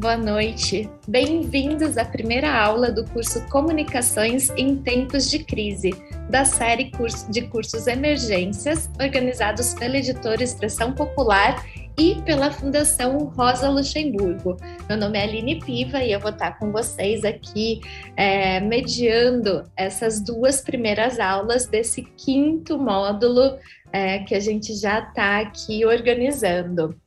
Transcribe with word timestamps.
boa 0.00 0.16
noite. 0.16 0.88
Bem-vindos 1.06 1.98
à 1.98 2.06
primeira 2.06 2.50
aula 2.50 2.90
do 2.90 3.04
curso 3.10 3.46
Comunicações 3.48 4.48
em 4.56 4.74
Tempos 4.74 5.30
de 5.30 5.40
Crise, 5.40 5.90
da 6.30 6.42
série 6.42 6.90
de 7.28 7.42
cursos 7.42 7.86
Emergências, 7.86 8.88
organizados 8.98 9.74
pela 9.74 9.98
editora 9.98 10.42
Expressão 10.42 10.94
Popular 10.94 11.62
e 11.98 12.14
pela 12.22 12.50
Fundação 12.50 13.18
Rosa 13.36 13.68
Luxemburgo. 13.68 14.56
Meu 14.88 14.96
nome 14.96 15.18
é 15.18 15.24
Aline 15.24 15.60
Piva 15.60 16.02
e 16.02 16.12
eu 16.12 16.20
vou 16.20 16.30
estar 16.30 16.58
com 16.58 16.72
vocês 16.72 17.22
aqui 17.22 17.82
é, 18.16 18.58
mediando 18.58 19.64
essas 19.76 20.18
duas 20.18 20.62
primeiras 20.62 21.20
aulas 21.20 21.66
desse 21.66 22.04
quinto 22.16 22.78
módulo 22.78 23.58
é, 23.92 24.20
que 24.20 24.34
a 24.34 24.40
gente 24.40 24.74
já 24.74 25.00
está 25.00 25.40
aqui 25.40 25.84
organizando. 25.84 26.98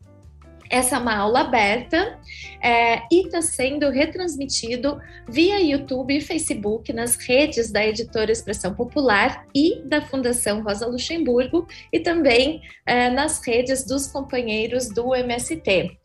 Essa 0.74 0.96
é 0.96 1.00
uma 1.00 1.16
aula 1.16 1.42
aberta 1.42 2.20
é, 2.60 3.04
e 3.12 3.28
está 3.28 3.44
sendo 3.44 3.92
retransmitido 3.92 5.00
via 5.30 5.60
YouTube 5.60 6.18
e 6.18 6.20
Facebook 6.20 6.92
nas 6.92 7.16
redes 7.16 7.72
da 7.72 7.86
editora 7.86 8.32
Expressão 8.32 8.74
Popular 8.74 9.46
e 9.54 9.84
da 9.86 10.02
Fundação 10.02 10.64
Rosa 10.64 10.88
Luxemburgo 10.88 11.68
e 11.92 12.00
também 12.00 12.60
é, 12.88 13.08
nas 13.12 13.40
redes 13.46 13.86
dos 13.86 14.08
companheiros 14.08 14.90
do 14.90 15.14
MST. 15.14 15.96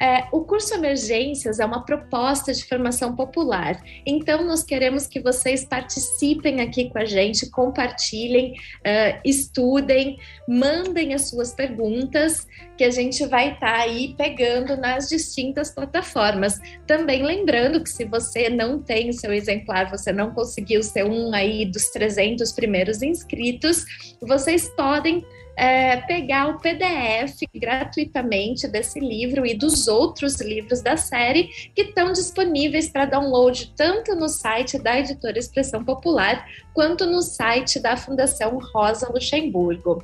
É, 0.00 0.28
o 0.30 0.44
curso 0.44 0.74
Emergências 0.74 1.58
é 1.58 1.64
uma 1.64 1.84
proposta 1.84 2.52
de 2.52 2.64
formação 2.64 3.16
popular, 3.16 3.82
então 4.06 4.44
nós 4.44 4.62
queremos 4.62 5.08
que 5.08 5.20
vocês 5.20 5.64
participem 5.64 6.60
aqui 6.60 6.88
com 6.88 6.98
a 6.98 7.04
gente, 7.04 7.50
compartilhem, 7.50 8.52
uh, 8.52 9.20
estudem, 9.24 10.18
mandem 10.48 11.14
as 11.14 11.28
suas 11.28 11.52
perguntas, 11.52 12.46
que 12.76 12.84
a 12.84 12.90
gente 12.90 13.26
vai 13.26 13.54
estar 13.54 13.72
tá 13.72 13.82
aí 13.82 14.14
pegando 14.16 14.76
nas 14.76 15.08
distintas 15.08 15.72
plataformas. 15.72 16.60
Também 16.86 17.24
lembrando 17.24 17.82
que 17.82 17.90
se 17.90 18.04
você 18.04 18.48
não 18.48 18.80
tem 18.80 19.10
o 19.10 19.12
seu 19.12 19.32
exemplar, 19.32 19.90
você 19.90 20.12
não 20.12 20.32
conseguiu 20.32 20.80
ser 20.82 21.04
um 21.04 21.34
aí 21.34 21.66
dos 21.66 21.88
300 21.88 22.52
primeiros 22.52 23.02
inscritos, 23.02 23.84
vocês 24.20 24.68
podem 24.76 25.26
é, 25.58 25.96
pegar 25.96 26.46
o 26.46 26.60
PDF 26.60 27.40
gratuitamente 27.52 28.68
desse 28.68 29.00
livro 29.00 29.44
e 29.44 29.54
dos 29.54 29.88
outros 29.88 30.40
livros 30.40 30.80
da 30.80 30.96
série 30.96 31.48
que 31.74 31.82
estão 31.82 32.12
disponíveis 32.12 32.88
para 32.88 33.06
download 33.06 33.72
tanto 33.76 34.14
no 34.14 34.28
site 34.28 34.78
da 34.78 35.00
editora 35.00 35.36
Expressão 35.36 35.84
Popular 35.84 36.46
quanto 36.72 37.06
no 37.06 37.20
site 37.20 37.80
da 37.80 37.96
Fundação 37.96 38.56
Rosa 38.72 39.10
Luxemburgo. 39.12 40.00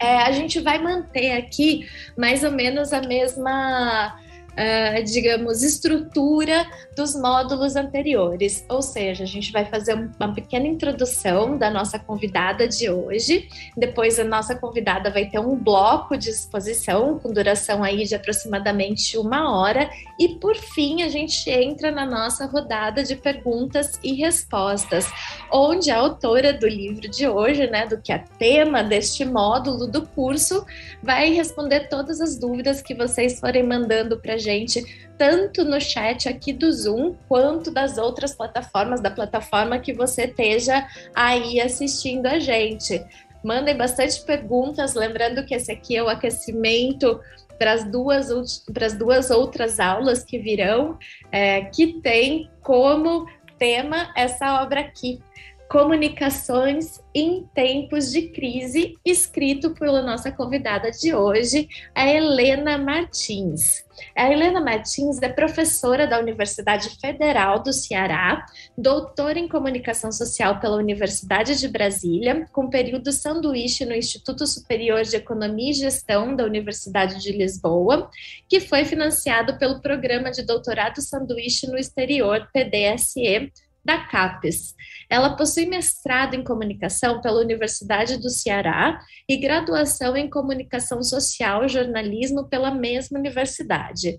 É, 0.00 0.16
a 0.22 0.32
gente 0.32 0.58
vai 0.58 0.82
manter 0.82 1.30
aqui 1.36 1.88
mais 2.18 2.42
ou 2.42 2.50
menos 2.50 2.92
a 2.92 3.00
mesma 3.00 4.18
uh, 4.56 5.04
digamos, 5.04 5.62
estrutura 5.62 6.66
dos 6.96 7.14
módulos 7.14 7.76
anteriores. 7.76 8.64
Ou 8.68 8.80
seja, 8.80 9.24
a 9.24 9.26
gente 9.26 9.52
vai 9.52 9.64
fazer 9.66 9.94
uma 9.94 10.34
pequena 10.34 10.66
introdução 10.66 11.58
da 11.58 11.70
nossa 11.70 11.98
convidada 11.98 12.66
de 12.66 12.90
hoje. 12.90 13.48
Depois 13.76 14.18
a 14.18 14.24
nossa 14.24 14.54
convidada 14.54 15.10
vai 15.10 15.26
ter 15.26 15.38
um 15.38 15.56
bloco 15.56 16.16
de 16.16 16.30
exposição 16.30 17.18
com 17.18 17.32
duração 17.32 17.82
aí 17.82 18.04
de 18.04 18.14
aproximadamente 18.14 19.18
uma 19.18 19.56
hora. 19.56 19.90
E 20.18 20.28
por 20.40 20.56
fim 20.56 21.02
a 21.02 21.08
gente 21.08 21.48
entra 21.50 21.90
na 21.90 22.06
nossa 22.06 22.46
rodada 22.46 23.04
de 23.04 23.14
perguntas 23.14 24.00
e 24.02 24.14
respostas, 24.14 25.06
onde 25.52 25.90
a 25.90 25.98
autora 25.98 26.52
do 26.52 26.66
livro 26.66 27.08
de 27.08 27.28
hoje, 27.28 27.66
né, 27.66 27.86
do 27.86 28.00
que 28.00 28.12
é 28.12 28.24
tema 28.38 28.82
deste 28.82 29.24
módulo 29.24 29.86
do 29.86 30.06
curso, 30.06 30.64
vai 31.02 31.30
responder 31.30 31.88
todas 31.88 32.20
as 32.20 32.38
dúvidas 32.38 32.80
que 32.80 32.94
vocês 32.94 33.38
forem 33.38 33.62
mandando 33.62 34.18
para 34.18 34.38
gente, 34.46 35.08
tanto 35.18 35.64
no 35.64 35.80
chat 35.80 36.28
aqui 36.28 36.52
do 36.52 36.72
Zoom, 36.72 37.14
quanto 37.28 37.70
das 37.70 37.98
outras 37.98 38.34
plataformas, 38.34 39.00
da 39.00 39.10
plataforma 39.10 39.78
que 39.78 39.92
você 39.92 40.24
esteja 40.24 40.86
aí 41.14 41.60
assistindo 41.60 42.26
a 42.26 42.38
gente. 42.38 43.04
Mandem 43.42 43.76
bastante 43.76 44.20
perguntas, 44.22 44.94
lembrando 44.94 45.44
que 45.44 45.54
esse 45.54 45.70
aqui 45.70 45.96
é 45.96 46.02
o 46.02 46.08
aquecimento 46.08 47.20
para 47.58 47.72
as 47.72 47.84
duas, 47.84 48.64
para 48.72 48.86
as 48.86 48.94
duas 48.94 49.30
outras 49.30 49.80
aulas 49.80 50.22
que 50.22 50.38
virão, 50.38 50.98
é, 51.32 51.62
que 51.62 52.00
tem 52.00 52.50
como 52.62 53.26
tema 53.58 54.12
essa 54.14 54.62
obra 54.62 54.80
aqui, 54.80 55.20
Comunicações 55.68 57.00
em 57.12 57.44
Tempos 57.54 58.12
de 58.12 58.28
Crise, 58.28 58.94
escrito 59.04 59.74
pela 59.74 60.00
nossa 60.00 60.30
convidada 60.30 60.90
de 60.92 61.12
hoje, 61.12 61.68
a 61.94 62.08
Helena 62.08 62.78
Martins. 62.78 63.84
A 64.14 64.30
Helena 64.30 64.60
Martins 64.60 65.20
é 65.22 65.28
professora 65.28 66.06
da 66.06 66.20
Universidade 66.20 67.00
Federal 67.00 67.62
do 67.62 67.72
Ceará, 67.72 68.46
doutora 68.76 69.38
em 69.38 69.48
Comunicação 69.48 70.12
Social 70.12 70.60
pela 70.60 70.76
Universidade 70.76 71.58
de 71.58 71.66
Brasília, 71.66 72.46
com 72.52 72.68
período 72.68 73.10
sanduíche 73.10 73.84
no 73.84 73.94
Instituto 73.94 74.46
Superior 74.46 75.02
de 75.02 75.16
Economia 75.16 75.70
e 75.70 75.74
Gestão 75.74 76.36
da 76.36 76.44
Universidade 76.44 77.20
de 77.20 77.32
Lisboa, 77.32 78.08
que 78.48 78.60
foi 78.60 78.84
financiado 78.84 79.58
pelo 79.58 79.80
Programa 79.80 80.30
de 80.30 80.42
Doutorado 80.42 81.00
Sanduíche 81.00 81.66
no 81.66 81.78
Exterior, 81.78 82.48
PDSE, 82.52 83.50
da 83.86 83.98
CAPES. 83.98 84.74
Ela 85.08 85.36
possui 85.36 85.64
mestrado 85.64 86.34
em 86.34 86.42
comunicação 86.42 87.20
pela 87.20 87.40
Universidade 87.40 88.18
do 88.18 88.28
Ceará 88.28 88.98
e 89.28 89.36
graduação 89.36 90.16
em 90.16 90.28
comunicação 90.28 91.02
social 91.04 91.64
e 91.64 91.68
jornalismo 91.68 92.48
pela 92.48 92.72
mesma 92.74 93.16
universidade. 93.18 94.18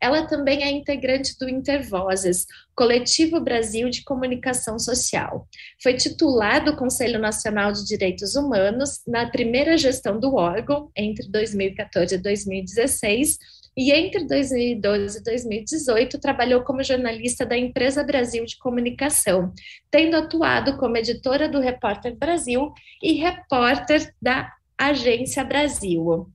Ela 0.00 0.26
também 0.26 0.62
é 0.62 0.70
integrante 0.70 1.38
do 1.38 1.48
Intervozes, 1.48 2.44
Coletivo 2.74 3.40
Brasil 3.40 3.88
de 3.88 4.04
Comunicação 4.04 4.78
Social. 4.78 5.48
Foi 5.82 5.94
titular 5.94 6.62
do 6.62 6.76
Conselho 6.76 7.18
Nacional 7.18 7.72
de 7.72 7.86
Direitos 7.86 8.36
Humanos 8.36 9.00
na 9.06 9.30
primeira 9.30 9.78
gestão 9.78 10.20
do 10.20 10.34
órgão, 10.34 10.90
entre 10.94 11.26
2014 11.30 12.14
e 12.14 12.18
2016, 12.18 13.38
e 13.76 13.92
entre 13.92 14.24
2012 14.24 15.18
e 15.18 15.22
2018 15.22 16.18
trabalhou 16.18 16.62
como 16.62 16.82
jornalista 16.82 17.44
da 17.44 17.56
Empresa 17.56 18.02
Brasil 18.02 18.44
de 18.46 18.56
Comunicação, 18.56 19.52
tendo 19.90 20.16
atuado 20.16 20.78
como 20.78 20.96
editora 20.96 21.48
do 21.48 21.60
Repórter 21.60 22.16
Brasil 22.16 22.72
e 23.02 23.12
repórter 23.12 24.14
da 24.20 24.50
Agência 24.78 25.44
Brasil. 25.44 26.32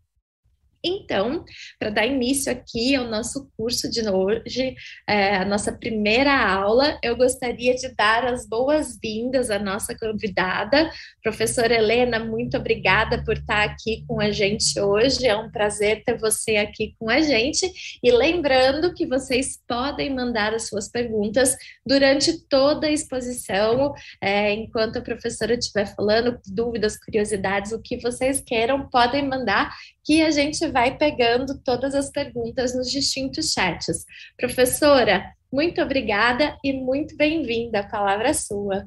Então, 0.84 1.46
para 1.78 1.92
dar 1.92 2.08
início 2.08 2.52
aqui 2.52 2.96
ao 2.96 3.06
nosso 3.08 3.52
curso 3.56 3.90
de 3.90 4.08
hoje, 4.10 4.76
é, 5.08 5.36
a 5.36 5.46
nossa 5.46 5.72
primeira 5.72 6.36
aula, 6.36 6.98
eu 7.04 7.16
gostaria 7.16 7.76
de 7.76 7.94
dar 7.96 8.26
as 8.26 8.48
boas-vindas 8.48 9.52
à 9.52 9.60
nossa 9.60 9.96
convidada, 9.98 10.90
professora 11.22 11.76
Helena. 11.76 12.20
Muito 12.20 12.58
obrigada 12.58 13.24
por 13.24 13.38
estar 13.38 13.64
aqui 13.64 14.04
com 14.08 14.20
a 14.20 14.32
gente 14.32 14.80
hoje. 14.80 15.28
É 15.28 15.36
um 15.36 15.52
prazer 15.52 16.04
ter 16.04 16.18
você 16.18 16.58
aqui 16.58 16.96
com 16.98 17.10
a 17.10 17.22
gente. 17.22 17.72
E 18.02 18.12
lembrando 18.12 18.94
que 18.94 19.06
vocês 19.06 19.60
podem 19.68 20.14
mandar 20.14 20.54
as 20.54 20.68
suas 20.68 20.90
perguntas 20.90 21.56
durante 21.86 22.42
toda 22.48 22.88
a 22.88 22.92
exposição, 22.92 23.94
é, 24.20 24.52
enquanto 24.54 24.98
a 24.98 25.02
professora 25.02 25.54
estiver 25.54 25.86
falando, 25.96 26.40
dúvidas, 26.48 26.98
curiosidades, 26.98 27.72
o 27.72 27.82
que 27.82 27.98
vocês 27.98 28.42
queiram, 28.42 28.90
podem 28.90 29.28
mandar 29.28 29.72
que 30.04 30.22
a 30.22 30.32
gente 30.32 30.68
vai 30.70 30.98
pegando 30.98 31.60
todas 31.64 31.94
as 31.94 32.10
perguntas 32.10 32.76
nos 32.76 32.90
distintos 32.90 33.52
chats. 33.52 34.06
Professora, 34.38 35.24
muito 35.52 35.82
obrigada 35.82 36.58
e 36.64 36.74
muito 36.74 37.16
bem-vinda. 37.16 37.80
A 37.80 37.90
palavra 37.90 38.30
é 38.30 38.34
sua. 38.34 38.86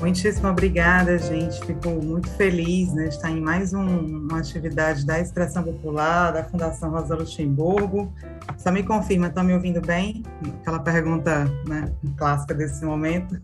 Muitíssimo 0.00 0.48
obrigada, 0.48 1.18
gente. 1.18 1.60
Fico 1.64 1.90
muito 1.90 2.28
feliz 2.30 2.92
né, 2.94 3.08
de 3.08 3.14
estar 3.14 3.30
em 3.30 3.40
mais 3.40 3.74
um, 3.74 3.86
uma 3.86 4.38
atividade 4.38 5.04
da 5.04 5.20
Expressão 5.20 5.62
Popular, 5.62 6.32
da 6.32 6.42
Fundação 6.42 6.90
Rosa 6.90 7.14
Luxemburgo. 7.14 8.10
Só 8.56 8.72
me 8.72 8.82
confirma, 8.82 9.26
estão 9.26 9.44
me 9.44 9.52
ouvindo 9.52 9.80
bem? 9.80 10.22
Aquela 10.62 10.78
pergunta 10.78 11.44
né, 11.68 11.92
clássica 12.16 12.54
desse 12.54 12.82
momento. 12.82 13.38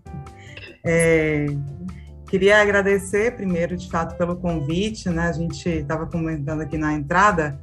É, 0.83 1.47
Queria 2.29 2.61
agradecer 2.61 3.37
primeiro, 3.37 3.77
de 3.77 3.89
fato, 3.89 4.17
pelo 4.17 4.35
convite, 4.35 5.09
né? 5.09 5.29
A 5.29 5.33
gente 5.33 5.69
estava 5.69 6.07
comentando 6.07 6.61
aqui 6.61 6.77
na 6.77 6.93
entrada, 6.93 7.57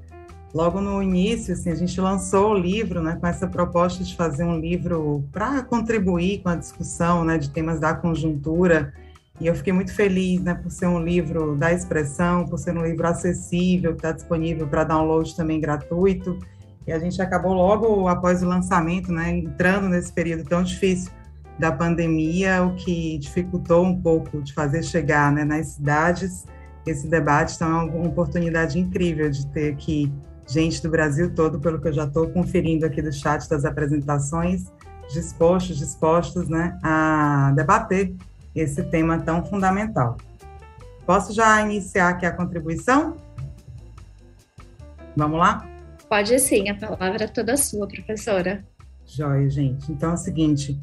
logo 0.53 0.79
no 0.79 1.03
início, 1.03 1.53
assim, 1.53 1.69
a 1.69 1.75
gente 1.75 1.99
lançou 1.99 2.51
o 2.51 2.57
livro, 2.57 3.01
né, 3.01 3.17
com 3.19 3.27
essa 3.27 3.45
proposta 3.45 4.03
de 4.03 4.15
fazer 4.15 4.45
um 4.45 4.57
livro 4.57 5.27
para 5.33 5.63
contribuir 5.63 6.41
com 6.41 6.49
a 6.49 6.55
discussão, 6.55 7.25
né, 7.25 7.37
de 7.37 7.49
temas 7.49 7.79
da 7.79 7.93
conjuntura. 7.93 8.93
E 9.41 9.47
eu 9.47 9.55
fiquei 9.55 9.73
muito 9.73 9.93
feliz, 9.93 10.39
né, 10.41 10.53
por 10.53 10.71
ser 10.71 10.85
um 10.85 11.03
livro 11.03 11.55
da 11.57 11.73
expressão, 11.73 12.45
por 12.45 12.57
ser 12.57 12.77
um 12.77 12.83
livro 12.83 13.05
acessível, 13.05 13.91
que 13.91 13.97
está 13.97 14.11
disponível 14.13 14.65
para 14.67 14.85
download 14.85 15.35
também 15.35 15.59
gratuito. 15.59 16.39
E 16.87 16.91
a 16.93 16.99
gente 16.99 17.21
acabou 17.21 17.53
logo 17.53 18.07
após 18.07 18.41
o 18.43 18.47
lançamento, 18.47 19.11
né, 19.11 19.29
entrando 19.31 19.89
nesse 19.89 20.13
período 20.13 20.45
tão 20.45 20.63
difícil 20.63 21.11
da 21.59 21.71
pandemia, 21.71 22.63
o 22.63 22.75
que 22.75 23.17
dificultou 23.17 23.85
um 23.85 23.99
pouco 24.01 24.41
de 24.41 24.53
fazer 24.53 24.83
chegar 24.83 25.31
né, 25.31 25.43
nas 25.43 25.67
cidades 25.67 26.45
esse 26.85 27.07
debate. 27.07 27.55
Então, 27.55 27.81
é 27.81 27.83
uma 27.83 28.07
oportunidade 28.07 28.79
incrível 28.79 29.29
de 29.29 29.45
ter 29.47 29.73
aqui 29.73 30.11
gente 30.47 30.81
do 30.81 30.89
Brasil 30.89 31.33
todo, 31.33 31.59
pelo 31.59 31.79
que 31.79 31.87
eu 31.87 31.93
já 31.93 32.03
estou 32.03 32.29
conferindo 32.29 32.85
aqui 32.85 33.01
do 33.01 33.11
chat 33.11 33.47
das 33.47 33.63
apresentações, 33.63 34.65
dispostos, 35.11 35.77
dispostos 35.77 36.49
né, 36.49 36.77
a 36.83 37.53
debater 37.55 38.13
esse 38.55 38.83
tema 38.83 39.19
tão 39.19 39.45
fundamental. 39.45 40.17
Posso 41.05 41.33
já 41.33 41.61
iniciar 41.61 42.09
aqui 42.09 42.25
a 42.25 42.31
contribuição? 42.31 43.17
Vamos 45.15 45.39
lá? 45.39 45.67
Pode 46.09 46.37
sim, 46.39 46.69
a 46.69 46.75
palavra 46.75 47.25
é 47.25 47.27
toda 47.27 47.57
sua, 47.57 47.87
professora. 47.87 48.63
Joia, 49.05 49.49
gente. 49.49 49.91
Então 49.91 50.11
é 50.11 50.13
o 50.13 50.17
seguinte, 50.17 50.79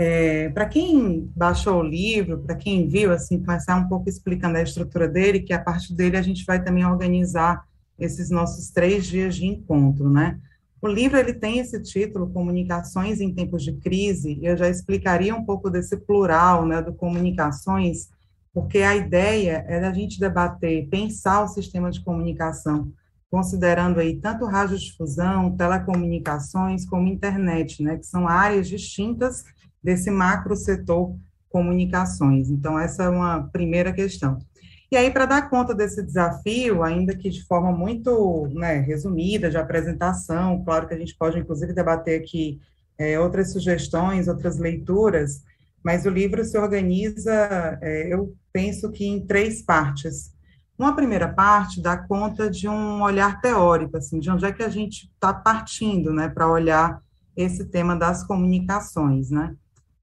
é, 0.00 0.48
para 0.50 0.64
quem 0.66 1.28
baixou 1.34 1.80
o 1.80 1.82
livro, 1.82 2.38
para 2.38 2.54
quem 2.54 2.86
viu, 2.86 3.10
assim, 3.10 3.42
começar 3.42 3.74
um 3.74 3.88
pouco 3.88 4.08
explicando 4.08 4.56
a 4.56 4.62
estrutura 4.62 5.08
dele, 5.08 5.40
que 5.40 5.52
a 5.52 5.58
partir 5.58 5.92
dele 5.92 6.16
a 6.16 6.22
gente 6.22 6.44
vai 6.44 6.62
também 6.62 6.86
organizar 6.86 7.64
esses 7.98 8.30
nossos 8.30 8.70
três 8.70 9.08
dias 9.08 9.34
de 9.34 9.46
encontro, 9.46 10.08
né? 10.08 10.38
O 10.80 10.86
livro 10.86 11.18
ele 11.18 11.34
tem 11.34 11.58
esse 11.58 11.82
título, 11.82 12.30
Comunicações 12.30 13.20
em 13.20 13.34
Tempos 13.34 13.64
de 13.64 13.72
Crise, 13.72 14.38
e 14.40 14.46
eu 14.46 14.56
já 14.56 14.68
explicaria 14.68 15.34
um 15.34 15.44
pouco 15.44 15.68
desse 15.68 15.96
plural, 15.96 16.64
né, 16.64 16.80
do 16.80 16.94
comunicações, 16.94 18.08
porque 18.54 18.78
a 18.78 18.94
ideia 18.94 19.64
é 19.66 19.80
da 19.80 19.92
gente 19.92 20.20
debater, 20.20 20.86
pensar 20.88 21.42
o 21.42 21.48
sistema 21.48 21.90
de 21.90 22.04
comunicação, 22.04 22.92
considerando 23.28 23.98
aí 23.98 24.14
tanto 24.14 24.44
radiodifusão, 24.44 25.56
telecomunicações, 25.56 26.86
como 26.86 27.08
internet, 27.08 27.82
né, 27.82 27.96
que 27.96 28.06
são 28.06 28.28
áreas 28.28 28.68
distintas 28.68 29.42
desse 29.82 30.10
macro 30.10 30.56
setor 30.56 31.14
comunicações. 31.48 32.50
Então, 32.50 32.78
essa 32.78 33.04
é 33.04 33.08
uma 33.08 33.48
primeira 33.48 33.92
questão. 33.92 34.38
E 34.90 34.96
aí, 34.96 35.10
para 35.10 35.26
dar 35.26 35.50
conta 35.50 35.74
desse 35.74 36.02
desafio, 36.02 36.82
ainda 36.82 37.14
que 37.14 37.28
de 37.28 37.44
forma 37.44 37.70
muito 37.70 38.48
né, 38.54 38.78
resumida, 38.78 39.50
de 39.50 39.58
apresentação, 39.58 40.64
claro 40.64 40.88
que 40.88 40.94
a 40.94 40.98
gente 40.98 41.14
pode, 41.14 41.38
inclusive, 41.38 41.74
debater 41.74 42.20
aqui 42.20 42.58
é, 42.96 43.20
outras 43.20 43.52
sugestões, 43.52 44.28
outras 44.28 44.58
leituras, 44.58 45.42
mas 45.84 46.06
o 46.06 46.10
livro 46.10 46.42
se 46.44 46.58
organiza, 46.58 47.78
é, 47.82 48.12
eu 48.12 48.34
penso 48.52 48.90
que 48.90 49.06
em 49.06 49.24
três 49.26 49.62
partes. 49.62 50.32
Uma 50.78 50.94
primeira 50.94 51.28
parte 51.28 51.82
dá 51.82 51.96
conta 51.96 52.48
de 52.48 52.68
um 52.68 53.02
olhar 53.02 53.40
teórico, 53.40 53.96
assim, 53.96 54.18
de 54.18 54.30
onde 54.30 54.46
é 54.46 54.52
que 54.52 54.62
a 54.62 54.68
gente 54.68 55.10
está 55.12 55.34
partindo, 55.34 56.12
né, 56.12 56.28
para 56.28 56.50
olhar 56.50 57.00
esse 57.36 57.64
tema 57.66 57.94
das 57.94 58.24
comunicações, 58.24 59.30
né? 59.30 59.54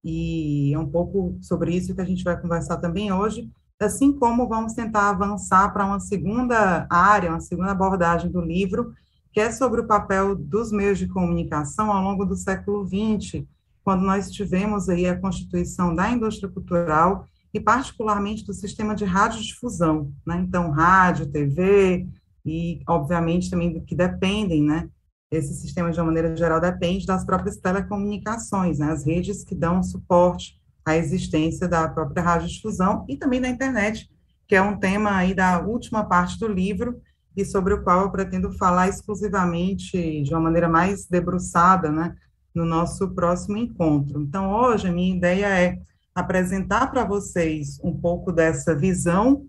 E 0.08 0.72
é 0.72 0.78
um 0.78 0.88
pouco 0.88 1.36
sobre 1.42 1.76
isso 1.76 1.96
que 1.96 2.02
a 2.02 2.06
gente 2.06 2.24
vai 2.24 2.40
conversar 2.40 2.78
também 2.78 3.12
hoje, 3.12 3.50
assim 3.82 4.14
como 4.14 4.48
vamos 4.48 4.74
tentar 4.74 5.10
avançar 5.10 5.74
para 5.74 5.84
uma 5.84 6.00
segunda 6.00 6.86
área, 6.88 7.32
uma 7.32 7.42
segunda 7.42 7.72
abordagem 7.72 8.32
do 8.32 8.40
livro, 8.40 8.94
que 9.34 9.40
é 9.40 9.52
sobre 9.52 9.82
o 9.82 9.88
papel 9.88 10.36
dos 10.36 10.72
meios 10.72 11.00
de 11.00 11.08
comunicação 11.08 11.92
ao 11.92 12.04
longo 12.04 12.24
do 12.24 12.36
século 12.36 12.86
XX, 12.86 13.44
quando 13.84 14.04
nós 14.04 14.30
tivemos 14.30 14.90
aí 14.90 15.08
a 15.08 15.20
constituição 15.20 15.96
da 15.96 16.10
indústria 16.12 16.50
cultural 16.50 17.26
e 17.52 17.60
particularmente 17.60 18.46
do 18.46 18.54
sistema 18.54 18.94
de 18.94 19.06
radiodifusão, 19.06 20.12
né? 20.26 20.38
Então, 20.48 20.70
rádio, 20.70 21.32
TV 21.32 22.08
e, 22.46 22.82
obviamente, 22.88 23.50
também 23.50 23.80
que 23.82 23.96
dependem, 23.96 24.62
né? 24.62 24.88
Esse 25.32 25.54
sistema, 25.54 25.92
de 25.92 26.00
uma 26.00 26.06
maneira 26.06 26.36
geral, 26.36 26.60
depende 26.60 27.06
das 27.06 27.26
próprias 27.26 27.58
telecomunicações, 27.58 28.80
né? 28.80 28.92
As 28.92 29.06
redes 29.06 29.44
que 29.44 29.56
dão 29.56 29.82
suporte 29.82 30.60
a 30.86 30.96
existência 30.96 31.68
da 31.68 31.88
própria 31.90 32.22
radiodifusão 32.22 33.06
e 33.10 33.18
também 33.18 33.42
da 33.42 33.50
internet, 33.50 34.10
que 34.48 34.56
é 34.56 34.62
um 34.62 34.78
tema 34.78 35.16
aí 35.16 35.34
da 35.34 35.60
última 35.60 36.06
parte 36.06 36.38
do 36.40 36.48
livro 36.48 37.02
e 37.36 37.44
sobre 37.44 37.74
o 37.74 37.84
qual 37.84 38.02
eu 38.02 38.12
pretendo 38.12 38.52
falar 38.54 38.88
exclusivamente 38.88 40.22
de 40.22 40.32
uma 40.32 40.40
maneira 40.40 40.70
mais 40.70 41.08
debruçada, 41.08 41.92
né, 41.92 42.16
no 42.54 42.64
nosso 42.64 43.10
próximo 43.10 43.58
encontro. 43.58 44.22
Então, 44.22 44.54
hoje 44.54 44.88
a 44.88 44.92
minha 44.92 45.16
ideia 45.16 45.48
é 45.48 45.80
apresentar 46.14 46.92
para 46.92 47.04
vocês 47.04 47.78
um 47.84 47.94
pouco 48.00 48.32
dessa 48.32 48.74
visão 48.74 49.46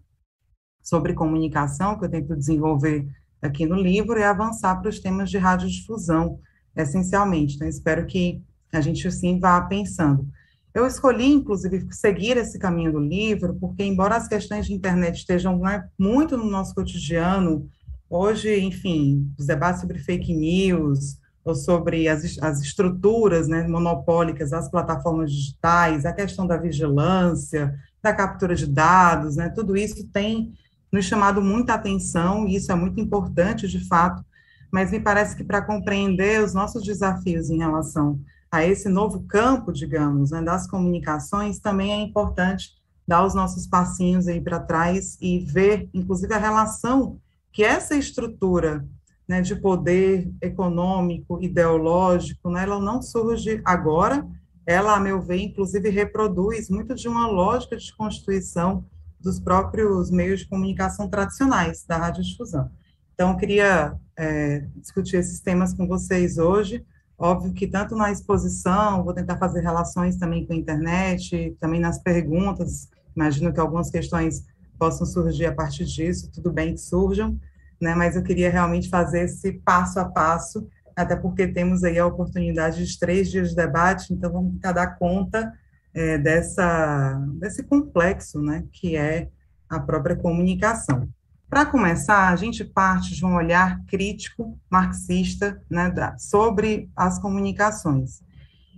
sobre 0.83 1.15
comunicação 1.15 1.99
que 1.99 2.07
eu 2.07 2.11
tento 2.11 2.35
desenvolver 2.35 3.07
aqui 3.41 3.67
no 3.67 3.77
livro 3.77 4.19
e 4.19 4.23
avançar 4.23 4.77
para 4.77 4.89
os 4.89 4.99
temas 4.99 5.31
de 5.31 5.39
radiodifusão, 5.39 6.39
essencialmente. 6.77 7.57
Então, 7.57 7.69
espero 7.69 8.07
que 8.07 8.43
a 8.73 8.81
gente, 8.81 9.07
assim, 9.07 9.39
vá 9.39 9.61
pensando. 9.61 10.27
Eu 10.75 10.87
escolhi, 10.87 11.33
inclusive, 11.33 11.87
seguir 11.91 12.37
esse 12.37 12.59
caminho 12.59 12.93
do 12.93 13.01
livro, 13.01 13.55
porque, 13.55 13.83
embora 13.83 14.17
as 14.17 14.29
questões 14.29 14.67
de 14.67 14.75
internet 14.75 15.17
estejam 15.17 15.59
né, 15.59 15.89
muito 15.99 16.37
no 16.37 16.45
nosso 16.45 16.75
cotidiano, 16.75 17.69
hoje, 18.11 18.61
enfim, 18.61 19.33
os 19.39 19.47
debates 19.47 19.81
sobre 19.81 19.99
fake 19.99 20.35
news, 20.35 21.19
ou 21.47 21.55
sobre 21.55 22.09
as, 22.09 22.37
as 22.43 22.61
estruturas 22.61 23.47
né, 23.47 23.67
monopólicas, 23.69 24.53
as 24.53 24.69
plataformas 24.69 25.31
digitais, 25.31 26.05
a 26.05 26.13
questão 26.13 26.45
da 26.45 26.57
vigilância, 26.57 27.73
da 28.03 28.13
captura 28.13 28.55
de 28.55 28.67
dados, 28.67 29.37
né, 29.37 29.49
tudo 29.49 29.77
isso 29.77 30.05
tem 30.09 30.53
nos 30.97 31.05
chamado 31.05 31.43
muita 31.43 31.75
atenção, 31.75 32.49
e 32.49 32.57
isso 32.57 32.73
é 32.73 32.75
muito 32.75 32.99
importante, 32.99 33.69
de 33.69 33.87
fato, 33.87 34.25
mas 34.73 34.91
me 34.91 34.99
parece 34.99 35.37
que 35.37 35.45
para 35.45 35.63
compreender 35.63 36.43
os 36.43 36.55
nossos 36.55 36.83
desafios 36.83 37.51
em 37.51 37.59
relação 37.59 38.19
a 38.51 38.65
esse 38.65 38.89
novo 38.89 39.25
campo, 39.25 39.73
digamos, 39.73 40.31
né, 40.31 40.41
das 40.43 40.67
comunicações, 40.67 41.59
também 41.59 41.93
é 41.93 41.97
importante 41.97 42.71
dar 43.07 43.25
os 43.25 43.35
nossos 43.35 43.67
passinhos 43.67 44.27
aí 44.27 44.41
para 44.41 44.59
trás 44.59 45.17
e 45.21 45.39
ver, 45.39 45.89
inclusive, 45.93 46.33
a 46.33 46.39
relação 46.39 47.21
que 47.53 47.63
essa 47.63 47.95
estrutura 47.95 48.85
né, 49.29 49.41
de 49.41 49.55
poder 49.57 50.31
econômico, 50.41 51.39
ideológico, 51.43 52.51
né, 52.51 52.63
ela 52.63 52.81
não 52.81 53.03
surge 53.03 53.61
agora, 53.65 54.27
ela, 54.67 54.97
a 54.97 55.01
meu 55.01 55.21
ver, 55.21 55.39
inclusive, 55.39 55.91
reproduz 55.91 56.69
muito 56.69 56.95
de 56.95 57.07
uma 57.07 57.27
lógica 57.27 57.77
de 57.77 57.95
constituição 57.97 58.85
dos 59.21 59.41
próprios 59.41 60.11
meios 60.11 60.41
de 60.41 60.49
comunicação 60.49 61.09
tradicionais 61.09 61.85
da 61.85 61.97
radiodifusão. 61.97 62.71
Então, 63.15 63.31
eu 63.31 63.37
queria 63.37 63.95
é, 64.17 64.67
discutir 64.77 65.17
esses 65.17 65.41
temas 65.41 65.73
com 65.73 65.87
vocês 65.87 66.39
hoje, 66.39 66.85
Óbvio 67.19 67.55
que 67.55 67.67
tanto 67.67 67.97
na 67.97 68.13
exposição, 68.13 69.03
vou 69.03 69.15
tentar 69.15 69.39
fazer 69.39 69.61
relações 69.61 70.17
também 70.17 70.47
com 70.47 70.53
a 70.53 70.57
internet, 70.57 71.57
também 71.59 71.81
nas 71.81 71.99
perguntas, 71.99 72.91
imagino 73.15 73.53
que 73.53 73.59
algumas 73.59 73.89
questões 73.89 74.45
possam 74.79 75.07
surgir 75.07 75.47
a 75.47 75.55
partir 75.55 75.87
disso, 75.87 76.31
tudo 76.31 76.53
bem 76.53 76.75
que 76.75 76.81
surjam, 76.81 77.41
né, 77.81 77.95
mas 77.95 78.17
eu 78.17 78.23
queria 78.23 78.51
realmente 78.51 78.91
fazer 78.91 79.23
esse 79.23 79.53
passo 79.53 79.99
a 79.99 80.05
passo, 80.05 80.69
até 80.95 81.17
porque 81.17 81.47
temos 81.47 81.85
aí 81.85 81.99
a 81.99 82.07
oportunidade 82.07 82.85
de 82.85 82.99
três 82.99 83.31
dias 83.31 83.51
de 83.51 83.57
debate, 83.57 84.13
então 84.13 84.31
vamos 84.31 84.53
tentar 84.53 84.73
dar 84.73 84.99
conta 84.99 85.55
é, 85.97 86.19
dessa, 86.19 87.19
desse 87.39 87.63
complexo, 87.63 88.39
né, 88.43 88.65
que 88.71 88.95
é 88.97 89.31
a 89.67 89.81
própria 89.81 90.15
comunicação. 90.15 91.09
Para 91.49 91.65
começar, 91.65 92.29
a 92.29 92.37
gente 92.37 92.63
parte 92.63 93.15
de 93.15 93.25
um 93.25 93.35
olhar 93.35 93.83
crítico, 93.87 94.61
marxista, 94.71 95.59
né, 95.71 95.91
da, 95.91 96.19
sobre 96.19 96.91
as 96.95 97.19
comunicações. 97.19 98.21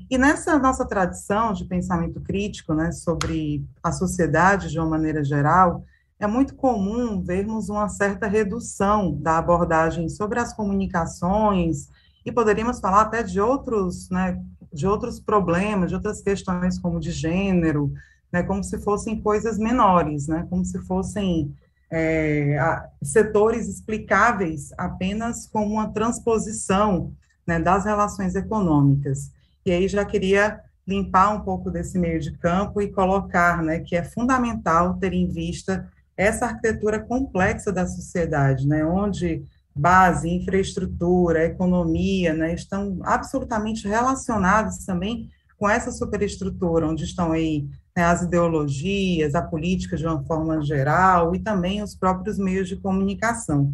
E 0.08 0.16
nessa 0.16 0.56
nossa 0.60 0.86
tradição 0.86 1.52
de 1.52 1.64
pensamento 1.64 2.20
crítico, 2.20 2.72
né, 2.72 2.92
sobre 2.92 3.66
a 3.82 3.90
sociedade 3.90 4.70
de 4.70 4.78
uma 4.78 4.88
maneira 4.88 5.24
geral, 5.24 5.84
é 6.20 6.26
muito 6.26 6.54
comum 6.54 7.20
vermos 7.20 7.68
uma 7.68 7.88
certa 7.88 8.28
redução 8.28 9.12
da 9.20 9.38
abordagem 9.38 10.08
sobre 10.08 10.38
as 10.38 10.52
comunicações, 10.52 11.88
e 12.24 12.32
poderíamos 12.32 12.80
falar 12.80 13.02
até 13.02 13.22
de 13.22 13.40
outros, 13.40 14.08
né, 14.10 14.40
de 14.72 14.86
outros 14.86 15.18
problemas, 15.18 15.90
de 15.90 15.94
outras 15.94 16.20
questões 16.20 16.78
como 16.78 17.00
de 17.00 17.10
gênero, 17.10 17.92
né, 18.32 18.42
como 18.42 18.62
se 18.62 18.78
fossem 18.78 19.20
coisas 19.20 19.58
menores, 19.58 20.26
né, 20.26 20.46
como 20.50 20.64
se 20.64 20.78
fossem 20.80 21.54
é, 21.90 22.58
setores 23.02 23.66
explicáveis 23.66 24.70
apenas 24.76 25.46
como 25.46 25.74
uma 25.74 25.92
transposição 25.92 27.12
né, 27.46 27.58
das 27.58 27.84
relações 27.84 28.34
econômicas. 28.34 29.32
E 29.64 29.72
aí 29.72 29.88
já 29.88 30.04
queria 30.04 30.60
limpar 30.86 31.30
um 31.30 31.40
pouco 31.40 31.70
desse 31.70 31.98
meio 31.98 32.20
de 32.20 32.32
campo 32.38 32.80
e 32.80 32.90
colocar 32.90 33.62
né, 33.62 33.80
que 33.80 33.96
é 33.96 34.02
fundamental 34.02 34.94
ter 34.94 35.12
em 35.12 35.28
vista 35.28 35.88
essa 36.16 36.46
arquitetura 36.46 36.98
complexa 36.98 37.72
da 37.72 37.86
sociedade, 37.86 38.66
né, 38.66 38.84
onde 38.84 39.44
base, 39.78 40.28
infraestrutura, 40.28 41.44
economia, 41.44 42.34
né, 42.34 42.54
estão 42.54 42.98
absolutamente 43.02 43.86
relacionados 43.86 44.84
também 44.84 45.30
com 45.58 45.68
essa 45.68 45.90
superestrutura, 45.90 46.86
onde 46.86 47.04
estão 47.04 47.32
aí 47.32 47.68
né, 47.96 48.04
as 48.04 48.22
ideologias, 48.22 49.34
a 49.34 49.42
política 49.42 49.96
de 49.96 50.06
uma 50.06 50.22
forma 50.24 50.62
geral 50.62 51.34
e 51.34 51.40
também 51.40 51.82
os 51.82 51.94
próprios 51.94 52.38
meios 52.38 52.68
de 52.68 52.76
comunicação. 52.76 53.72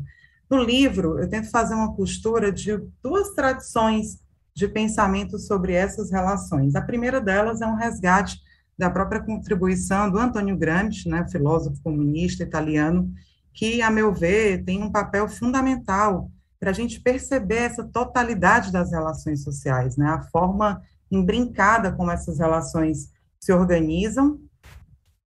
No 0.49 0.63
livro, 0.63 1.19
eu 1.19 1.29
tento 1.29 1.51
fazer 1.51 1.75
uma 1.75 1.95
costura 1.95 2.53
de 2.53 2.79
duas 3.03 3.31
tradições 3.31 4.19
de 4.55 4.69
pensamento 4.69 5.39
sobre 5.39 5.73
essas 5.73 6.11
relações. 6.11 6.75
A 6.75 6.83
primeira 6.83 7.21
delas 7.21 7.61
é 7.61 7.67
um 7.67 7.75
resgate 7.75 8.41
da 8.79 8.89
própria 8.91 9.21
contribuição 9.21 10.11
do 10.11 10.19
Antônio 10.19 10.57
Gramsci, 10.57 11.09
né, 11.09 11.27
filósofo 11.29 11.81
comunista 11.83 12.43
italiano, 12.43 13.13
que, 13.55 13.81
a 13.81 13.91
meu 13.91 14.13
ver, 14.13 14.65
tem 14.65 14.83
um 14.83 14.91
papel 14.91 15.29
fundamental 15.29 16.29
para 16.59 16.71
a 16.71 16.75
gente 16.75 17.01
perceber 17.01 17.57
essa 17.57 17.85
totalidade 17.85 18.73
das 18.73 18.91
relações 18.91 19.45
sociais, 19.45 19.97
né? 19.97 20.09
A 20.09 20.23
forma 20.23 20.83
embrincada 21.11 21.93
como 21.93 22.11
essas 22.11 22.39
relações 22.39 23.11
se 23.41 23.53
organizam 23.53 24.41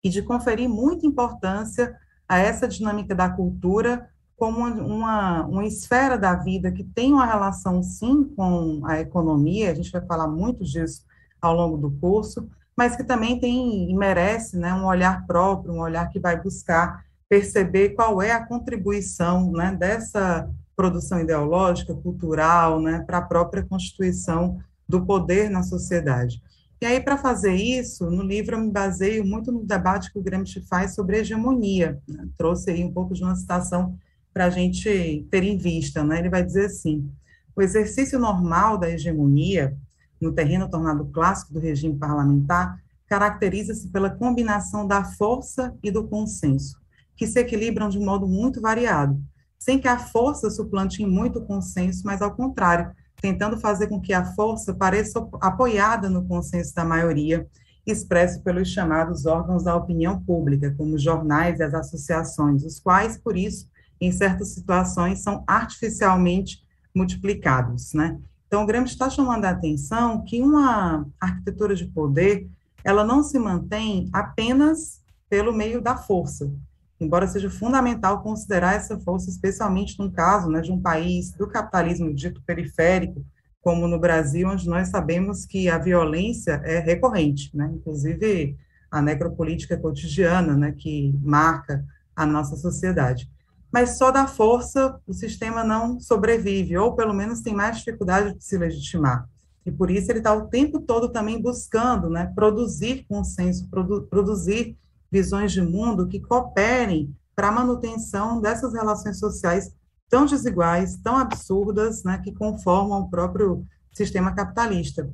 e 0.03 0.09
de 0.09 0.21
conferir 0.21 0.67
muita 0.67 1.05
importância 1.05 1.95
a 2.27 2.39
essa 2.39 2.67
dinâmica 2.67 3.13
da 3.13 3.29
cultura 3.29 4.09
como 4.35 4.65
uma, 4.65 5.45
uma 5.45 5.65
esfera 5.65 6.17
da 6.17 6.35
vida 6.35 6.71
que 6.71 6.83
tem 6.83 7.11
uma 7.11 7.25
relação, 7.25 7.81
sim, 7.81 8.23
com 8.35 8.81
a 8.85 8.99
economia, 8.99 9.71
a 9.71 9.73
gente 9.73 9.91
vai 9.91 10.05
falar 10.05 10.27
muito 10.27 10.63
disso 10.63 11.03
ao 11.41 11.55
longo 11.55 11.77
do 11.77 11.91
curso, 11.99 12.47
mas 12.75 12.95
que 12.95 13.03
também 13.03 13.39
tem 13.39 13.89
e 13.89 13.95
merece 13.95 14.57
né, 14.57 14.73
um 14.73 14.85
olhar 14.85 15.25
próprio, 15.25 15.73
um 15.73 15.79
olhar 15.79 16.07
que 16.09 16.19
vai 16.19 16.39
buscar 16.39 17.03
perceber 17.29 17.89
qual 17.89 18.21
é 18.21 18.31
a 18.31 18.45
contribuição 18.45 19.51
né, 19.51 19.75
dessa 19.77 20.49
produção 20.75 21.19
ideológica, 21.19 21.93
cultural, 21.93 22.81
né, 22.81 23.03
para 23.05 23.17
a 23.17 23.21
própria 23.21 23.63
constituição 23.63 24.59
do 24.87 25.05
poder 25.05 25.49
na 25.49 25.63
sociedade. 25.63 26.41
E 26.79 26.85
aí, 26.85 26.99
para 26.99 27.17
fazer 27.17 27.55
isso, 27.55 28.09
no 28.09 28.21
livro 28.21 28.55
eu 28.55 28.61
me 28.61 28.71
baseio 28.71 29.25
muito 29.25 29.51
no 29.51 29.65
debate 29.65 30.13
que 30.13 30.19
o 30.19 30.21
Gramsci 30.21 30.61
faz 30.61 30.93
sobre 30.93 31.17
hegemonia. 31.17 31.99
Né? 32.07 32.27
Trouxe 32.37 32.69
aí 32.69 32.83
um 32.83 32.93
pouco 32.93 33.15
de 33.15 33.23
uma 33.23 33.35
citação 33.35 33.97
para 34.31 34.45
a 34.45 34.49
gente 34.51 35.25
ter 35.31 35.43
em 35.43 35.57
vista. 35.57 36.03
Né? 36.03 36.19
Ele 36.19 36.29
vai 36.29 36.43
dizer 36.43 36.67
assim: 36.67 37.09
o 37.55 37.63
exercício 37.63 38.19
normal 38.19 38.77
da 38.77 38.91
hegemonia, 38.91 39.75
no 40.21 40.31
terreno 40.31 40.69
tornado 40.69 41.05
clássico 41.05 41.51
do 41.51 41.59
regime 41.59 41.97
parlamentar, 41.97 42.79
caracteriza-se 43.07 43.87
pela 43.87 44.11
combinação 44.11 44.85
da 44.85 45.03
força 45.03 45.75
e 45.81 45.89
do 45.89 46.07
consenso, 46.07 46.79
que 47.17 47.27
se 47.27 47.39
equilibram 47.39 47.89
de 47.89 47.99
modo 47.99 48.27
muito 48.27 48.61
variado, 48.61 49.19
sem 49.59 49.79
que 49.79 49.87
a 49.87 49.97
força 49.97 50.49
suplante 50.49 51.05
muito 51.05 51.39
o 51.39 51.45
consenso, 51.45 52.03
mas 52.05 52.21
ao 52.21 52.35
contrário, 52.35 52.91
tentando 53.19 53.57
fazer 53.59 53.87
com 53.87 53.99
que 53.99 54.13
a 54.13 54.23
força 54.23 54.73
pareça 54.73 55.27
apoiada 55.41 56.09
no 56.09 56.25
consenso 56.25 56.73
da 56.75 56.85
maioria, 56.85 57.47
expresso 57.85 58.41
pelos 58.43 58.69
chamados 58.69 59.25
órgãos 59.25 59.63
da 59.63 59.75
opinião 59.75 60.21
pública, 60.21 60.73
como 60.77 60.95
os 60.95 61.01
jornais 61.01 61.59
e 61.59 61.63
as 61.63 61.73
associações, 61.73 62.63
os 62.63 62.79
quais, 62.79 63.17
por 63.17 63.35
isso, 63.35 63.67
em 63.99 64.11
certas 64.11 64.49
situações, 64.49 65.23
são 65.23 65.43
artificialmente 65.47 66.61
multiplicados, 66.93 67.93
né? 67.93 68.19
Então, 68.45 68.63
o 68.63 68.65
Gramsci 68.65 68.93
está 68.93 69.09
chamando 69.09 69.45
a 69.45 69.49
atenção 69.49 70.23
que 70.23 70.41
uma 70.41 71.05
arquitetura 71.19 71.75
de 71.75 71.85
poder, 71.85 72.47
ela 72.83 73.03
não 73.03 73.23
se 73.23 73.37
mantém 73.39 74.09
apenas 74.13 75.01
pelo 75.29 75.53
meio 75.53 75.81
da 75.81 75.97
força, 75.97 76.49
embora 76.99 77.27
seja 77.27 77.49
fundamental 77.49 78.21
considerar 78.21 78.75
essa 78.75 78.99
força, 78.99 79.29
especialmente 79.29 79.97
no 79.99 80.11
caso 80.11 80.49
né, 80.49 80.61
de 80.61 80.71
um 80.71 80.81
país 80.81 81.31
do 81.31 81.47
capitalismo 81.47 82.13
dito 82.13 82.41
periférico, 82.45 83.23
como 83.61 83.87
no 83.87 83.99
Brasil, 83.99 84.47
onde 84.47 84.67
nós 84.67 84.87
sabemos 84.87 85.45
que 85.45 85.69
a 85.69 85.77
violência 85.77 86.61
é 86.63 86.79
recorrente, 86.79 87.55
né, 87.55 87.69
inclusive 87.73 88.55
a 88.89 89.01
necropolítica 89.01 89.77
cotidiana, 89.77 90.55
né, 90.55 90.71
que 90.71 91.13
marca 91.21 91.85
a 92.15 92.25
nossa 92.25 92.55
sociedade. 92.55 93.29
Mas 93.71 93.97
só 93.97 94.11
da 94.11 94.25
força 94.25 94.99
o 95.05 95.13
sistema 95.13 95.63
não 95.63 95.99
sobrevive, 95.99 96.77
ou 96.77 96.95
pelo 96.95 97.13
menos 97.13 97.41
tem 97.41 97.53
mais 97.53 97.77
dificuldade 97.77 98.35
de 98.35 98.43
se 98.43 98.57
legitimar. 98.57 99.27
E 99.65 99.71
por 99.71 99.91
isso 99.91 100.09
ele 100.09 100.19
está 100.19 100.33
o 100.33 100.47
tempo 100.47 100.79
todo 100.79 101.09
também 101.09 101.41
buscando 101.41 102.09
né, 102.09 102.31
produzir 102.33 103.05
consenso, 103.09 103.69
produ 103.69 104.03
produzir 104.03 104.77
visões 105.11 105.51
de 105.51 105.61
mundo 105.61 106.07
que 106.07 106.19
cooperem 106.19 107.15
para 107.35 107.49
a 107.49 107.51
manutenção 107.51 108.41
dessas 108.41 108.73
relações 108.73 109.19
sociais 109.19 109.71
tão 110.09 110.25
desiguais, 110.25 110.97
tão 110.97 111.17
absurdas, 111.17 112.03
né, 112.03 112.19
que 112.23 112.33
conformam 112.33 113.01
o 113.01 113.09
próprio 113.09 113.65
sistema 113.93 114.33
capitalista. 114.33 115.09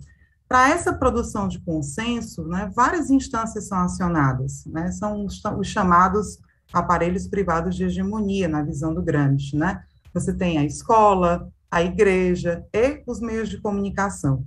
Para 0.47 0.69
essa 0.69 0.93
produção 0.93 1.47
de 1.47 1.59
consenso, 1.59 2.45
né, 2.45 2.71
várias 2.75 3.09
instâncias 3.09 3.67
são 3.67 3.79
acionadas, 3.79 4.65
né, 4.65 4.91
são 4.91 5.25
os, 5.25 5.41
os, 5.57 5.67
chamados 5.67 6.39
aparelhos 6.71 7.27
privados 7.27 7.75
de 7.75 7.85
hegemonia, 7.85 8.47
na 8.47 8.61
visão 8.61 8.93
do 8.93 9.01
Gramsci. 9.01 9.55
Né? 9.55 9.83
Você 10.13 10.33
tem 10.33 10.57
a 10.57 10.65
escola, 10.65 11.49
a 11.71 11.81
igreja 11.81 12.63
e 12.71 13.01
os 13.07 13.19
meios 13.19 13.49
de 13.49 13.59
comunicação. 13.59 14.45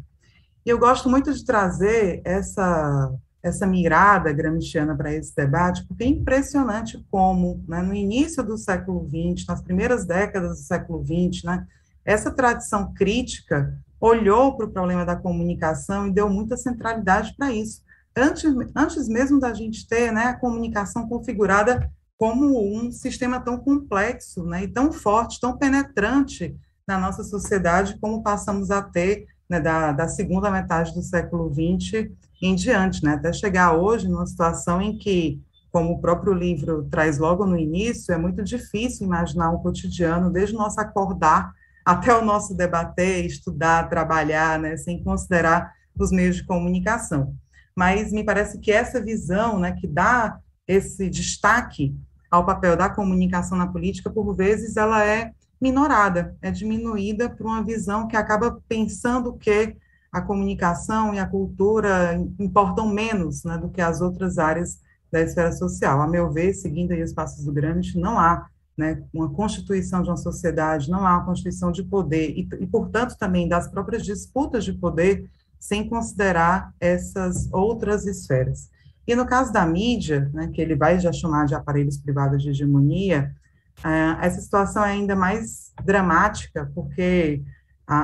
E 0.65 0.71
eu 0.71 0.79
gosto 0.79 1.09
muito 1.09 1.33
de 1.33 1.45
trazer 1.45 2.21
essa 2.25 3.13
essa 3.47 3.67
mirada 3.67 4.33
gramsciana 4.33 4.97
para 4.97 5.13
esse 5.13 5.35
debate, 5.35 5.85
porque 5.87 6.05
é 6.05 6.09
impressionante 6.09 7.05
como, 7.11 7.63
né, 7.69 7.81
no 7.81 7.95
início 7.95 8.43
do 8.43 8.59
século 8.59 9.09
XX, 9.09 9.47
nas 9.47 9.63
primeiras 9.63 10.05
décadas 10.05 10.59
do 10.59 10.65
século 10.65 11.05
XX, 11.05 11.45
né, 11.45 11.67
essa 12.05 12.31
tradição 12.31 12.93
crítica 12.93 13.77
olhou 14.01 14.57
para 14.57 14.67
o 14.67 14.71
problema 14.71 15.05
da 15.05 15.17
comunicação 15.17 16.07
e 16.07 16.13
deu 16.13 16.29
muita 16.29 16.57
centralidade 16.57 17.35
para 17.37 17.53
isso. 17.53 17.83
Antes, 18.17 18.45
antes 18.75 19.09
mesmo 19.09 19.39
da 19.39 19.53
gente 19.53 19.87
ter 19.87 20.13
né, 20.13 20.25
a 20.25 20.35
comunicação 20.35 21.09
configurada 21.09 21.91
como 22.19 22.77
um 22.77 22.91
sistema 22.91 23.41
tão 23.41 23.59
complexo 23.59 24.45
né, 24.45 24.65
e 24.65 24.69
tão 24.69 24.93
forte, 24.93 25.41
tão 25.41 25.57
penetrante 25.57 26.57
na 26.87 26.99
nossa 26.99 27.23
sociedade, 27.23 27.99
como 28.01 28.23
passamos 28.23 28.71
a 28.71 28.81
ter 28.81 29.27
né, 29.49 29.61
da, 29.61 29.93
da 29.93 30.09
segunda 30.09 30.51
metade 30.51 30.95
do 30.95 31.03
século 31.03 31.53
XX 31.53 32.11
em 32.41 32.55
diante, 32.55 33.03
né, 33.03 33.15
até 33.15 33.33
chegar 33.33 33.75
hoje 33.75 34.09
numa 34.09 34.27
situação 34.27 34.81
em 34.81 34.99
que, 34.99 35.41
como 35.71 35.93
o 35.93 36.01
próprio 36.01 36.33
livro 36.33 36.87
traz 36.91 37.19
logo 37.19 37.47
no 37.47 37.59
início, 37.59 38.13
é 38.13 38.19
muito 38.19 38.43
difícil 38.43 39.07
imaginar 39.07 39.51
um 39.51 39.59
cotidiano, 39.59 40.31
desde 40.31 40.55
o 40.55 40.59
nosso 40.59 40.81
acordar 40.81 41.53
até 41.85 42.13
o 42.15 42.25
nosso 42.25 42.55
debater, 42.55 43.25
estudar, 43.25 43.89
trabalhar, 43.89 44.59
né, 44.59 44.77
sem 44.77 45.03
considerar 45.03 45.73
os 45.99 46.11
meios 46.11 46.37
de 46.37 46.45
comunicação. 46.45 47.35
Mas 47.77 48.13
me 48.13 48.25
parece 48.25 48.59
que 48.59 48.73
essa 48.73 49.01
visão, 49.01 49.59
né, 49.59 49.73
que 49.73 49.87
dá 49.87 50.39
esse 50.67 51.09
destaque 51.09 51.95
ao 52.31 52.45
papel 52.45 52.77
da 52.77 52.91
comunicação 52.91 53.57
na 53.57 53.69
política, 53.69 54.11
por 54.11 54.35
vezes 54.35 54.77
ela 54.77 55.05
é 55.05 55.31
minorada, 55.61 56.37
é 56.43 56.51
diminuída 56.51 57.31
por 57.31 57.47
uma 57.47 57.63
visão 57.63 58.09
que 58.09 58.17
acaba 58.17 58.61
pensando 58.69 59.37
que 59.39 59.77
a 60.17 60.23
comunicação 60.23 61.13
e 61.13 61.19
a 61.19 61.27
cultura 61.27 62.19
importam 62.41 62.89
menos 62.89 63.45
né, 63.45 63.59
do 63.59 63.69
que 63.69 63.83
as 63.83 64.01
outras 64.01 64.39
áreas 64.39 64.81
da 65.13 65.21
esfera 65.21 65.53
social. 65.53 66.01
A 66.01 66.07
meu 66.07 66.33
ver, 66.33 66.55
seguindo 66.55 66.95
os 66.95 67.13
passos 67.13 67.45
do 67.45 67.53
Gramsci, 67.53 67.99
não 67.99 68.19
há 68.19 68.47
né, 68.75 69.03
uma 69.13 69.29
constituição 69.29 70.03
de 70.03 70.09
uma 70.09 70.17
sociedade, 70.17 70.91
não 70.91 71.07
há 71.07 71.19
uma 71.19 71.27
constituição 71.27 71.71
de 71.71 71.83
poder, 71.83 72.31
e, 72.31 72.49
e, 72.59 72.67
portanto, 72.67 73.15
também 73.19 73.47
das 73.47 73.69
próprias 73.69 74.03
disputas 74.07 74.65
de 74.65 74.73
poder, 74.73 75.29
sem 75.61 75.87
considerar 75.87 76.73
essas 76.81 77.53
outras 77.53 78.07
esferas. 78.07 78.71
E 79.07 79.15
no 79.15 79.27
caso 79.27 79.53
da 79.53 79.67
mídia, 79.67 80.31
né, 80.33 80.49
que 80.49 80.63
ele 80.63 80.75
vai 80.75 80.99
já 80.99 81.13
chamar 81.13 81.45
de 81.45 81.55
aparelhos 81.55 81.99
privados 81.99 82.43
de 82.43 82.49
hegemonia, 82.49 83.35
uh, 83.81 84.19
essa 84.23 84.41
situação 84.41 84.83
é 84.83 84.93
ainda 84.93 85.15
mais 85.15 85.73
dramática, 85.85 86.71
porque 86.75 87.43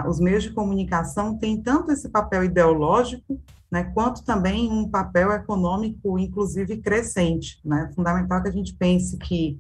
os 0.09 0.21
meios 0.21 0.45
de 0.45 0.53
comunicação 0.53 1.37
têm 1.37 1.61
tanto 1.61 1.91
esse 1.91 2.09
papel 2.09 2.45
ideológico, 2.45 3.41
né, 3.71 3.85
quanto 3.95 4.23
também 4.23 4.71
um 4.71 4.89
papel 4.89 5.33
econômico, 5.33 6.19
inclusive 6.19 6.77
crescente. 6.77 7.59
Né? 7.65 7.89
É 7.91 7.95
fundamental 7.95 8.43
que 8.43 8.49
a 8.49 8.53
gente 8.53 8.75
pense 8.75 9.17
que, 9.17 9.59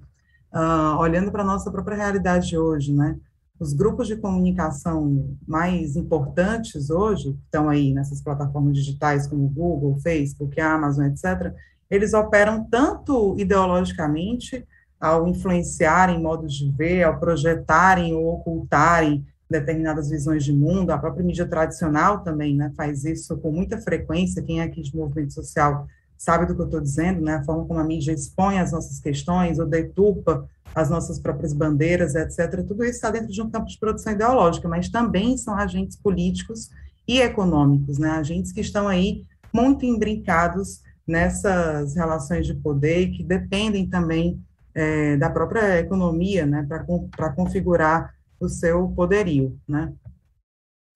uh, 0.52 0.98
olhando 0.98 1.32
para 1.32 1.42
a 1.42 1.46
nossa 1.46 1.70
própria 1.70 1.96
realidade 1.96 2.56
hoje, 2.56 2.92
né, 2.92 3.18
os 3.58 3.72
grupos 3.72 4.06
de 4.08 4.16
comunicação 4.16 5.36
mais 5.46 5.96
importantes 5.96 6.90
hoje, 6.90 7.32
que 7.32 7.44
estão 7.44 7.68
aí 7.68 7.94
nessas 7.94 8.20
plataformas 8.20 8.74
digitais 8.76 9.26
como 9.26 9.48
Google, 9.48 9.98
Facebook, 10.00 10.60
Amazon, 10.60 11.06
etc., 11.06 11.54
eles 11.90 12.12
operam 12.12 12.64
tanto 12.64 13.36
ideologicamente, 13.38 14.66
ao 15.00 15.26
influenciarem 15.26 16.22
modos 16.22 16.54
de 16.54 16.70
ver, 16.70 17.02
ao 17.02 17.18
projetarem 17.18 18.14
ou 18.14 18.34
ocultarem 18.34 19.26
determinadas 19.52 20.10
visões 20.10 20.44
de 20.44 20.52
mundo, 20.52 20.90
a 20.90 20.98
própria 20.98 21.24
mídia 21.24 21.46
tradicional 21.46 22.24
também 22.24 22.56
né, 22.56 22.72
faz 22.76 23.04
isso 23.04 23.36
com 23.36 23.52
muita 23.52 23.78
frequência, 23.78 24.42
quem 24.42 24.60
é 24.60 24.64
aqui 24.64 24.82
de 24.82 24.96
movimento 24.96 25.32
social 25.32 25.86
sabe 26.22 26.46
do 26.46 26.54
que 26.54 26.60
eu 26.60 26.66
estou 26.66 26.80
dizendo, 26.80 27.20
né, 27.20 27.34
a 27.34 27.44
forma 27.44 27.64
como 27.64 27.80
a 27.80 27.84
mídia 27.84 28.12
expõe 28.12 28.60
as 28.60 28.70
nossas 28.70 29.00
questões 29.00 29.58
ou 29.58 29.66
deturpa 29.66 30.48
as 30.72 30.88
nossas 30.88 31.18
próprias 31.18 31.52
bandeiras, 31.52 32.14
etc. 32.14 32.64
Tudo 32.66 32.84
isso 32.84 32.94
está 32.94 33.10
dentro 33.10 33.28
de 33.32 33.42
um 33.42 33.50
campo 33.50 33.66
de 33.66 33.76
produção 33.76 34.12
ideológica, 34.12 34.68
mas 34.68 34.88
também 34.88 35.36
são 35.36 35.54
agentes 35.56 35.96
políticos 35.96 36.70
e 37.08 37.20
econômicos, 37.20 37.98
né? 37.98 38.10
agentes 38.10 38.52
que 38.52 38.60
estão 38.60 38.86
aí 38.86 39.24
muito 39.52 39.84
imbrincados 39.84 40.80
nessas 41.04 41.96
relações 41.96 42.46
de 42.46 42.54
poder 42.54 43.10
que 43.10 43.24
dependem 43.24 43.88
também 43.88 44.40
é, 44.74 45.16
da 45.16 45.28
própria 45.28 45.80
economia, 45.80 46.46
né, 46.46 46.66
para 46.66 47.30
configurar 47.30 48.14
o 48.44 48.48
seu 48.48 48.88
poderio, 48.88 49.58
né. 49.68 49.92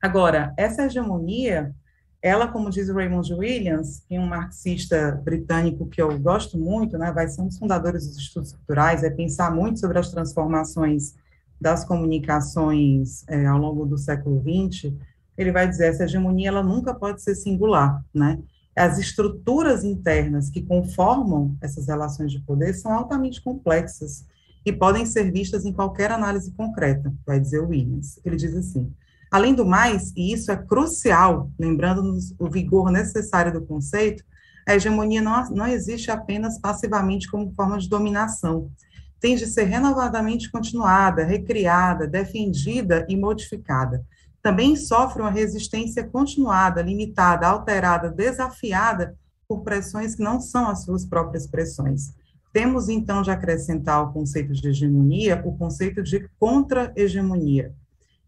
Agora, 0.02 0.52
essa 0.56 0.84
hegemonia, 0.84 1.74
ela, 2.22 2.48
como 2.48 2.70
diz 2.70 2.88
o 2.88 2.94
Raymond 2.94 3.32
Williams, 3.32 4.00
que 4.06 4.14
é 4.14 4.20
um 4.20 4.26
marxista 4.26 5.20
britânico 5.24 5.86
que 5.88 6.00
eu 6.00 6.18
gosto 6.18 6.58
muito, 6.58 6.98
né, 6.98 7.10
vai 7.12 7.28
ser 7.28 7.40
um 7.40 7.48
dos 7.48 7.58
fundadores 7.58 8.06
dos 8.06 8.18
estudos 8.18 8.52
culturais, 8.52 9.02
é 9.02 9.10
pensar 9.10 9.54
muito 9.54 9.80
sobre 9.80 9.98
as 9.98 10.10
transformações 10.10 11.14
das 11.60 11.84
comunicações 11.84 13.24
é, 13.28 13.46
ao 13.46 13.58
longo 13.58 13.86
do 13.86 13.96
século 13.96 14.40
XX, 14.42 14.92
ele 15.36 15.52
vai 15.52 15.68
dizer 15.68 15.88
essa 15.88 16.04
hegemonia 16.04 16.48
ela 16.48 16.62
nunca 16.62 16.94
pode 16.94 17.22
ser 17.22 17.34
singular, 17.34 18.02
né? 18.12 18.38
As 18.76 18.98
estruturas 18.98 19.84
internas 19.84 20.50
que 20.50 20.62
conformam 20.62 21.56
essas 21.62 21.86
relações 21.86 22.30
de 22.30 22.40
poder 22.40 22.74
são 22.74 22.92
altamente 22.92 23.42
complexas 23.42 24.26
e 24.66 24.72
podem 24.72 25.06
ser 25.06 25.30
vistas 25.30 25.64
em 25.64 25.72
qualquer 25.72 26.10
análise 26.10 26.50
concreta, 26.50 27.14
vai 27.24 27.38
dizer 27.38 27.60
Williams. 27.60 28.18
Ele 28.24 28.34
diz 28.34 28.52
assim: 28.52 28.92
além 29.30 29.54
do 29.54 29.64
mais, 29.64 30.12
e 30.16 30.32
isso 30.32 30.50
é 30.50 30.56
crucial, 30.56 31.48
lembrando-nos 31.56 32.34
o 32.36 32.50
vigor 32.50 32.90
necessário 32.90 33.52
do 33.52 33.64
conceito, 33.64 34.24
a 34.66 34.74
hegemonia 34.74 35.22
não, 35.22 35.48
não 35.50 35.66
existe 35.68 36.10
apenas 36.10 36.58
passivamente 36.58 37.30
como 37.30 37.54
forma 37.54 37.78
de 37.78 37.88
dominação, 37.88 38.68
tem 39.20 39.36
de 39.36 39.46
ser 39.46 39.64
renovadamente 39.64 40.50
continuada, 40.50 41.24
recriada, 41.24 42.08
defendida 42.08 43.06
e 43.08 43.16
modificada. 43.16 44.04
Também 44.42 44.74
sofre 44.74 45.22
uma 45.22 45.30
resistência 45.30 46.04
continuada, 46.04 46.82
limitada, 46.82 47.46
alterada, 47.46 48.10
desafiada 48.10 49.16
por 49.48 49.62
pressões 49.62 50.16
que 50.16 50.22
não 50.22 50.40
são 50.40 50.68
as 50.68 50.82
suas 50.82 51.04
próprias 51.04 51.46
pressões. 51.46 52.12
Temos, 52.52 52.88
então, 52.88 53.22
de 53.22 53.30
acrescentar 53.30 53.96
ao 53.96 54.12
conceito 54.12 54.52
de 54.52 54.68
hegemonia 54.68 55.42
o 55.44 55.56
conceito 55.56 56.02
de 56.02 56.28
contra-hegemonia. 56.38 57.72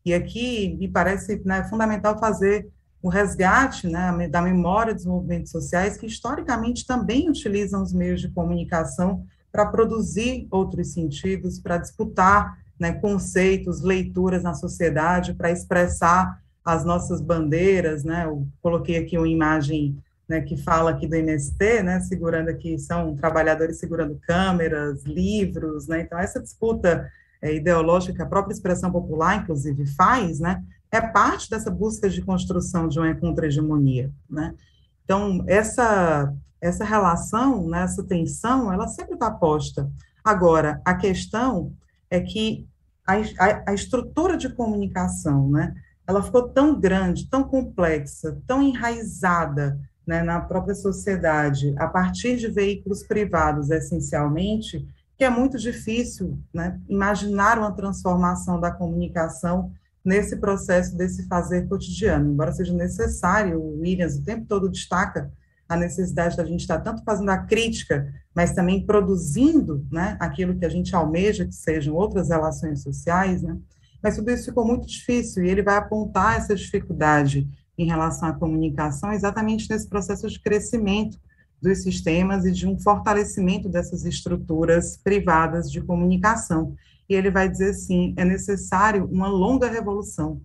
E 0.05 0.15
aqui 0.15 0.77
me 0.79 0.89
parece 0.89 1.41
né, 1.45 1.65
fundamental 1.65 2.19
fazer 2.19 2.69
o 3.03 3.09
resgate 3.09 3.87
né, 3.87 4.29
da 4.29 4.43
memória 4.43 4.95
dos 4.95 5.07
movimentos 5.07 5.51
sociais, 5.51 5.97
que 5.97 6.07
historicamente 6.07 6.87
também 6.87 7.29
utilizam 7.29 7.83
os 7.83 7.93
meios 7.93 8.21
de 8.21 8.29
comunicação 8.29 9.25
para 9.53 9.67
produzir 9.67 10.47
outros 10.51 10.93
sentidos, 10.93 11.59
para 11.59 11.79
disputar 11.79 12.59
né, 12.79 12.93
conceitos, 12.93 13.83
leituras 13.83 14.43
na 14.43 14.55
sociedade, 14.55 15.35
para 15.35 15.51
expressar 15.51 16.41
as 16.65 16.85
nossas 16.85 17.21
bandeiras. 17.21 18.05
Né? 18.05 18.25
Eu 18.27 18.47
coloquei 18.61 18.97
aqui 18.97 19.17
uma 19.17 19.29
imagem 19.29 19.97
né, 20.28 20.42
que 20.42 20.56
fala 20.56 20.90
aqui 20.90 21.06
do 21.06 21.16
MST, 21.16 21.82
né, 21.82 22.00
segurando 22.00 22.50
aqui, 22.50 22.78
são 22.78 23.16
trabalhadores 23.16 23.78
segurando 23.78 24.18
câmeras, 24.20 25.02
livros, 25.04 25.87
né, 25.87 26.02
então 26.02 26.18
essa 26.18 26.40
disputa 26.40 27.11
é, 27.40 27.54
ideológica 27.54 28.14
que 28.14 28.23
a 28.23 28.26
própria 28.26 28.52
expressão 28.52 28.92
popular, 28.92 29.37
inclusive, 29.37 29.87
faz, 29.87 30.38
né, 30.38 30.62
é 30.92 31.00
parte 31.00 31.49
dessa 31.49 31.70
busca 31.70 32.08
de 32.11 32.20
construção 32.20 32.88
de 32.88 32.99
uma 32.99 33.14
contra-hegemonia, 33.14 34.12
né, 34.28 34.54
então 35.02 35.42
essa, 35.47 36.35
essa 36.61 36.85
relação, 36.85 37.66
né, 37.66 37.82
essa 37.85 38.04
tensão, 38.04 38.70
ela 38.70 38.87
sempre 38.87 39.14
está 39.14 39.30
posta. 39.30 39.90
Agora, 40.23 40.82
a 40.85 40.94
questão 40.94 41.73
é 42.11 42.20
que 42.20 42.68
a, 43.06 43.14
a, 43.14 43.70
a 43.70 43.75
estrutura 43.75 44.37
de 44.37 44.50
comunicação, 44.50 45.49
né, 45.49 45.75
ela 46.06 46.23
ficou 46.23 46.49
tão 46.49 46.78
grande, 46.78 47.28
tão 47.30 47.44
complexa, 47.44 48.38
tão 48.47 48.62
enraizada 48.62 49.78
né, 50.09 50.23
na 50.23 50.41
própria 50.41 50.75
sociedade, 50.75 51.75
a 51.77 51.87
partir 51.87 52.38
de 52.38 52.49
veículos 52.49 53.03
privados, 53.03 53.69
essencialmente, 53.69 54.88
que 55.19 55.23
é 55.23 55.29
muito 55.29 55.59
difícil 55.59 56.38
né, 56.53 56.81
imaginar 56.88 57.59
uma 57.59 57.73
transformação 57.73 58.59
da 58.59 58.71
comunicação 58.71 59.71
nesse 60.03 60.37
processo 60.37 60.97
desse 60.97 61.29
fazer 61.29 61.69
cotidiano, 61.69 62.33
embora 62.33 62.53
seja 62.53 62.73
necessário, 62.73 63.61
o 63.61 63.81
Williams 63.81 64.17
o 64.17 64.25
tempo 64.25 64.47
todo 64.47 64.71
destaca 64.71 65.31
a 65.69 65.77
necessidade 65.77 66.38
da 66.38 66.45
gente 66.47 66.61
estar 66.61 66.81
tanto 66.81 67.05
fazendo 67.05 67.29
a 67.29 67.37
crítica, 67.37 68.11
mas 68.35 68.55
também 68.55 68.87
produzindo 68.87 69.87
né, 69.93 70.17
aquilo 70.19 70.57
que 70.57 70.65
a 70.65 70.71
gente 70.71 70.97
almeja 70.97 71.45
que 71.45 71.55
sejam 71.55 71.95
outras 71.95 72.31
relações 72.31 72.83
sociais, 72.83 73.43
né, 73.43 73.59
mas 74.02 74.17
tudo 74.17 74.30
isso 74.30 74.47
ficou 74.47 74.67
muito 74.67 74.89
difícil, 74.89 75.45
e 75.45 75.50
ele 75.50 75.63
vai 75.63 75.76
apontar 75.76 76.39
essa 76.39 76.54
dificuldade 76.54 77.47
em 77.78 77.86
relação 77.86 78.28
à 78.28 78.32
comunicação, 78.32 79.12
exatamente 79.12 79.71
nesse 79.71 79.88
processo 79.88 80.28
de 80.28 80.41
crescimento 80.41 81.19
dos 81.62 81.82
sistemas 81.82 82.45
e 82.45 82.52
de 82.52 82.67
um 82.67 82.78
fortalecimento 82.78 83.69
dessas 83.69 84.04
estruturas 84.04 84.97
privadas 84.97 85.71
de 85.71 85.80
comunicação. 85.80 86.75
E 87.08 87.14
ele 87.14 87.30
vai 87.30 87.49
dizer 87.49 87.71
assim: 87.71 88.14
é 88.17 88.25
necessário 88.25 89.08
uma 89.10 89.28
longa 89.28 89.69
revolução 89.69 90.41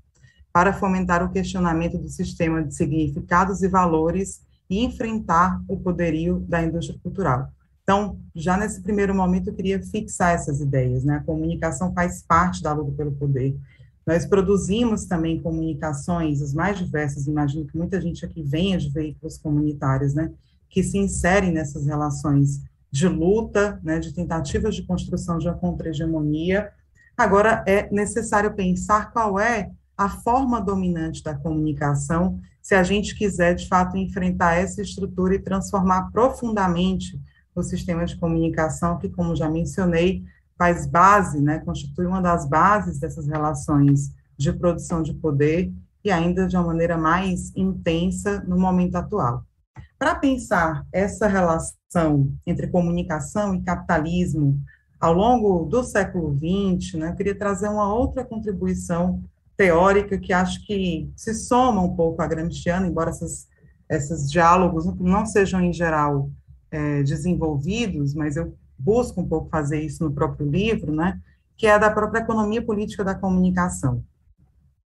para 0.51 0.71
fomentar 0.71 1.23
o 1.23 1.31
questionamento 1.31 1.97
do 1.97 2.07
sistema 2.07 2.63
de 2.63 2.75
significados 2.75 3.63
e 3.63 3.67
valores 3.67 4.41
e 4.69 4.83
enfrentar 4.83 5.59
o 5.67 5.77
poderio 5.77 6.39
da 6.47 6.63
indústria 6.63 6.99
cultural. 7.01 7.49
Então, 7.81 8.17
já 8.33 8.55
nesse 8.55 8.81
primeiro 8.81 9.13
momento, 9.13 9.49
eu 9.49 9.53
queria 9.53 9.81
fixar 9.83 10.33
essas 10.33 10.61
ideias, 10.61 11.03
né? 11.03 11.17
A 11.17 11.23
comunicação 11.23 11.93
faz 11.93 12.23
parte 12.23 12.61
da 12.61 12.71
luta 12.71 12.95
pelo 12.95 13.11
poder, 13.11 13.57
nós 14.05 14.25
produzimos 14.25 15.05
também 15.05 15.41
comunicações, 15.41 16.41
as 16.41 16.53
mais 16.53 16.77
diversas, 16.77 17.27
imagino 17.27 17.65
que 17.65 17.77
muita 17.77 18.01
gente 18.01 18.25
aqui 18.25 18.43
venha 18.43 18.77
de 18.77 18.89
veículos 18.89 19.37
comunitários, 19.37 20.13
né, 20.13 20.31
que 20.69 20.83
se 20.83 20.97
inserem 20.97 21.51
nessas 21.51 21.85
relações 21.85 22.61
de 22.91 23.07
luta, 23.07 23.79
né, 23.83 23.99
de 23.99 24.13
tentativas 24.13 24.75
de 24.75 24.83
construção 24.83 25.37
de 25.37 25.47
uma 25.47 25.57
contra-hegemonia. 25.57 26.71
Agora, 27.17 27.63
é 27.67 27.89
necessário 27.91 28.53
pensar 28.53 29.11
qual 29.11 29.39
é 29.39 29.71
a 29.97 30.09
forma 30.09 30.59
dominante 30.59 31.23
da 31.23 31.35
comunicação, 31.35 32.39
se 32.61 32.75
a 32.75 32.83
gente 32.83 33.15
quiser, 33.15 33.55
de 33.55 33.67
fato, 33.67 33.97
enfrentar 33.97 34.55
essa 34.55 34.81
estrutura 34.81 35.35
e 35.35 35.39
transformar 35.39 36.11
profundamente 36.11 37.19
o 37.55 37.61
sistema 37.61 38.05
de 38.05 38.15
comunicação, 38.17 38.97
que, 38.97 39.09
como 39.09 39.35
já 39.35 39.49
mencionei, 39.49 40.23
faz 40.57 40.85
base, 40.85 41.41
né, 41.41 41.59
constitui 41.59 42.05
uma 42.05 42.21
das 42.21 42.47
bases 42.47 42.99
dessas 42.99 43.27
relações 43.27 44.11
de 44.37 44.51
produção 44.53 45.01
de 45.01 45.13
poder 45.13 45.71
e 46.03 46.11
ainda 46.11 46.47
de 46.47 46.55
uma 46.55 46.67
maneira 46.67 46.97
mais 46.97 47.51
intensa 47.55 48.43
no 48.47 48.57
momento 48.57 48.95
atual. 48.95 49.43
Para 49.97 50.15
pensar 50.15 50.85
essa 50.91 51.27
relação 51.27 52.31
entre 52.45 52.67
comunicação 52.67 53.55
e 53.55 53.61
capitalismo 53.61 54.59
ao 54.99 55.13
longo 55.13 55.65
do 55.65 55.83
século 55.83 56.35
XX, 56.35 56.95
né, 56.95 57.09
eu 57.09 57.15
queria 57.15 57.35
trazer 57.35 57.67
uma 57.67 57.93
outra 57.93 58.23
contribuição 58.23 59.23
teórica 59.55 60.17
que 60.17 60.33
acho 60.33 60.65
que 60.65 61.11
se 61.15 61.33
soma 61.33 61.81
um 61.81 61.95
pouco 61.95 62.21
à 62.21 62.27
Gramsciana, 62.27 62.87
embora 62.87 63.11
essas, 63.11 63.47
esses 63.89 64.29
diálogos 64.29 64.85
não 64.99 65.25
sejam, 65.25 65.61
em 65.61 65.71
geral, 65.71 66.29
é, 66.71 67.03
desenvolvidos, 67.03 68.13
mas 68.13 68.35
eu 68.35 68.57
busca 68.83 69.19
um 69.19 69.27
pouco 69.27 69.49
fazer 69.49 69.79
isso 69.79 70.03
no 70.03 70.13
próprio 70.13 70.49
livro, 70.49 70.93
né, 70.93 71.19
que 71.57 71.65
é 71.65 71.79
da 71.79 71.89
própria 71.89 72.19
economia 72.19 72.63
política 72.63 73.03
da 73.03 73.15
comunicação. 73.15 74.03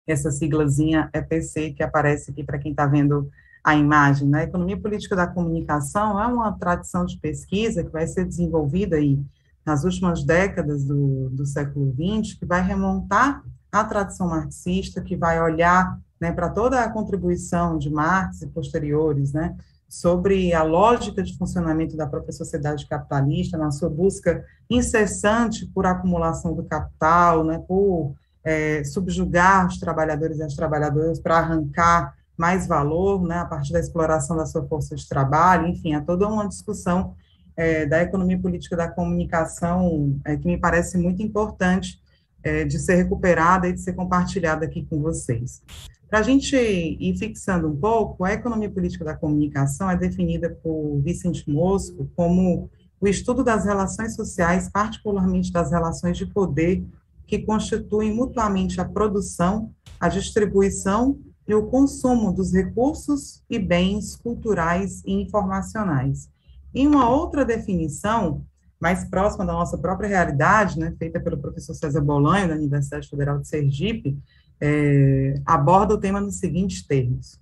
Essa 0.08 0.32
siglazinha 0.32 1.10
EPC 1.14 1.72
que 1.72 1.84
aparece 1.84 2.32
aqui 2.32 2.44
para 2.44 2.60
quem 2.60 2.72
está 2.72 2.86
vendo 2.86 3.30
a 3.64 3.76
imagem, 3.76 4.28
né? 4.28 4.42
A 4.42 4.44
economia 4.44 4.80
política 4.80 5.16
da 5.16 5.26
comunicação 5.26 6.22
é 6.22 6.28
uma 6.28 6.52
tradição 6.52 7.04
de 7.04 7.18
pesquisa 7.18 7.84
que 7.84 7.90
vai 7.90 8.06
ser 8.06 8.24
desenvolvida 8.24 8.96
aí 8.98 9.20
nas 9.66 9.84
últimas 9.84 10.24
décadas 10.24 10.86
do, 10.86 11.30
do 11.32 11.46
século 11.48 11.92
XX, 11.92 12.38
que 12.38 12.46
vai 12.46 12.62
remontar 12.62 13.44
à 13.72 13.84
tradição 13.84 14.30
marxista, 14.30 15.02
que 15.02 15.16
vai 15.16 15.42
olhar 15.42 16.00
né, 16.22 16.32
para 16.32 16.50
toda 16.50 16.82
a 16.82 16.92
contribuição 16.92 17.78
de 17.80 17.90
Marx 17.90 18.44
e 18.44 18.48
posteriores, 18.48 19.34
né, 19.34 19.58
sobre 19.96 20.54
a 20.54 20.62
lógica 20.62 21.24
de 21.24 21.38
funcionamento 21.38 21.96
da 21.96 22.06
própria 22.06 22.34
sociedade 22.34 22.86
capitalista, 22.86 23.58
na 23.58 23.72
sua 23.72 23.90
busca 23.90 24.44
incessante 24.70 25.66
por 25.68 25.86
acumulação 25.86 26.54
do 26.54 26.66
capital, 26.66 27.46
né, 27.46 27.64
por 27.66 28.14
é, 28.44 28.84
subjugar 28.84 29.66
os 29.66 29.78
trabalhadores 29.78 30.38
e 30.40 30.44
as 30.44 30.54
trabalhadoras 30.54 31.18
para 31.18 31.38
arrancar 31.38 32.14
mais 32.38 32.68
valor, 32.68 33.24
né, 33.24 33.38
a 33.38 33.46
partir 33.46 33.72
da 33.72 33.80
exploração 33.80 34.36
da 34.36 34.46
sua 34.46 34.68
força 34.68 34.98
de 34.98 35.08
trabalho, 35.08 35.68
enfim, 35.68 35.94
há 35.94 36.02
toda 36.02 36.28
uma 36.28 36.46
discussão 36.46 37.16
é, 37.56 37.86
da 37.86 38.02
economia 38.02 38.38
política 38.38 38.76
da 38.76 38.90
comunicação 38.90 40.20
é, 40.26 40.36
que 40.36 40.46
me 40.46 40.58
parece 40.58 40.98
muito 40.98 41.24
importante 41.24 42.02
é, 42.46 42.64
de 42.64 42.78
ser 42.78 42.96
recuperada 42.96 43.68
e 43.68 43.74
de 43.74 43.82
ser 43.82 43.94
compartilhada 43.94 44.66
aqui 44.66 44.86
com 44.86 45.02
vocês. 45.02 45.64
Para 46.08 46.20
a 46.20 46.24
gente 46.24 46.56
ir 46.56 47.18
fixando 47.18 47.68
um 47.68 47.76
pouco, 47.76 48.24
a 48.24 48.32
economia 48.32 48.70
política 48.70 49.04
da 49.04 49.16
comunicação 49.16 49.90
é 49.90 49.98
definida 49.98 50.52
por 50.64 51.02
Vicente 51.02 51.50
Mosco 51.50 52.08
como 52.16 52.70
o 53.02 53.08
estudo 53.08 53.44
das 53.44 53.66
relações 53.66 54.16
sociais, 54.16 54.70
particularmente 54.70 55.52
das 55.52 55.72
relações 55.72 56.18
de 56.18 56.28
poder, 56.28 56.86
que 57.26 57.40
constituem 57.40 58.14
mutuamente 58.14 58.80
a 58.80 58.86
produção, 58.86 59.72
a 60.00 60.08
distribuição 60.08 61.18
e 61.48 61.56
o 61.56 61.66
consumo 61.66 62.32
dos 62.32 62.54
recursos 62.54 63.44
e 63.50 63.58
bens 63.58 64.16
culturais 64.16 65.02
e 65.04 65.14
informacionais. 65.14 66.30
Em 66.74 66.88
uma 66.88 67.10
outra 67.10 67.44
definição, 67.44 68.46
mais 68.80 69.06
próxima 69.06 69.46
da 69.46 69.54
nossa 69.54 69.78
própria 69.78 70.10
realidade, 70.10 70.80
né, 70.80 70.94
feita 70.98 71.20
pelo 71.20 71.38
professor 71.38 71.74
César 71.74 72.02
Bolanho, 72.02 72.50
da 72.50 72.56
Universidade 72.56 73.10
Federal 73.10 73.40
de 73.40 73.48
Sergipe, 73.48 74.18
é, 74.60 75.42
aborda 75.46 75.94
o 75.94 75.98
tema 75.98 76.22
nos 76.22 76.38
seguintes 76.38 76.86
termos. 76.86 77.40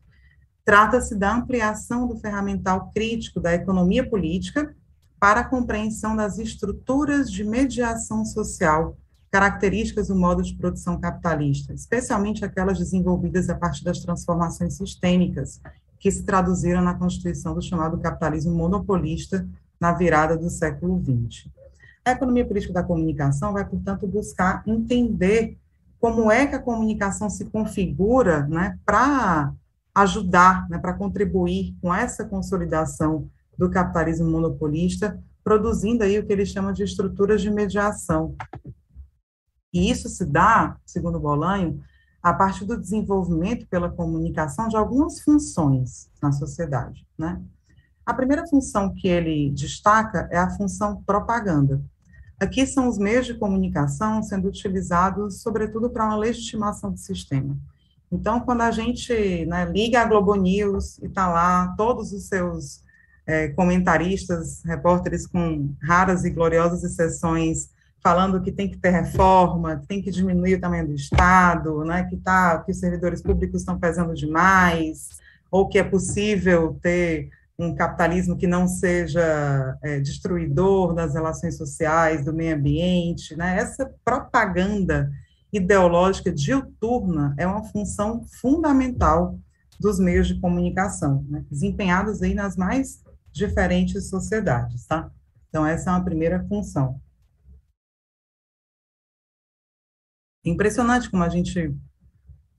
Trata-se 0.66 1.16
da 1.16 1.36
ampliação 1.36 2.08
do 2.08 2.18
ferramental 2.18 2.92
crítico 2.94 3.40
da 3.40 3.54
economia 3.54 4.08
política 4.08 4.74
para 5.20 5.42
a 5.42 5.46
compreensão 5.46 6.16
das 6.16 6.38
estruturas 6.38 7.32
de 7.32 7.44
mediação 7.44 8.24
social 8.26 8.98
características 9.32 10.10
do 10.10 10.16
modo 10.16 10.44
de 10.44 10.56
produção 10.56 11.00
capitalista, 11.00 11.74
especialmente 11.74 12.46
aquelas 12.46 12.78
desenvolvidas 12.78 13.50
a 13.50 13.56
partir 13.56 13.84
das 13.84 14.00
transformações 14.00 14.78
sistêmicas, 14.78 15.60
que 16.00 16.12
se 16.12 16.24
traduziram 16.24 16.82
na 16.82 16.94
constituição 16.94 17.56
do 17.56 17.62
chamado 17.62 17.98
capitalismo 17.98 18.54
monopolista 18.54 19.48
na 19.84 19.92
virada 19.92 20.38
do 20.38 20.50
século 20.50 20.98
XX. 21.04 21.52
A 22.06 22.12
economia 22.12 22.48
política 22.48 22.72
da 22.72 22.82
comunicação 22.82 23.52
vai, 23.52 23.68
portanto, 23.68 24.08
buscar 24.08 24.64
entender 24.66 25.58
como 26.00 26.32
é 26.32 26.48
que 26.48 26.56
a 26.56 26.62
comunicação 26.62 27.30
se 27.30 27.44
configura 27.46 28.48
né, 28.48 28.80
para 28.86 29.54
ajudar, 29.94 30.70
né, 30.70 30.78
para 30.78 30.94
contribuir 30.94 31.76
com 31.82 31.94
essa 31.94 32.24
consolidação 32.24 33.30
do 33.58 33.70
capitalismo 33.70 34.32
monopolista, 34.32 35.22
produzindo 35.44 36.06
aí 36.06 36.18
o 36.18 36.26
que 36.26 36.32
ele 36.32 36.46
chama 36.46 36.72
de 36.72 36.84
estruturas 36.84 37.42
de 37.42 37.52
mediação. 37.52 38.38
E 39.74 39.92
isso 39.92 40.08
se 40.08 40.26
dá, 40.26 40.78
segundo 40.86 41.20
Bolanho, 41.20 41.84
a 42.22 42.34
partir 42.34 42.64
do 42.64 42.80
desenvolvimento 42.80 43.68
pela 43.68 43.90
comunicação 43.90 44.70
de 44.70 44.78
algumas 44.78 45.20
funções 45.20 46.10
na 46.22 46.32
sociedade, 46.32 47.06
né? 47.18 47.42
A 48.06 48.14
primeira 48.14 48.46
função 48.48 48.94
que 48.94 49.08
ele 49.08 49.52
destaca 49.52 50.28
é 50.32 50.38
a 50.38 50.50
função 50.50 51.02
propaganda. 51.06 51.82
Aqui 52.40 52.66
são 52.66 52.90
os 52.90 52.98
meios 52.98 53.26
de 53.26 53.36
comunicação 53.36 54.22
sendo 54.22 54.50
utilizados, 54.50 55.42
sobretudo, 55.42 55.90
para 55.90 56.06
uma 56.06 56.18
legitimação 56.18 56.92
do 56.92 57.00
sistema. 57.00 57.56
Então, 58.12 58.42
quando 58.42 58.62
a 58.62 58.72
gente 58.72 59.46
né, 59.46 59.66
liga 59.66 60.02
a 60.02 60.06
Globo 60.06 60.36
News 60.36 61.00
e 61.00 61.06
está 61.06 61.28
lá 61.28 61.74
todos 61.78 62.12
os 62.12 62.28
seus 62.28 62.84
é, 63.26 63.48
comentaristas, 63.50 64.62
repórteres 64.64 65.26
com 65.26 65.74
raras 65.82 66.26
e 66.26 66.30
gloriosas 66.30 66.84
exceções, 66.84 67.70
falando 68.04 68.42
que 68.42 68.52
tem 68.52 68.70
que 68.70 68.78
ter 68.78 68.90
reforma, 68.90 69.78
que 69.78 69.88
tem 69.88 70.02
que 70.02 70.12
diminuir 70.12 70.56
o 70.56 70.60
tamanho 70.60 70.88
do 70.88 70.94
Estado, 70.94 71.86
né, 71.86 72.04
que, 72.04 72.18
tá, 72.18 72.60
que 72.60 72.72
os 72.72 72.80
servidores 72.80 73.22
públicos 73.22 73.62
estão 73.62 73.80
pesando 73.80 74.14
demais, 74.14 75.08
ou 75.50 75.70
que 75.70 75.80
é 75.80 75.84
possível 75.84 76.78
ter 76.82 77.30
um 77.64 77.76
capitalismo 77.76 78.38
que 78.38 78.48
não 78.48 78.68
seja 78.68 79.78
é, 79.82 80.00
destruidor 80.00 80.94
das 80.94 81.14
relações 81.14 81.58
sociais, 81.58 82.26
do 82.26 82.34
meio 82.34 82.56
ambiente, 82.56 83.36
né? 83.36 83.58
Essa 83.58 83.92
propaganda 84.04 85.12
ideológica 85.52 86.32
diuturna 86.32 87.36
é 87.38 87.46
uma 87.46 87.64
função 87.64 88.26
fundamental 88.42 89.38
dos 89.80 90.00
meios 90.00 90.28
de 90.28 90.40
comunicação, 90.40 91.26
né? 91.30 91.46
desempenhados 91.50 92.22
aí 92.22 92.34
nas 92.34 92.56
mais 92.56 93.04
diferentes 93.32 94.10
sociedades, 94.10 94.86
tá? 94.86 95.12
Então, 95.50 95.66
essa 95.66 95.90
é 95.90 95.94
uma 95.94 96.04
primeira 96.04 96.44
função. 96.48 97.00
Impressionante 100.46 101.10
como 101.10 101.24
a 101.24 101.30
gente 101.30 101.76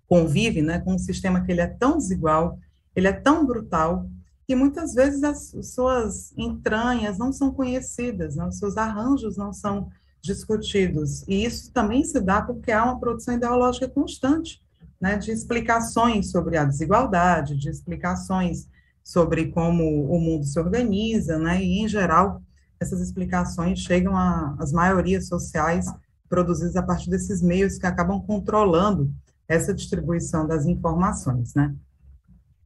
convive, 0.07 0.63
né, 0.63 0.81
com 0.81 0.95
um 0.95 0.99
sistema 0.99 1.45
que 1.45 1.51
ele 1.51 1.61
é 1.61 1.67
tão 1.67 1.99
desigual, 1.99 2.59
ele 2.95 3.09
é 3.09 3.13
tão 3.13 3.45
brutal, 3.45 4.09
que 4.47 4.55
muitas 4.55 4.95
vezes 4.95 5.23
as 5.23 5.55
suas 5.63 6.33
entranhas 6.37 7.19
não 7.19 7.33
são 7.33 7.53
conhecidas, 7.53 8.37
né? 8.37 8.47
os 8.47 8.59
seus 8.59 8.77
arranjos 8.77 9.37
não 9.37 9.53
são 9.53 9.89
discutidos. 10.25 11.23
E 11.29 11.45
isso 11.45 11.71
também 11.71 12.03
se 12.03 12.21
dá 12.21 12.41
porque 12.41 12.73
há 12.73 12.85
uma 12.85 12.99
produção 12.99 13.35
ideológica 13.35 13.89
constante, 13.89 14.63
né, 15.01 15.19
de 15.19 15.31
explicações 15.31 16.31
sobre 16.31 16.57
a 16.57 16.65
desigualdade, 16.65 17.59
de 17.59 17.69
explicações 17.69 18.67
sobre 19.03 19.49
como 19.49 19.85
o 19.85 20.19
mundo 20.19 20.47
se 20.47 20.59
organiza, 20.59 21.39
né, 21.39 21.63
e 21.63 21.81
em 21.81 21.87
geral 21.87 22.41
essas 22.81 23.01
explicações 23.01 23.81
chegam 23.81 24.17
às 24.17 24.73
maiorias 24.73 25.29
sociais 25.29 25.87
produzidas 26.29 26.75
a 26.75 26.83
partir 26.83 27.11
desses 27.11 27.43
meios 27.43 27.77
que 27.77 27.87
acabam 27.87 28.21
controlando 28.21 29.13
essa 29.47 29.75
distribuição 29.75 30.47
das 30.47 30.65
informações, 30.65 31.55
né. 31.55 31.75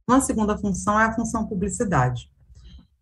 Uma 0.09 0.21
segunda 0.21 0.57
função 0.57 0.99
é 0.99 1.05
a 1.05 1.13
função 1.13 1.45
publicidade. 1.45 2.31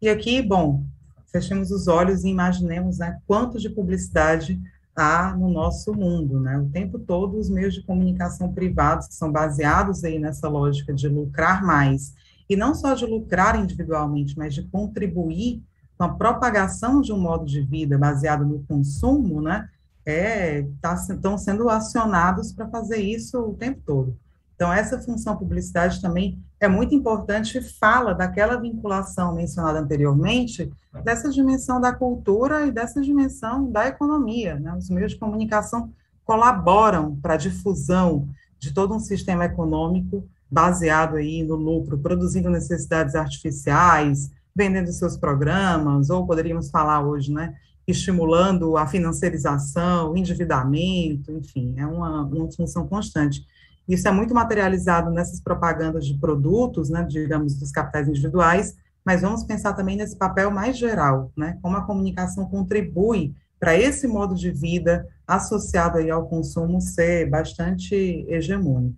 E 0.01 0.09
aqui, 0.09 0.41
bom, 0.41 0.83
fechemos 1.31 1.71
os 1.71 1.87
olhos 1.87 2.25
e 2.25 2.27
imaginemos 2.27 2.97
né, 2.97 3.17
quanto 3.25 3.57
de 3.57 3.69
publicidade 3.69 4.59
há 4.93 5.33
no 5.33 5.47
nosso 5.49 5.93
mundo, 5.93 6.37
né? 6.37 6.57
O 6.57 6.67
tempo 6.67 6.99
todo 6.99 7.39
os 7.39 7.49
meios 7.49 7.75
de 7.75 7.83
comunicação 7.83 8.51
privados 8.51 9.07
que 9.07 9.15
são 9.15 9.31
baseados 9.31 10.03
aí 10.03 10.19
nessa 10.19 10.49
lógica 10.49 10.93
de 10.93 11.07
lucrar 11.07 11.63
mais 11.63 12.13
e 12.49 12.57
não 12.57 12.75
só 12.75 12.93
de 12.93 13.05
lucrar 13.05 13.57
individualmente, 13.57 14.37
mas 14.37 14.53
de 14.53 14.63
contribuir 14.63 15.63
com 15.97 16.03
a 16.03 16.09
propagação 16.09 16.99
de 16.99 17.13
um 17.13 17.19
modo 17.21 17.45
de 17.45 17.61
vida 17.61 17.97
baseado 17.97 18.45
no 18.45 18.65
consumo, 18.67 19.41
né? 19.41 19.69
É, 20.05 20.67
tá, 20.81 20.93
estão 20.95 21.37
sendo 21.37 21.69
acionados 21.69 22.51
para 22.51 22.67
fazer 22.67 22.97
isso 22.97 23.39
o 23.39 23.53
tempo 23.53 23.79
todo. 23.85 24.26
Então, 24.57 24.73
essa 24.73 24.99
função 24.99 25.37
publicidade 25.37 26.01
também 26.01 26.43
é 26.59 26.67
muito 26.67 26.95
importante, 26.95 27.61
fala 27.61 28.13
daquela 28.13 28.59
vinculação 28.59 29.35
mencionada 29.35 29.79
anteriormente, 29.79 30.67
dessa 31.03 31.29
dimensão 31.29 31.79
da 31.79 31.93
cultura 31.93 32.65
e 32.65 32.71
dessa 32.71 32.99
dimensão 32.99 33.71
da 33.71 33.87
economia. 33.87 34.55
Né? 34.55 34.73
Os 34.75 34.89
meios 34.89 35.11
de 35.11 35.19
comunicação 35.19 35.93
colaboram 36.25 37.15
para 37.17 37.35
a 37.35 37.37
difusão 37.37 38.27
de 38.57 38.73
todo 38.73 38.95
um 38.95 38.99
sistema 38.99 39.45
econômico 39.45 40.27
baseado 40.49 41.17
aí 41.17 41.43
no 41.43 41.55
lucro, 41.55 41.99
produzindo 41.99 42.49
necessidades 42.49 43.13
artificiais, 43.13 44.31
vendendo 44.55 44.91
seus 44.91 45.15
programas, 45.15 46.09
ou 46.09 46.25
poderíamos 46.25 46.71
falar 46.71 47.05
hoje, 47.05 47.31
né, 47.31 47.53
estimulando 47.87 48.75
a 48.75 48.87
financiarização, 48.87 50.13
o 50.13 50.17
endividamento, 50.17 51.31
enfim, 51.31 51.75
é 51.77 51.85
uma, 51.85 52.23
uma 52.23 52.51
função 52.51 52.87
constante. 52.87 53.45
Isso 53.87 54.07
é 54.07 54.11
muito 54.11 54.33
materializado 54.33 55.09
nessas 55.09 55.39
propagandas 55.39 56.05
de 56.05 56.17
produtos, 56.17 56.89
né, 56.89 57.03
digamos, 57.03 57.55
dos 57.55 57.71
capitais 57.71 58.07
individuais, 58.07 58.75
mas 59.05 59.21
vamos 59.21 59.43
pensar 59.43 59.73
também 59.73 59.95
nesse 59.95 60.17
papel 60.17 60.51
mais 60.51 60.77
geral, 60.77 61.31
né, 61.37 61.57
como 61.61 61.77
a 61.77 61.85
comunicação 61.85 62.45
contribui 62.49 63.33
para 63.59 63.75
esse 63.75 64.07
modo 64.07 64.35
de 64.35 64.51
vida 64.51 65.07
associado 65.25 65.97
aí 65.97 66.09
ao 66.09 66.27
consumo 66.27 66.79
ser 66.81 67.29
bastante 67.29 67.95
hegemônico. 68.27 68.97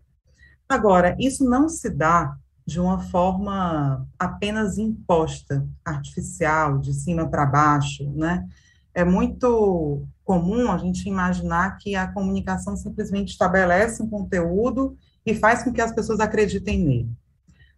Agora, 0.68 1.16
isso 1.20 1.48
não 1.48 1.70
se 1.70 1.90
dá 1.90 2.36
de 2.66 2.80
uma 2.80 3.00
forma 3.00 4.06
apenas 4.18 4.78
imposta, 4.78 5.66
artificial, 5.84 6.78
de 6.78 6.94
cima 6.94 7.28
para 7.28 7.46
baixo, 7.46 8.08
né? 8.12 8.46
É 8.94 9.04
muito 9.04 10.06
comum 10.24 10.72
a 10.72 10.78
gente 10.78 11.08
imaginar 11.08 11.78
que 11.78 11.96
a 11.96 12.08
comunicação 12.08 12.76
simplesmente 12.76 13.30
estabelece 13.30 14.02
um 14.02 14.10
conteúdo 14.10 14.98
e 15.26 15.34
faz 15.34 15.64
com 15.64 15.72
que 15.72 15.82
as 15.82 15.92
pessoas 15.92 16.20
acreditem 16.20 16.84
nele. 16.84 17.10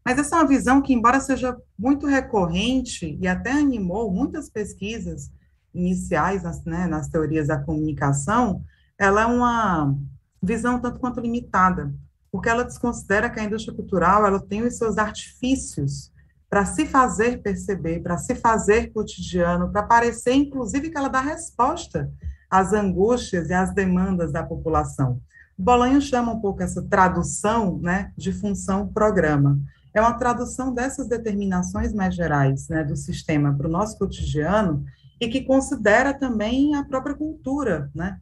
Mas 0.03 0.17
essa 0.17 0.35
é 0.35 0.39
uma 0.39 0.47
visão 0.47 0.81
que, 0.81 0.93
embora 0.93 1.19
seja 1.19 1.55
muito 1.77 2.07
recorrente 2.07 3.17
e 3.21 3.27
até 3.27 3.51
animou 3.51 4.11
muitas 4.11 4.49
pesquisas 4.49 5.31
iniciais 5.73 6.43
nas, 6.43 6.63
né, 6.65 6.87
nas 6.87 7.07
teorias 7.07 7.47
da 7.47 7.57
comunicação, 7.57 8.63
ela 8.97 9.21
é 9.21 9.25
uma 9.25 9.95
visão 10.41 10.79
tanto 10.79 10.99
quanto 10.99 11.21
limitada, 11.21 11.93
porque 12.31 12.49
ela 12.49 12.63
desconsidera 12.63 13.29
que 13.29 13.39
a 13.39 13.43
indústria 13.43 13.75
cultural 13.75 14.25
ela 14.25 14.39
tem 14.39 14.63
os 14.63 14.77
seus 14.77 14.97
artifícios 14.97 16.10
para 16.51 16.65
se 16.65 16.85
fazer 16.85 17.41
perceber, 17.41 18.01
para 18.01 18.17
se 18.17 18.35
fazer 18.35 18.91
cotidiano, 18.91 19.71
para 19.71 19.83
parecer, 19.83 20.33
inclusive, 20.33 20.89
que 20.89 20.97
ela 20.97 21.07
dá 21.07 21.21
resposta 21.21 22.11
as 22.49 22.73
angústias 22.73 23.49
e 23.49 23.53
as 23.53 23.73
demandas 23.73 24.33
da 24.33 24.43
população. 24.43 25.21
Bolanho 25.57 26.01
chama 26.01 26.33
um 26.33 26.41
pouco 26.41 26.61
essa 26.61 26.81
tradução 26.81 27.79
né, 27.81 28.11
de 28.17 28.33
função-programa. 28.33 29.57
É 29.93 30.01
uma 30.01 30.17
tradução 30.17 30.73
dessas 30.73 31.07
determinações 31.07 31.93
mais 31.93 32.13
gerais 32.13 32.67
né, 32.67 32.83
do 32.83 32.97
sistema 32.97 33.55
para 33.55 33.67
o 33.67 33.71
nosso 33.71 33.97
cotidiano 33.97 34.83
e 35.21 35.29
que 35.29 35.45
considera 35.45 36.13
também 36.13 36.75
a 36.75 36.83
própria 36.83 37.15
cultura. 37.15 37.89
Né? 37.95 38.17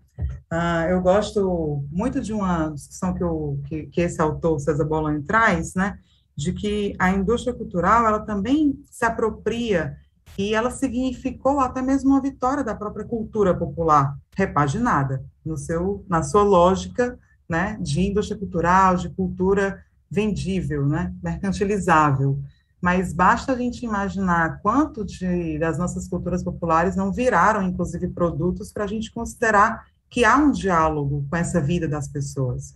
Ah, 0.51 0.85
eu 0.87 1.01
gosto 1.01 1.83
muito 1.91 2.21
de 2.21 2.33
uma 2.33 2.69
discussão 2.69 3.15
que, 3.15 3.23
o, 3.23 3.57
que, 3.65 3.87
que 3.87 4.01
esse 4.01 4.21
autor, 4.21 4.59
César 4.59 4.85
Bolanho, 4.85 5.23
traz, 5.23 5.73
né, 5.73 5.97
de 6.39 6.53
que 6.53 6.95
a 6.97 7.11
indústria 7.11 7.53
cultural 7.53 8.07
ela 8.07 8.21
também 8.21 8.81
se 8.89 9.03
apropria 9.03 9.97
e 10.37 10.55
ela 10.55 10.71
significou 10.71 11.59
até 11.59 11.81
mesmo 11.81 12.11
uma 12.11 12.21
vitória 12.21 12.63
da 12.63 12.73
própria 12.73 13.03
cultura 13.03 13.53
popular, 13.53 14.17
repaginada 14.33 15.21
no 15.45 15.57
seu, 15.57 16.05
na 16.07 16.23
sua 16.23 16.43
lógica 16.43 17.19
né, 17.47 17.77
de 17.81 17.99
indústria 17.99 18.39
cultural, 18.39 18.95
de 18.95 19.09
cultura 19.09 19.83
vendível, 20.09 20.87
né, 20.87 21.13
mercantilizável. 21.21 22.39
Mas 22.79 23.11
basta 23.11 23.51
a 23.51 23.57
gente 23.57 23.85
imaginar 23.85 24.61
quanto 24.61 25.03
de, 25.03 25.59
das 25.59 25.77
nossas 25.77 26.07
culturas 26.07 26.41
populares 26.41 26.95
não 26.95 27.11
viraram, 27.11 27.61
inclusive, 27.63 28.07
produtos 28.07 28.71
para 28.71 28.85
a 28.85 28.87
gente 28.87 29.11
considerar 29.11 29.87
que 30.09 30.23
há 30.23 30.37
um 30.37 30.51
diálogo 30.51 31.25
com 31.29 31.35
essa 31.35 31.59
vida 31.59 31.85
das 31.85 32.07
pessoas. 32.07 32.73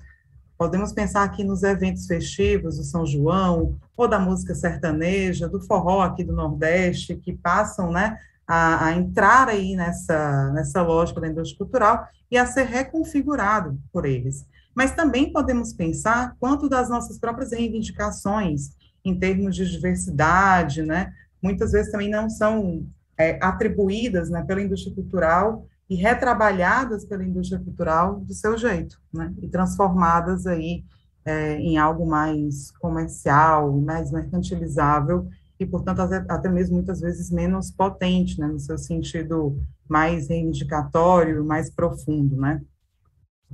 Podemos 0.63 0.93
pensar 0.93 1.23
aqui 1.23 1.43
nos 1.43 1.61
eventos 1.61 2.07
festivos 2.07 2.77
do 2.77 2.85
São 2.85 3.05
João, 3.05 3.77
ou 3.97 4.07
da 4.07 4.17
música 4.17 4.55
sertaneja, 4.55 5.45
do 5.45 5.59
forró 5.59 5.99
aqui 5.99 6.23
do 6.23 6.31
Nordeste, 6.31 7.17
que 7.17 7.33
passam 7.33 7.91
né, 7.91 8.17
a, 8.47 8.85
a, 8.85 8.93
entrar 8.93 9.49
aí 9.49 9.75
nessa, 9.75 10.53
nessa 10.53 10.81
lógica 10.81 11.19
da 11.19 11.27
indústria 11.27 11.57
cultural 11.57 12.07
e 12.31 12.37
a 12.37 12.45
ser 12.45 12.63
reconfigurado 12.67 13.77
por 13.91 14.05
eles. 14.05 14.45
Mas 14.73 14.95
também 14.95 15.33
podemos 15.33 15.73
pensar 15.73 16.33
quanto 16.39 16.69
das 16.69 16.87
nossas 16.87 17.19
próprias 17.19 17.51
reivindicações 17.51 18.69
em 19.03 19.19
termos 19.19 19.57
de 19.57 19.69
diversidade, 19.69 20.81
né, 20.81 21.11
muitas 21.41 21.73
vezes 21.73 21.91
também 21.91 22.09
não 22.09 22.29
são 22.29 22.87
é, 23.17 23.37
atribuídas 23.41 24.29
né, 24.29 24.41
pela 24.47 24.61
indústria 24.61 24.95
cultural 24.95 25.67
e 25.89 25.95
retrabalhadas 25.95 27.05
pela 27.05 27.23
indústria 27.23 27.59
cultural 27.59 28.19
do 28.21 28.33
seu 28.33 28.57
jeito, 28.57 28.99
né, 29.13 29.33
e 29.41 29.47
transformadas 29.47 30.47
aí 30.47 30.83
é, 31.25 31.55
em 31.57 31.77
algo 31.77 32.05
mais 32.05 32.71
comercial, 32.71 33.71
mais 33.79 34.11
mercantilizável, 34.11 35.27
e, 35.59 35.65
portanto, 35.65 36.01
até 36.01 36.49
mesmo 36.49 36.75
muitas 36.75 36.99
vezes 36.99 37.29
menos 37.29 37.71
potente, 37.71 38.39
né, 38.39 38.47
no 38.47 38.59
seu 38.59 38.77
sentido 38.77 39.57
mais 39.87 40.29
reivindicatório, 40.29 41.45
mais 41.45 41.69
profundo, 41.69 42.35
né. 42.35 42.61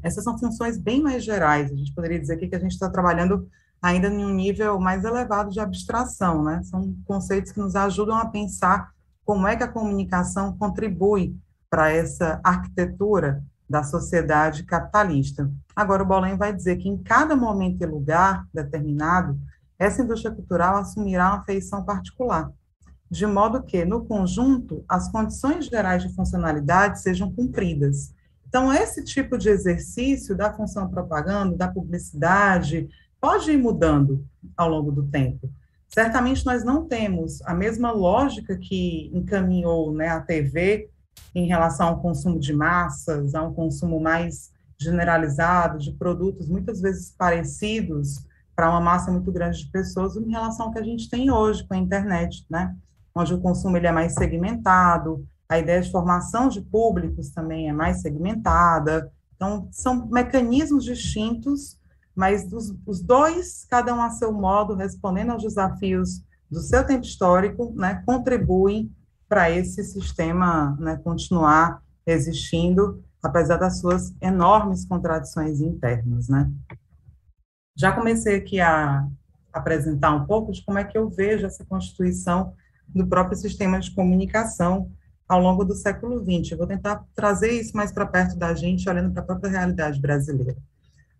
Essas 0.02 0.24
são 0.24 0.38
funções 0.38 0.78
bem 0.78 1.02
mais 1.02 1.24
gerais, 1.24 1.72
a 1.72 1.76
gente 1.76 1.94
poderia 1.94 2.20
dizer 2.20 2.38
que 2.38 2.56
a 2.56 2.60
gente 2.60 2.72
está 2.72 2.90
trabalhando 2.90 3.48
ainda 3.82 4.08
em 4.08 4.26
um 4.26 4.34
nível 4.34 4.80
mais 4.80 5.04
elevado 5.04 5.52
de 5.52 5.60
abstração, 5.60 6.44
né, 6.44 6.62
são 6.64 6.96
conceitos 7.06 7.52
que 7.52 7.60
nos 7.60 7.76
ajudam 7.76 8.16
a 8.16 8.26
pensar 8.28 8.92
como 9.26 9.48
é 9.48 9.56
que 9.56 9.64
a 9.64 9.68
comunicação 9.68 10.58
contribui 10.58 11.36
para 11.70 11.92
essa 11.92 12.40
arquitetura 12.44 13.44
da 13.70 13.84
sociedade 13.84 14.64
capitalista. 14.64 15.50
Agora, 15.76 16.02
o 16.02 16.06
Bolém 16.06 16.36
vai 16.36 16.52
dizer 16.52 16.78
que 16.78 16.90
em 16.90 16.98
cada 16.98 17.36
momento 17.36 17.82
e 17.82 17.86
lugar 17.86 18.48
determinado, 18.52 19.40
essa 19.78 20.02
indústria 20.02 20.34
cultural 20.34 20.78
assumirá 20.78 21.34
uma 21.34 21.44
feição 21.44 21.86
particular, 21.86 22.52
de 23.10 23.26
modo 23.28 23.64
que, 23.64 23.86
no 23.86 24.06
conjunto, 24.06 24.84
as 24.90 25.12
condições 25.12 25.68
gerais 25.68 26.04
de 26.04 26.14
funcionalidade 26.14 27.00
sejam 27.00 27.32
cumpridas. 27.32 28.14
Então, 28.48 28.74
esse 28.74 29.04
tipo 29.04 29.38
de 29.38 29.50
exercício 29.50 30.36
da 30.36 30.52
função 30.52 30.90
propaganda, 30.90 31.56
da 31.56 31.68
publicidade, 31.68 32.90
pode 33.22 33.52
ir 33.52 33.58
mudando 33.58 34.26
ao 34.58 34.70
longo 34.70 34.92
do 34.92 35.04
tempo. 35.04 35.50
Certamente 35.88 36.46
nós 36.46 36.64
não 36.64 36.86
temos 36.86 37.42
a 37.44 37.54
mesma 37.54 37.92
lógica 37.92 38.58
que 38.58 39.12
encaminhou 39.14 39.94
né, 39.94 40.10
a 40.10 40.22
TV 40.22 40.90
em 41.34 41.48
relação 41.48 41.88
ao 41.90 42.02
consumo 42.02 42.40
de 42.40 42.54
massas, 42.54 43.36
a 43.36 43.44
um 43.44 43.54
consumo 43.54 44.00
mais 44.00 44.52
generalizado 44.78 45.78
de 45.78 45.92
produtos 45.92 46.48
muitas 46.48 46.82
vezes 46.82 47.14
parecidos 47.18 48.26
para 48.56 48.70
uma 48.70 48.82
massa 48.82 49.12
muito 49.12 49.32
grande 49.32 49.66
de 49.66 49.72
pessoas 49.72 50.16
em 50.16 50.30
relação 50.30 50.68
ao 50.68 50.72
que 50.72 50.80
a 50.80 50.84
gente 50.84 51.10
tem 51.10 51.32
hoje 51.32 51.66
com 51.68 51.74
a 51.74 51.78
internet, 51.78 52.46
né? 52.50 52.76
Onde 53.16 53.34
o 53.34 53.40
consumo 53.40 53.78
ele 53.78 53.88
é 53.88 53.92
mais 53.92 54.14
segmentado, 54.14 55.26
a 55.50 55.58
ideia 55.58 55.82
de 55.82 55.92
formação 55.92 56.48
de 56.48 56.62
públicos 56.62 57.30
também 57.32 57.70
é 57.70 57.74
mais 57.74 58.02
segmentada. 58.02 59.12
Então, 59.36 59.68
são 59.72 60.08
mecanismos 60.08 60.84
distintos, 60.84 61.78
mas 62.16 62.48
dos, 62.48 62.76
os 62.86 63.02
dois, 63.02 63.66
cada 63.70 63.94
um 63.94 64.02
a 64.02 64.12
seu 64.12 64.32
modo, 64.32 64.76
respondendo 64.76 65.32
aos 65.32 65.42
desafios 65.42 66.22
do 66.52 66.60
seu 66.60 66.86
tempo 66.86 67.06
histórico, 67.06 67.74
né, 67.76 68.04
contribuem 68.06 68.92
para 69.30 69.52
esse 69.52 69.84
sistema 69.84 70.76
né, 70.80 70.98
continuar 70.98 71.82
existindo, 72.06 73.04
apesar 73.24 73.58
das 73.58 73.80
suas 73.80 74.12
enormes 74.20 74.86
contradições 74.86 75.62
internas, 75.62 76.28
né. 76.28 76.52
Já 77.78 77.94
comecei 77.94 78.36
aqui 78.36 78.60
a 78.60 79.08
apresentar 79.54 80.12
um 80.12 80.26
pouco 80.26 80.52
de 80.52 80.64
como 80.66 80.80
é 80.80 80.84
que 80.84 80.98
eu 80.98 81.10
vejo 81.10 81.46
essa 81.46 81.64
constituição 81.64 82.54
do 82.88 83.08
próprio 83.08 83.38
sistema 83.38 83.80
de 83.80 83.92
comunicação 83.92 84.92
ao 85.28 85.40
longo 85.40 85.64
do 85.64 85.76
século 85.76 86.20
XX. 86.20 86.52
Eu 86.52 86.58
vou 86.58 86.68
tentar 86.68 87.06
trazer 87.16 87.52
isso 87.52 87.78
mais 87.78 87.92
para 87.92 88.06
perto 88.06 88.36
da 88.36 88.54
gente, 88.54 88.90
olhando 88.90 89.12
para 89.12 89.22
a 89.22 89.26
própria 89.26 89.52
realidade 89.52 90.02
brasileira. 90.02 90.58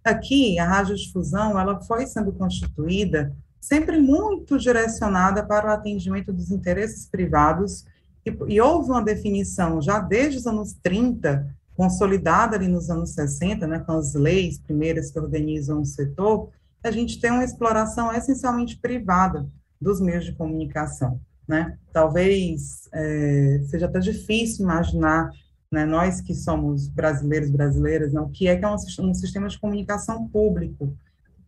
Aqui, 0.04 0.58
a 0.58 0.66
radiodifusão, 0.66 1.60
ela 1.60 1.80
foi 1.82 2.08
sendo 2.08 2.32
constituída 2.32 3.36
sempre 3.60 4.00
muito 4.00 4.58
direcionada 4.58 5.46
para 5.46 5.68
o 5.68 5.72
atendimento 5.72 6.34
dos 6.34 6.50
interesses 6.50 7.06
privados 7.06 7.86
e, 8.26 8.54
e, 8.54 8.62
houve 8.62 8.90
uma 8.90 9.04
definição 9.04 9.82
já 9.82 10.00
desde 10.00 10.38
os 10.38 10.48
anos 10.48 10.74
30, 10.84 11.56
consolidada 11.76 12.56
ali 12.56 12.68
nos 12.68 12.90
anos 12.90 13.12
60, 13.14 13.66
né, 13.66 13.80
com 13.80 13.94
as 13.94 14.14
leis 14.14 14.60
primeiras 14.60 15.12
que 15.12 15.20
organizam 15.20 15.82
o 15.82 15.86
setor, 15.86 16.50
a 16.84 16.92
gente 16.92 17.20
tem 17.20 17.32
uma 17.32 17.44
exploração 17.44 18.12
essencialmente 18.14 18.78
privada 18.78 19.48
dos 19.80 20.02
meios 20.02 20.26
de 20.26 20.34
comunicação. 20.34 21.20
Né? 21.48 21.78
Talvez 21.92 22.88
é, 22.94 23.62
seja 23.70 23.86
até 23.86 24.00
difícil 24.00 24.66
imaginar, 24.66 25.32
né, 25.72 25.86
nós 25.86 26.22
que 26.22 26.36
somos 26.36 26.88
brasileiros, 26.88 27.50
brasileiras, 27.50 28.14
o 28.14 28.28
que 28.28 28.48
é 28.48 28.56
que 28.56 28.66
é 28.66 28.68
um, 28.68 28.76
um 29.00 29.14
sistema 29.14 29.48
de 29.48 29.60
comunicação 29.60 30.28
público, 30.28 30.96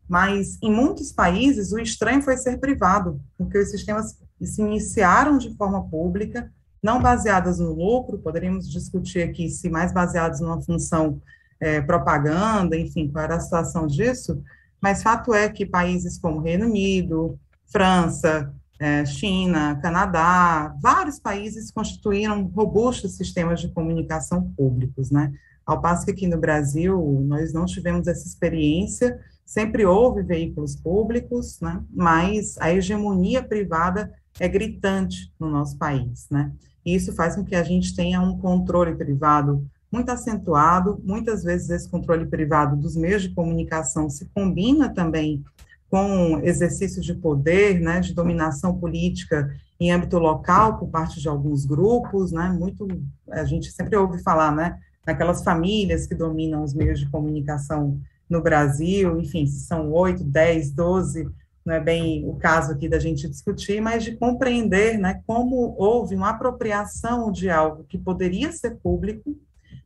mas 0.08 0.58
em 0.62 0.70
muitos 0.70 1.12
países 1.12 1.72
o 1.72 1.80
estranho 1.80 2.22
foi 2.22 2.36
ser 2.36 2.58
privado, 2.58 3.22
porque 3.38 3.58
os 3.58 3.70
sistemas 3.70 4.18
se 4.42 4.62
iniciaram 4.62 5.38
de 5.38 5.56
forma 5.56 5.88
pública, 5.88 6.52
não 6.82 7.02
baseadas 7.02 7.60
no 7.60 7.74
lucro, 7.74 8.18
poderíamos 8.18 8.70
discutir 8.70 9.22
aqui 9.22 9.50
se 9.50 9.70
mais 9.70 9.94
baseados 9.94 10.40
numa 10.40 10.62
função 10.62 11.22
é, 11.60 11.80
propaganda, 11.82 12.76
enfim, 12.76 13.08
qual 13.08 13.24
era 13.24 13.36
a 13.36 13.40
situação 13.40 13.86
disso, 13.86 14.42
mas 14.82 15.04
fato 15.04 15.34
é 15.34 15.48
que 15.48 15.66
países 15.66 16.18
como 16.18 16.42
Reino 16.42 16.66
Unido, 16.66 17.40
França, 17.68 18.52
é, 18.80 19.06
China, 19.06 19.80
Canadá, 19.80 20.76
vários 20.82 21.20
países 21.20 21.70
constituíram 21.70 22.46
robustos 22.48 23.16
sistemas 23.16 23.62
de 23.62 23.72
comunicação 23.72 24.52
públicos, 24.58 25.12
né? 25.12 25.32
Ao 25.64 25.80
passo 25.80 26.06
que 26.06 26.12
aqui 26.12 26.28
no 26.28 26.40
Brasil 26.40 27.24
nós 27.28 27.54
não 27.54 27.66
tivemos 27.66 28.08
essa 28.08 28.28
experiência, 28.28 29.20
sempre 29.46 29.86
houve 29.86 30.24
veículos 30.24 30.76
públicos, 30.76 31.60
né? 31.62 31.84
Mas 31.94 32.58
a 32.60 32.74
hegemonia 32.74 33.44
privada 33.44 34.12
é 34.40 34.48
gritante 34.48 35.32
no 35.40 35.48
nosso 35.48 35.78
país, 35.78 36.28
né? 36.32 36.52
E 36.86 36.96
isso 36.96 37.14
faz 37.14 37.36
com 37.36 37.44
que 37.44 37.56
a 37.56 37.64
gente 37.64 37.96
tenha 37.96 38.22
um 38.22 38.38
controle 38.38 38.96
privado 38.96 39.66
muito 39.92 40.10
acentuado, 40.10 41.02
muitas 41.04 41.44
vezes 41.44 41.70
esse 41.70 41.90
controle 41.90 42.26
privado 42.26 42.78
dos 42.78 42.96
meios 42.96 43.24
de 43.24 43.34
comunicação 43.34 44.10
se 44.10 44.26
combina 44.34 44.94
também 44.94 45.44
com 45.90 46.40
exercício 46.42 47.02
de 47.02 47.14
poder, 47.14 47.82
né, 47.82 48.00
de 48.00 48.14
dominação 48.14 48.78
política 48.78 49.54
em 49.78 49.92
âmbito 49.92 50.18
local 50.18 50.78
por 50.78 50.88
parte 50.88 51.20
de 51.20 51.28
alguns 51.28 51.66
grupos, 51.66 52.32
né, 52.32 52.50
muito, 52.58 52.88
a 53.30 53.44
gente 53.44 53.70
sempre 53.72 53.98
ouve 53.98 54.24
falar, 54.24 54.56
né, 54.56 54.80
naquelas 55.06 55.44
famílias 55.44 56.08
que 56.08 56.16
dominam 56.16 56.64
os 56.64 56.74
meios 56.74 56.98
de 56.98 57.10
comunicação 57.10 58.00
no 58.30 58.42
Brasil, 58.42 59.20
enfim, 59.20 59.46
são 59.46 59.92
oito, 59.92 60.24
dez, 60.24 60.72
doze, 60.72 61.28
não 61.66 61.76
é 61.76 61.80
bem 61.80 62.28
o 62.28 62.36
caso 62.36 62.72
aqui 62.72 62.90
da 62.90 63.00
gente 63.00 63.30
discutir, 63.30 63.82
mas 63.82 64.04
de 64.04 64.16
compreender, 64.18 64.98
né, 64.98 65.22
como 65.28 65.76
houve 65.78 66.16
uma 66.16 66.30
apropriação 66.30 67.32
de 67.32 67.50
algo 67.50 67.84
que 67.84 67.98
poderia 67.98 68.52
ser 68.52 68.78
público 68.78 69.38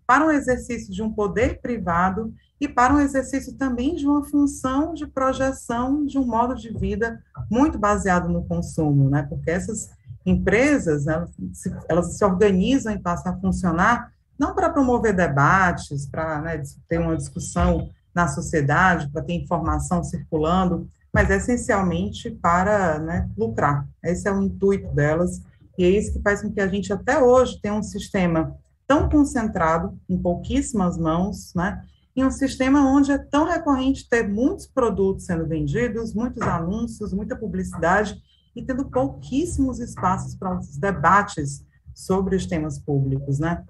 para 0.07 0.25
um 0.25 0.31
exercício 0.31 0.93
de 0.93 1.01
um 1.01 1.11
poder 1.11 1.59
privado 1.61 2.33
e 2.59 2.67
para 2.67 2.93
um 2.93 2.99
exercício 2.99 3.53
também 3.53 3.95
de 3.95 4.05
uma 4.05 4.23
função 4.23 4.93
de 4.93 5.05
projeção 5.05 6.05
de 6.05 6.17
um 6.17 6.25
modo 6.25 6.55
de 6.55 6.69
vida 6.69 7.21
muito 7.49 7.77
baseado 7.77 8.29
no 8.29 8.45
consumo, 8.45 9.09
né? 9.09 9.23
Porque 9.27 9.51
essas 9.51 9.89
empresas, 10.25 11.07
elas 11.07 11.31
se, 11.53 11.75
elas 11.89 12.17
se 12.17 12.23
organizam 12.23 12.93
e 12.93 12.99
passam 12.99 13.33
a 13.33 13.37
funcionar 13.37 14.11
não 14.37 14.53
para 14.53 14.69
promover 14.69 15.15
debates, 15.15 16.05
para 16.05 16.41
né, 16.41 16.61
ter 16.87 16.99
uma 16.99 17.15
discussão 17.15 17.89
na 18.13 18.27
sociedade, 18.27 19.09
para 19.09 19.21
ter 19.21 19.33
informação 19.33 20.03
circulando, 20.03 20.87
mas 21.15 21.29
essencialmente 21.29 22.29
para 22.29 22.99
né, 22.99 23.29
lucrar. 23.37 23.87
Esse 24.03 24.27
é 24.27 24.33
o 24.33 24.41
intuito 24.41 24.93
delas, 24.93 25.41
e 25.77 25.85
é 25.85 25.89
isso 25.89 26.11
que 26.11 26.21
faz 26.21 26.41
com 26.41 26.51
que 26.51 26.59
a 26.59 26.67
gente 26.67 26.91
até 26.91 27.23
hoje 27.23 27.57
tenha 27.61 27.73
um 27.73 27.81
sistema 27.81 28.53
tão 28.85 29.07
concentrado 29.07 29.97
em 30.09 30.21
pouquíssimas 30.21 30.97
mãos, 30.97 31.53
né? 31.55 31.81
Em 32.13 32.25
um 32.25 32.31
sistema 32.31 32.85
onde 32.85 33.13
é 33.13 33.17
tão 33.17 33.45
recorrente 33.45 34.09
ter 34.09 34.27
muitos 34.27 34.67
produtos 34.67 35.23
sendo 35.25 35.47
vendidos, 35.47 36.13
muitos 36.13 36.41
anúncios, 36.41 37.13
muita 37.13 37.37
publicidade 37.37 38.21
e 38.53 38.61
tendo 38.61 38.89
pouquíssimos 38.89 39.79
espaços 39.79 40.35
para 40.35 40.59
os 40.59 40.77
debates 40.77 41.65
sobre 41.93 42.35
os 42.35 42.45
temas 42.45 42.77
públicos, 42.77 43.39
né? 43.39 43.63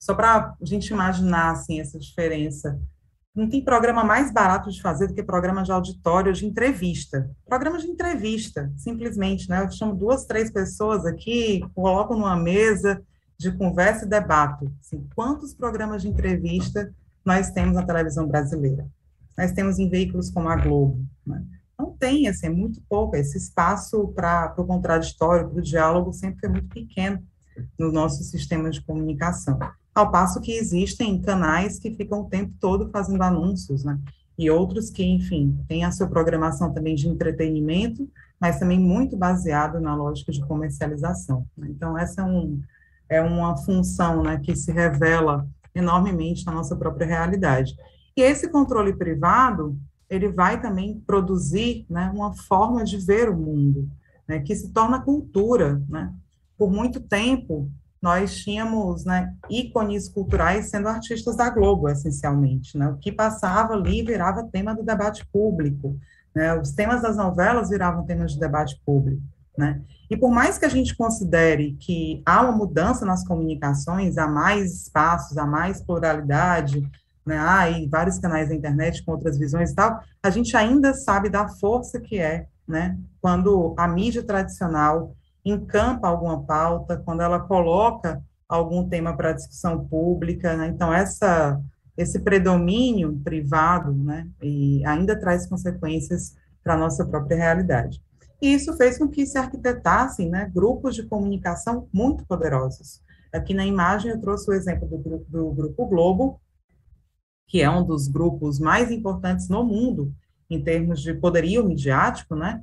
só 0.00 0.12
para 0.12 0.56
a 0.60 0.64
gente 0.64 0.88
imaginar 0.88 1.52
assim 1.52 1.80
essa 1.80 2.00
diferença 2.00 2.80
não 3.34 3.48
tem 3.48 3.64
programa 3.64 4.04
mais 4.04 4.32
barato 4.32 4.70
de 4.70 4.80
fazer 4.80 5.08
do 5.08 5.14
que 5.14 5.22
programa 5.22 5.62
de 5.62 5.72
auditório, 5.72 6.32
de 6.32 6.46
entrevista. 6.46 7.28
Programa 7.44 7.78
de 7.78 7.86
entrevista, 7.86 8.72
simplesmente, 8.76 9.50
né? 9.50 9.62
Eu 9.62 9.70
chamo 9.70 9.94
duas, 9.94 10.24
três 10.24 10.50
pessoas 10.50 11.04
aqui, 11.04 11.60
coloco 11.74 12.14
numa 12.14 12.36
mesa 12.36 13.02
de 13.36 13.50
conversa 13.50 14.04
e 14.04 14.08
debate. 14.08 14.70
Assim, 14.80 15.04
quantos 15.16 15.52
programas 15.52 16.02
de 16.02 16.08
entrevista 16.08 16.94
nós 17.24 17.50
temos 17.50 17.74
na 17.74 17.84
televisão 17.84 18.28
brasileira? 18.28 18.86
Nós 19.36 19.50
temos 19.50 19.80
em 19.80 19.88
veículos 19.88 20.30
como 20.30 20.48
a 20.48 20.54
Globo, 20.54 21.04
né? 21.26 21.44
não 21.76 21.90
tem, 21.90 22.28
assim, 22.28 22.46
é 22.46 22.50
muito 22.50 22.80
pouco, 22.88 23.16
esse 23.16 23.36
espaço 23.36 24.08
para 24.14 24.54
o 24.56 24.64
contraditório, 24.64 25.48
para 25.48 25.58
o 25.58 25.62
diálogo 25.62 26.12
sempre 26.12 26.38
foi 26.38 26.48
muito 26.50 26.68
pequeno 26.68 27.20
no 27.76 27.90
nosso 27.90 28.22
sistema 28.22 28.70
de 28.70 28.80
comunicação. 28.80 29.58
Ao 29.94 30.10
passo 30.10 30.40
que 30.40 30.52
existem 30.52 31.20
canais 31.22 31.78
que 31.78 31.94
ficam 31.94 32.22
o 32.22 32.28
tempo 32.28 32.52
todo 32.58 32.90
fazendo 32.90 33.22
anúncios, 33.22 33.84
né? 33.84 33.98
E 34.36 34.50
outros 34.50 34.90
que, 34.90 35.04
enfim, 35.04 35.64
têm 35.68 35.84
a 35.84 35.92
sua 35.92 36.08
programação 36.08 36.72
também 36.72 36.96
de 36.96 37.08
entretenimento, 37.08 38.10
mas 38.40 38.58
também 38.58 38.78
muito 38.78 39.16
baseado 39.16 39.80
na 39.80 39.94
lógica 39.94 40.32
de 40.32 40.44
comercialização. 40.44 41.46
Né? 41.56 41.68
Então, 41.70 41.96
essa 41.96 42.22
é, 42.22 42.24
um, 42.24 42.60
é 43.08 43.22
uma 43.22 43.56
função 43.56 44.22
né, 44.22 44.40
que 44.42 44.56
se 44.56 44.72
revela 44.72 45.48
enormemente 45.74 46.44
na 46.44 46.52
nossa 46.52 46.74
própria 46.74 47.06
realidade. 47.06 47.76
E 48.16 48.22
esse 48.22 48.48
controle 48.48 48.92
privado, 48.94 49.78
ele 50.10 50.28
vai 50.28 50.60
também 50.60 51.00
produzir 51.06 51.86
né, 51.88 52.10
uma 52.14 52.34
forma 52.34 52.84
de 52.84 52.98
ver 52.98 53.28
o 53.28 53.36
mundo, 53.36 53.88
né, 54.26 54.40
que 54.40 54.54
se 54.54 54.72
torna 54.72 55.00
cultura. 55.00 55.80
Né? 55.88 56.12
Por 56.58 56.70
muito 56.70 57.00
tempo, 57.00 57.70
nós 58.04 58.36
tínhamos 58.36 59.06
né, 59.06 59.32
ícones 59.48 60.10
culturais 60.10 60.68
sendo 60.68 60.88
artistas 60.88 61.36
da 61.36 61.48
Globo, 61.48 61.88
essencialmente. 61.88 62.76
Né? 62.76 62.86
O 62.86 62.98
que 62.98 63.10
passava 63.10 63.72
ali 63.72 64.02
virava 64.02 64.46
tema 64.52 64.74
do 64.74 64.82
debate 64.82 65.26
público. 65.32 65.98
Né? 66.34 66.52
Os 66.52 66.72
temas 66.72 67.00
das 67.00 67.16
novelas 67.16 67.70
viravam 67.70 68.04
temas 68.04 68.32
de 68.32 68.38
debate 68.38 68.78
público. 68.84 69.22
Né? 69.56 69.80
E 70.10 70.18
por 70.18 70.30
mais 70.30 70.58
que 70.58 70.66
a 70.66 70.68
gente 70.68 70.94
considere 70.94 71.78
que 71.80 72.22
há 72.26 72.42
uma 72.42 72.52
mudança 72.52 73.06
nas 73.06 73.26
comunicações, 73.26 74.18
há 74.18 74.28
mais 74.28 74.82
espaços, 74.82 75.38
há 75.38 75.46
mais 75.46 75.80
pluralidade, 75.80 76.86
né, 77.24 77.38
há 77.38 77.64
vários 77.88 78.18
canais 78.18 78.50
da 78.50 78.54
internet 78.54 79.02
com 79.02 79.12
outras 79.12 79.38
visões 79.38 79.70
e 79.70 79.74
tal, 79.74 79.98
a 80.22 80.28
gente 80.28 80.54
ainda 80.54 80.92
sabe 80.92 81.30
da 81.30 81.48
força 81.48 81.98
que 81.98 82.18
é, 82.18 82.48
né, 82.68 82.98
quando 83.22 83.74
a 83.78 83.88
mídia 83.88 84.22
tradicional 84.22 85.16
encampa 85.44 86.08
alguma 86.08 86.42
pauta, 86.42 86.96
quando 87.04 87.22
ela 87.22 87.40
coloca 87.40 88.22
algum 88.48 88.88
tema 88.88 89.16
para 89.16 89.32
discussão 89.32 89.86
pública, 89.86 90.56
né, 90.56 90.68
então 90.68 90.92
essa 90.92 91.60
esse 91.96 92.18
predomínio 92.18 93.20
privado, 93.22 93.92
né, 93.92 94.28
e 94.42 94.84
ainda 94.84 95.18
traz 95.18 95.46
consequências 95.46 96.34
para 96.62 96.74
a 96.74 96.76
nossa 96.76 97.04
própria 97.04 97.36
realidade. 97.36 98.02
E 98.42 98.52
isso 98.52 98.76
fez 98.76 98.98
com 98.98 99.08
que 99.08 99.24
se 99.24 99.38
arquitetassem 99.38 100.28
né, 100.28 100.50
grupos 100.52 100.94
de 100.94 101.04
comunicação 101.04 101.88
muito 101.92 102.26
poderosos. 102.26 103.00
Aqui 103.32 103.54
na 103.54 103.64
imagem 103.64 104.10
eu 104.10 104.20
trouxe 104.20 104.50
o 104.50 104.52
exemplo 104.52 104.88
do, 104.88 105.24
do 105.28 105.50
Grupo 105.52 105.86
Globo, 105.86 106.40
que 107.46 107.60
é 107.60 107.70
um 107.70 107.84
dos 107.84 108.08
grupos 108.08 108.58
mais 108.58 108.90
importantes 108.90 109.48
no 109.48 109.64
mundo 109.64 110.12
em 110.50 110.62
termos 110.62 111.00
de 111.00 111.14
poderio 111.14 111.66
midiático, 111.66 112.34
né? 112.34 112.62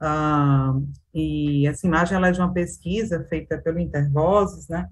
Ah, 0.00 0.74
e 1.14 1.66
essa 1.66 1.86
imagem 1.86 2.16
ela 2.16 2.28
é 2.28 2.32
de 2.32 2.40
uma 2.40 2.52
pesquisa 2.52 3.24
feita 3.28 3.58
pelo 3.58 3.78
Intervozes, 3.78 4.68
né? 4.68 4.88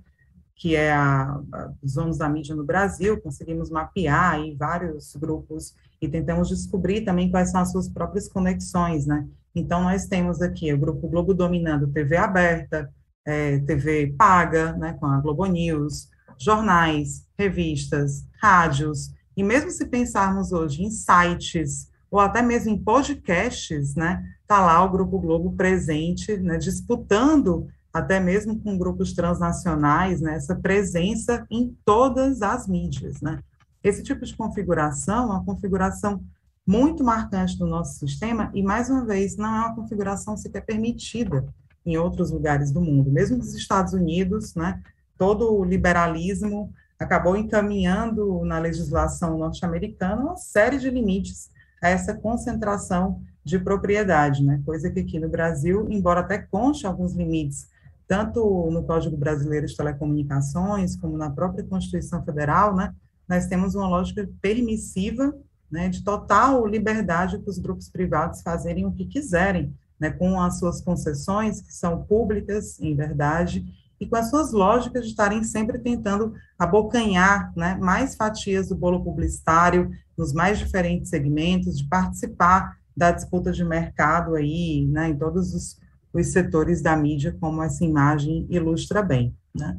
Que 0.54 0.74
é 0.76 0.92
a, 0.92 1.40
a, 1.52 1.72
os 1.82 1.94
donos 1.94 2.18
da 2.18 2.28
mídia 2.28 2.54
no 2.54 2.64
Brasil. 2.64 3.20
Conseguimos 3.20 3.70
mapear 3.70 4.34
aí 4.34 4.54
vários 4.54 5.14
grupos 5.16 5.74
e 6.00 6.08
tentamos 6.08 6.48
descobrir 6.48 7.02
também 7.02 7.30
quais 7.30 7.50
são 7.50 7.60
as 7.60 7.72
suas 7.72 7.88
próprias 7.88 8.28
conexões, 8.28 9.06
né? 9.06 9.26
Então, 9.54 9.82
nós 9.82 10.06
temos 10.06 10.40
aqui 10.40 10.72
o 10.72 10.78
Grupo 10.78 11.08
Globo 11.08 11.34
dominando 11.34 11.88
TV 11.88 12.16
aberta, 12.16 12.92
é, 13.26 13.58
TV 13.60 14.14
paga, 14.16 14.72
né, 14.74 14.94
com 14.94 15.06
a 15.06 15.20
Globo 15.20 15.44
News, 15.46 16.08
jornais, 16.38 17.26
revistas, 17.36 18.24
rádios, 18.40 19.12
e 19.36 19.42
mesmo 19.42 19.70
se 19.70 19.86
pensarmos 19.86 20.52
hoje 20.52 20.82
em 20.82 20.90
sites, 20.90 21.90
ou 22.10 22.20
até 22.20 22.40
mesmo 22.40 22.70
em 22.70 22.82
podcasts, 22.82 23.94
né, 23.94 24.22
tá 24.48 24.64
lá 24.64 24.82
o 24.82 24.90
Grupo 24.90 25.18
Globo 25.20 25.52
presente, 25.52 26.36
né, 26.38 26.56
disputando 26.56 27.68
até 27.92 28.18
mesmo 28.18 28.58
com 28.58 28.78
grupos 28.78 29.12
transnacionais, 29.12 30.20
né, 30.20 30.34
essa 30.34 30.56
presença 30.56 31.46
em 31.50 31.76
todas 31.84 32.40
as 32.40 32.66
mídias, 32.66 33.20
né. 33.20 33.40
Esse 33.84 34.02
tipo 34.02 34.24
de 34.24 34.34
configuração 34.34 35.24
é 35.24 35.36
uma 35.36 35.44
configuração 35.44 36.24
muito 36.66 37.04
marcante 37.04 37.58
do 37.58 37.66
nosso 37.66 37.98
sistema 37.98 38.50
e, 38.54 38.62
mais 38.62 38.90
uma 38.90 39.04
vez, 39.04 39.36
não 39.36 39.46
é 39.46 39.66
uma 39.66 39.74
configuração 39.74 40.36
sequer 40.36 40.64
permitida 40.64 41.46
em 41.84 41.96
outros 41.96 42.30
lugares 42.30 42.70
do 42.70 42.80
mundo. 42.80 43.10
Mesmo 43.10 43.36
nos 43.36 43.54
Estados 43.54 43.92
Unidos, 43.92 44.54
né, 44.54 44.82
todo 45.16 45.54
o 45.54 45.64
liberalismo 45.64 46.72
acabou 46.98 47.36
encaminhando 47.36 48.44
na 48.44 48.58
legislação 48.58 49.38
norte-americana 49.38 50.22
uma 50.22 50.36
série 50.36 50.78
de 50.78 50.90
limites 50.90 51.50
a 51.82 51.88
essa 51.88 52.14
concentração 52.14 53.22
de 53.48 53.58
propriedade, 53.58 54.44
né, 54.44 54.60
coisa 54.64 54.90
que 54.90 55.00
aqui 55.00 55.18
no 55.18 55.28
Brasil, 55.28 55.86
embora 55.88 56.20
até 56.20 56.36
conste 56.38 56.86
alguns 56.86 57.14
limites, 57.14 57.66
tanto 58.06 58.70
no 58.70 58.84
Código 58.84 59.16
Brasileiro 59.16 59.66
de 59.66 59.74
Telecomunicações, 59.74 60.96
como 60.96 61.16
na 61.16 61.30
própria 61.30 61.64
Constituição 61.64 62.22
Federal, 62.22 62.76
né, 62.76 62.94
nós 63.26 63.46
temos 63.46 63.74
uma 63.74 63.88
lógica 63.88 64.28
permissiva 64.42 65.34
né, 65.70 65.88
de 65.88 66.04
total 66.04 66.66
liberdade 66.66 67.38
para 67.38 67.50
os 67.50 67.58
grupos 67.58 67.88
privados 67.88 68.42
fazerem 68.42 68.84
o 68.84 68.92
que 68.92 69.06
quiserem, 69.06 69.74
né, 69.98 70.10
com 70.10 70.40
as 70.40 70.58
suas 70.58 70.82
concessões, 70.82 71.62
que 71.62 71.72
são 71.72 72.02
públicas, 72.02 72.78
em 72.80 72.94
verdade, 72.94 73.64
e 73.98 74.06
com 74.06 74.16
as 74.16 74.28
suas 74.28 74.52
lógicas 74.52 75.04
de 75.04 75.10
estarem 75.10 75.42
sempre 75.42 75.78
tentando 75.78 76.34
abocanhar 76.58 77.52
né, 77.56 77.76
mais 77.80 78.14
fatias 78.14 78.68
do 78.68 78.76
bolo 78.76 79.02
publicitário 79.02 79.90
nos 80.16 80.32
mais 80.32 80.58
diferentes 80.58 81.08
segmentos, 81.08 81.78
de 81.78 81.88
participar 81.88 82.77
da 82.98 83.12
disputa 83.12 83.52
de 83.52 83.64
mercado 83.64 84.34
aí, 84.34 84.84
né, 84.90 85.08
em 85.08 85.16
todos 85.16 85.54
os, 85.54 85.78
os 86.12 86.32
setores 86.32 86.82
da 86.82 86.96
mídia, 86.96 87.36
como 87.40 87.62
essa 87.62 87.84
imagem 87.84 88.44
ilustra 88.50 89.00
bem, 89.02 89.34
né. 89.54 89.78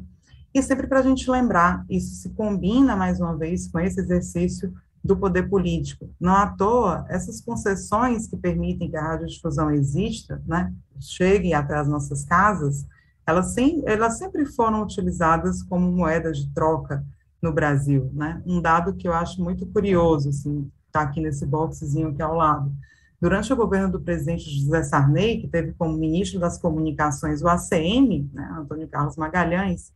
E 0.54 0.62
sempre 0.62 0.86
para 0.86 1.00
a 1.00 1.02
gente 1.02 1.30
lembrar, 1.30 1.84
isso 1.88 2.14
se 2.14 2.30
combina, 2.30 2.96
mais 2.96 3.20
uma 3.20 3.36
vez, 3.36 3.68
com 3.68 3.78
esse 3.78 4.00
exercício 4.00 4.72
do 5.04 5.16
poder 5.16 5.48
político. 5.48 6.10
Não 6.18 6.34
à 6.34 6.46
toa, 6.46 7.04
essas 7.08 7.40
concessões 7.40 8.26
que 8.26 8.36
permitem 8.36 8.90
que 8.90 8.96
a 8.96 9.02
radiodifusão 9.02 9.70
exista, 9.70 10.42
né, 10.46 10.72
chegue 10.98 11.52
até 11.52 11.76
as 11.76 11.86
nossas 11.86 12.24
casas, 12.24 12.86
elas, 13.26 13.52
sem, 13.52 13.82
elas 13.86 14.16
sempre 14.16 14.46
foram 14.46 14.82
utilizadas 14.82 15.62
como 15.62 15.92
moeda 15.92 16.32
de 16.32 16.48
troca 16.52 17.04
no 17.40 17.52
Brasil, 17.52 18.10
né? 18.12 18.42
Um 18.44 18.60
dado 18.60 18.94
que 18.94 19.06
eu 19.06 19.12
acho 19.12 19.42
muito 19.42 19.66
curioso, 19.66 20.30
assim, 20.30 20.70
está 20.86 21.02
aqui 21.02 21.20
nesse 21.20 21.46
boxezinho 21.46 22.08
aqui 22.08 22.20
ao 22.20 22.34
lado. 22.34 22.72
Durante 23.20 23.52
o 23.52 23.56
governo 23.56 23.92
do 23.92 24.00
presidente 24.00 24.48
José 24.48 24.82
Sarney, 24.82 25.42
que 25.42 25.48
teve 25.48 25.72
como 25.72 25.96
ministro 25.96 26.40
das 26.40 26.56
Comunicações 26.56 27.42
o 27.42 27.48
ACM, 27.48 28.30
né, 28.32 28.56
Antônio 28.58 28.88
Carlos 28.88 29.16
Magalhães, 29.16 29.92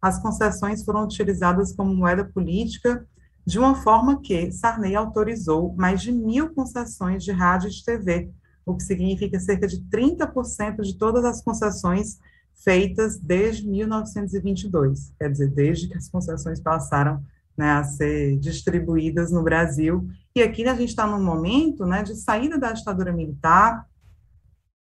as 0.00 0.18
concessões 0.18 0.82
foram 0.82 1.04
utilizadas 1.04 1.72
como 1.72 1.94
moeda 1.94 2.24
política 2.24 3.06
de 3.46 3.58
uma 3.58 3.74
forma 3.74 4.22
que 4.22 4.50
Sarney 4.50 4.94
autorizou 4.94 5.74
mais 5.76 6.00
de 6.00 6.10
mil 6.10 6.54
concessões 6.54 7.22
de 7.22 7.32
rádio 7.32 7.68
e 7.68 7.70
de 7.70 7.84
TV, 7.84 8.30
o 8.64 8.74
que 8.74 8.82
significa 8.82 9.38
cerca 9.38 9.66
de 9.66 9.82
30% 9.82 10.80
de 10.80 10.96
todas 10.96 11.24
as 11.26 11.42
concessões 11.42 12.18
feitas 12.54 13.18
desde 13.18 13.68
1922, 13.68 15.12
quer 15.18 15.30
dizer, 15.30 15.50
desde 15.50 15.88
que 15.88 15.98
as 15.98 16.08
concessões 16.08 16.60
passaram 16.60 17.22
né, 17.56 17.72
a 17.72 17.84
ser 17.84 18.36
distribuídas 18.38 19.30
no 19.30 19.42
Brasil. 19.42 20.08
E 20.34 20.42
aqui 20.42 20.66
a 20.66 20.74
gente 20.74 20.90
está 20.90 21.06
num 21.06 21.22
momento 21.22 21.86
né, 21.86 22.02
de 22.02 22.14
saída 22.14 22.58
da 22.58 22.72
ditadura 22.72 23.12
militar, 23.12 23.86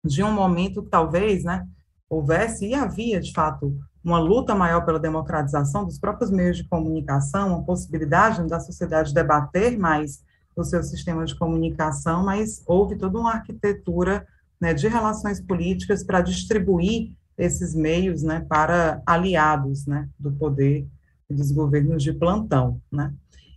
de 0.05 0.23
um 0.23 0.33
momento 0.33 0.83
que 0.83 0.91
talvez 0.91 1.45
né, 1.45 1.67
houvesse 2.09 2.67
e 2.67 2.75
havia, 2.75 3.21
de 3.21 3.33
fato, 3.33 3.77
uma 4.05 4.19
luta 4.19 4.55
maior 4.55 4.85
pela 4.85 4.99
democratização 4.99 5.85
dos 5.85 5.99
próprios 5.99 6.31
meios 6.31 6.57
de 6.57 6.69
comunicação, 6.69 7.49
uma 7.49 7.65
possibilidade 7.65 8.47
da 8.49 8.59
sociedade 8.59 9.15
debater 9.15 9.79
mais 9.79 10.23
o 10.57 10.65
seu 10.65 10.83
sistema 10.83 11.25
de 11.25 11.37
comunicação, 11.37 12.25
mas 12.25 12.63
houve 12.67 12.97
toda 12.97 13.18
uma 13.18 13.33
arquitetura 13.33 14.27
né, 14.61 14.75
de 14.75 14.89
relações 14.89 15.41
políticas 15.41 16.05
para 16.05 16.20
distribuir 16.20 17.12
esses 17.39 17.75
meios 17.75 18.23
né, 18.23 18.45
para 18.49 19.03
aliados 19.07 19.87
né, 19.87 20.09
do 20.18 20.33
poder 20.33 20.87
dos 21.31 21.51
governos 21.53 22.03
de 22.03 22.12
plantão. 22.12 22.81
Né? 22.91 23.12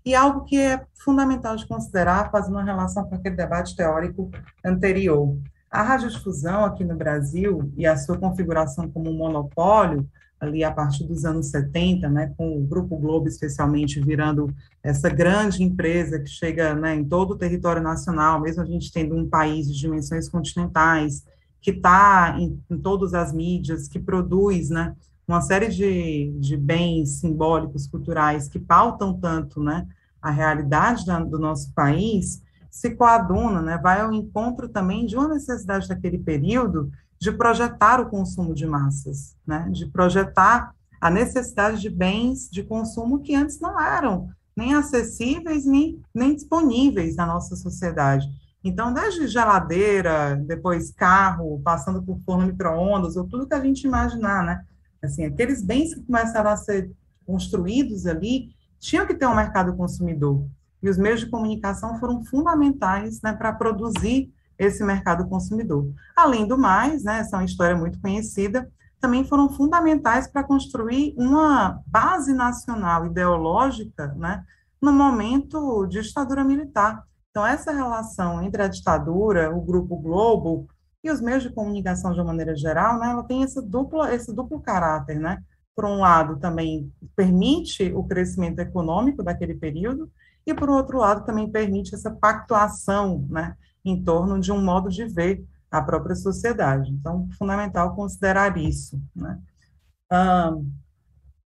E 0.05 0.13
algo 0.13 0.43
que 0.43 0.57
é 0.57 0.85
fundamental 0.93 1.55
de 1.55 1.67
considerar, 1.67 2.31
fazendo 2.31 2.53
uma 2.53 2.63
relação 2.63 3.05
com 3.05 3.15
aquele 3.15 3.35
debate 3.35 3.75
teórico 3.75 4.29
anterior. 4.63 5.37
A 5.69 5.81
radiodifusão 5.81 6.63
aqui 6.63 6.83
no 6.83 6.95
Brasil 6.95 7.71
e 7.75 7.85
a 7.85 7.97
sua 7.97 8.17
configuração 8.17 8.89
como 8.89 9.09
um 9.09 9.17
monopólio 9.17 10.07
ali 10.39 10.63
a 10.63 10.71
partir 10.71 11.05
dos 11.05 11.25
anos 11.25 11.47
70, 11.47 12.09
né, 12.09 12.33
com 12.37 12.57
o 12.57 12.63
Grupo 12.65 12.97
Globo 12.97 13.27
especialmente 13.27 13.99
virando 13.99 14.53
essa 14.83 15.09
grande 15.09 15.63
empresa 15.63 16.19
que 16.19 16.29
chega 16.29 16.75
né, 16.75 16.95
em 16.95 17.03
todo 17.03 17.31
o 17.31 17.37
território 17.37 17.81
nacional, 17.81 18.39
mesmo 18.39 18.61
a 18.61 18.65
gente 18.65 18.91
tendo 18.91 19.15
um 19.15 19.27
país 19.27 19.67
de 19.67 19.79
dimensões 19.79 20.29
continentais, 20.29 21.23
que 21.61 21.71
está 21.71 22.35
em, 22.37 22.61
em, 22.69 22.77
todas 22.77 23.13
as 23.13 23.33
mídias, 23.33 23.87
que 23.87 23.99
produz 23.99 24.69
né, 24.69 24.95
uma 25.27 25.41
série 25.41 25.69
de, 25.69 26.31
de 26.39 26.55
bens 26.55 27.19
simbólicos, 27.19 27.87
culturais, 27.87 28.47
que 28.47 28.59
pautam 28.59 29.19
tanto 29.19 29.61
né, 29.61 29.87
a 30.21 30.29
realidade 30.29 31.05
da, 31.05 31.19
do 31.19 31.39
nosso 31.39 31.73
país, 31.73 32.41
se 32.69 32.91
coaduna, 32.91 33.61
né, 33.61 33.79
vai 33.81 34.01
ao 34.01 34.11
encontro 34.11 34.67
também 34.67 35.05
de 35.05 35.15
uma 35.15 35.27
necessidade 35.27 35.87
daquele 35.87 36.19
período 36.19 36.91
de 37.19 37.31
projetar 37.31 38.01
o 38.01 38.09
consumo 38.09 38.53
de 38.53 38.65
massas, 38.65 39.35
né, 39.47 39.69
de 39.71 39.85
projetar 39.87 40.75
a 40.99 41.09
necessidade 41.09 41.81
de 41.81 41.89
bens 41.89 42.49
de 42.51 42.63
consumo 42.63 43.21
que 43.21 43.35
antes 43.35 43.59
não 43.59 43.79
eram 43.79 44.29
nem 44.55 44.73
acessíveis, 44.73 45.65
nem, 45.65 46.01
nem 46.13 46.33
disponíveis 46.33 47.15
na 47.15 47.25
nossa 47.25 47.55
sociedade. 47.55 48.27
Então, 48.63 48.93
desde 48.93 49.27
geladeira, 49.27 50.35
depois 50.35 50.91
carro, 50.91 51.61
passando 51.63 52.01
por 52.01 52.17
forno 52.21 52.47
micro-ondas, 52.47 53.15
ou 53.15 53.25
tudo 53.25 53.45
que 53.45 53.53
a 53.53 53.59
gente 53.59 53.85
imaginar, 53.85 54.43
né? 54.43 54.65
Assim, 55.05 55.25
aqueles 55.25 55.63
bens 55.63 55.93
que 55.93 56.01
começaram 56.01 56.49
a 56.49 56.57
ser 56.57 56.91
construídos 57.25 58.05
ali, 58.05 58.49
tinham 58.79 59.05
que 59.05 59.15
ter 59.15 59.25
um 59.25 59.35
mercado 59.35 59.75
consumidor. 59.75 60.45
E 60.81 60.89
os 60.89 60.97
meios 60.97 61.21
de 61.21 61.29
comunicação 61.29 61.99
foram 61.99 62.23
fundamentais 62.23 63.21
né, 63.21 63.33
para 63.33 63.53
produzir 63.53 64.31
esse 64.57 64.83
mercado 64.83 65.27
consumidor. 65.27 65.91
Além 66.15 66.47
do 66.47 66.57
mais, 66.57 67.03
né, 67.03 67.19
essa 67.19 67.35
é 67.35 67.39
uma 67.39 67.45
história 67.45 67.75
muito 67.75 67.99
conhecida, 67.99 68.69
também 69.01 69.25
foram 69.25 69.49
fundamentais 69.49 70.27
para 70.27 70.43
construir 70.43 71.13
uma 71.17 71.81
base 71.87 72.33
nacional 72.33 73.05
ideológica, 73.05 74.07
né, 74.15 74.43
no 74.81 74.93
momento 74.93 75.85
de 75.87 76.01
ditadura 76.01 76.43
militar. 76.43 77.03
Então, 77.29 77.45
essa 77.45 77.71
relação 77.71 78.41
entre 78.41 78.61
a 78.61 78.67
ditadura, 78.67 79.53
o 79.53 79.61
Grupo 79.61 79.97
Globo 79.97 80.67
e 81.05 81.11
os 81.11 81.21
meios 81.21 81.43
de 81.43 81.51
comunicação 81.51 82.11
de 82.13 82.19
uma 82.19 82.25
maneira 82.25 82.55
geral, 82.55 82.99
né, 82.99 83.11
ela 83.11 83.23
tem 83.23 83.43
esse 83.43 83.61
duplo, 83.61 84.03
esse 84.07 84.33
duplo 84.33 84.59
caráter, 84.59 85.19
né? 85.19 85.41
Por 85.75 85.85
um 85.85 85.99
lado, 85.99 86.37
também 86.37 86.91
permite 87.15 87.93
o 87.93 88.03
crescimento 88.03 88.59
econômico 88.59 89.21
daquele 89.21 89.53
período, 89.53 90.11
e, 90.47 90.53
por 90.53 90.69
outro 90.69 90.97
lado, 90.97 91.25
também 91.25 91.51
permite 91.51 91.93
essa 91.93 92.09
pactuação, 92.09 93.25
né, 93.29 93.55
em 93.83 94.03
torno 94.03 94.39
de 94.39 94.51
um 94.51 94.63
modo 94.63 94.89
de 94.89 95.05
ver 95.05 95.45
a 95.69 95.81
própria 95.81 96.15
sociedade. 96.15 96.91
Então, 96.91 97.27
fundamental 97.37 97.95
considerar 97.95 98.57
isso. 98.57 98.99
Né? 99.15 99.39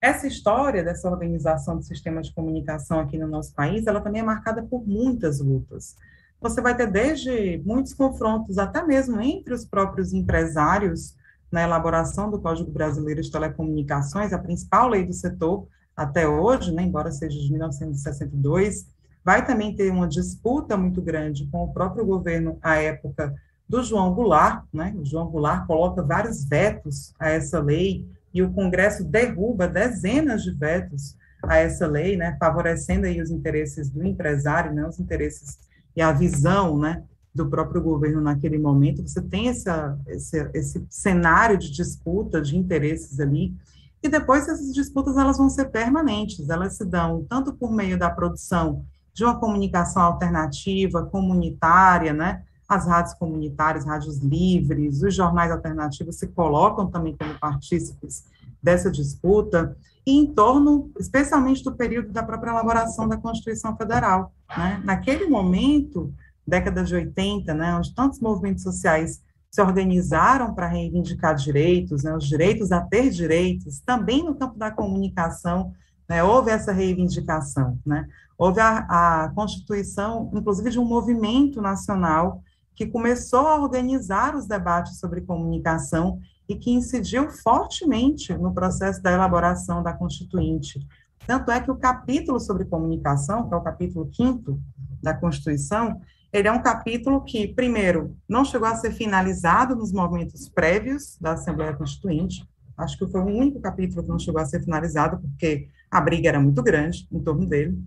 essa 0.01 0.27
história 0.27 0.85
dessa 0.85 1.11
organização 1.11 1.77
do 1.77 1.83
sistema 1.83 2.23
de 2.23 2.33
comunicação 2.33 3.01
aqui 3.01 3.19
no 3.19 3.27
nosso 3.27 3.53
país, 3.53 3.87
ela 3.87 4.01
também 4.01 4.23
é 4.23 4.25
marcada 4.25 4.63
por 4.63 4.87
muitas 4.87 5.41
lutas. 5.41 5.97
Você 6.49 6.61
vai 6.61 6.77
ter 6.77 6.87
desde 6.87 7.61
muitos 7.65 7.93
confrontos, 7.93 8.57
até 8.57 8.81
mesmo 8.81 9.21
entre 9.21 9.53
os 9.53 9.65
próprios 9.65 10.13
empresários, 10.13 11.17
na 11.51 11.63
elaboração 11.63 12.31
do 12.31 12.41
Código 12.41 12.71
Brasileiro 12.71 13.21
de 13.21 13.31
Telecomunicações, 13.33 14.33
a 14.33 14.39
principal 14.39 14.89
lei 14.89 15.05
do 15.05 15.13
setor 15.13 15.67
até 15.97 16.29
hoje, 16.29 16.73
né, 16.73 16.85
embora 16.85 17.11
seja 17.11 17.37
de 17.37 17.51
1962, 17.51 18.87
vai 19.25 19.45
também 19.45 19.75
ter 19.75 19.91
uma 19.91 20.07
disputa 20.07 20.77
muito 20.77 21.03
grande 21.03 21.49
com 21.51 21.65
o 21.65 21.73
próprio 21.73 22.07
governo 22.07 22.59
à 22.63 22.77
época 22.77 23.35
do 23.69 23.83
João 23.83 24.15
Goulart, 24.15 24.65
né? 24.73 24.95
O 24.97 25.05
João 25.05 25.27
Goulart 25.27 25.67
coloca 25.67 26.01
vários 26.01 26.45
vetos 26.45 27.13
a 27.19 27.31
essa 27.31 27.59
lei 27.59 28.07
e 28.33 28.41
o 28.41 28.53
Congresso 28.53 29.03
derruba 29.03 29.67
dezenas 29.67 30.45
de 30.45 30.53
vetos 30.53 31.17
a 31.43 31.57
essa 31.57 31.89
lei, 31.89 32.17
né? 32.17 32.37
Favorecendo 32.39 33.07
aí 33.07 33.21
os 33.21 33.31
interesses 33.31 33.91
do 33.91 34.07
empresário, 34.07 34.73
né? 34.73 34.87
Os 34.87 35.01
interesses 35.01 35.59
e 35.97 36.03
a 36.03 36.13
visão, 36.13 36.79
né? 36.79 37.03
Do 37.35 37.49
próprio 37.49 37.83
governo 37.83 38.21
naquele 38.21 38.59
momento. 38.59 39.03
Você 39.03 39.21
tem 39.21 39.49
essa, 39.49 39.99
esse, 40.07 40.51
esse 40.55 40.87
cenário 40.89 41.59
de 41.59 41.71
disputa 41.71 42.41
de 42.41 42.57
interesses 42.57 43.19
ali. 43.19 43.55
E 44.03 44.09
depois 44.09 44.49
essas 44.49 44.73
disputas 44.73 45.17
elas 45.17 45.39
vão 45.39 45.49
ser 45.49 45.67
permanentes. 45.67 46.49
Elas 46.49 46.77
se 46.77 46.85
dão 46.85 47.27
tanto 47.29 47.53
por 47.53 47.73
meio 47.73 47.99
da 47.99 48.11
produção 48.11 48.85
de 49.13 49.25
uma 49.25 49.39
comunicação 49.39 50.03
alternativa, 50.03 51.05
comunitária, 51.07 52.13
né? 52.13 52.43
as 52.69 52.87
rádios 52.87 53.15
comunitárias, 53.15 53.85
rádios 53.85 54.19
livres, 54.19 55.03
os 55.03 55.15
jornais 55.15 55.53
alternativos 55.53 56.17
se 56.17 56.27
colocam 56.29 56.91
também 56.91 57.17
como 57.17 57.39
partícipes 57.39 58.25
dessa 58.63 58.91
disputa, 58.91 59.77
e 60.05 60.19
em 60.19 60.27
torno, 60.27 60.91
especialmente 60.99 61.63
do 61.63 61.73
período 61.73 62.13
da 62.13 62.23
própria 62.23 62.51
elaboração 62.51 63.09
da 63.09 63.17
Constituição 63.17 63.77
Federal. 63.77 64.33
Né? 64.57 64.81
Naquele 64.85 65.27
momento, 65.27 66.13
década 66.47 66.85
de 66.85 66.95
80, 66.95 67.53
né, 67.55 67.75
onde 67.75 67.95
tantos 67.95 68.21
movimentos 68.21 68.63
sociais 68.63 69.23
se 69.51 69.61
organizaram 69.61 70.55
para 70.55 70.69
reivindicar 70.69 71.35
direitos, 71.35 72.05
né, 72.05 72.15
os 72.15 72.27
direitos 72.27 72.71
a 72.73 72.81
ter 72.81 73.11
direitos, 73.11 73.81
também 73.81 74.23
no 74.23 74.35
campo 74.35 74.59
da 74.59 74.71
comunicação, 74.71 75.73
né, 76.09 76.23
houve 76.23 76.51
essa 76.51 76.73
reivindicação. 76.73 77.79
Né? 77.85 78.07
Houve 78.39 78.61
a, 78.61 79.25
a 79.25 79.29
constituição, 79.31 80.31
inclusive, 80.35 80.71
de 80.71 80.79
um 80.79 80.85
movimento 80.85 81.61
nacional 81.61 82.43
que 82.75 82.87
começou 82.87 83.47
a 83.47 83.59
organizar 83.59 84.37
os 84.37 84.47
debates 84.47 84.99
sobre 85.01 85.23
comunicação 85.23 86.21
e 86.49 86.55
que 86.55 86.71
incidiu 86.71 87.31
fortemente 87.31 88.37
no 88.37 88.53
processo 88.53 89.03
da 89.03 89.11
elaboração 89.11 89.83
da 89.83 89.93
Constituinte. 89.93 90.87
Tanto 91.27 91.51
é 91.51 91.61
que 91.61 91.71
o 91.71 91.77
capítulo 91.77 92.41
sobre 92.41 92.64
comunicação, 92.64 93.49
que 93.49 93.55
é 93.55 93.57
o 93.57 93.62
capítulo 93.62 94.12
5 94.12 94.61
da 95.03 95.14
Constituição, 95.14 96.01
ele 96.33 96.49
é 96.49 96.53
um 96.53 96.62
capítulo 96.62 97.23
que, 97.23 97.49
primeiro, 97.49 98.17
não 98.29 98.45
chegou 98.45 98.69
a 98.69 98.75
ser 98.75 98.93
finalizado 98.93 99.75
nos 99.77 99.93
momentos 99.93 100.49
prévios 100.49 101.17
da 101.21 101.33
Assembleia 101.33 101.75
Constituinte, 101.75 102.47
acho 102.77 102.99
que 102.99 103.07
foi 103.07 103.21
o 103.21 103.27
único 103.27 103.61
capítulo 103.61 104.03
que 104.03 104.09
não 104.09 104.19
chegou 104.19 104.41
a 104.41 104.45
ser 104.45 104.62
finalizado, 104.62 105.19
porque 105.19 105.69
a 105.91 106.01
briga 106.01 106.29
era 106.29 106.41
muito 106.41 106.62
grande 106.62 107.09
em 107.11 107.21
torno 107.21 107.47
dele, 107.47 107.79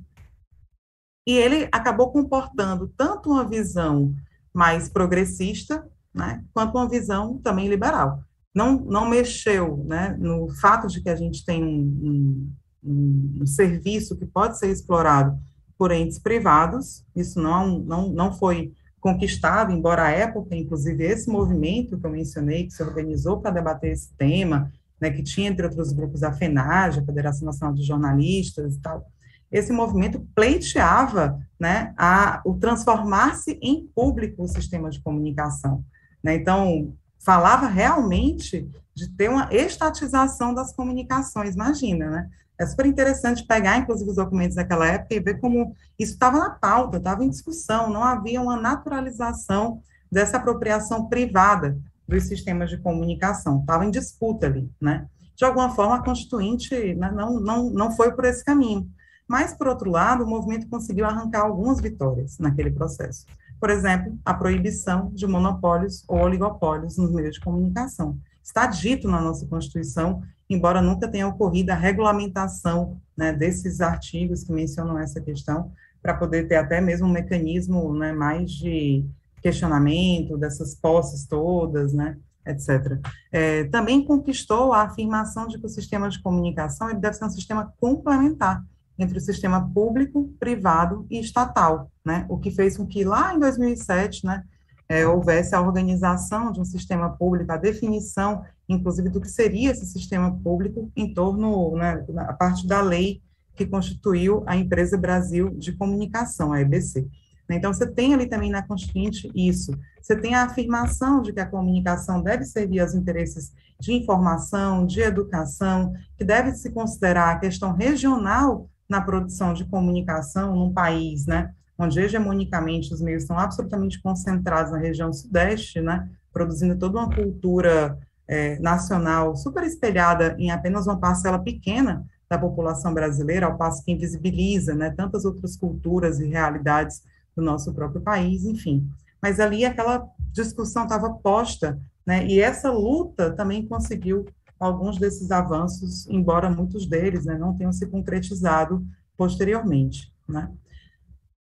e 1.27 1.33
ele 1.33 1.69
acabou 1.71 2.11
comportando 2.11 2.87
tanto 2.97 3.29
uma 3.29 3.47
visão 3.47 4.15
mais 4.51 4.89
progressista, 4.89 5.87
né, 6.11 6.43
quanto 6.53 6.75
uma 6.75 6.89
visão 6.89 7.37
também 7.37 7.67
liberal. 7.67 8.23
Não, 8.53 8.79
não 8.79 9.07
mexeu 9.07 9.83
né, 9.85 10.17
no 10.19 10.49
fato 10.55 10.87
de 10.87 11.01
que 11.01 11.09
a 11.09 11.15
gente 11.15 11.45
tem 11.45 11.63
um, 11.63 11.81
um, 12.01 12.53
um 12.83 13.45
serviço 13.45 14.15
que 14.15 14.25
pode 14.25 14.57
ser 14.57 14.69
explorado 14.69 15.37
por 15.77 15.91
entes 15.91 16.19
privados, 16.19 17.05
isso 17.15 17.39
não, 17.41 17.79
não, 17.79 18.09
não 18.09 18.33
foi 18.33 18.73
conquistado, 18.99 19.71
embora 19.71 20.03
a 20.03 20.11
época, 20.11 20.55
inclusive, 20.55 21.03
esse 21.03 21.29
movimento 21.29 21.97
que 21.97 22.05
eu 22.05 22.11
mencionei, 22.11 22.65
que 22.65 22.73
se 22.73 22.83
organizou 22.83 23.39
para 23.39 23.51
debater 23.51 23.91
esse 23.91 24.13
tema, 24.17 24.71
né, 24.99 25.09
que 25.09 25.23
tinha, 25.23 25.49
entre 25.49 25.65
outros 25.65 25.93
grupos, 25.93 26.21
a 26.21 26.33
FENAGE, 26.33 26.99
a 26.99 27.05
Federação 27.05 27.45
Nacional 27.45 27.73
de 27.73 27.83
Jornalistas 27.83 28.75
e 28.75 28.79
tal, 28.81 29.05
esse 29.49 29.71
movimento 29.71 30.19
pleiteava 30.35 31.39
né, 31.59 31.93
a, 31.97 32.41
o 32.45 32.55
transformar-se 32.55 33.57
em 33.61 33.87
público 33.95 34.43
o 34.43 34.47
sistema 34.47 34.89
de 34.89 35.01
comunicação. 35.01 35.83
Né? 36.23 36.35
Então, 36.35 36.93
falava 37.19 37.67
realmente 37.67 38.69
de 38.93 39.09
ter 39.09 39.29
uma 39.29 39.47
estatização 39.51 40.53
das 40.53 40.73
comunicações, 40.73 41.55
imagina, 41.55 42.09
né? 42.09 42.29
É 42.59 42.65
super 42.65 42.85
interessante 42.85 43.47
pegar, 43.47 43.77
inclusive, 43.77 44.09
os 44.09 44.17
documentos 44.17 44.55
daquela 44.55 44.85
época 44.85 45.15
e 45.15 45.19
ver 45.21 45.39
como 45.39 45.73
isso 45.97 46.13
estava 46.13 46.37
na 46.37 46.49
pauta, 46.49 46.97
estava 46.97 47.23
em 47.23 47.29
discussão, 47.29 47.89
não 47.89 48.03
havia 48.03 48.41
uma 48.41 48.59
naturalização 48.59 49.81
dessa 50.11 50.37
apropriação 50.37 51.07
privada 51.07 51.79
dos 52.05 52.23
sistemas 52.23 52.69
de 52.69 52.77
comunicação, 52.77 53.61
estava 53.61 53.85
em 53.85 53.91
disputa 53.91 54.47
ali, 54.47 54.69
né? 54.81 55.07
De 55.37 55.45
alguma 55.45 55.69
forma, 55.69 55.95
a 55.95 56.03
Constituinte 56.03 56.95
né, 56.95 57.09
não, 57.11 57.39
não, 57.39 57.69
não 57.69 57.91
foi 57.91 58.11
por 58.11 58.25
esse 58.25 58.43
caminho. 58.43 58.89
Mas, 59.25 59.53
por 59.53 59.67
outro 59.67 59.89
lado, 59.89 60.25
o 60.25 60.27
movimento 60.27 60.67
conseguiu 60.67 61.05
arrancar 61.05 61.45
algumas 61.45 61.79
vitórias 61.79 62.37
naquele 62.39 62.71
processo. 62.71 63.25
Por 63.57 63.69
exemplo, 63.69 64.17
a 64.25 64.33
proibição 64.33 65.11
de 65.13 65.25
monopólios 65.25 66.03
ou 66.09 66.19
oligopólios 66.19 66.97
nos 66.97 67.11
meios 67.13 67.35
de 67.35 67.39
comunicação. 67.39 68.17
Está 68.43 68.65
dito 68.65 69.07
na 69.07 69.21
nossa 69.21 69.45
Constituição, 69.45 70.21
embora 70.49 70.81
nunca 70.81 71.07
tenha 71.07 71.27
ocorrido 71.27 71.71
a 71.71 71.75
regulamentação 71.75 72.99
né, 73.15 73.31
desses 73.31 73.81
artigos 73.81 74.43
que 74.43 74.51
mencionam 74.51 74.97
essa 74.97 75.21
questão, 75.21 75.71
para 76.01 76.13
poder 76.13 76.47
ter 76.47 76.55
até 76.55 76.81
mesmo 76.81 77.07
um 77.07 77.11
mecanismo 77.11 77.93
né, 77.93 78.11
mais 78.11 78.51
de 78.51 79.05
questionamento 79.41 80.37
dessas 80.37 80.73
posses 80.73 81.25
todas, 81.25 81.93
né, 81.93 82.17
etc. 82.45 82.99
É, 83.31 83.65
também 83.65 84.03
conquistou 84.03 84.73
a 84.73 84.83
afirmação 84.83 85.47
de 85.47 85.59
que 85.59 85.65
o 85.65 85.69
sistema 85.69 86.09
de 86.09 86.21
comunicação 86.21 86.89
ele 86.89 86.99
deve 86.99 87.15
ser 87.15 87.25
um 87.25 87.29
sistema 87.29 87.73
complementar, 87.79 88.63
entre 88.97 89.17
o 89.17 89.21
sistema 89.21 89.69
público, 89.73 90.29
privado 90.39 91.05
e 91.09 91.19
estatal, 91.19 91.89
né? 92.03 92.25
O 92.27 92.37
que 92.37 92.51
fez 92.51 92.75
com 92.75 92.85
que 92.85 93.05
lá 93.05 93.33
em 93.33 93.39
2007, 93.39 94.25
né, 94.25 94.43
é, 94.89 95.07
houvesse 95.07 95.53
a 95.53 95.61
organização 95.61 96.51
de 96.51 96.59
um 96.59 96.65
sistema 96.65 97.11
público, 97.11 97.51
a 97.51 97.57
definição, 97.57 98.43
inclusive, 98.67 99.07
do 99.09 99.21
que 99.21 99.29
seria 99.29 99.69
esse 99.69 99.85
sistema 99.85 100.35
público 100.43 100.91
em 100.95 101.13
torno, 101.13 101.77
né, 101.77 102.03
a 102.17 102.33
parte 102.33 102.65
da 102.65 102.81
lei 102.81 103.21
que 103.55 103.67
constituiu 103.67 104.43
a 104.47 104.57
Empresa 104.57 104.97
Brasil 104.97 105.51
de 105.51 105.73
Comunicação, 105.73 106.51
a 106.51 106.59
EBC. 106.61 107.07
Então, 107.51 107.73
você 107.73 107.87
tem 107.87 108.13
ali 108.13 108.27
também 108.27 108.51
na 108.51 108.65
Constituinte 108.65 109.29
isso. 109.35 109.71
Você 110.01 110.15
tem 110.15 110.35
a 110.35 110.43
afirmação 110.43 111.21
de 111.21 111.33
que 111.33 111.39
a 111.39 111.45
comunicação 111.45 112.21
deve 112.21 112.45
servir 112.45 112.79
aos 112.79 112.93
interesses 112.93 113.51
de 113.79 113.93
informação, 113.93 114.85
de 114.85 115.01
educação, 115.01 115.93
que 116.17 116.23
deve 116.23 116.53
se 116.53 116.71
considerar 116.71 117.31
a 117.31 117.39
questão 117.39 117.73
regional 117.73 118.69
na 118.87 119.01
produção 119.01 119.53
de 119.53 119.65
comunicação 119.65 120.55
num 120.55 120.73
país, 120.73 121.25
né, 121.25 121.53
onde 121.79 121.99
hegemonicamente 121.99 122.93
os 122.93 123.01
meios 123.01 123.23
estão 123.23 123.39
absolutamente 123.39 124.01
concentrados 124.01 124.71
na 124.71 124.77
região 124.77 125.13
sudeste, 125.13 125.79
né, 125.79 126.09
produzindo 126.31 126.77
toda 126.77 126.99
uma 126.99 127.09
cultura 127.09 127.97
é, 128.27 128.59
nacional 128.59 129.35
super 129.35 129.63
espelhada 129.63 130.35
em 130.37 130.51
apenas 130.51 130.85
uma 130.85 130.99
parcela 130.99 131.39
pequena 131.39 132.05
da 132.29 132.37
população 132.37 132.93
brasileira, 132.93 133.47
ao 133.47 133.57
passo 133.57 133.83
que 133.83 133.91
invisibiliza 133.91 134.75
né, 134.75 134.91
tantas 134.91 135.25
outras 135.25 135.55
culturas 135.55 136.19
e 136.19 136.27
realidades 136.27 137.01
do 137.35 137.41
nosso 137.41 137.73
próprio 137.73 138.01
país, 138.01 138.43
enfim. 138.43 138.87
Mas 139.21 139.39
ali 139.39 139.65
aquela 139.65 140.07
discussão 140.31 140.83
estava 140.83 141.09
posta, 141.11 141.79
né, 142.05 142.27
e 142.27 142.39
essa 142.39 142.69
luta 142.69 143.31
também 143.31 143.65
conseguiu 143.65 144.25
alguns 144.59 144.97
desses 144.97 145.31
avanços, 145.31 146.07
embora 146.07 146.51
muitos 146.51 146.85
deles 146.85 147.25
né, 147.25 147.37
não 147.37 147.55
tenham 147.55 147.71
se 147.71 147.87
concretizado 147.87 148.85
posteriormente. 149.17 150.13
Né. 150.27 150.51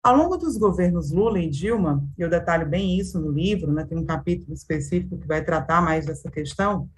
Ao 0.08 0.16
longo 0.16 0.38
dos 0.38 0.56
governos 0.56 1.10
Lula 1.10 1.38
e 1.38 1.50
Dilma, 1.50 2.02
eu 2.16 2.30
detalho 2.30 2.66
bem 2.66 2.98
isso 2.98 3.20
no 3.20 3.30
livro, 3.30 3.70
né, 3.70 3.84
tem 3.84 3.98
um 3.98 4.06
capítulo 4.06 4.54
específico 4.54 5.18
que 5.18 5.28
vai 5.28 5.44
tratar 5.44 5.82
mais 5.82 6.06
dessa 6.06 6.30
questão, 6.30 6.88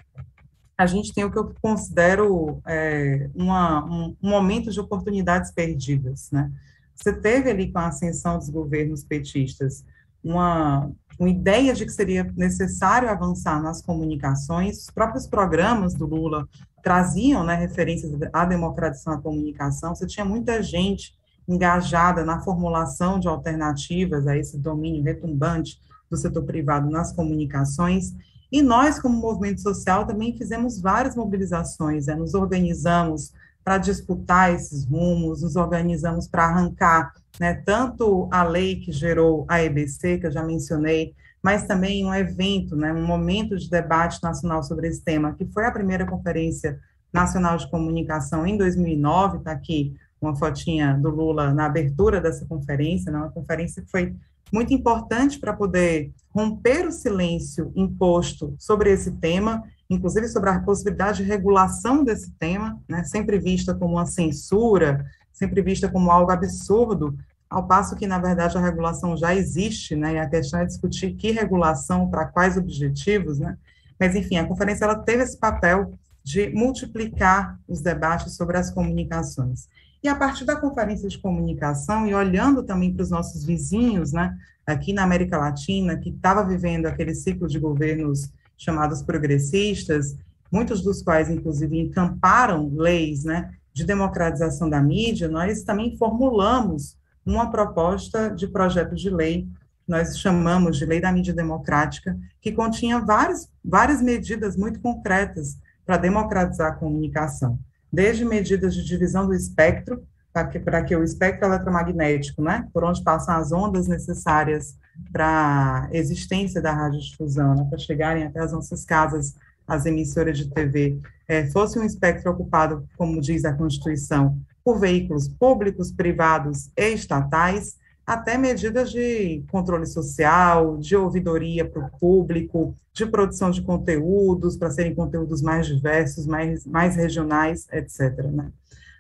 a 0.78 0.86
gente 0.86 1.12
tem 1.12 1.24
o 1.24 1.30
que 1.32 1.36
eu 1.36 1.52
considero 1.61 2.62
é, 2.64 3.28
uma, 3.34 3.84
um, 3.84 4.16
um, 4.22 4.30
momento 4.30 4.70
de 4.70 4.78
oportunidades 4.78 5.50
perdidas. 5.50 6.30
Né? 6.30 6.52
Você 6.94 7.12
teve 7.12 7.50
ali 7.50 7.72
com 7.72 7.80
a 7.80 7.88
ascensão 7.88 8.38
dos 8.38 8.48
governos 8.48 9.02
petistas 9.02 9.84
uma, 10.22 10.88
uma 11.18 11.28
ideia 11.28 11.74
de 11.74 11.84
que 11.84 11.90
seria 11.90 12.32
necessário 12.36 13.11
avançar 13.11 13.61
nas 13.61 13.82
comunicações, 13.82 14.84
os 14.84 14.90
próprios 14.90 15.26
programas 15.26 15.94
do 15.94 16.06
Lula 16.06 16.48
traziam 16.80 17.42
né, 17.42 17.56
referências 17.56 18.12
à 18.32 18.44
democratização 18.44 19.16
da 19.16 19.20
comunicação, 19.20 19.96
você 19.96 20.06
tinha 20.06 20.24
muita 20.24 20.62
gente 20.62 21.18
engajada 21.53 22.24
na 22.24 22.40
formulação 22.40 23.18
de 23.18 23.28
alternativas 23.28 24.26
a 24.26 24.36
esse 24.36 24.57
domínio 24.57 25.03
retumbante 25.03 25.80
do 26.09 26.16
setor 26.16 26.44
privado 26.44 26.88
nas 26.90 27.12
comunicações, 27.12 28.14
e 28.53 28.62
nós, 28.62 28.98
como 28.98 29.16
movimento 29.16 29.61
social, 29.61 30.07
também 30.07 30.36
fizemos 30.36 30.80
várias 30.80 31.14
mobilizações, 31.14 32.07
né, 32.07 32.14
nos 32.14 32.34
organizamos 32.34 33.32
para 33.62 33.78
disputar 33.78 34.53
esses 34.53 34.84
rumos, 34.84 35.42
nos 35.42 35.55
organizamos 35.55 36.26
para 36.26 36.46
arrancar 36.46 37.12
né, 37.38 37.55
tanto 37.55 38.28
a 38.30 38.42
lei 38.42 38.76
que 38.76 38.90
gerou 38.90 39.46
a 39.48 39.62
EBC, 39.62 40.18
que 40.18 40.26
eu 40.26 40.32
já 40.32 40.42
mencionei, 40.42 41.14
mas 41.42 41.66
também 41.66 42.05
um 42.05 42.14
evento, 42.14 42.74
né, 42.74 42.92
um 42.92 43.07
momento 43.07 43.57
de 43.57 43.70
debate 43.70 44.20
nacional 44.22 44.62
sobre 44.62 44.88
esse 44.88 45.03
tema, 45.03 45.34
que 45.34 45.46
foi 45.46 45.64
a 45.64 45.70
primeira 45.70 46.07
Conferência 46.07 46.80
Nacional 47.12 47.57
de 47.57 47.70
Comunicação 47.70 48.46
em 48.46 48.57
2009, 48.57 49.38
está 49.38 49.53
aqui 49.53 49.96
uma 50.21 50.37
fotinha 50.37 50.95
do 50.95 51.09
Lula 51.09 51.53
na 51.53 51.66
abertura 51.66 52.21
dessa 52.21 52.45
conferência, 52.47 53.11
né, 53.11 53.18
uma 53.18 53.31
conferência 53.31 53.83
que 53.83 53.91
foi 53.91 54.14
muito 54.53 54.75
importante 54.75 55.39
para 55.39 55.53
poder 55.53 56.12
romper 56.35 56.87
o 56.87 56.93
silêncio 56.93 57.73
imposto 57.75 58.55
sobre 58.59 58.91
esse 58.91 59.12
tema, 59.12 59.62
inclusive 59.89 60.29
sobre 60.29 60.51
a 60.51 60.61
possibilidade 60.61 61.23
de 61.23 61.29
regulação 61.29 62.05
desse 62.05 62.33
tema, 62.33 62.79
né, 62.89 63.05
sempre 63.05 63.39
vista 63.39 63.75
como 63.75 63.95
uma 63.95 64.07
censura, 64.07 65.05
sempre 65.33 65.62
vista 65.62 65.89
como 65.89 66.11
algo 66.11 66.31
absurdo, 66.31 67.16
ao 67.49 67.66
passo 67.66 67.97
que, 67.97 68.07
na 68.07 68.18
verdade, 68.18 68.57
a 68.57 68.61
regulação 68.61 69.16
já 69.16 69.35
existe, 69.35 69.97
né, 69.97 70.14
e 70.14 70.18
a 70.18 70.29
questão 70.29 70.61
é 70.61 70.66
discutir 70.66 71.14
que 71.14 71.33
regulação, 71.33 72.09
para 72.09 72.27
quais 72.27 72.57
objetivos, 72.57 73.39
né, 73.39 73.57
mas, 73.99 74.14
enfim, 74.14 74.37
a 74.37 74.47
conferência 74.47 74.85
ela 74.85 74.97
teve 74.97 75.23
esse 75.23 75.37
papel 75.37 75.93
de 76.23 76.51
multiplicar 76.51 77.59
os 77.66 77.81
debates 77.81 78.37
sobre 78.37 78.57
as 78.57 78.71
comunicações. 78.71 79.68
E 80.03 80.09
a 80.09 80.14
partir 80.14 80.46
da 80.46 80.57
conferência 80.57 81.09
de 81.09 81.18
comunicação, 81.18 82.07
e 82.07 82.14
olhando 82.14 82.62
também 82.62 82.92
para 82.92 83.03
os 83.03 83.11
nossos 83.11 83.44
vizinhos, 83.44 84.12
né, 84.12 84.34
aqui 84.66 84.92
na 84.94 85.03
América 85.03 85.36
Latina, 85.36 85.96
que 85.96 86.09
estava 86.09 86.42
vivendo 86.42 86.86
aquele 86.86 87.14
ciclo 87.14 87.46
de 87.46 87.59
governos 87.59 88.32
chamados 88.57 89.03
progressistas, 89.03 90.16
muitos 90.51 90.82
dos 90.82 91.03
quais, 91.03 91.28
inclusive, 91.28 91.78
encamparam 91.78 92.70
leis 92.74 93.24
né, 93.24 93.53
de 93.74 93.84
democratização 93.84 94.70
da 94.70 94.80
mídia, 94.80 95.28
nós 95.28 95.62
também 95.62 95.96
formulamos 95.98 96.96
uma 97.24 97.51
proposta 97.51 98.30
de 98.30 98.48
projeto 98.48 98.94
de 98.94 99.11
lei, 99.11 99.46
nós 99.86 100.18
chamamos 100.18 100.78
de 100.78 100.86
Lei 100.86 101.01
da 101.01 101.12
Mídia 101.12 101.34
Democrática, 101.34 102.16
que 102.40 102.53
continha 102.53 103.01
várias, 103.01 103.51
várias 103.62 104.01
medidas 104.01 104.57
muito 104.57 104.80
concretas 104.80 105.59
para 105.84 105.96
democratizar 105.96 106.72
a 106.72 106.76
comunicação 106.76 107.59
desde 107.93 108.24
medidas 108.24 108.74
de 108.74 108.84
divisão 108.84 109.26
do 109.26 109.34
espectro, 109.34 110.03
para 110.32 110.47
que, 110.47 110.61
que 110.86 110.97
o 110.97 111.03
espectro 111.03 111.49
eletromagnético, 111.49 112.43
né, 112.43 112.68
por 112.72 112.84
onde 112.84 113.03
passam 113.03 113.34
as 113.34 113.51
ondas 113.51 113.88
necessárias 113.88 114.76
para 115.12 115.88
a 115.91 115.97
existência 115.97 116.61
da 116.62 116.72
radiodifusão, 116.72 117.55
né, 117.55 117.66
para 117.68 117.78
chegarem 117.78 118.24
até 118.24 118.41
as 118.41 118.53
nossas 118.53 118.84
casas, 118.84 119.34
as 119.66 119.86
emissoras 119.86 120.38
de 120.38 120.49
TV, 120.49 120.99
é, 121.26 121.47
fosse 121.47 121.78
um 121.78 121.84
espectro 121.84 122.30
ocupado, 122.30 122.88
como 122.97 123.20
diz 123.20 123.45
a 123.45 123.53
Constituição, 123.53 124.38
por 124.64 124.78
veículos 124.78 125.28
públicos, 125.28 125.91
privados 125.91 126.70
e 126.76 126.88
estatais, 126.93 127.76
até 128.11 128.36
medidas 128.36 128.90
de 128.90 129.44
controle 129.52 129.86
social, 129.86 130.76
de 130.78 130.96
ouvidoria 130.96 131.64
para 131.64 131.86
o 131.86 131.90
público, 131.92 132.74
de 132.92 133.06
produção 133.06 133.52
de 133.52 133.62
conteúdos, 133.62 134.56
para 134.56 134.68
serem 134.68 134.92
conteúdos 134.92 135.40
mais 135.40 135.68
diversos, 135.68 136.26
mais, 136.26 136.66
mais 136.66 136.96
regionais, 136.96 137.68
etc. 137.70 138.24
Né? 138.32 138.50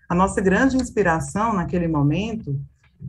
A 0.08 0.14
nossa 0.14 0.40
grande 0.40 0.76
inspiração 0.76 1.52
naquele 1.52 1.88
momento, 1.88 2.56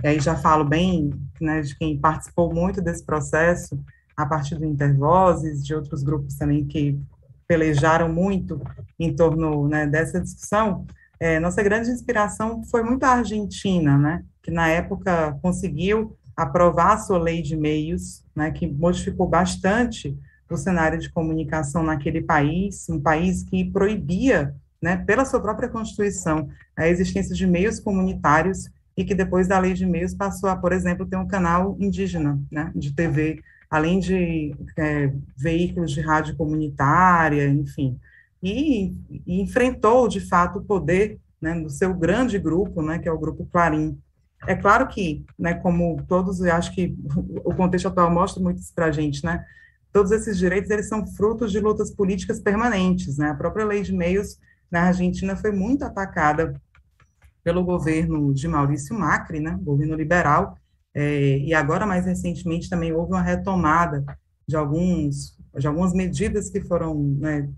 e 0.04 0.08
aí 0.08 0.20
já 0.20 0.36
falo 0.36 0.66
bem 0.66 1.12
né, 1.40 1.62
de 1.62 1.78
quem 1.78 2.00
participou 2.00 2.52
muito 2.52 2.82
desse 2.82 3.06
processo, 3.06 3.80
a 4.18 4.26
partir 4.26 4.56
do 4.56 4.66
Intervozes, 4.66 5.64
de 5.64 5.76
outros 5.76 6.02
grupos 6.02 6.34
também 6.34 6.66
que 6.66 7.00
pelejaram 7.48 8.12
muito 8.12 8.60
em 9.00 9.16
torno 9.16 9.68
né, 9.68 9.86
dessa 9.86 10.20
discussão, 10.20 10.84
é, 11.20 11.40
nossa 11.40 11.62
grande 11.62 11.92
inspiração 11.92 12.64
foi 12.64 12.82
muito 12.82 13.04
a 13.04 13.18
Argentina, 13.18 13.96
né, 14.00 14.26
que 14.42 14.52
na 14.52 14.68
época 14.68 15.38
conseguiu 15.42 16.18
aprovar 16.36 16.94
a 16.94 16.98
sua 16.98 17.18
lei 17.18 17.42
de 17.42 17.56
meios, 17.56 18.24
né, 18.36 18.52
que 18.52 18.68
modificou 18.68 19.28
bastante 19.28 20.18
o 20.50 20.58
cenário 20.58 21.00
de 21.00 21.10
comunicação 21.10 21.82
naquele 21.82 22.22
país, 22.22 22.90
um 22.90 23.00
país 23.00 23.42
que 23.44 23.64
proibia, 23.72 24.54
né, 24.82 24.98
pela 24.98 25.24
sua 25.24 25.40
própria 25.40 25.70
Constituição, 25.70 26.50
a 26.76 26.88
existência 26.88 27.34
de 27.34 27.48
meios 27.48 27.80
comunitários 27.80 28.70
e 28.98 29.06
que 29.06 29.16
depois 29.16 29.48
da 29.48 29.58
lei 29.60 29.74
de 29.74 29.86
meios 29.86 30.14
passou 30.14 30.50
a, 30.50 30.56
por 30.56 30.74
exemplo, 30.74 31.06
ter 31.06 31.16
um 31.16 31.28
canal 31.28 31.78
indígena, 31.80 32.38
né, 32.52 32.72
de 32.76 32.94
TV, 32.94 33.42
além 33.70 34.00
de 34.00 34.54
é, 34.78 35.14
veículos 35.38 35.92
de 35.92 36.02
rádio 36.02 36.36
comunitária, 36.36 37.48
enfim 37.48 37.98
e, 38.42 38.94
e 39.26 39.42
enfrentou, 39.42 40.08
de 40.08 40.20
fato, 40.20 40.60
o 40.60 40.64
poder 40.64 41.20
né, 41.40 41.60
do 41.60 41.70
seu 41.70 41.94
grande 41.94 42.40
grupo, 42.40 42.82
né, 42.82 42.98
que 42.98 43.08
é 43.08 43.12
o 43.12 43.20
Grupo 43.20 43.46
Clarim. 43.52 43.98
É 44.48 44.56
claro 44.56 44.88
que, 44.88 45.26
né, 45.38 45.54
como 45.54 46.02
todos, 46.08 46.42
acho 46.42 46.74
que 46.74 46.96
o 47.46 47.54
contexto 47.54 47.88
atual 47.88 48.10
mostra 48.10 48.42
muito 48.42 48.60
isso 48.60 48.74
para 48.74 48.88
a 48.88 48.92
gente, 48.92 49.24
né, 49.24 49.46
todos 49.94 50.12
esses 50.12 50.38
direitos, 50.38 50.70
eles 50.70 50.88
são 50.88 51.06
frutos 51.06 51.52
de 51.52 51.60
lutas 51.60 51.94
políticas 51.94 52.40
permanentes, 52.40 53.18
né, 53.18 53.30
a 53.30 53.36
própria 53.36 53.66
lei 53.66 53.84
de 53.84 53.94
meios 53.94 54.40
na 54.72 54.84
Argentina 54.84 55.36
foi 55.36 55.52
muito 55.52 55.84
atacada 55.84 56.60
pelo 57.44 57.64
governo 57.64 58.34
de 58.34 58.48
Maurício 58.48 58.98
Macri, 58.98 59.40
né, 59.40 59.58
governo 59.62 59.96
liberal, 59.96 60.58
é, 60.94 61.38
e 61.38 61.54
agora, 61.54 61.86
mais 61.86 62.06
recentemente, 62.06 62.70
também 62.70 62.92
houve 62.92 63.12
uma 63.14 63.22
retomada 63.22 64.04
de 64.48 64.56
alguns 64.56 65.40
de 65.58 65.68
algumas 65.68 65.94
medidas 65.94 66.50
que 66.50 66.62
foram 66.62 66.98
né, 67.20 67.50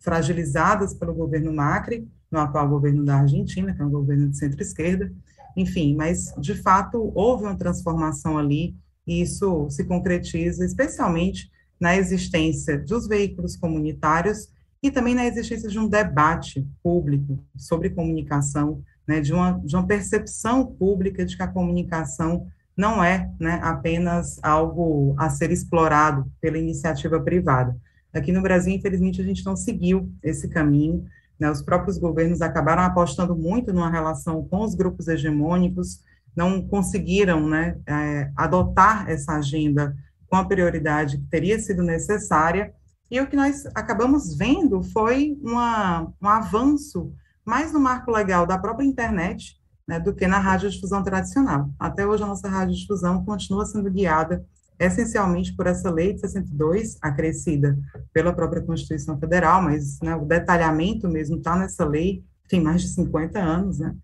fragilizadas 0.00 0.94
pelo 0.94 1.14
governo 1.14 1.52
Macri, 1.52 2.08
no 2.30 2.38
atual 2.38 2.68
governo 2.68 3.04
da 3.04 3.16
Argentina, 3.16 3.74
que 3.74 3.82
é 3.82 3.84
um 3.84 3.90
governo 3.90 4.30
de 4.30 4.38
centro-esquerda, 4.38 5.12
enfim, 5.56 5.94
mas 5.94 6.34
de 6.38 6.54
fato 6.54 7.12
houve 7.14 7.44
uma 7.44 7.56
transformação 7.56 8.38
ali, 8.38 8.74
e 9.06 9.20
isso 9.20 9.68
se 9.70 9.84
concretiza 9.84 10.64
especialmente 10.64 11.50
na 11.80 11.96
existência 11.96 12.78
dos 12.78 13.08
veículos 13.08 13.56
comunitários 13.56 14.48
e 14.82 14.90
também 14.90 15.14
na 15.14 15.26
existência 15.26 15.68
de 15.68 15.78
um 15.78 15.88
debate 15.88 16.66
público 16.82 17.38
sobre 17.56 17.90
comunicação, 17.90 18.82
né, 19.06 19.20
de, 19.20 19.32
uma, 19.32 19.60
de 19.64 19.74
uma 19.74 19.86
percepção 19.86 20.64
pública 20.64 21.24
de 21.24 21.36
que 21.36 21.42
a 21.42 21.48
comunicação 21.48 22.46
não 22.76 23.02
é 23.02 23.30
né, 23.38 23.60
apenas 23.62 24.38
algo 24.42 25.14
a 25.18 25.28
ser 25.28 25.50
explorado 25.50 26.30
pela 26.40 26.58
iniciativa 26.58 27.20
privada, 27.20 27.76
Aqui 28.12 28.30
no 28.30 28.42
Brasil, 28.42 28.74
infelizmente, 28.74 29.22
a 29.22 29.24
gente 29.24 29.44
não 29.44 29.56
seguiu 29.56 30.12
esse 30.22 30.46
caminho. 30.48 31.06
Né? 31.42 31.50
Os 31.50 31.60
próprios 31.60 31.98
governos 31.98 32.40
acabaram 32.40 32.84
apostando 32.84 33.34
muito 33.34 33.72
numa 33.72 33.90
relação 33.90 34.46
com 34.48 34.60
os 34.60 34.76
grupos 34.76 35.08
hegemônicos, 35.08 36.00
não 36.36 36.62
conseguiram 36.62 37.48
né, 37.48 37.76
é, 37.84 38.30
adotar 38.36 39.10
essa 39.10 39.32
agenda 39.32 39.92
com 40.28 40.36
a 40.36 40.44
prioridade 40.44 41.18
que 41.18 41.26
teria 41.26 41.58
sido 41.58 41.82
necessária. 41.82 42.72
E 43.10 43.20
o 43.20 43.26
que 43.26 43.34
nós 43.34 43.66
acabamos 43.74 44.36
vendo 44.36 44.84
foi 44.84 45.36
uma, 45.42 46.06
um 46.22 46.28
avanço 46.28 47.12
mais 47.44 47.72
no 47.72 47.80
marco 47.80 48.12
legal 48.12 48.46
da 48.46 48.56
própria 48.56 48.86
internet, 48.86 49.60
né, 49.86 49.98
do 49.98 50.14
que 50.14 50.28
na 50.28 50.38
radiodifusão 50.38 51.02
tradicional. 51.02 51.68
Até 51.76 52.06
hoje, 52.06 52.22
a 52.22 52.26
nossa 52.28 52.48
radiodifusão 52.48 53.24
continua 53.24 53.66
sendo 53.66 53.90
guiada 53.90 54.46
essencialmente 54.78 55.54
por 55.56 55.66
essa 55.66 55.90
lei 55.90 56.14
de 56.14 56.20
62, 56.20 56.98
acrescida 57.02 57.76
pela 58.12 58.32
própria 58.32 58.62
Constituição 58.62 59.18
Federal, 59.18 59.62
mas 59.62 59.98
né, 60.00 60.14
o 60.14 60.24
detalhamento 60.24 61.08
mesmo 61.08 61.36
está 61.36 61.56
nessa 61.56 61.84
lei, 61.84 62.22
tem 62.48 62.60
mais 62.60 62.82
de 62.82 62.88
50 62.88 63.38
anos, 63.38 63.78
né? 63.78 63.94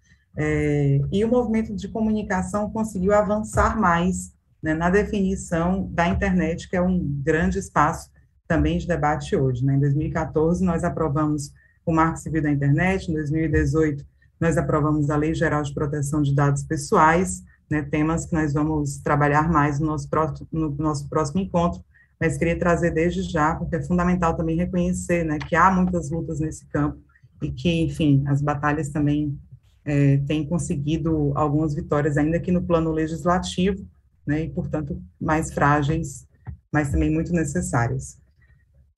É, 0.40 1.00
e 1.10 1.24
o 1.24 1.28
movimento 1.28 1.74
de 1.74 1.88
comunicação 1.88 2.70
conseguiu 2.70 3.12
avançar 3.12 3.78
mais 3.78 4.32
né, 4.62 4.72
na 4.72 4.88
definição 4.88 5.88
da 5.92 6.06
internet, 6.06 6.68
que 6.68 6.76
é 6.76 6.80
um 6.80 6.98
grande 7.22 7.58
espaço 7.58 8.08
também 8.46 8.78
de 8.78 8.86
debate 8.86 9.34
hoje. 9.34 9.64
Né? 9.64 9.74
Em 9.74 9.80
2014, 9.80 10.64
nós 10.64 10.84
aprovamos 10.84 11.52
o 11.84 11.92
Marco 11.92 12.18
Civil 12.18 12.42
da 12.42 12.50
Internet, 12.50 13.10
em 13.10 13.14
2018, 13.14 14.04
nós 14.40 14.56
aprovamos 14.56 15.10
a 15.10 15.16
Lei 15.16 15.34
Geral 15.34 15.62
de 15.62 15.74
Proteção 15.74 16.22
de 16.22 16.34
Dados 16.34 16.62
Pessoais, 16.62 17.42
né, 17.68 17.82
temas 17.82 18.24
que 18.26 18.34
nós 18.34 18.52
vamos 18.52 18.98
trabalhar 18.98 19.50
mais 19.50 19.80
no 19.80 19.86
nosso, 19.86 20.08
próximo, 20.08 20.46
no 20.52 20.70
nosso 20.76 21.08
próximo 21.08 21.40
encontro, 21.40 21.82
mas 22.20 22.36
queria 22.36 22.58
trazer 22.58 22.90
desde 22.90 23.22
já, 23.22 23.54
porque 23.54 23.76
é 23.76 23.82
fundamental 23.82 24.36
também 24.36 24.56
reconhecer 24.56 25.24
né, 25.24 25.38
que 25.38 25.54
há 25.54 25.70
muitas 25.70 26.10
lutas 26.10 26.40
nesse 26.40 26.66
campo 26.66 26.98
e 27.42 27.50
que, 27.50 27.82
enfim, 27.82 28.24
as 28.26 28.42
batalhas 28.42 28.90
também 28.90 29.38
é, 29.84 30.18
têm 30.26 30.44
conseguido 30.44 31.32
algumas 31.34 31.74
vitórias, 31.74 32.16
ainda 32.16 32.40
que 32.40 32.50
no 32.50 32.62
plano 32.62 32.90
legislativo, 32.90 33.86
né, 34.26 34.44
e, 34.44 34.50
portanto, 34.50 35.00
mais 35.20 35.52
frágeis, 35.52 36.26
mas 36.72 36.90
também 36.90 37.10
muito 37.10 37.32
necessárias. 37.32 38.18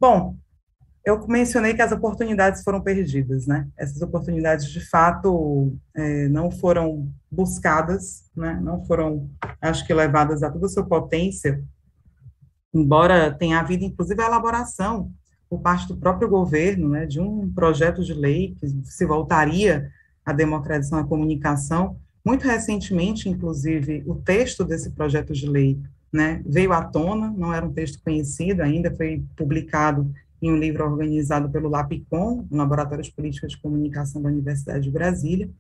Bom, 0.01 0.35
eu 1.05 1.27
mencionei 1.27 1.75
que 1.75 1.83
as 1.83 1.93
oportunidades 1.93 2.63
foram 2.63 2.81
perdidas, 2.81 3.47
né? 3.47 3.67
Essas 3.77 4.03
oportunidades, 4.03 4.67
de 4.67 4.81
fato, 4.89 5.75
é, 5.95 6.29
não 6.29 6.51
foram 6.51 7.09
buscadas, 7.31 8.25
né? 8.37 8.59
Não 8.63 8.85
foram, 8.85 9.31
acho 9.63 9.87
que, 9.87 9.95
levadas 9.95 10.43
a 10.43 10.51
toda 10.51 10.67
a 10.67 10.69
sua 10.69 10.85
potência, 10.85 11.63
embora 12.73 13.33
tenha 13.33 13.61
havido, 13.61 13.85
inclusive, 13.85 14.23
a 14.23 14.27
elaboração 14.27 15.11
por 15.49 15.61
parte 15.61 15.89
do 15.89 15.97
próprio 15.97 16.29
governo, 16.29 16.89
né, 16.89 17.07
de 17.07 17.21
um 17.21 17.53
projeto 17.53 18.05
de 18.05 18.15
lei 18.15 18.57
que 18.61 18.69
se 18.85 19.05
voltaria 19.05 19.91
à 20.25 20.33
democratização 20.33 21.03
da 21.03 21.09
comunicação. 21.09 21.97
Muito 22.25 22.47
recentemente, 22.47 23.29
inclusive, 23.29 24.05
o 24.07 24.15
texto 24.15 24.65
desse 24.65 24.91
projeto 24.91 25.33
de 25.33 25.49
lei 25.49 25.81
né, 26.13 26.41
veio 26.47 26.73
à 26.73 26.85
tona, 26.85 27.35
não 27.37 27.53
era 27.53 27.67
um 27.67 27.73
texto 27.73 28.01
conhecido 28.05 28.63
ainda, 28.63 28.95
foi 28.95 29.25
publicado 29.37 30.13
em 30.41 30.51
um 30.53 30.57
livro 30.57 30.85
organizado 30.85 31.51
pelo 31.51 31.69
LAPICOM, 31.69 32.47
um 32.51 32.57
Laboratório 32.57 33.05
de 33.05 33.13
Política 33.13 33.47
de 33.47 33.61
Comunicação 33.61 34.23
da 34.23 34.29
Universidade 34.29 34.85
de 34.85 34.91
Brasília, 34.91 35.51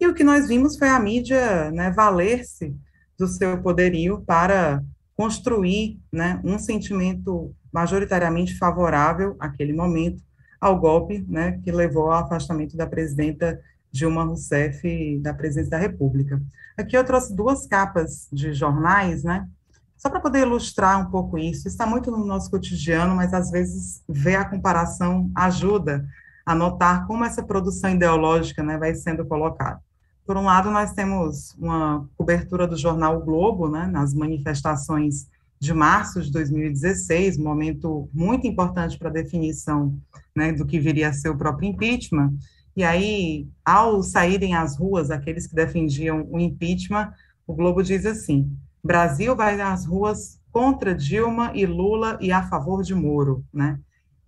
e 0.00 0.06
o 0.06 0.14
que 0.14 0.24
nós 0.24 0.48
vimos 0.48 0.76
foi 0.76 0.88
a 0.88 0.98
mídia 0.98 1.70
né, 1.70 1.90
valer-se 1.90 2.74
do 3.18 3.26
seu 3.26 3.58
poderio 3.62 4.22
para 4.26 4.82
construir 5.16 5.98
né, 6.12 6.40
um 6.44 6.58
sentimento 6.58 7.54
majoritariamente 7.72 8.56
favorável, 8.58 9.36
àquele 9.40 9.72
momento, 9.72 10.22
ao 10.60 10.78
golpe 10.78 11.24
né, 11.28 11.60
que 11.62 11.72
levou 11.72 12.10
ao 12.10 12.24
afastamento 12.24 12.76
da 12.76 12.86
presidenta 12.86 13.60
Dilma 13.90 14.24
Rousseff 14.24 15.18
da 15.20 15.32
presidência 15.32 15.70
da 15.70 15.78
República. 15.78 16.40
Aqui 16.76 16.96
eu 16.96 17.04
trouxe 17.04 17.34
duas 17.34 17.66
capas 17.66 18.28
de 18.32 18.52
jornais, 18.52 19.24
né, 19.24 19.48
só 19.96 20.10
para 20.10 20.20
poder 20.20 20.40
ilustrar 20.40 21.00
um 21.00 21.10
pouco 21.10 21.38
isso, 21.38 21.66
está 21.66 21.86
muito 21.86 22.10
no 22.10 22.24
nosso 22.24 22.50
cotidiano, 22.50 23.14
mas 23.16 23.32
às 23.32 23.50
vezes 23.50 24.02
ver 24.06 24.36
a 24.36 24.44
comparação 24.44 25.30
ajuda 25.34 26.06
a 26.44 26.54
notar 26.54 27.06
como 27.06 27.24
essa 27.24 27.42
produção 27.42 27.90
ideológica 27.90 28.62
né, 28.62 28.76
vai 28.76 28.94
sendo 28.94 29.26
colocada. 29.26 29.80
Por 30.26 30.36
um 30.36 30.42
lado, 30.42 30.72
nós 30.72 30.92
temos 30.92 31.54
uma 31.56 32.08
cobertura 32.16 32.66
do 32.66 32.76
jornal 32.76 33.18
o 33.18 33.24
Globo, 33.24 33.68
né, 33.68 33.86
nas 33.86 34.12
manifestações 34.12 35.28
de 35.58 35.72
março 35.72 36.20
de 36.20 36.32
2016, 36.32 37.38
um 37.38 37.44
momento 37.44 38.10
muito 38.12 38.46
importante 38.46 38.98
para 38.98 39.08
a 39.08 39.12
definição 39.12 39.96
né, 40.34 40.52
do 40.52 40.66
que 40.66 40.80
viria 40.80 41.08
a 41.08 41.12
ser 41.12 41.28
o 41.28 41.38
próprio 41.38 41.68
impeachment. 41.68 42.34
E 42.76 42.82
aí, 42.82 43.48
ao 43.64 44.02
saírem 44.02 44.54
às 44.54 44.76
ruas 44.76 45.10
aqueles 45.10 45.46
que 45.46 45.54
defendiam 45.54 46.26
o 46.28 46.40
impeachment, 46.40 47.12
o 47.46 47.54
Globo 47.54 47.82
diz 47.82 48.04
assim: 48.04 48.50
Brasil 48.82 49.34
vai 49.34 49.58
às 49.60 49.86
ruas 49.86 50.40
contra 50.50 50.94
Dilma 50.94 51.52
e 51.54 51.64
Lula 51.64 52.18
e 52.20 52.32
a 52.32 52.42
favor 52.42 52.82
de 52.82 52.94
Moro, 52.94 53.44
né? 53.52 53.78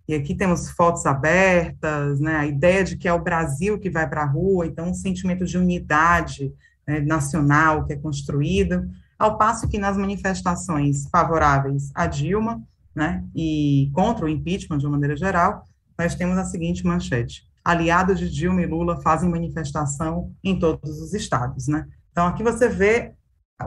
E 0.09 0.15
aqui 0.15 0.33
temos 0.33 0.71
fotos 0.71 1.05
abertas, 1.05 2.19
né? 2.19 2.35
A 2.37 2.47
ideia 2.47 2.83
de 2.83 2.97
que 2.97 3.07
é 3.07 3.13
o 3.13 3.21
Brasil 3.21 3.77
que 3.77 3.91
vai 3.91 4.09
para 4.09 4.23
a 4.23 4.25
rua, 4.25 4.65
então 4.65 4.89
um 4.89 4.93
sentimento 4.95 5.45
de 5.45 5.55
unidade 5.55 6.51
né, 6.87 6.99
nacional 6.99 7.85
que 7.85 7.93
é 7.93 7.95
construído, 7.95 8.89
ao 9.19 9.37
passo 9.37 9.67
que 9.67 9.77
nas 9.77 9.95
manifestações 9.95 11.07
favoráveis 11.11 11.91
a 11.93 12.07
Dilma, 12.07 12.59
né, 12.95 13.23
e 13.35 13.91
contra 13.93 14.25
o 14.25 14.27
impeachment 14.27 14.79
de 14.79 14.87
uma 14.87 14.93
maneira 14.93 15.15
geral, 15.15 15.63
nós 15.95 16.15
temos 16.15 16.39
a 16.39 16.43
seguinte 16.43 16.83
manchete: 16.83 17.43
aliados 17.63 18.17
de 18.17 18.31
Dilma 18.31 18.63
e 18.63 18.65
Lula 18.65 18.99
fazem 19.03 19.29
manifestação 19.29 20.31
em 20.43 20.57
todos 20.57 20.99
os 20.99 21.13
estados, 21.13 21.67
né? 21.67 21.85
Então 22.11 22.25
aqui 22.25 22.41
você 22.41 22.67
vê 22.67 23.13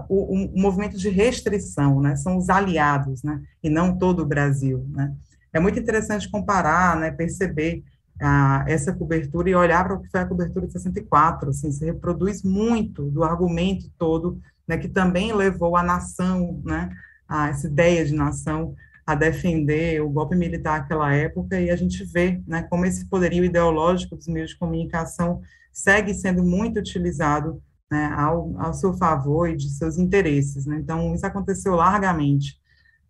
o, 0.09 0.35
o, 0.35 0.61
movimento 0.61 0.99
de 0.99 1.09
restrição, 1.09 2.01
né, 2.01 2.17
são 2.17 2.37
os 2.37 2.49
aliados, 2.49 3.23
né, 3.23 3.41
e 3.63 3.71
não 3.71 3.97
todo 3.97 4.25
o 4.25 4.27
Brasil, 4.27 4.85
né. 4.91 5.15
É 5.53 5.61
muito 5.61 5.79
interessante 5.79 6.31
comparar, 6.31 6.97
né, 6.97 7.11
perceber 7.11 7.83
ah, 8.21 8.65
essa 8.67 8.93
cobertura 8.93 9.51
e 9.51 9.55
olhar 9.55 9.85
para 9.85 9.95
o 9.95 10.01
que 10.01 10.11
foi 10.11 10.21
a 10.21 10.27
cobertura 10.27 10.67
de 10.67 10.73
64, 10.73 11.51
assim, 11.51 11.71
se 11.73 11.85
reproduz 11.85 12.43
muito 12.43 13.11
do 13.11 13.25
argumento 13.25 13.91
todo, 13.99 14.41
né, 14.67 14.79
que 14.79 14.89
também 14.89 15.33
levou 15.33 15.77
a 15.77 15.83
nação, 15.83 16.61
né, 16.65 16.91
a 17.29 17.49
essa 17.49 17.67
ideia 17.67 18.05
de 18.05 18.15
nação 18.15 18.75
a 19.05 19.15
defender 19.15 20.01
o 20.01 20.09
golpe 20.09 20.37
militar 20.37 20.81
naquela 20.81 21.13
época, 21.13 21.61
e 21.61 21.71
a 21.71 21.77
gente 21.77 22.05
vê, 22.05 22.41
né, 22.47 22.63
como 22.71 22.87
esse 22.87 23.05
poderio 23.07 23.45
ideológico 23.45 24.17
dos 24.17 24.29
meios 24.29 24.51
de 24.51 24.59
comunicação 24.59 25.41
segue 25.73 26.15
sendo 26.15 26.45
muito 26.45 26.79
utilizado 26.79 27.61
né, 27.91 28.13
ao, 28.17 28.55
ao 28.59 28.73
seu 28.73 28.95
favor 28.95 29.51
e 29.51 29.57
de 29.57 29.69
seus 29.71 29.99
interesses. 29.99 30.67
Né? 30.67 30.77
Então, 30.77 31.15
isso 31.15 31.27
aconteceu 31.27 31.75
largamente. 31.75 32.61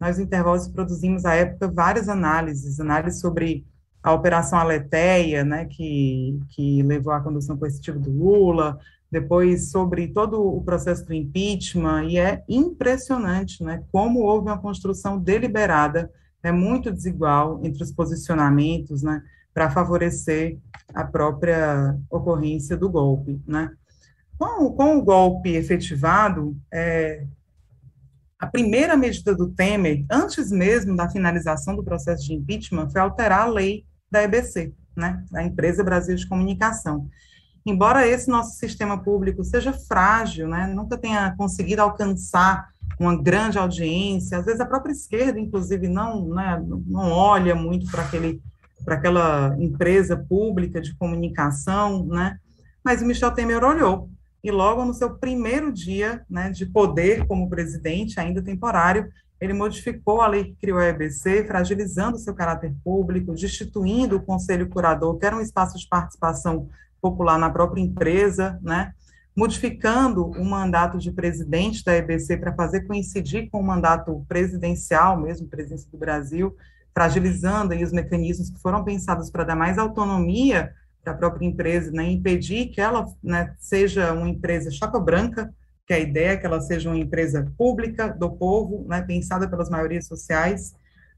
Nós, 0.02 0.18
no 0.18 0.24
Intervoz, 0.24 0.66
produzimos, 0.66 1.24
à 1.24 1.34
época, 1.34 1.68
várias 1.68 2.08
análises, 2.08 2.80
análises 2.80 3.20
sobre 3.20 3.64
a 4.02 4.12
Operação 4.12 4.58
Aleteia, 4.58 5.44
né, 5.44 5.66
que, 5.66 6.40
que 6.48 6.82
levou 6.82 7.12
à 7.12 7.20
condução 7.20 7.56
coercitiva 7.56 8.00
do 8.00 8.10
Lula, 8.10 8.80
depois 9.08 9.70
sobre 9.70 10.08
todo 10.08 10.44
o 10.44 10.60
processo 10.64 11.06
do 11.06 11.14
impeachment, 11.14 12.06
e 12.06 12.18
é 12.18 12.42
impressionante 12.48 13.62
né, 13.62 13.84
como 13.92 14.22
houve 14.22 14.48
uma 14.48 14.58
construção 14.58 15.20
deliberada, 15.20 16.10
é 16.42 16.50
muito 16.50 16.90
desigual 16.90 17.60
entre 17.62 17.84
os 17.84 17.92
posicionamentos, 17.92 19.04
né, 19.04 19.22
para 19.54 19.70
favorecer 19.70 20.58
a 20.92 21.04
própria 21.04 21.96
ocorrência 22.10 22.76
do 22.76 22.90
golpe, 22.90 23.40
né. 23.46 23.70
Com, 24.36 24.72
com 24.72 24.98
o 24.98 25.04
golpe 25.04 25.50
efetivado, 25.50 26.56
é, 26.72 27.24
a 28.42 28.46
primeira 28.48 28.96
medida 28.96 29.36
do 29.36 29.50
Temer, 29.50 30.04
antes 30.10 30.50
mesmo 30.50 30.96
da 30.96 31.08
finalização 31.08 31.76
do 31.76 31.84
processo 31.84 32.26
de 32.26 32.34
impeachment, 32.34 32.90
foi 32.90 33.00
alterar 33.00 33.42
a 33.42 33.48
lei 33.48 33.84
da 34.10 34.20
EBC, 34.20 34.74
né, 34.96 35.24
da 35.30 35.44
Empresa 35.44 35.84
Brasil 35.84 36.16
de 36.16 36.28
Comunicação. 36.28 37.06
Embora 37.64 38.04
esse 38.04 38.28
nosso 38.28 38.58
sistema 38.58 39.00
público 39.00 39.44
seja 39.44 39.72
frágil, 39.72 40.48
né, 40.48 40.66
nunca 40.66 40.98
tenha 40.98 41.32
conseguido 41.36 41.82
alcançar 41.82 42.66
uma 42.98 43.14
grande 43.14 43.58
audiência, 43.58 44.38
às 44.38 44.44
vezes 44.44 44.60
a 44.60 44.66
própria 44.66 44.90
esquerda, 44.90 45.38
inclusive, 45.38 45.86
não, 45.86 46.26
né, 46.30 46.60
não 46.84 47.12
olha 47.12 47.54
muito 47.54 47.88
para 47.92 48.02
aquele 48.02 48.42
para 48.84 48.96
aquela 48.96 49.54
empresa 49.60 50.16
pública 50.16 50.80
de 50.80 50.96
comunicação, 50.96 52.04
né, 52.06 52.36
mas 52.84 53.00
o 53.00 53.06
Michel 53.06 53.30
Temer 53.30 53.62
olhou 53.62 54.10
e 54.42 54.50
logo 54.50 54.84
no 54.84 54.92
seu 54.92 55.14
primeiro 55.16 55.72
dia 55.72 56.24
né, 56.28 56.50
de 56.50 56.66
poder 56.66 57.26
como 57.26 57.48
presidente, 57.48 58.18
ainda 58.18 58.42
temporário, 58.42 59.08
ele 59.40 59.52
modificou 59.52 60.20
a 60.20 60.26
lei 60.26 60.44
que 60.44 60.54
criou 60.54 60.78
a 60.78 60.86
EBC, 60.86 61.44
fragilizando 61.46 62.18
seu 62.18 62.34
caráter 62.34 62.72
público, 62.84 63.34
destituindo 63.34 64.16
o 64.16 64.22
Conselho 64.22 64.68
Curador, 64.68 65.18
que 65.18 65.26
era 65.26 65.36
um 65.36 65.40
espaço 65.40 65.78
de 65.78 65.88
participação 65.88 66.68
popular 67.00 67.38
na 67.38 67.50
própria 67.50 67.80
empresa, 67.80 68.58
né, 68.62 68.92
modificando 69.36 70.26
o 70.26 70.44
mandato 70.44 70.98
de 70.98 71.10
presidente 71.10 71.84
da 71.84 71.96
EBC 71.96 72.36
para 72.36 72.54
fazer 72.54 72.82
coincidir 72.82 73.48
com 73.50 73.60
o 73.60 73.64
mandato 73.64 74.24
presidencial, 74.28 75.18
mesmo 75.20 75.48
presidência 75.48 75.88
do 75.90 75.98
Brasil, 75.98 76.54
fragilizando 76.94 77.72
aí 77.72 77.82
os 77.82 77.92
mecanismos 77.92 78.50
que 78.50 78.60
foram 78.60 78.84
pensados 78.84 79.30
para 79.30 79.44
dar 79.44 79.56
mais 79.56 79.78
autonomia 79.78 80.74
da 81.04 81.14
própria 81.14 81.46
empresa, 81.46 81.90
né, 81.90 82.04
impedir 82.04 82.66
que 82.66 82.80
ela 82.80 83.06
né, 83.22 83.54
seja 83.58 84.12
uma 84.12 84.28
empresa 84.28 84.70
chapa 84.70 85.00
branca, 85.00 85.52
que 85.86 85.92
a 85.92 85.98
ideia 85.98 86.30
é 86.30 86.36
que 86.36 86.46
ela 86.46 86.60
seja 86.60 86.88
uma 86.88 86.98
empresa 86.98 87.52
pública 87.58 88.08
do 88.08 88.30
povo, 88.30 88.86
né, 88.88 89.02
pensada 89.02 89.48
pelas 89.48 89.68
maiorias 89.68 90.06
sociais, 90.06 90.74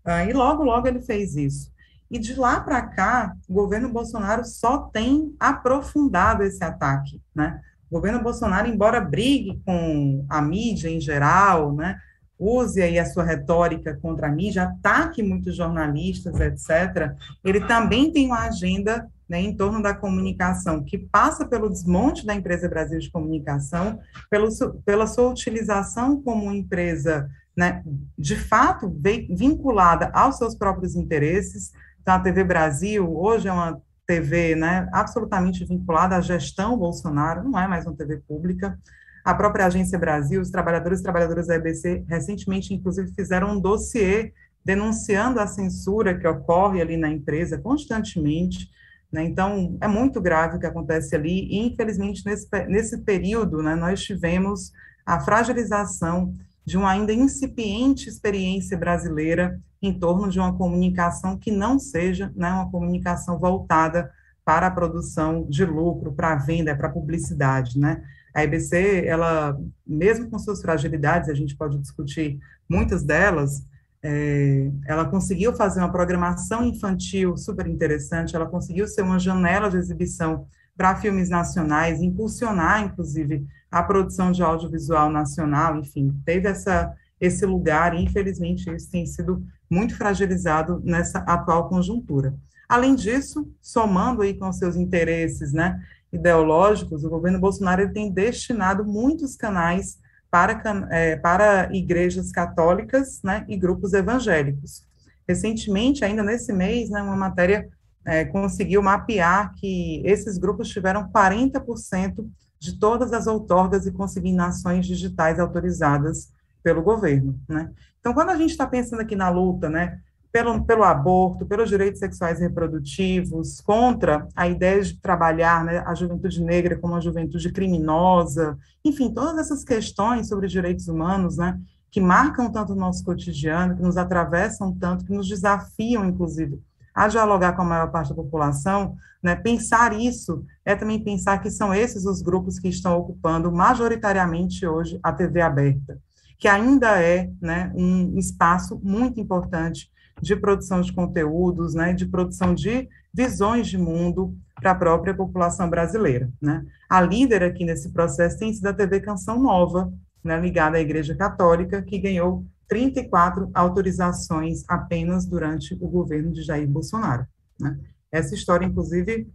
uh, 0.07 0.29
e 0.29 0.33
logo, 0.33 0.63
logo 0.65 0.89
ele 0.89 1.03
fez 1.03 1.37
isso. 1.37 1.71
E 2.11 2.19
de 2.19 2.35
lá 2.35 2.61
para 2.61 2.81
cá, 2.83 3.35
o 3.49 3.55
governo 3.55 3.89
Bolsonaro 3.89 4.45
só 4.45 4.79
tem 4.79 5.35
aprofundado 5.39 6.43
esse 6.43 6.63
ataque, 6.63 7.21
né? 7.35 7.61
O 7.91 7.97
O 7.97 8.01
governo 8.01 8.23
Bolsonaro, 8.23 8.69
embora 8.69 9.01
brigue 9.01 9.61
com 9.65 10.25
a 10.29 10.41
mídia 10.41 10.89
em 10.89 11.01
geral, 11.01 11.75
né, 11.75 11.97
use 12.39 12.83
aí 12.83 12.99
a 12.99 13.07
sua 13.07 13.25
retórica 13.25 13.99
contra 14.01 14.27
a 14.29 14.31
mídia, 14.31 14.65
ataque 14.65 15.23
muitos 15.23 15.57
jornalistas, 15.57 16.41
etc., 16.41 17.15
ele 17.45 17.67
também 17.67 18.13
tem 18.13 18.27
uma 18.27 18.47
agenda 18.47 19.09
né, 19.29 19.41
em 19.41 19.57
torno 19.57 19.83
da 19.83 19.95
comunicação, 19.95 20.85
que 20.85 20.99
passa 20.99 21.47
pelo 21.47 21.69
desmonte 21.69 22.27
da 22.27 22.35
empresa 22.35 22.69
Brasil 22.69 22.99
de 22.99 23.11
Comunicação, 23.11 23.99
pelo, 24.31 24.49
pela 24.85 25.07
sua 25.07 25.31
utilização 25.31 26.21
como 26.21 26.53
empresa, 26.53 27.29
né, 27.57 27.83
de 28.19 28.37
fato, 28.37 28.95
vinculada 29.31 30.11
aos 30.13 30.37
seus 30.37 30.55
próprios 30.55 30.95
interesses. 30.95 31.73
Então, 32.03 32.15
a 32.15 32.21
TV 32.21 32.45
Brasil 32.45 33.17
hoje 33.17 33.49
é 33.49 33.53
uma 33.53 33.81
TV 34.07 34.55
né, 34.55 34.89
absolutamente 34.93 35.65
vinculada 35.65 36.17
à 36.17 36.21
gestão 36.21 36.77
Bolsonaro, 36.77 37.45
não 37.45 37.59
é 37.59 37.67
mais 37.67 37.87
uma 37.87 37.97
TV 37.97 38.19
pública. 38.29 38.79
A 39.25 39.35
própria 39.35 39.65
Agência 39.65 39.99
Brasil, 39.99 40.41
os 40.41 40.51
trabalhadores 40.51 41.01
e 41.01 41.03
trabalhadoras 41.03 41.47
da 41.47 41.55
EBC, 41.55 42.05
recentemente, 42.07 42.75
inclusive, 42.75 43.15
fizeram 43.15 43.53
um 43.53 43.61
dossiê 43.61 44.35
denunciando 44.63 45.41
a 45.41 45.47
censura 45.47 46.19
que 46.19 46.27
ocorre 46.27 46.81
ali 46.81 46.97
na 46.97 47.09
empresa 47.09 47.59
constantemente. 47.59 48.69
Né? 49.15 49.23
Então, 49.23 49.79
é 49.81 49.87
muito 49.87 50.21
grave 50.21 50.57
o 50.57 50.59
que 50.59 50.67
acontece 50.67 51.15
ali, 51.15 51.47
e 51.49 51.59
infelizmente, 51.61 52.27
nesse, 52.27 52.49
nesse 52.67 52.99
período, 52.99 53.63
né, 53.63 53.77
nós 53.77 54.03
tivemos 54.03 54.73
a 55.07 55.21
fragilização 55.21 56.35
de 56.67 56.77
uma 56.77 56.91
ainda 56.91 57.13
incipiente 57.13 58.09
experiência 58.09 58.77
brasileira 58.77 59.61
em 59.81 59.97
torno 59.97 60.29
de 60.29 60.41
uma 60.41 60.53
comunicação 60.57 61.39
que 61.39 61.53
não 61.53 61.79
seja 61.79 62.33
né, 62.35 62.51
uma 62.51 62.69
comunicação 62.69 63.39
voltada 63.39 64.11
para 64.45 64.67
a 64.67 64.71
produção 64.71 65.47
de 65.49 65.65
lucro, 65.65 66.13
para 66.13 66.33
a 66.33 66.37
venda, 66.37 66.75
para 66.75 66.89
a 66.89 66.93
publicidade, 66.93 67.79
né? 67.79 68.03
A 68.35 68.43
EBC, 68.43 69.05
ela, 69.07 69.57
mesmo 69.87 70.29
com 70.29 70.39
suas 70.41 70.61
fragilidades, 70.61 71.29
a 71.29 71.35
gente 71.35 71.57
pode 71.57 71.79
discutir 71.79 72.41
muitas 72.69 73.05
delas, 73.05 73.65
é, 74.07 74.71
ela 74.87 75.07
conseguiu 75.07 75.55
fazer 75.55 75.81
uma 75.81 75.91
programação 75.91 76.63
infantil 76.63 77.39
super 77.39 77.67
interessante, 77.67 78.37
ela 78.37 78.45
conseguiu 78.45 78.87
ser 78.87 79.01
uma 79.01 79.19
janela 79.19 79.71
de 79.71 79.79
exibição 79.79 80.47
para 80.77 80.97
filmes 80.97 81.31
nacionais, 81.31 82.03
impulsionar, 82.03 82.83
inclusive, 82.83 83.47
a 83.71 83.83
produção 83.83 84.31
de 84.31 84.43
audiovisual 84.43 85.09
nacional, 85.11 85.79
enfim, 85.79 86.15
teve 86.23 86.47
essa, 86.47 86.93
esse 87.19 87.47
lugar, 87.47 87.95
e 87.95 88.05
infelizmente 88.05 88.69
isso 88.71 88.91
tem 88.91 89.07
sido 89.07 89.43
muito 89.71 89.97
fragilizado 89.97 90.83
nessa 90.85 91.21
atual 91.21 91.71
conjuntura. 91.71 92.35
Além 92.69 92.95
disso, 92.95 93.51
somando 93.63 94.21
aí 94.21 94.35
com 94.35 94.53
seus 94.53 94.77
interesses, 94.77 95.53
né, 95.55 95.81
ideológicos, 96.13 97.05
o 97.05 97.11
governo 97.11 97.41
Bolsonaro 97.41 97.91
tem 97.91 98.13
destinado 98.13 98.85
muitos 98.85 99.35
canais 99.35 99.99
para, 100.35 100.61
é, 100.91 101.15
para 101.15 101.69
igrejas 101.73 102.33
católicas 102.33 103.21
né, 103.23 103.45
e 103.49 103.57
grupos 103.57 103.93
evangélicos. 103.93 104.85
Recentemente, 105.29 106.05
ainda 106.05 106.25
nesse 106.25 106.53
mês, 106.53 106.91
né, 106.91 107.01
uma 107.01 107.15
matéria 107.15 107.69
é, 108.05 108.25
conseguiu 108.25 108.83
mapear 108.83 109.55
que 109.55 110.03
esses 110.05 110.37
grupos 110.37 110.71
tiveram 110.71 111.09
40% 111.09 112.29
de 112.59 112.81
todas 112.81 113.13
as 113.13 113.29
outorgas 113.29 113.87
e 113.87 113.93
consignações 113.93 114.85
digitais 114.89 115.39
autorizadas 115.39 116.33
pelo 116.65 116.83
governo, 116.83 117.39
né? 117.49 117.71
Então, 118.01 118.13
quando 118.13 118.31
a 118.31 118.37
gente 118.37 118.51
está 118.51 118.67
pensando 118.67 119.03
aqui 119.03 119.15
na 119.15 119.29
luta, 119.29 119.71
né, 119.71 120.01
pelo, 120.35 120.65
pelo 120.65 120.83
aborto, 120.83 121.47
pelos 121.47 121.69
direitos 121.69 122.01
sexuais 122.01 122.41
e 122.41 122.43
reprodutivos, 122.43 123.61
contra 123.61 124.27
a 124.35 124.49
ideia 124.49 124.83
de 124.83 125.01
trabalhar 125.01 125.65
né, 125.65 125.79
a 125.87 125.95
juventude 125.95 126.43
negra 126.43 126.77
como 126.77 126.95
uma 126.95 127.01
juventude 127.01 127.53
criminosa, 127.53 128.59
enfim, 128.85 129.15
todas 129.15 129.39
essas 129.39 129.63
questões 129.63 130.27
sobre 130.27 130.49
direitos 130.49 130.89
humanos, 130.89 131.37
né, 131.37 131.57
que 131.89 132.01
marcam 132.01 132.51
tanto 132.51 132.73
o 132.73 132.77
nosso 132.77 133.05
cotidiano, 133.05 133.77
que 133.77 133.83
nos 133.83 133.97
atravessam 133.97 134.77
tanto, 134.77 135.05
que 135.05 135.13
nos 135.13 135.29
desafiam, 135.29 136.05
inclusive, 136.05 136.61
a 136.93 137.07
dialogar 137.07 137.53
com 137.53 137.63
a 137.63 137.67
maior 137.67 137.93
parte 137.93 138.09
da 138.09 138.17
população, 138.17 138.97
né, 139.23 139.37
pensar 139.37 139.93
isso 139.93 140.45
é 140.65 140.75
também 140.75 140.99
pensar 140.99 141.39
que 141.39 141.49
são 141.49 141.73
esses 141.73 142.05
os 142.07 142.21
grupos 142.21 142.59
que 142.59 142.67
estão 142.67 142.99
ocupando 142.99 143.53
majoritariamente 143.53 144.67
hoje 144.67 144.99
a 145.01 145.13
TV 145.13 145.41
aberta, 145.41 145.97
que 146.37 146.49
ainda 146.49 147.01
é 147.01 147.31
né, 147.41 147.73
um 147.77 148.19
espaço 148.19 148.81
muito 148.83 149.21
importante 149.21 149.94
de 150.25 150.35
produção 150.35 150.81
de 150.81 150.91
conteúdos, 150.91 151.75
né, 151.75 151.93
de 151.93 152.07
produção 152.07 152.55
de 152.55 152.89
visões 153.13 153.69
de 153.69 153.77
mundo 153.77 154.35
para 154.55 154.71
a 154.71 154.75
própria 154.75 155.15
população 155.15 155.69
brasileira. 155.69 156.33
Né. 156.41 156.65
A 156.89 157.03
líder 157.03 157.43
aqui 157.43 157.63
nesse 157.65 157.91
processo 157.91 158.39
tem 158.39 158.53
sido 158.53 158.67
a 158.67 158.73
TV 158.73 159.01
Canção 159.01 159.39
Nova, 159.41 159.93
né, 160.25 160.41
ligada 160.41 160.79
à 160.79 160.81
Igreja 160.81 161.15
Católica, 161.15 161.83
que 161.83 161.99
ganhou 161.99 162.43
34 162.67 163.51
autorizações 163.53 164.65
apenas 164.67 165.27
durante 165.27 165.75
o 165.75 165.89
governo 165.89 166.33
de 166.33 166.43
Jair 166.43 166.67
Bolsonaro. 166.67 167.27
Né. 167.61 167.79
Essa 168.11 168.35
história, 168.35 168.65
inclusive, 168.65 169.29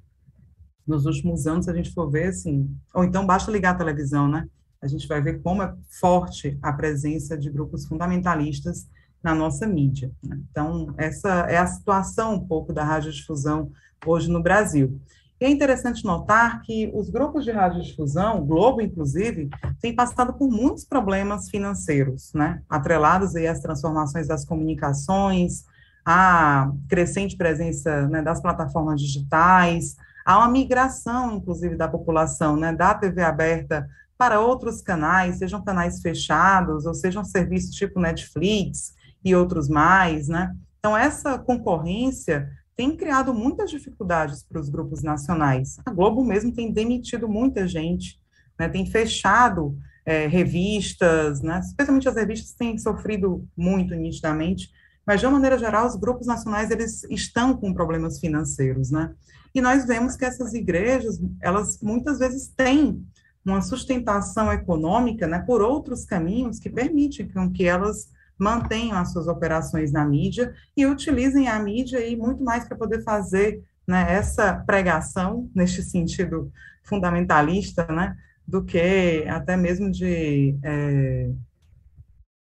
nos 0.88 1.06
últimos 1.06 1.46
anos, 1.46 1.70
a 1.70 1.76
gente 1.76 1.94
for 1.94 2.10
ver, 2.10 2.30
assim, 2.30 2.76
ou 2.96 3.04
então 3.04 3.28
basta 3.28 3.52
ligar 3.52 3.76
a 3.76 3.78
televisão, 3.78 4.28
né, 4.28 4.48
a 4.82 4.88
gente 4.88 5.08
vai 5.08 5.22
ver 5.22 5.40
como 5.44 5.62
é 5.62 5.72
forte 6.00 6.58
a 6.64 6.74
presença 6.74 7.38
de 7.38 7.52
grupos 7.52 7.86
fundamentalistas 7.86 8.88
na 9.24 9.36
nossa 9.36 9.67
mídia. 9.67 10.11
Né? 10.24 10.39
Então, 10.49 10.93
essa 10.97 11.45
é 11.49 11.57
a 11.57 11.67
situação 11.67 12.36
um 12.36 12.47
pouco 12.47 12.74
da 12.74 12.84
radiodifusão 12.84 13.72
hoje 14.05 14.30
no 14.30 14.41
Brasil. 14.41 14.99
E 15.39 15.45
é 15.45 15.49
interessante 15.49 16.03
notar 16.03 16.61
que 16.63 16.91
os 16.93 17.09
grupos 17.09 17.45
de 17.45 17.51
radiodifusão, 17.51 18.39
o 18.39 18.45
Globo, 18.45 18.82
inclusive, 18.82 19.49
têm 19.80 19.95
passado 19.95 20.34
por 20.34 20.49
muitos 20.49 20.84
problemas 20.84 21.49
financeiros, 21.49 22.34
né? 22.34 22.61
atrelados 22.70 23.36
aí 23.36 23.47
às 23.47 23.61
transformações 23.61 24.28
das 24.28 24.43
comunicações, 24.43 25.63
à 26.05 26.72
crescente 26.89 27.38
presença 27.38 28.07
né, 28.07 28.22
das 28.22 28.41
plataformas 28.41 28.99
digitais, 28.99 29.95
há 30.26 30.39
uma 30.39 30.49
migração, 30.49 31.38
inclusive, 31.38 31.76
da 31.76 31.88
população, 31.88 32.57
né, 32.57 32.74
da 32.74 32.93
TV 32.93 33.22
aberta 33.22 33.88
para 34.17 34.41
outros 34.41 34.82
canais, 34.82 35.38
sejam 35.38 35.63
canais 35.63 36.01
fechados, 36.01 36.86
ou 36.86 36.93
sejam 36.93 37.24
serviços 37.24 37.76
tipo 37.76 37.99
Netflix, 37.99 38.93
e 39.24 39.36
outros 39.36 39.67
mais, 39.67 40.28
né? 40.28 40.55
Então, 40.80 40.97
essa 40.97 41.38
concorrência 41.38 42.49
tem 42.76 42.95
criado 42.95 43.34
muitas 43.34 43.70
dificuldades 43.70 44.41
para 44.41 44.59
os 44.59 44.70
grupos 44.70 45.03
nacionais. 45.03 45.78
A 45.86 45.91
Globo 45.91 46.24
mesmo 46.24 46.53
tem 46.53 46.72
demitido 46.72 47.28
muita 47.28 47.67
gente, 47.67 48.17
né? 48.57 48.70
tem 48.70 48.86
fechado 48.86 49.78
é, 50.05 50.28
revistas, 50.28 51.41
né? 51.41 51.59
especialmente 51.59 52.07
as 52.07 52.15
revistas 52.15 52.53
têm 52.53 52.78
sofrido 52.78 53.45
muito 53.57 53.93
nitidamente, 53.95 54.72
mas 55.05 55.20
de 55.20 55.26
uma 55.26 55.34
maneira 55.34 55.57
geral 55.57 55.88
os 55.88 55.97
grupos 55.97 56.26
nacionais 56.26 56.72
eles 56.72 57.03
estão 57.09 57.53
com 57.57 57.74
problemas 57.74 58.17
financeiros, 58.17 58.91
né? 58.91 59.13
E 59.53 59.59
nós 59.59 59.86
vemos 59.86 60.15
que 60.15 60.24
essas 60.24 60.53
igrejas, 60.53 61.20
elas 61.41 61.82
muitas 61.82 62.20
vezes 62.20 62.47
têm 62.47 63.03
uma 63.43 63.61
sustentação 63.61 64.53
econômica, 64.53 65.28
né, 65.28 65.39
por 65.39 65.61
outros 65.61 66.05
caminhos 66.05 66.59
que 66.59 66.70
permitem 66.70 67.28
que 67.51 67.65
elas 67.65 68.07
mantenham 68.40 68.98
as 68.98 69.12
suas 69.12 69.28
operações 69.28 69.92
na 69.92 70.06
mídia 70.06 70.54
e 70.76 70.86
utilizem 70.86 71.48
a 71.48 71.60
mídia 71.60 72.06
e 72.06 72.16
muito 72.16 72.44
mais 72.44 72.66
para 72.66 72.78
poder 72.78 73.04
fazer 73.04 73.62
né, 73.86 74.06
essa 74.14 74.54
pregação, 74.54 75.50
neste 75.54 75.84
sentido 75.84 76.52
fundamentalista, 76.84 77.86
né, 77.88 78.16
do 78.48 78.64
que 78.64 79.26
até 79.28 79.58
mesmo 79.58 79.92
de 79.92 80.58
é, 80.64 81.30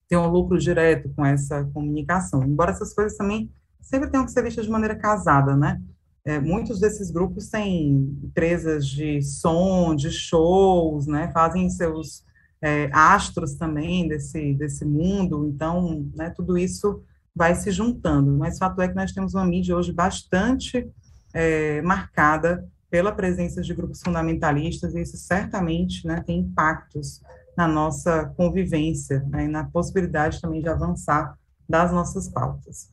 ter 0.08 0.18
um 0.18 0.28
lucro 0.28 0.58
direto 0.58 1.10
com 1.16 1.26
essa 1.26 1.64
comunicação. 1.74 2.44
Embora 2.44 2.72
essas 2.72 2.94
coisas 2.94 3.18
também 3.18 3.52
sempre 3.82 4.10
tenham 4.10 4.26
que 4.26 4.32
ser 4.32 4.44
vistas 4.44 4.66
de 4.66 4.72
maneira 4.72 4.96
casada, 4.96 5.56
né? 5.56 5.82
É, 6.24 6.40
muitos 6.40 6.80
desses 6.80 7.10
grupos 7.10 7.50
têm 7.50 8.20
empresas 8.24 8.86
de 8.86 9.22
som, 9.24 9.96
de 9.96 10.12
shows, 10.12 11.08
né? 11.08 11.32
Fazem 11.34 11.70
seus 11.70 12.24
é, 12.62 12.90
astros 12.94 13.56
também 13.56 14.08
desse, 14.08 14.54
desse 14.54 14.86
mundo, 14.86 15.48
então, 15.48 16.08
né, 16.16 16.30
tudo 16.30 16.58
isso 16.58 17.04
vai 17.36 17.56
se 17.56 17.72
juntando, 17.72 18.32
mas 18.38 18.56
o 18.56 18.60
fato 18.60 18.82
é 18.82 18.88
que 18.88 18.96
nós 18.96 19.12
temos 19.12 19.34
uma 19.34 19.46
mídia 19.46 19.76
hoje 19.76 19.92
bastante 19.92 20.88
é, 21.34 21.82
marcada 21.82 22.68
pela 22.90 23.12
presença 23.12 23.62
de 23.62 23.74
grupos 23.74 24.02
fundamentalistas, 24.02 24.94
e 24.94 25.02
isso 25.02 25.18
certamente 25.18 26.06
né, 26.06 26.22
tem 26.26 26.40
impactos 26.40 27.22
na 27.58 27.68
nossa 27.68 28.26
convivência 28.36 29.26
né, 29.30 29.46
e 29.46 29.48
na 29.48 29.64
possibilidade 29.64 30.42
também 30.42 30.62
de 30.62 30.70
avançar 30.70 31.38
das 31.68 31.92
nossas 31.92 32.28
pautas. 32.28 32.92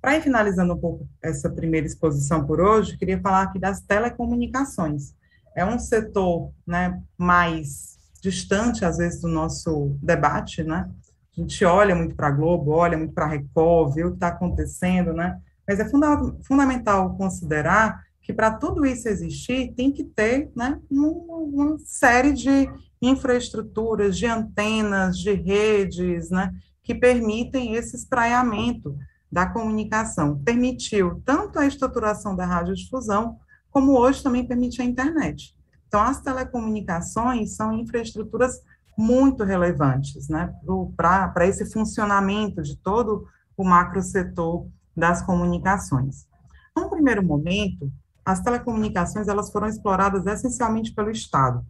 Para 0.00 0.16
ir 0.16 0.22
finalizando 0.22 0.74
um 0.74 0.78
pouco 0.78 1.08
essa 1.22 1.50
primeira 1.50 1.86
exposição 1.86 2.46
por 2.46 2.60
hoje, 2.60 2.96
queria 2.96 3.20
falar 3.20 3.42
aqui 3.42 3.58
das 3.58 3.80
telecomunicações. 3.80 5.14
É 5.56 5.64
um 5.64 5.78
setor 5.78 6.52
né, 6.66 7.00
mais 7.16 7.97
distante, 8.28 8.84
às 8.84 8.98
vezes, 8.98 9.20
do 9.20 9.28
nosso 9.28 9.96
debate, 10.02 10.62
né? 10.62 10.88
A 11.36 11.40
gente 11.40 11.64
olha 11.64 11.94
muito 11.94 12.14
para 12.14 12.28
a 12.28 12.32
Globo, 12.32 12.72
olha 12.72 12.98
muito 12.98 13.12
para 13.12 13.26
a 13.26 13.28
Record, 13.28 13.94
vê 13.94 14.04
o 14.04 14.10
que 14.10 14.16
está 14.16 14.28
acontecendo, 14.28 15.12
né? 15.12 15.38
Mas 15.66 15.78
é 15.78 15.88
funda 15.88 16.16
fundamental 16.42 17.14
considerar 17.16 18.02
que 18.28 18.32
para 18.34 18.50
tudo 18.50 18.84
isso 18.84 19.08
existir, 19.08 19.72
tem 19.74 19.90
que 19.90 20.04
ter 20.04 20.50
né, 20.54 20.78
uma, 20.90 21.08
uma 21.08 21.78
série 21.78 22.32
de 22.34 22.70
infraestruturas, 23.00 24.18
de 24.18 24.26
antenas, 24.26 25.16
de 25.16 25.32
redes, 25.32 26.28
né, 26.28 26.52
que 26.82 26.94
permitem 26.94 27.74
esse 27.74 27.96
espraiamento 27.96 28.94
da 29.32 29.46
comunicação. 29.46 30.38
Permitiu 30.44 31.22
tanto 31.24 31.58
a 31.58 31.66
estruturação 31.66 32.36
da 32.36 32.44
radiodifusão, 32.44 33.38
como 33.70 33.92
hoje 33.92 34.22
também 34.22 34.46
permite 34.46 34.82
a 34.82 34.84
internet. 34.84 35.56
Então, 35.88 36.00
as 36.02 36.20
telecomunicações 36.20 37.56
são 37.56 37.72
infraestruturas 37.72 38.60
muito 38.96 39.42
relevantes 39.42 40.28
né, 40.28 40.54
para 40.96 41.46
esse 41.46 41.64
funcionamento 41.72 42.62
de 42.62 42.76
todo 42.76 43.26
o 43.56 43.64
macro 43.64 44.02
setor 44.02 44.68
das 44.96 45.22
comunicações. 45.22 46.28
Num 46.76 46.90
primeiro 46.90 47.24
momento, 47.24 47.90
as 48.24 48.40
telecomunicações 48.40 49.28
elas 49.28 49.50
foram 49.50 49.66
exploradas 49.66 50.26
essencialmente 50.26 50.92
pelo 50.92 51.10
Estado. 51.10 51.64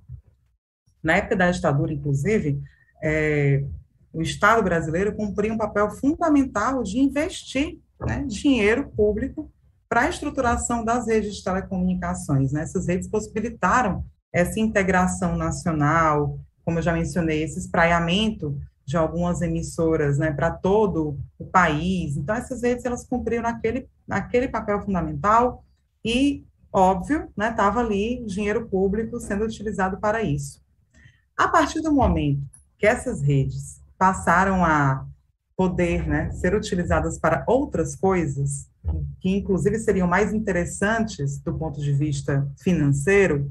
Na 1.02 1.16
época 1.16 1.36
da 1.36 1.50
ditadura, 1.50 1.92
inclusive, 1.92 2.60
é, 3.02 3.64
o 4.12 4.20
Estado 4.20 4.62
brasileiro 4.62 5.14
cumpria 5.14 5.52
um 5.52 5.58
papel 5.58 5.90
fundamental 5.90 6.82
de 6.82 6.98
investir 6.98 7.78
né, 8.00 8.24
dinheiro 8.26 8.90
público 8.90 9.50
para 9.88 10.02
a 10.02 10.08
estruturação 10.08 10.84
das 10.84 11.06
redes 11.06 11.36
de 11.36 11.44
telecomunicações. 11.44 12.52
Né? 12.52 12.62
Essas 12.62 12.86
redes 12.86 13.08
possibilitaram 13.08 14.04
essa 14.32 14.60
integração 14.60 15.36
nacional, 15.36 16.38
como 16.64 16.78
eu 16.78 16.82
já 16.82 16.92
mencionei, 16.92 17.42
esse 17.42 17.58
espraiamento 17.58 18.58
de 18.84 18.96
algumas 18.96 19.42
emissoras 19.42 20.18
né, 20.18 20.32
para 20.32 20.50
todo 20.50 21.18
o 21.38 21.44
país. 21.44 22.16
Então, 22.16 22.34
essas 22.34 22.62
redes 22.62 22.84
elas 22.84 23.06
cumpriram 23.06 23.46
aquele, 23.46 23.88
aquele 24.08 24.48
papel 24.48 24.80
fundamental 24.82 25.62
e, 26.04 26.44
óbvio, 26.72 27.28
estava 27.38 27.82
né, 27.82 27.86
ali 27.86 28.24
dinheiro 28.26 28.66
público 28.66 29.20
sendo 29.20 29.44
utilizado 29.44 29.98
para 29.98 30.22
isso. 30.22 30.62
A 31.36 31.48
partir 31.48 31.80
do 31.80 31.92
momento 31.92 32.42
que 32.78 32.86
essas 32.86 33.20
redes 33.20 33.82
passaram 33.98 34.64
a 34.64 35.06
poder 35.56 36.06
né, 36.06 36.30
ser 36.30 36.54
utilizadas 36.54 37.18
para 37.18 37.44
outras 37.46 37.96
coisas, 37.96 38.68
que 39.20 39.30
inclusive 39.30 39.78
seriam 39.78 40.06
mais 40.06 40.32
interessantes 40.32 41.38
do 41.38 41.54
ponto 41.54 41.80
de 41.80 41.92
vista 41.92 42.48
financeiro, 42.62 43.50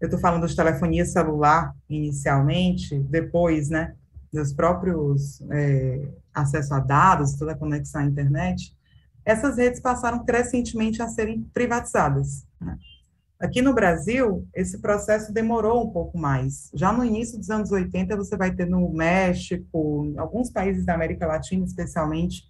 eu 0.00 0.06
estou 0.06 0.20
falando 0.20 0.46
de 0.46 0.54
telefonia 0.54 1.04
celular 1.04 1.74
inicialmente, 1.88 2.98
depois, 3.08 3.70
né, 3.70 3.94
dos 4.32 4.52
próprios 4.52 5.40
é, 5.50 6.08
acesso 6.34 6.74
a 6.74 6.80
dados, 6.80 7.34
toda 7.34 7.52
a 7.52 7.56
conexão 7.56 8.02
à 8.02 8.04
internet, 8.04 8.76
essas 9.24 9.56
redes 9.56 9.80
passaram 9.80 10.24
crescentemente 10.24 11.02
a 11.02 11.08
serem 11.08 11.42
privatizadas. 11.52 12.46
Né? 12.60 12.76
Aqui 13.40 13.60
no 13.60 13.74
Brasil, 13.74 14.46
esse 14.54 14.78
processo 14.78 15.32
demorou 15.32 15.84
um 15.84 15.90
pouco 15.90 16.16
mais. 16.16 16.70
Já 16.74 16.92
no 16.92 17.04
início 17.04 17.38
dos 17.38 17.50
anos 17.50 17.70
80, 17.70 18.16
você 18.16 18.36
vai 18.36 18.54
ter 18.54 18.66
no 18.66 18.88
México, 18.92 20.14
alguns 20.16 20.50
países 20.50 20.86
da 20.86 20.94
América 20.94 21.26
Latina, 21.26 21.64
especialmente, 21.64 22.44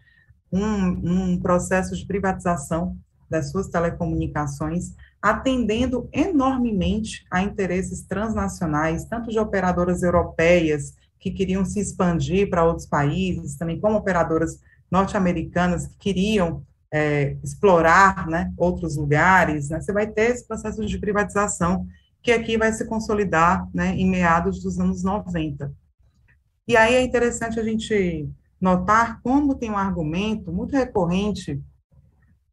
um, 0.53 1.33
um 1.33 1.41
processo 1.41 1.97
de 1.97 2.07
privatização 2.07 2.97
das 3.29 3.51
suas 3.51 3.69
telecomunicações, 3.69 4.95
atendendo 5.21 6.09
enormemente 6.13 7.25
a 7.31 7.43
interesses 7.43 8.03
transnacionais, 8.03 9.05
tanto 9.05 9.31
de 9.31 9.39
operadoras 9.39 10.03
europeias 10.03 10.95
que 11.19 11.31
queriam 11.31 11.65
se 11.65 11.81
expandir 11.81 12.49
para 12.49 12.65
outros 12.65 12.87
países, 12.87 13.57
também 13.57 13.81
como 13.81 13.97
operadoras 13.97 14.61
norte-americanas 14.91 15.89
que 15.89 15.97
queriam 15.99 16.63
é, 16.93 17.37
explorar 17.43 18.29
né, 18.29 18.53
outros 18.57 18.97
lugares, 18.97 19.69
né, 19.69 19.81
você 19.81 19.93
vai 19.93 20.07
ter 20.07 20.31
esse 20.31 20.47
processo 20.47 20.85
de 20.87 20.99
privatização 20.99 21.87
que 22.23 22.33
aqui 22.33 22.57
vai 22.57 22.73
se 22.73 22.85
consolidar 22.87 23.69
né, 23.75 23.95
em 23.97 24.09
meados 24.09 24.63
dos 24.63 24.79
anos 24.79 25.03
90. 25.03 25.73
E 26.67 26.77
aí 26.77 26.95
é 26.95 27.03
interessante 27.03 27.61
a 27.61 27.63
gente 27.63 28.29
notar 28.61 29.21
como 29.23 29.55
tem 29.55 29.71
um 29.71 29.79
argumento 29.79 30.53
muito 30.53 30.75
recorrente 30.75 31.63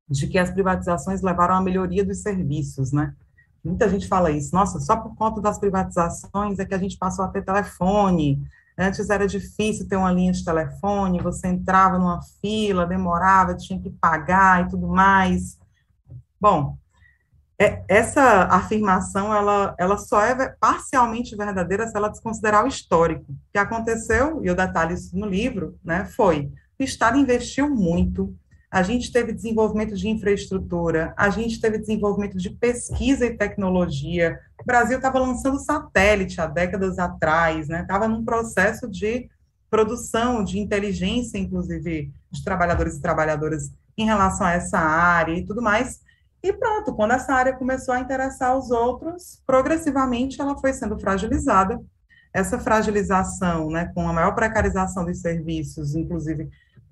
de 0.10 0.28
que 0.28 0.38
as 0.38 0.52
privatizações 0.52 1.22
levaram 1.22 1.56
à 1.56 1.62
melhoria 1.62 2.04
dos 2.04 2.22
serviços, 2.22 2.92
né? 2.92 3.16
Muita 3.64 3.88
gente 3.88 4.08
fala 4.08 4.30
isso, 4.30 4.54
nossa, 4.54 4.80
só 4.80 4.98
por 4.98 5.16
conta 5.16 5.40
das 5.42 5.58
privatizações 5.58 6.60
é 6.60 6.66
que 6.66 6.74
a 6.74 6.78
gente 6.78 6.98
passou 6.98 7.24
a 7.24 7.30
ter 7.30 7.46
telefone, 7.46 8.46
Antes 8.78 9.10
era 9.10 9.28
difícil 9.28 9.88
ter 9.88 9.96
uma 9.96 10.12
linha 10.12 10.32
de 10.32 10.44
telefone, 10.44 11.22
você 11.22 11.48
entrava 11.48 12.00
numa 12.00 12.22
fila, 12.42 12.88
demorava, 12.88 13.56
tinha 13.56 13.80
que 13.80 13.90
pagar 13.92 14.66
e 14.66 14.70
tudo 14.70 14.88
mais. 14.88 15.60
Bom, 16.42 16.78
é, 17.60 17.84
essa 17.88 18.44
afirmação 18.44 19.34
ela, 19.34 19.76
ela 19.78 19.98
só 19.98 20.22
é 20.22 20.50
parcialmente 20.60 21.36
verdadeira 21.36 21.88
se 21.88 21.96
ela 21.96 22.10
desconsiderar 22.10 22.66
o 22.66 22.68
histórico. 22.68 23.32
O 23.32 23.36
que 23.52 23.58
aconteceu, 23.58 24.44
e 24.44 24.48
eu 24.48 24.56
detalho 24.56 24.94
isso 24.94 25.18
no 25.18 25.28
livro, 25.28 25.78
né, 25.84 26.06
foi 26.06 26.52
o 26.80 26.84
Estado 26.84 27.18
investiu 27.18 27.70
muito, 27.70 28.36
a 28.70 28.82
gente 28.82 29.12
teve 29.12 29.32
desenvolvimento 29.32 29.96
de 29.96 30.10
infraestrutura, 30.10 31.14
a 31.16 31.30
gente 31.30 31.62
teve 31.62 31.78
desenvolvimento 31.78 32.38
de 32.38 32.50
pesquisa 32.50 33.26
e 33.26 33.38
tecnologia, 33.38 34.40
o 34.60 34.66
Brasil 34.66 34.98
estava 34.98 35.20
lançando 35.20 35.60
satélite 35.60 36.42
há 36.42 36.48
décadas 36.48 36.98
atrás, 36.98 37.68
né? 37.68 37.82
Estava 37.82 38.08
num 38.08 38.26
processo 38.26 38.90
de 38.90 39.30
produção 39.70 40.44
de 40.44 40.60
inteligência, 40.60 41.38
inclusive, 41.38 42.12
de 42.32 42.44
trabalhadores 42.44 42.96
e 42.96 43.02
trabalhadoras 43.02 43.72
em 43.98 44.06
relação 44.06 44.48
a 44.48 44.54
essa 44.54 44.80
área 44.80 45.34
e 45.34 45.46
tudo 45.46 45.62
mais. 45.62 46.00
E 46.44 46.52
pronto, 46.52 46.94
quando 46.94 47.12
essa 47.12 47.34
área 47.34 47.54
começou 47.54 47.94
a 47.94 48.00
interessar 48.00 48.58
os 48.58 48.70
outros, 48.70 49.42
progressivamente 49.48 50.42
ela 50.42 50.58
foi 50.58 50.74
sendo 50.74 51.00
fragilizada. 51.00 51.80
Essa 52.34 52.60
fragilização, 52.60 53.70
né, 53.70 53.92
com 53.94 54.08
a 54.08 54.14
maior 54.14 54.36
precarização 54.36 55.06
dos 55.06 55.22
serviços, 55.22 55.96
inclusive, 55.96 56.50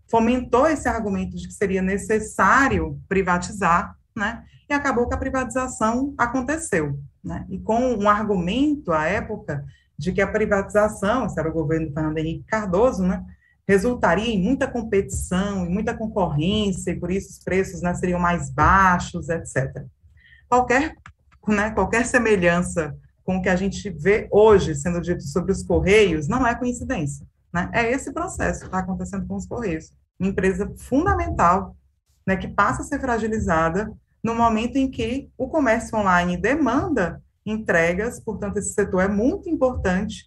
fomentou 0.09 0.67
esse 0.67 0.87
argumento 0.87 1.35
de 1.35 1.47
que 1.47 1.53
seria 1.53 1.81
necessário 1.81 2.99
privatizar, 3.09 3.95
né? 4.15 4.43
E 4.69 4.73
acabou 4.73 5.07
que 5.07 5.13
a 5.13 5.17
privatização 5.17 6.13
aconteceu 6.17 6.97
né? 7.23 7.45
e 7.49 7.59
com 7.59 7.93
um 7.95 8.09
argumento 8.09 8.91
à 8.91 9.05
época 9.05 9.63
de 9.97 10.11
que 10.11 10.21
a 10.21 10.27
privatização, 10.27 11.25
esse 11.25 11.39
era 11.39 11.49
o 11.49 11.53
governo 11.53 11.87
do 11.87 11.93
Fernando 11.93 12.17
Henrique 12.17 12.45
Cardoso, 12.45 13.03
né, 13.03 13.23
resultaria 13.71 14.33
em 14.33 14.41
muita 14.41 14.67
competição, 14.67 15.65
e 15.65 15.69
muita 15.69 15.93
concorrência, 15.93 16.91
e 16.91 16.99
por 16.99 17.09
isso 17.09 17.29
os 17.29 17.39
preços 17.39 17.81
né, 17.81 17.93
seriam 17.93 18.19
mais 18.19 18.49
baixos, 18.49 19.29
etc. 19.29 19.85
Qualquer, 20.49 20.97
né, 21.47 21.71
qualquer 21.71 22.05
semelhança 22.05 22.93
com 23.23 23.37
o 23.37 23.41
que 23.41 23.47
a 23.47 23.55
gente 23.55 23.89
vê 23.89 24.27
hoje 24.29 24.75
sendo 24.75 24.99
dito 24.99 25.23
sobre 25.23 25.53
os 25.53 25.63
Correios 25.63 26.27
não 26.27 26.45
é 26.45 26.53
coincidência. 26.53 27.25
Né? 27.53 27.69
É 27.73 27.89
esse 27.89 28.11
processo 28.11 28.61
que 28.61 28.65
está 28.65 28.79
acontecendo 28.79 29.25
com 29.25 29.37
os 29.37 29.45
Correios. 29.45 29.93
Uma 30.19 30.29
empresa 30.29 30.69
fundamental, 30.77 31.75
né, 32.27 32.35
que 32.35 32.49
passa 32.49 32.81
a 32.81 32.85
ser 32.85 32.99
fragilizada 32.99 33.89
no 34.21 34.35
momento 34.35 34.75
em 34.75 34.91
que 34.91 35.29
o 35.37 35.47
comércio 35.47 35.97
online 35.97 36.35
demanda 36.35 37.23
entregas, 37.45 38.19
portanto, 38.19 38.57
esse 38.57 38.73
setor 38.73 39.01
é 39.01 39.07
muito 39.07 39.49
importante. 39.49 40.25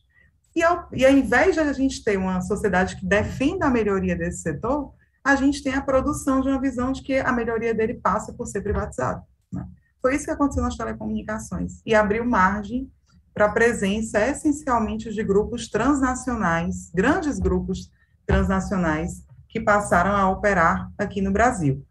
E 0.55 0.62
ao, 0.62 0.88
e 0.92 1.05
ao 1.05 1.12
invés 1.12 1.55
de 1.55 1.61
a 1.61 1.72
gente 1.72 2.02
ter 2.05 2.16
uma 2.16 2.40
sociedade 2.40 2.96
que 2.96 3.05
defenda 3.05 3.66
a 3.66 3.70
melhoria 3.70 4.16
desse 4.16 4.42
setor, 4.42 4.94
a 5.24 5.34
gente 5.34 5.62
tem 5.62 5.74
a 5.74 5.82
produção 5.82 6.40
de 6.40 6.48
uma 6.48 6.61
visão 6.61 6.92
de 6.92 7.02
que 7.02 7.18
a 7.18 7.32
melhoria 7.32 7.74
dele 7.74 7.94
passa 7.94 8.32
por 8.32 8.46
ser 8.46 8.61
privatizado. 8.61 9.22
Né? 9.52 9.66
Foi 10.00 10.14
isso 10.14 10.26
que 10.26 10.30
aconteceu 10.30 10.62
nas 10.62 10.76
telecomunicações, 10.76 11.80
e 11.84 11.94
abriu 11.94 12.24
margem 12.24 12.92
para 13.32 13.46
a 13.46 13.52
presença 13.52 14.20
essencialmente 14.20 15.12
de 15.12 15.24
grupos 15.24 15.68
transnacionais, 15.68 16.90
grandes 16.94 17.38
grupos 17.38 17.90
transnacionais, 18.26 19.24
que 19.48 19.61
passaram 19.61 20.14
a 20.14 20.28
operar 20.28 20.92
aqui 20.98 21.20
no 21.20 21.32
Brasil. 21.32 21.84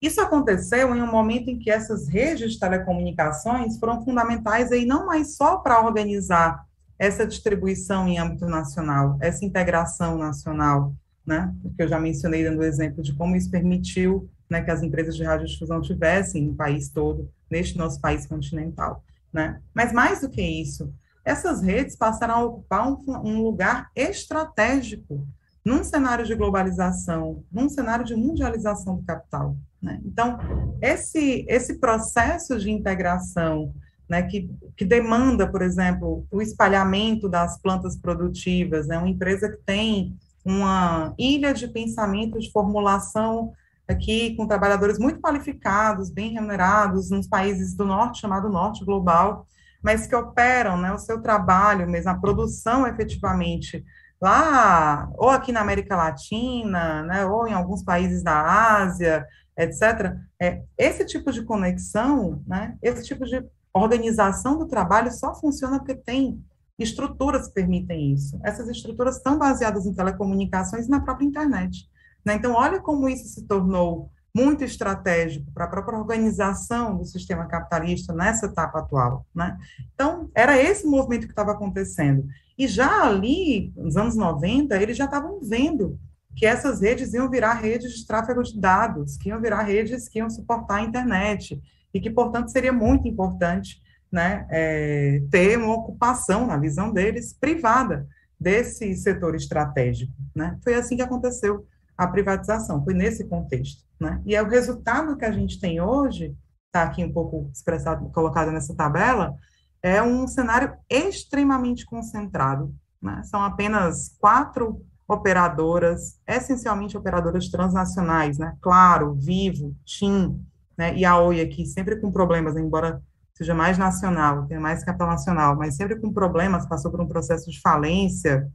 Isso 0.00 0.20
aconteceu 0.20 0.94
em 0.94 1.00
um 1.02 1.10
momento 1.10 1.48
em 1.48 1.58
que 1.58 1.70
essas 1.70 2.08
redes 2.08 2.52
de 2.52 2.58
telecomunicações 2.58 3.78
foram 3.78 4.04
fundamentais 4.04 4.72
aí 4.72 4.84
não 4.84 5.06
mais 5.06 5.36
só 5.36 5.58
para 5.58 5.80
organizar 5.80 6.64
essa 7.02 7.26
distribuição 7.26 8.06
em 8.06 8.16
âmbito 8.16 8.46
nacional, 8.46 9.18
essa 9.20 9.44
integração 9.44 10.16
nacional, 10.16 10.94
né? 11.26 11.52
Porque 11.60 11.82
eu 11.82 11.88
já 11.88 11.98
mencionei 11.98 12.44
dando 12.44 12.60
o 12.60 12.64
exemplo 12.64 13.02
de 13.02 13.12
como 13.14 13.34
isso 13.34 13.50
permitiu 13.50 14.30
né, 14.48 14.62
que 14.62 14.70
as 14.70 14.84
empresas 14.84 15.16
de 15.16 15.24
radiodifusão 15.24 15.80
tivessem 15.80 16.46
no 16.46 16.54
país 16.54 16.90
todo, 16.90 17.28
neste 17.50 17.76
nosso 17.76 18.00
país 18.00 18.24
continental, 18.24 19.02
né? 19.32 19.60
Mas 19.74 19.92
mais 19.92 20.20
do 20.20 20.30
que 20.30 20.40
isso, 20.40 20.94
essas 21.24 21.60
redes 21.60 21.96
passaram 21.96 22.34
a 22.34 22.44
ocupar 22.44 22.88
um, 22.88 22.96
um 23.24 23.42
lugar 23.42 23.90
estratégico 23.96 25.26
num 25.64 25.82
cenário 25.82 26.24
de 26.24 26.36
globalização, 26.36 27.42
num 27.50 27.68
cenário 27.68 28.04
de 28.04 28.14
mundialização 28.14 28.98
do 28.98 29.02
capital. 29.02 29.56
Né? 29.82 30.00
Então, 30.04 30.38
esse, 30.80 31.44
esse 31.48 31.80
processo 31.80 32.60
de 32.60 32.70
integração, 32.70 33.74
né, 34.12 34.24
que, 34.24 34.50
que 34.76 34.84
demanda, 34.84 35.50
por 35.50 35.62
exemplo, 35.62 36.26
o 36.30 36.42
espalhamento 36.42 37.30
das 37.30 37.58
plantas 37.58 37.96
produtivas, 37.96 38.86
né, 38.86 38.98
uma 38.98 39.08
empresa 39.08 39.48
que 39.48 39.56
tem 39.64 40.14
uma 40.44 41.14
ilha 41.18 41.54
de 41.54 41.66
pensamento 41.66 42.38
de 42.38 42.52
formulação 42.52 43.52
aqui 43.88 44.36
com 44.36 44.46
trabalhadores 44.46 44.98
muito 44.98 45.18
qualificados, 45.18 46.10
bem 46.10 46.34
remunerados, 46.34 47.08
nos 47.08 47.26
países 47.26 47.74
do 47.74 47.86
norte, 47.86 48.20
chamado 48.20 48.50
norte 48.50 48.84
global, 48.84 49.46
mas 49.82 50.06
que 50.06 50.14
operam 50.14 50.76
né, 50.76 50.92
o 50.92 50.98
seu 50.98 51.22
trabalho 51.22 51.88
mesmo, 51.88 52.10
a 52.10 52.20
produção 52.20 52.86
efetivamente 52.86 53.82
lá, 54.20 55.08
ou 55.16 55.30
aqui 55.30 55.52
na 55.52 55.62
América 55.62 55.96
Latina, 55.96 57.02
né, 57.04 57.24
ou 57.24 57.48
em 57.48 57.54
alguns 57.54 57.82
países 57.82 58.22
da 58.22 58.42
Ásia, 58.82 59.26
etc. 59.56 60.16
É, 60.38 60.60
esse 60.76 61.06
tipo 61.06 61.32
de 61.32 61.42
conexão, 61.46 62.42
né, 62.46 62.76
esse 62.82 63.04
tipo 63.04 63.24
de 63.24 63.42
organização 63.74 64.58
do 64.58 64.66
trabalho 64.66 65.10
só 65.10 65.34
funciona 65.34 65.78
porque 65.78 65.94
tem 65.94 66.42
estruturas 66.78 67.48
que 67.48 67.54
permitem 67.54 68.12
isso. 68.12 68.38
Essas 68.42 68.68
estruturas 68.68 69.16
estão 69.16 69.38
baseadas 69.38 69.86
em 69.86 69.94
telecomunicações 69.94 70.86
e 70.86 70.90
na 70.90 71.00
própria 71.00 71.26
internet. 71.26 71.88
Né? 72.24 72.34
Então, 72.34 72.54
olha 72.54 72.80
como 72.80 73.08
isso 73.08 73.28
se 73.28 73.46
tornou 73.46 74.10
muito 74.34 74.64
estratégico 74.64 75.50
para 75.52 75.64
a 75.64 75.68
própria 75.68 75.98
organização 75.98 76.96
do 76.96 77.04
sistema 77.04 77.46
capitalista 77.46 78.14
nessa 78.14 78.46
etapa 78.46 78.78
atual. 78.78 79.26
Né? 79.34 79.56
Então, 79.94 80.30
era 80.34 80.60
esse 80.60 80.86
movimento 80.86 81.26
que 81.26 81.32
estava 81.32 81.52
acontecendo. 81.52 82.26
E 82.56 82.66
já 82.66 83.04
ali, 83.04 83.72
nos 83.76 83.96
anos 83.96 84.16
90, 84.16 84.76
eles 84.80 84.96
já 84.96 85.04
estavam 85.04 85.40
vendo 85.42 85.98
que 86.34 86.46
essas 86.46 86.80
redes 86.80 87.12
iam 87.12 87.28
virar 87.28 87.54
redes 87.54 87.92
de 87.92 88.06
tráfego 88.06 88.42
de 88.42 88.58
dados, 88.58 89.18
que 89.18 89.28
iam 89.28 89.40
virar 89.40 89.62
redes 89.62 90.08
que 90.08 90.18
iam 90.18 90.30
suportar 90.30 90.76
a 90.76 90.82
internet, 90.82 91.60
e 91.92 92.00
que, 92.00 92.10
portanto, 92.10 92.50
seria 92.50 92.72
muito 92.72 93.06
importante 93.06 93.80
né, 94.10 94.46
é, 94.50 95.22
ter 95.30 95.58
uma 95.58 95.74
ocupação, 95.74 96.46
na 96.46 96.56
visão 96.56 96.92
deles, 96.92 97.32
privada 97.32 98.06
desse 98.38 98.94
setor 98.96 99.34
estratégico. 99.34 100.12
Né? 100.34 100.58
Foi 100.62 100.74
assim 100.74 100.96
que 100.96 101.02
aconteceu 101.02 101.66
a 101.96 102.06
privatização, 102.06 102.82
foi 102.84 102.94
nesse 102.94 103.24
contexto. 103.28 103.84
Né? 104.00 104.20
E 104.26 104.34
é 104.34 104.42
o 104.42 104.48
resultado 104.48 105.16
que 105.16 105.24
a 105.24 105.32
gente 105.32 105.60
tem 105.60 105.80
hoje, 105.80 106.36
está 106.66 106.82
aqui 106.82 107.04
um 107.04 107.12
pouco 107.12 107.50
expressado, 107.52 108.08
colocado 108.10 108.50
nessa 108.50 108.74
tabela, 108.74 109.34
é 109.82 110.02
um 110.02 110.26
cenário 110.26 110.74
extremamente 110.90 111.84
concentrado. 111.84 112.74
Né? 113.00 113.22
São 113.24 113.42
apenas 113.42 114.16
quatro 114.18 114.84
operadoras, 115.08 116.18
essencialmente 116.26 116.96
operadoras 116.96 117.48
transnacionais, 117.48 118.38
né? 118.38 118.56
Claro, 118.60 119.14
Vivo, 119.14 119.76
TIM, 119.84 120.42
né? 120.82 120.96
E 120.96 121.04
a 121.04 121.16
Oi 121.16 121.40
aqui, 121.40 121.64
sempre 121.64 122.00
com 122.00 122.10
problemas, 122.10 122.56
embora 122.56 123.00
seja 123.34 123.54
mais 123.54 123.78
nacional, 123.78 124.46
tenha 124.48 124.60
mais 124.60 124.84
capital 124.84 125.06
nacional, 125.06 125.56
mas 125.56 125.76
sempre 125.76 125.94
com 126.00 126.12
problemas, 126.12 126.66
passou 126.66 126.90
por 126.90 127.00
um 127.00 127.06
processo 127.06 127.48
de 127.48 127.60
falência 127.60 128.50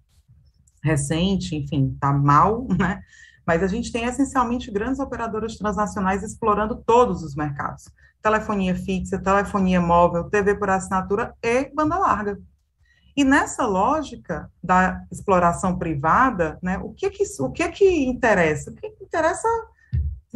recente, 0.84 1.56
enfim, 1.56 1.94
está 1.94 2.12
mal, 2.12 2.68
né? 2.78 3.02
Mas 3.46 3.64
a 3.64 3.68
gente 3.68 3.94
tem 3.94 4.04
essencialmente 4.04 4.70
grandes 4.70 5.00
operadoras 5.00 5.56
transnacionais 5.56 6.22
explorando 6.22 6.84
todos 6.86 7.24
os 7.24 7.34
mercados: 7.34 7.86
telefonia 8.22 8.76
fixa, 8.76 9.18
telefonia 9.18 9.80
móvel, 9.80 10.26
TV 10.26 10.54
por 10.56 10.70
assinatura 10.70 11.34
e 11.42 11.74
banda 11.74 11.98
larga. 11.98 12.38
E 13.16 13.24
nessa 13.24 13.66
lógica 13.66 14.52
da 14.62 15.02
exploração 15.10 15.80
privada, 15.80 16.60
né, 16.62 16.78
o 16.78 16.94
que 16.94 17.10
que, 17.10 17.24
o 17.40 17.52
que 17.52 17.70
que 17.70 18.06
interessa? 18.06 18.70
O 18.70 18.74
que, 18.76 18.90
que 18.90 19.04
interessa 19.06 19.48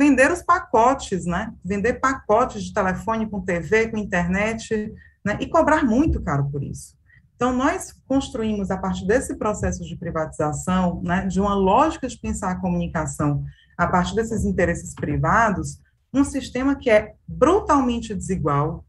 vender 0.01 0.31
os 0.31 0.41
pacotes, 0.41 1.25
né? 1.25 1.53
Vender 1.63 1.99
pacotes 1.99 2.63
de 2.63 2.73
telefone 2.73 3.29
com 3.29 3.39
TV, 3.39 3.89
com 3.89 3.97
internet, 3.97 4.91
né? 5.23 5.37
E 5.39 5.47
cobrar 5.47 5.85
muito 5.85 6.19
caro 6.23 6.49
por 6.49 6.63
isso. 6.63 6.97
Então, 7.35 7.53
nós 7.53 7.93
construímos, 8.07 8.71
a 8.71 8.77
partir 8.77 9.05
desse 9.05 9.35
processo 9.35 9.83
de 9.83 9.95
privatização, 9.95 11.01
né, 11.03 11.25
de 11.25 11.39
uma 11.39 11.55
lógica 11.55 12.07
de 12.07 12.17
pensar 12.17 12.51
a 12.51 12.59
comunicação 12.59 13.43
a 13.77 13.87
partir 13.87 14.15
desses 14.15 14.43
interesses 14.43 14.93
privados, 14.93 15.79
um 16.13 16.23
sistema 16.23 16.75
que 16.75 16.89
é 16.89 17.15
brutalmente 17.27 18.13
desigual, 18.13 18.85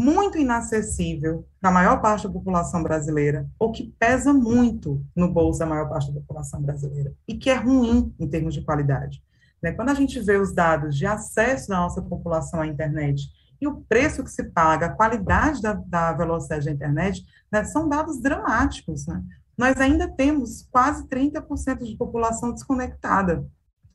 muito 0.00 0.38
inacessível 0.38 1.46
para 1.60 1.70
a 1.70 1.72
maior 1.72 2.00
parte 2.00 2.26
da 2.26 2.32
população 2.32 2.82
brasileira, 2.82 3.48
ou 3.58 3.70
que 3.70 3.94
pesa 3.98 4.32
muito 4.32 5.04
no 5.14 5.32
bolso 5.32 5.60
da 5.60 5.66
maior 5.66 5.88
parte 5.88 6.12
da 6.12 6.20
população 6.20 6.60
brasileira, 6.60 7.12
e 7.28 7.36
que 7.36 7.50
é 7.50 7.54
ruim 7.54 8.12
em 8.18 8.28
termos 8.28 8.54
de 8.54 8.62
qualidade. 8.62 9.22
Né? 9.62 9.72
Quando 9.72 9.90
a 9.90 9.94
gente 9.94 10.18
vê 10.20 10.36
os 10.36 10.52
dados 10.52 10.96
de 10.96 11.06
acesso 11.06 11.68
da 11.68 11.76
nossa 11.76 12.02
população 12.02 12.60
à 12.60 12.66
internet 12.66 13.30
e 13.60 13.66
o 13.66 13.80
preço 13.82 14.24
que 14.24 14.30
se 14.30 14.44
paga, 14.50 14.86
a 14.86 14.92
qualidade 14.92 15.62
da, 15.62 15.74
da 15.74 16.12
velocidade 16.12 16.66
da 16.66 16.72
internet, 16.72 17.24
né, 17.50 17.62
são 17.62 17.88
dados 17.88 18.20
dramáticos. 18.20 19.06
Né? 19.06 19.22
Nós 19.56 19.80
ainda 19.80 20.08
temos 20.08 20.66
quase 20.70 21.06
30% 21.06 21.84
de 21.84 21.96
população 21.96 22.52
desconectada. 22.52 23.46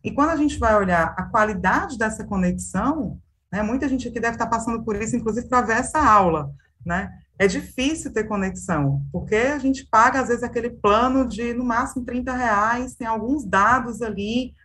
E 0.02 0.12
quando 0.12 0.30
a 0.30 0.38
gente 0.38 0.58
vai 0.58 0.74
olhar 0.76 1.14
a 1.18 1.24
qualidade 1.24 1.98
dessa 1.98 2.24
conexão, 2.24 3.20
né, 3.52 3.62
muita 3.62 3.90
gente 3.90 4.08
aqui 4.08 4.22
deve 4.22 4.36
estar 4.36 4.48
passando 4.48 4.84
por 4.84 4.96
isso, 4.96 5.18
inclusive 5.18 5.50
para 5.50 5.62
ver 5.66 5.78
essa 5.78 6.00
aula, 6.00 6.50
né? 6.86 7.12
É 7.40 7.46
difícil 7.46 8.12
ter 8.12 8.24
conexão, 8.24 9.06
porque 9.12 9.36
a 9.36 9.60
gente 9.60 9.86
paga, 9.86 10.22
às 10.22 10.28
vezes, 10.30 10.42
aquele 10.42 10.72
plano 10.72 11.28
de, 11.28 11.54
no 11.54 11.64
máximo, 11.64 12.04
30 12.04 12.34
reais, 12.34 12.96
tem 12.96 13.06
alguns 13.06 13.46
dados 13.46 14.02
ali 14.02 14.56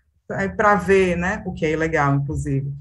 para 0.56 0.74
ver, 0.74 1.16
né, 1.16 1.42
o 1.46 1.52
que 1.52 1.64
é 1.64 1.72
ilegal, 1.72 2.14
inclusive 2.14 2.72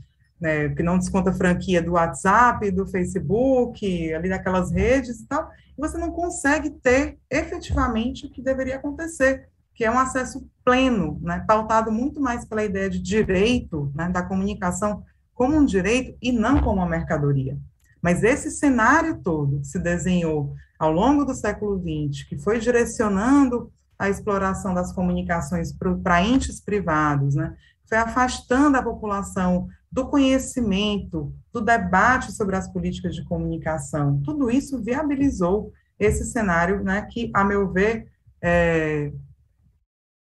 né, 0.41 0.69
que 0.69 0.81
não 0.81 0.97
desconta 0.97 1.31
franquia 1.31 1.83
do 1.83 1.91
WhatsApp, 1.91 2.71
do 2.71 2.87
Facebook, 2.87 4.11
ali 4.11 4.27
daquelas 4.27 4.71
redes 4.71 5.19
e 5.19 5.27
tal, 5.27 5.51
e 5.77 5.79
você 5.79 5.99
não 5.99 6.11
consegue 6.11 6.71
ter 6.71 7.19
efetivamente 7.29 8.25
o 8.25 8.31
que 8.31 8.41
deveria 8.41 8.77
acontecer, 8.77 9.47
que 9.75 9.85
é 9.85 9.91
um 9.91 9.99
acesso 9.99 10.49
pleno, 10.65 11.19
né, 11.21 11.45
pautado 11.47 11.91
muito 11.91 12.19
mais 12.19 12.43
pela 12.43 12.63
ideia 12.63 12.89
de 12.89 12.99
direito, 12.99 13.91
né, 13.93 14.09
da 14.09 14.23
comunicação 14.23 15.03
como 15.31 15.55
um 15.55 15.63
direito 15.63 16.17
e 16.19 16.31
não 16.31 16.59
como 16.59 16.77
uma 16.77 16.89
mercadoria. 16.89 17.57
Mas 18.01 18.23
esse 18.23 18.49
cenário 18.49 19.19
todo 19.23 19.59
que 19.59 19.67
se 19.67 19.77
desenhou 19.77 20.55
ao 20.79 20.91
longo 20.91 21.23
do 21.23 21.35
século 21.35 21.79
XX, 21.79 22.27
que 22.27 22.37
foi 22.37 22.59
direcionando 22.59 23.71
a 24.01 24.09
exploração 24.09 24.73
das 24.73 24.91
comunicações 24.91 25.71
para 26.03 26.23
entes 26.23 26.59
privados, 26.59 27.35
né, 27.35 27.55
foi 27.85 27.99
afastando 27.99 28.75
a 28.75 28.81
população 28.81 29.67
do 29.91 30.07
conhecimento, 30.07 31.31
do 31.53 31.61
debate 31.61 32.31
sobre 32.31 32.55
as 32.55 32.67
políticas 32.67 33.13
de 33.13 33.23
comunicação. 33.25 34.19
Tudo 34.23 34.49
isso 34.49 34.81
viabilizou 34.81 35.71
esse 35.99 36.25
cenário, 36.25 36.83
né, 36.83 37.07
que, 37.11 37.29
a 37.31 37.43
meu 37.43 37.71
ver, 37.71 38.07
é, 38.41 39.11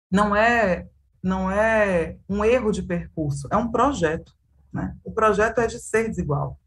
não 0.09 0.33
é 0.33 0.87
não 1.21 1.49
é 1.49 2.17
um 2.29 2.45
erro 2.45 2.71
de 2.71 2.83
percurso, 2.83 3.47
é 3.51 3.57
um 3.57 3.71
projeto. 3.71 4.31
Né? 4.71 4.95
O 5.03 5.11
projeto 5.11 5.59
é 5.59 5.65
de 5.65 5.79
ser 5.79 6.07
desigual, 6.07 6.57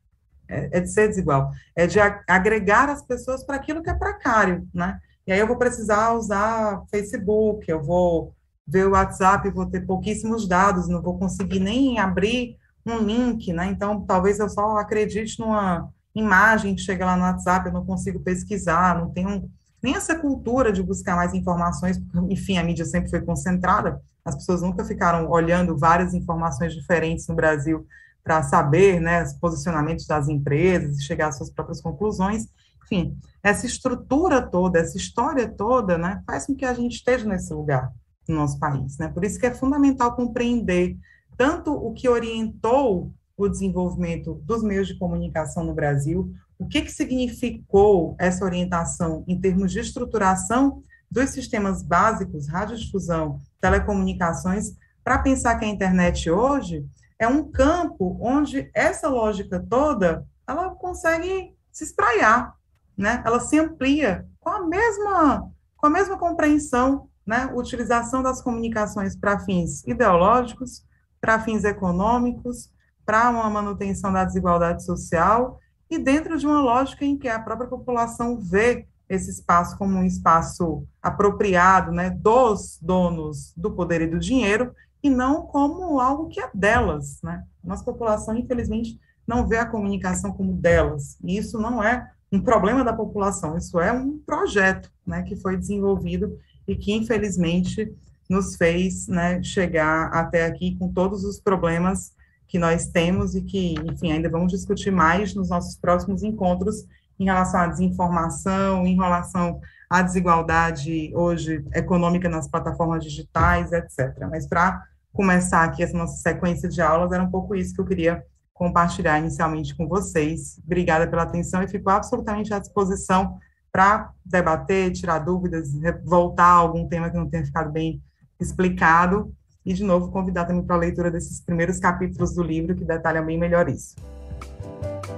é, 0.49 0.79
é 0.79 0.81
de 0.81 0.93
ser 0.93 1.07
desigual, 1.07 1.53
é 1.77 1.87
de 1.87 2.01
agregar 2.01 2.91
as 2.91 3.01
pessoas 3.01 3.45
para 3.47 3.55
aquilo 3.55 3.83
que 3.83 3.89
é 3.89 3.95
precário, 3.95 4.69
né? 4.75 5.01
E 5.29 5.33
aí 5.33 5.41
eu 5.41 5.47
vou 5.47 5.59
precisar 5.59 6.15
usar 6.15 6.85
Facebook, 6.91 7.71
eu 7.71 7.83
vou 7.83 8.33
ver 8.67 8.87
o 8.87 8.93
WhatsApp, 8.93 9.51
vou 9.51 9.67
ter 9.67 9.85
pouquíssimos 9.85 10.49
dados, 10.49 10.89
não 10.89 11.03
vou 11.03 11.19
conseguir 11.19 11.61
nem 11.61 11.99
abrir 11.99 12.57
um 12.87 12.97
link, 12.97 13.53
né? 13.53 13.67
Então, 13.67 14.01
talvez 14.07 14.39
eu 14.39 14.49
só 14.49 14.79
acredite 14.79 15.39
numa 15.39 15.87
imagem 16.15 16.75
que 16.75 16.81
chega 16.81 17.05
lá 17.05 17.15
no 17.15 17.25
WhatsApp, 17.25 17.67
eu 17.67 17.75
não 17.75 17.85
consigo 17.85 18.21
pesquisar, 18.21 18.99
não 18.99 19.11
tenho 19.11 19.51
nem 19.83 19.95
essa 19.95 20.19
cultura 20.19 20.73
de 20.73 20.83
buscar 20.83 21.15
mais 21.15 21.35
informações, 21.35 21.99
porque, 21.99 22.33
enfim, 22.33 22.57
a 22.57 22.65
mídia 22.65 22.87
sempre 22.87 23.11
foi 23.11 23.21
concentrada, 23.21 24.01
as 24.25 24.35
pessoas 24.35 24.63
nunca 24.63 24.83
ficaram 24.83 25.29
olhando 25.29 25.77
várias 25.77 26.15
informações 26.15 26.73
diferentes 26.73 27.29
no 27.29 27.35
Brasil 27.35 27.87
para 28.25 28.43
saber, 28.43 28.99
né, 28.99 29.23
os 29.25 29.35
posicionamentos 29.35 30.07
das 30.07 30.27
empresas 30.27 30.97
e 30.97 31.03
chegar 31.03 31.29
às 31.29 31.37
suas 31.37 31.51
próprias 31.51 31.83
conclusões. 31.83 32.47
Enfim, 32.91 33.19
essa 33.43 33.67
estrutura 33.67 34.41
toda, 34.41 34.79
essa 34.79 34.97
história 34.97 35.47
toda, 35.47 35.99
né, 35.99 36.23
faz 36.27 36.47
com 36.47 36.55
que 36.55 36.65
a 36.65 36.73
gente 36.73 36.97
esteja 36.97 37.29
nesse 37.29 37.53
lugar 37.53 37.93
no 38.27 38.37
nosso 38.37 38.59
país, 38.59 38.99
né? 38.99 39.09
Por 39.09 39.25
isso 39.25 39.39
que 39.39 39.47
é 39.47 39.55
fundamental 39.55 40.17
compreender 40.17 40.97
tanto 41.37 41.73
o 41.73 41.93
que 41.93 42.09
orientou 42.09 43.13
o 43.37 43.49
desenvolvimento 43.49 44.35
dos 44.45 44.63
meios 44.63 44.89
de 44.89 44.99
comunicação 44.99 45.65
no 45.65 45.75
Brasil, 45.75 46.33
o 46.59 46.67
que, 46.67 46.83
que 46.83 46.91
significou 46.91 48.17
essa 48.19 48.45
orientação 48.45 49.23
em 49.29 49.41
termos 49.41 49.71
de 49.71 49.79
estruturação 49.79 50.83
dos 51.11 51.31
sistemas 51.31 51.83
básicos, 51.83 52.49
radiodifusão, 52.49 53.41
telecomunicações, 53.61 54.75
para 55.05 55.21
pensar 55.21 55.57
que 55.57 55.65
a 55.65 55.69
internet 55.69 56.29
hoje 56.31 56.85
é 57.19 57.27
um 57.27 57.51
campo 57.51 58.19
onde 58.21 58.71
essa 58.75 59.09
lógica 59.09 59.65
toda, 59.71 60.27
ela 60.47 60.71
consegue 60.71 61.55
se 61.73 61.85
espraiar, 61.85 62.58
né? 62.99 63.23
Ela 63.25 63.39
se 63.39 63.59
amplia 63.59 64.27
com 64.41 64.51
a 64.51 64.67
mesma 64.67 65.49
com 65.77 65.87
a 65.87 65.91
mesma 65.91 66.19
compreensão, 66.19 67.09
né? 67.25 67.53
Utilização 67.55 68.21
das 68.21 68.43
comunicações 68.43 69.15
para 69.15 69.39
fins 69.39 69.85
ideológicos, 69.87 70.85
para 71.21 71.39
fins 71.39 71.63
econômicos, 71.63 72.71
para 73.07 73.31
uma 73.31 73.49
manutenção 73.49 74.13
da 74.13 74.25
desigualdade 74.25 74.85
social 74.85 75.61
e 75.89 75.99
dentro 75.99 76.37
de 76.37 76.47
uma 76.47 76.61
lógica 76.61 77.05
em 77.05 77.17
que 77.17 77.29
a 77.29 77.39
própria 77.39 77.69
população 77.69 78.39
vê 78.39 78.87
esse 79.09 79.31
espaço 79.31 79.79
como 79.79 79.97
um 79.97 80.05
espaço 80.05 80.85
apropriado, 81.01 81.91
né, 81.93 82.11
dos 82.11 82.79
donos 82.83 83.55
do 83.57 83.71
poder 83.71 84.03
e 84.03 84.07
do 84.07 84.19
dinheiro 84.19 84.75
e 85.03 85.09
não 85.09 85.47
como 85.47 86.01
algo 86.01 86.29
que 86.29 86.41
é 86.41 86.51
delas, 86.53 87.21
né? 87.23 87.45
Nossa 87.63 87.85
população, 87.85 88.37
infelizmente, 88.37 88.99
não 89.27 89.47
vê 89.47 89.59
a 89.59 89.67
comunicação 89.67 90.33
como 90.33 90.53
delas, 90.53 91.17
e 91.23 91.37
isso 91.39 91.59
não 91.59 91.83
é 91.83 92.11
um 92.31 92.41
problema 92.41 92.85
da 92.85 92.93
população, 92.93 93.57
isso 93.57 93.81
é 93.81 93.93
um 93.93 94.19
projeto, 94.19 94.91
né, 95.07 95.23
que 95.23 95.37
foi 95.37 95.57
desenvolvido 95.57 96.39
e 96.67 96.77
que, 96.77 96.93
infelizmente, 96.93 97.93
nos 98.29 98.57
fez, 98.57 99.09
né, 99.09 99.43
chegar 99.43 100.09
até 100.13 100.45
aqui 100.45 100.77
com 100.77 100.93
todos 100.93 101.25
os 101.25 101.41
problemas 101.41 102.13
que 102.47 102.59
nós 102.59 102.87
temos 102.89 103.35
e 103.35 103.43
que, 103.43 103.75
enfim, 103.91 104.13
ainda 104.13 104.29
vamos 104.29 104.53
discutir 104.53 104.91
mais 104.91 105.35
nos 105.35 105.49
nossos 105.49 105.77
próximos 105.77 106.23
encontros 106.23 106.87
em 107.19 107.25
relação 107.25 107.61
à 107.61 107.67
desinformação, 107.67 108.87
em 108.87 108.97
relação 108.97 109.61
à 109.89 110.03
desigualdade 110.03 111.11
hoje 111.15 111.65
econômica 111.75 112.29
nas 112.29 112.49
plataformas 112.49 113.03
digitais, 113.03 113.73
etc. 113.73 114.15
Mas 114.31 114.47
para 114.47 114.83
começar 115.13 115.65
aqui 115.65 115.83
essa 115.83 115.97
nossa 115.97 116.17
sequência 116.23 116.69
de 116.69 116.81
aulas, 116.81 117.13
era 117.13 117.23
um 117.23 117.31
pouco 117.31 117.55
isso 117.55 117.75
que 117.75 117.81
eu 117.81 117.87
queria 117.87 118.23
compartilhar 118.59 119.19
inicialmente 119.21 119.75
com 119.75 119.87
vocês. 119.87 120.61
Obrigada 120.65 121.07
pela 121.07 121.23
atenção 121.23 121.63
e 121.63 121.69
fico 121.69 121.89
absolutamente 121.89 122.53
à 122.53 122.59
disposição 122.59 123.39
para 123.71 124.13
debater, 124.27 124.93
tirar 124.93 125.21
dúvidas, 125.21 125.71
voltar 126.05 126.45
a 126.45 126.55
algum 126.55 126.89
tema 126.89 127.09
que 127.09 127.17
não 127.17 127.31
tenha 127.31 127.47
ficado 127.47 127.71
bem 127.71 128.03
explicado 128.41 129.33
e, 129.65 129.73
de 129.73 129.85
novo, 129.85 130.11
convidar 130.11 130.45
também 130.45 130.65
para 130.65 130.75
a 130.75 130.79
leitura 130.79 131.11
desses 131.11 131.41
primeiros 131.41 131.79
capítulos 131.79 132.35
do 132.35 132.43
livro 132.43 132.75
que 132.75 132.85
detalham 132.85 133.25
bem 133.25 133.39
melhor 133.39 133.69
isso. 133.69 133.95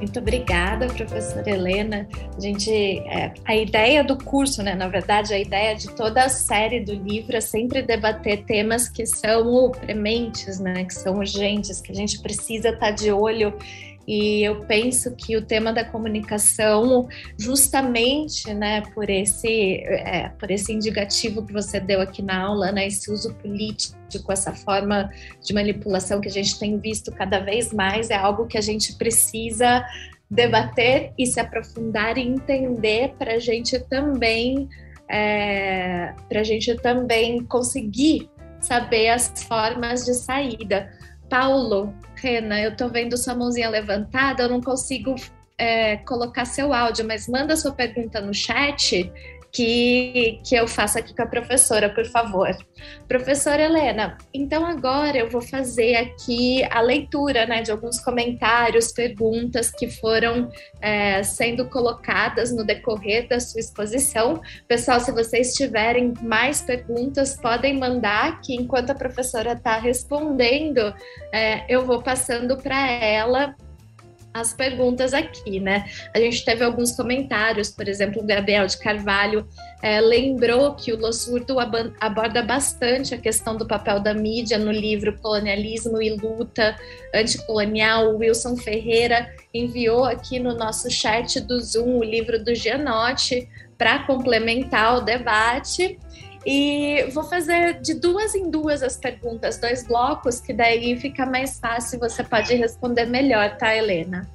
Muito 0.00 0.18
obrigada, 0.18 0.86
professora 0.86 1.48
Helena. 1.48 2.08
A 2.34 2.40
gente, 2.40 2.70
é, 2.70 3.34
a 3.44 3.54
ideia 3.54 4.02
do 4.02 4.16
curso, 4.16 4.62
né, 4.62 4.74
na 4.74 4.88
verdade, 4.88 5.34
a 5.34 5.38
ideia 5.38 5.76
de 5.76 5.94
toda 5.94 6.24
a 6.24 6.28
série 6.30 6.80
do 6.80 6.94
livro 6.94 7.36
é 7.36 7.40
sempre 7.40 7.82
debater 7.82 8.44
temas 8.44 8.88
que 8.88 9.04
são 9.04 9.70
prementes, 9.70 10.58
né, 10.58 10.84
que 10.84 10.94
são 10.94 11.18
urgentes, 11.18 11.82
que 11.82 11.92
a 11.92 11.94
gente 11.94 12.18
precisa 12.20 12.70
estar 12.70 12.92
de 12.92 13.12
olho 13.12 13.52
e 14.10 14.42
eu 14.42 14.64
penso 14.64 15.14
que 15.14 15.36
o 15.36 15.46
tema 15.46 15.72
da 15.72 15.84
comunicação, 15.84 17.08
justamente, 17.38 18.52
né, 18.52 18.82
por 18.92 19.08
esse, 19.08 19.84
é, 19.84 20.30
por 20.30 20.50
esse 20.50 20.72
indicativo 20.72 21.46
que 21.46 21.52
você 21.52 21.78
deu 21.78 22.00
aqui 22.00 22.20
na 22.20 22.42
aula, 22.42 22.72
né, 22.72 22.88
esse 22.88 23.08
uso 23.08 23.32
político, 23.34 24.32
essa 24.32 24.52
forma 24.52 25.12
de 25.40 25.54
manipulação 25.54 26.20
que 26.20 26.26
a 26.26 26.32
gente 26.32 26.58
tem 26.58 26.76
visto 26.76 27.12
cada 27.12 27.38
vez 27.38 27.72
mais, 27.72 28.10
é 28.10 28.16
algo 28.16 28.48
que 28.48 28.58
a 28.58 28.60
gente 28.60 28.96
precisa 28.96 29.86
debater 30.28 31.12
e 31.16 31.24
se 31.24 31.38
aprofundar 31.38 32.18
e 32.18 32.22
entender 32.22 33.14
para 33.16 33.34
a 33.34 33.38
gente 33.38 33.78
também, 33.78 34.68
é, 35.08 36.12
para 36.28 36.40
a 36.40 36.44
gente 36.44 36.74
também 36.78 37.44
conseguir 37.44 38.28
saber 38.58 39.10
as 39.10 39.32
formas 39.44 40.04
de 40.04 40.14
saída. 40.14 40.90
Paulo, 41.28 41.94
Rena, 42.20 42.60
eu 42.60 42.76
tô 42.76 42.88
vendo 42.88 43.16
sua 43.16 43.34
mãozinha 43.34 43.68
levantada, 43.70 44.42
eu 44.42 44.48
não 44.48 44.60
consigo 44.60 45.14
é, 45.56 45.96
colocar 45.98 46.44
seu 46.44 46.72
áudio, 46.72 47.06
mas 47.06 47.26
manda 47.26 47.56
sua 47.56 47.72
pergunta 47.72 48.20
no 48.20 48.34
chat 48.34 49.10
que, 49.52 50.40
que 50.44 50.54
eu 50.54 50.66
faço 50.68 50.98
aqui 50.98 51.14
com 51.14 51.22
a 51.22 51.26
professora, 51.26 51.88
por 51.88 52.04
favor. 52.06 52.56
Professora 53.06 53.62
Helena, 53.62 54.16
então 54.32 54.64
agora 54.64 55.18
eu 55.18 55.28
vou 55.28 55.42
fazer 55.42 55.96
aqui 55.96 56.64
a 56.70 56.80
leitura 56.80 57.46
né, 57.46 57.62
de 57.62 57.70
alguns 57.70 58.00
comentários, 58.00 58.92
perguntas 58.92 59.70
que 59.70 59.90
foram 59.90 60.50
é, 60.80 61.22
sendo 61.22 61.68
colocadas 61.68 62.54
no 62.54 62.64
decorrer 62.64 63.28
da 63.28 63.40
sua 63.40 63.60
exposição. 63.60 64.40
Pessoal, 64.66 65.00
se 65.00 65.12
vocês 65.12 65.54
tiverem 65.54 66.14
mais 66.22 66.62
perguntas, 66.62 67.36
podem 67.36 67.78
mandar, 67.78 68.40
que 68.40 68.54
enquanto 68.54 68.90
a 68.90 68.94
professora 68.94 69.52
está 69.52 69.78
respondendo, 69.78 70.94
é, 71.32 71.64
eu 71.68 71.84
vou 71.84 72.02
passando 72.02 72.56
para 72.56 72.90
ela 72.90 73.54
as 74.32 74.52
perguntas 74.52 75.12
aqui, 75.12 75.58
né? 75.58 75.84
A 76.14 76.18
gente 76.18 76.44
teve 76.44 76.64
alguns 76.64 76.92
comentários, 76.92 77.70
por 77.70 77.88
exemplo, 77.88 78.22
o 78.22 78.26
Gabriel 78.26 78.66
de 78.66 78.78
Carvalho 78.78 79.46
é, 79.82 80.00
lembrou 80.00 80.74
que 80.74 80.92
o 80.92 80.98
Lossurdo 80.98 81.56
aborda 81.58 82.42
bastante 82.42 83.14
a 83.14 83.18
questão 83.18 83.56
do 83.56 83.66
papel 83.66 83.98
da 83.98 84.14
mídia 84.14 84.56
no 84.58 84.70
livro 84.70 85.18
Colonialismo 85.18 86.00
e 86.00 86.10
Luta 86.10 86.76
Anticolonial. 87.14 88.14
O 88.14 88.18
Wilson 88.18 88.56
Ferreira 88.56 89.28
enviou 89.52 90.04
aqui 90.04 90.38
no 90.38 90.54
nosso 90.54 90.90
chat 90.90 91.40
do 91.40 91.60
Zoom 91.60 91.98
o 91.98 92.04
livro 92.04 92.42
do 92.42 92.54
Gianotti 92.54 93.48
para 93.76 94.00
complementar 94.00 94.98
o 94.98 95.00
debate. 95.00 95.98
E 96.44 97.04
vou 97.12 97.24
fazer 97.24 97.80
de 97.80 97.94
duas 97.94 98.34
em 98.34 98.50
duas 98.50 98.82
as 98.82 98.96
perguntas, 98.96 99.58
dois 99.58 99.86
blocos, 99.86 100.40
que 100.40 100.52
daí 100.52 100.98
fica 100.98 101.26
mais 101.26 101.58
fácil 101.58 101.98
você 101.98 102.24
pode 102.24 102.54
responder 102.54 103.04
melhor, 103.04 103.56
tá, 103.58 103.74
Helena? 103.74 104.28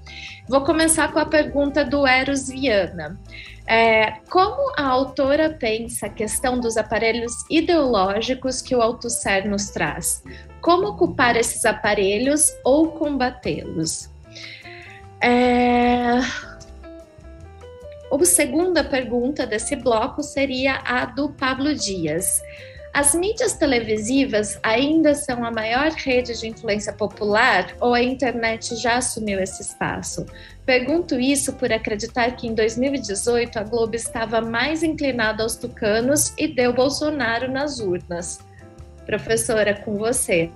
Vou 0.48 0.62
começar 0.62 1.12
com 1.12 1.18
a 1.18 1.26
pergunta 1.26 1.84
do 1.84 2.06
Eros 2.06 2.50
Viana. 2.50 3.20
É, 3.68 4.20
como 4.30 4.74
a 4.78 4.86
autora 4.86 5.50
pensa 5.50 6.06
a 6.06 6.10
questão 6.10 6.60
dos 6.60 6.78
aparelhos 6.78 7.34
ideológicos 7.50 8.62
que 8.62 8.76
o 8.76 8.82
Althusser 8.82 9.50
nos 9.50 9.72
traz? 9.72 10.24
Como 10.62 10.90
ocupar 10.90 11.36
esses 11.36 11.66
aparelhos 11.66 12.52
ou 12.64 12.92
combatê-los? 12.92 14.12
É, 15.20 16.20
a 18.24 18.26
segunda 18.26 18.84
pergunta 18.84 19.46
desse 19.46 19.76
bloco 19.76 20.24
seria 20.24 20.82
a 20.86 21.06
do 21.06 21.30
Pablo 21.30 21.74
Dias. 21.74 22.42
As 22.94 23.14
mídias 23.14 23.54
televisivas 23.54 24.58
ainda 24.64 25.14
são 25.14 25.44
a 25.44 25.52
maior 25.52 25.92
rede 25.92 26.40
de 26.40 26.48
influência 26.48 26.94
popular 26.94 27.76
ou 27.82 27.94
a 27.94 28.02
internet 28.02 28.74
já 28.78 28.96
assumiu 28.96 29.38
esse 29.42 29.62
espaço? 29.62 30.26
Pergunto 30.66 31.20
isso 31.20 31.52
por 31.54 31.74
acreditar 31.74 32.32
que 32.38 32.48
em 32.48 32.54
2018 32.56 33.60
a 33.60 33.64
Globo 33.64 33.96
estava 33.96 34.40
mais 34.40 34.82
inclinada 34.82 35.44
aos 35.44 35.58
tucanos 35.58 36.34
e 36.38 36.48
deu 36.48 36.72
Bolsonaro 36.72 37.52
nas 37.52 37.82
urnas. 37.82 38.40
Professora, 39.06 39.74
com 39.74 39.98
você. 39.98 40.50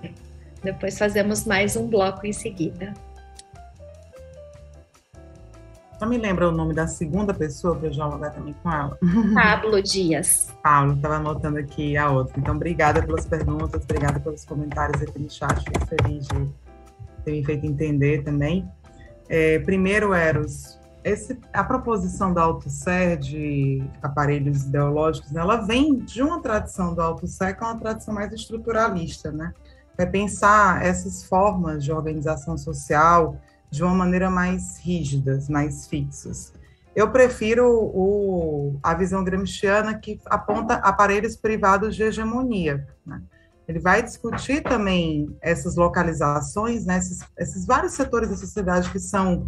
Depois 0.63 0.97
fazemos 0.97 1.45
mais 1.45 1.75
um 1.75 1.87
bloco 1.87 2.25
em 2.25 2.31
seguida. 2.31 2.93
Só 5.99 6.05
me 6.05 6.17
lembra 6.17 6.47
o 6.47 6.51
nome 6.51 6.73
da 6.73 6.87
segunda 6.87 7.33
pessoa 7.33 7.75
para 7.75 7.87
eu 7.87 7.91
dialogar 7.91 8.29
também 8.29 8.55
com 8.63 8.71
ela. 8.71 8.97
Pablo 9.35 9.83
Dias. 9.83 10.47
Pablo, 10.63 10.93
estava 10.93 11.15
anotando 11.15 11.59
aqui 11.59 11.97
a 11.97 12.09
outra. 12.09 12.39
Então, 12.39 12.55
obrigada 12.55 13.03
pelas 13.03 13.25
perguntas, 13.25 13.83
obrigada 13.83 14.17
pelos 14.17 14.45
comentários 14.45 15.01
aqui 15.01 15.19
no 15.19 15.29
chat. 15.29 15.61
Fico 15.61 15.85
feliz 15.87 16.25
de 16.25 16.49
ter 17.25 17.31
me 17.31 17.43
feito 17.43 17.65
entender 17.65 18.23
também. 18.23 18.65
É, 19.27 19.59
primeiro, 19.59 20.13
Eros, 20.13 20.79
esse, 21.03 21.37
a 21.51 21.65
proposição 21.65 22.33
do 22.33 22.39
Althusser 22.39 23.17
de 23.17 23.83
aparelhos 24.01 24.63
ideológicos, 24.63 25.31
né, 25.31 25.41
ela 25.41 25.57
vem 25.57 25.97
de 25.97 26.21
uma 26.21 26.41
tradição 26.41 26.93
do 26.93 27.01
Althusser 27.01 27.57
que 27.57 27.63
é 27.63 27.67
uma 27.67 27.77
tradição 27.77 28.13
mais 28.13 28.31
estruturalista, 28.31 29.31
né? 29.31 29.53
É 29.97 30.05
pensar 30.05 30.81
essas 30.81 31.25
formas 31.25 31.83
de 31.83 31.91
organização 31.91 32.57
social, 32.57 33.35
de 33.69 33.83
uma 33.83 33.93
maneira 33.93 34.29
mais 34.29 34.79
rígidas, 34.79 35.47
mais 35.47 35.87
fixas. 35.87 36.53
Eu 36.95 37.11
prefiro 37.11 37.65
o, 37.69 38.79
a 38.81 38.93
visão 38.93 39.23
gramsciana 39.23 39.97
que 39.97 40.19
aponta 40.25 40.75
aparelhos 40.75 41.35
privados 41.35 41.95
de 41.95 42.03
hegemonia. 42.03 42.87
Né? 43.05 43.21
Ele 43.67 43.79
vai 43.79 44.01
discutir 44.01 44.63
também 44.63 45.37
essas 45.41 45.75
localizações, 45.75 46.85
né, 46.85 46.97
esses, 46.97 47.19
esses 47.37 47.67
vários 47.67 47.93
setores 47.93 48.29
da 48.29 48.35
sociedade 48.35 48.89
que 48.89 48.99
são 48.99 49.47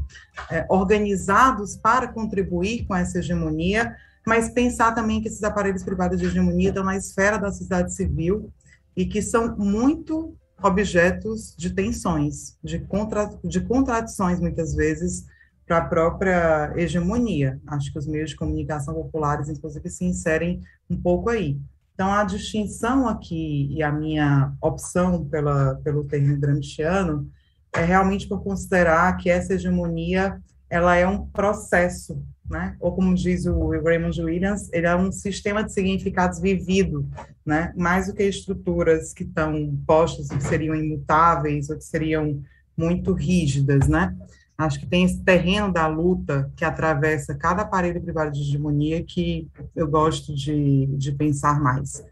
é, 0.50 0.66
organizados 0.70 1.76
para 1.76 2.08
contribuir 2.08 2.86
com 2.86 2.96
essa 2.96 3.18
hegemonia, 3.18 3.96
mas 4.26 4.52
pensar 4.52 4.94
também 4.94 5.20
que 5.20 5.28
esses 5.28 5.44
aparelhos 5.44 5.82
privados 5.82 6.20
de 6.20 6.28
hegemonia 6.28 6.70
estão 6.70 6.84
na 6.84 6.96
esfera 6.96 7.38
da 7.38 7.52
sociedade 7.52 7.96
civil 7.96 8.54
e 8.96 9.08
que 9.08 9.24
são 9.24 9.58
muito 9.58 10.38
objetos 10.62 11.56
de 11.58 11.72
tensões, 11.72 12.58
de, 12.64 12.80
contra, 12.80 13.30
de 13.44 13.62
contradições, 13.62 14.40
muitas 14.40 14.76
vezes, 14.76 15.26
para 15.66 15.78
a 15.78 15.86
própria 15.86 16.74
hegemonia. 16.76 17.60
Acho 17.68 17.92
que 17.92 18.00
os 18.00 18.08
meios 18.08 18.32
de 18.32 18.36
comunicação 18.36 18.94
populares, 18.94 19.50
inclusive, 19.50 19.90
se 19.90 20.04
inserem 20.06 20.62
um 20.90 21.02
pouco 21.02 21.30
aí. 21.30 21.60
Então, 21.94 22.12
a 22.12 22.24
distinção 22.24 23.08
aqui 23.08 23.68
e 23.72 23.84
a 23.84 23.92
minha 23.92 24.54
opção 24.62 25.24
pela, 25.26 25.76
pelo 25.84 26.04
termo 26.04 26.38
gramsciano 26.38 27.30
é 27.74 27.84
realmente 27.84 28.28
por 28.28 28.44
considerar 28.44 29.16
que 29.18 29.30
essa 29.30 29.54
hegemonia 29.54 30.42
ela 30.70 30.96
é 30.96 31.06
um 31.06 31.26
processo 31.28 32.24
né? 32.52 32.76
Ou 32.80 32.94
como 32.94 33.16
diz 33.16 33.46
o 33.46 33.70
Raymond 33.70 34.22
Williams, 34.22 34.70
ele 34.72 34.86
é 34.86 34.96
um 34.96 35.12
sistema 35.12 35.64
de 35.64 35.74
significados 35.74 36.40
vivido, 36.40 37.10
né? 37.46 37.74
Mais 37.76 38.08
do 38.08 38.14
que 38.14 38.24
estruturas 38.24 39.14
que 39.14 39.24
estão 39.24 39.76
postas 39.88 40.28
que 40.28 40.44
seriam 40.44 40.76
imutáveis 40.76 41.70
ou 41.70 41.78
que 41.78 41.84
seriam 41.84 42.42
muito 42.78 43.14
rígidas, 43.14 43.88
né? 43.88 44.16
Acho 44.58 44.80
que 44.80 44.86
tem 44.86 45.06
esse 45.06 45.24
terreno 45.24 45.74
da 45.74 45.88
luta 45.88 46.52
que 46.56 46.64
atravessa 46.64 47.34
cada 47.34 47.64
aparelho 47.64 48.02
privado 48.02 48.32
de 48.32 48.42
hegemonia 48.42 49.04
que 49.04 49.50
eu 49.76 49.88
gosto 49.88 50.36
de, 50.36 50.86
de 50.98 51.12
pensar 51.14 51.60
mais. 51.60 52.04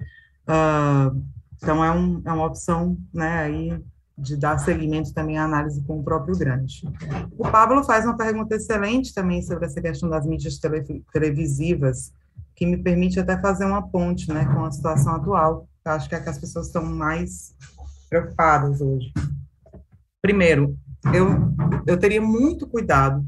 Uh, 0.47 1.21
Então, 1.61 1.83
é, 1.83 1.91
um, 1.91 2.21
é 2.25 2.31
uma 2.31 2.45
opção, 2.45 2.97
né, 3.13 3.39
aí 3.39 3.79
de 4.19 4.35
dar 4.35 4.57
seguimento 4.59 5.13
também 5.13 5.37
à 5.37 5.45
análise 5.45 5.81
com 5.83 5.99
o 5.99 6.03
próprio 6.03 6.37
grande. 6.37 6.83
O 7.37 7.49
Pablo 7.49 7.83
faz 7.83 8.05
uma 8.05 8.17
pergunta 8.17 8.55
excelente 8.55 9.13
também 9.13 9.41
sobre 9.41 9.65
essa 9.65 9.81
questão 9.81 10.09
das 10.09 10.25
mídias 10.25 10.57
tele, 10.57 11.03
televisivas, 11.11 12.11
que 12.55 12.65
me 12.65 12.77
permite 12.77 13.19
até 13.19 13.39
fazer 13.39 13.65
uma 13.65 13.81
ponte, 13.81 14.31
né, 14.31 14.45
com 14.45 14.65
a 14.65 14.71
situação 14.71 15.15
atual. 15.15 15.67
Eu 15.85 15.91
acho 15.93 16.09
que 16.09 16.15
é 16.15 16.19
que 16.19 16.29
as 16.29 16.37
pessoas 16.37 16.67
estão 16.67 16.83
mais 16.83 17.55
preocupadas 18.09 18.81
hoje. 18.81 19.13
Primeiro, 20.21 20.77
eu, 21.13 21.53
eu 21.87 21.97
teria 21.97 22.21
muito 22.21 22.67
cuidado 22.67 23.25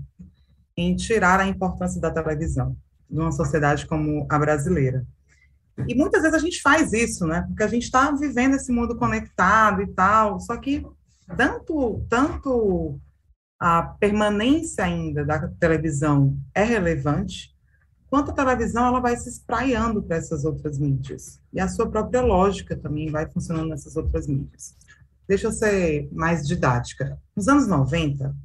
em 0.75 0.95
tirar 0.95 1.39
a 1.39 1.47
importância 1.47 2.01
da 2.01 2.11
televisão 2.11 2.75
de 3.09 3.19
uma 3.19 3.31
sociedade 3.31 3.85
como 3.85 4.25
a 4.29 4.39
brasileira. 4.39 5.05
E 5.87 5.95
muitas 5.95 6.21
vezes 6.21 6.35
a 6.35 6.41
gente 6.41 6.61
faz 6.61 6.93
isso, 6.93 7.25
né? 7.25 7.43
Porque 7.47 7.63
a 7.63 7.67
gente 7.67 7.83
está 7.83 8.11
vivendo 8.11 8.55
esse 8.55 8.71
mundo 8.71 8.97
conectado 8.97 9.81
e 9.81 9.87
tal, 9.87 10.39
só 10.39 10.57
que 10.57 10.85
tanto, 11.37 12.05
tanto 12.09 12.99
a 13.59 13.83
permanência 13.83 14.83
ainda 14.83 15.23
da 15.23 15.47
televisão 15.59 16.37
é 16.53 16.63
relevante, 16.63 17.55
quanto 18.09 18.31
a 18.31 18.33
televisão 18.33 18.85
ela 18.85 18.99
vai 18.99 19.15
se 19.15 19.29
espraiando 19.29 20.03
para 20.03 20.17
essas 20.17 20.43
outras 20.43 20.77
mídias. 20.77 21.39
E 21.53 21.59
a 21.59 21.67
sua 21.67 21.89
própria 21.89 22.21
lógica 22.21 22.75
também 22.75 23.09
vai 23.09 23.29
funcionando 23.29 23.69
nessas 23.69 23.95
outras 23.95 24.27
mídias. 24.27 24.75
Deixa 25.27 25.47
eu 25.47 25.51
ser 25.51 26.09
mais 26.11 26.45
didática. 26.45 27.17
Nos 27.35 27.47
anos 27.47 27.67
90, 27.67 28.35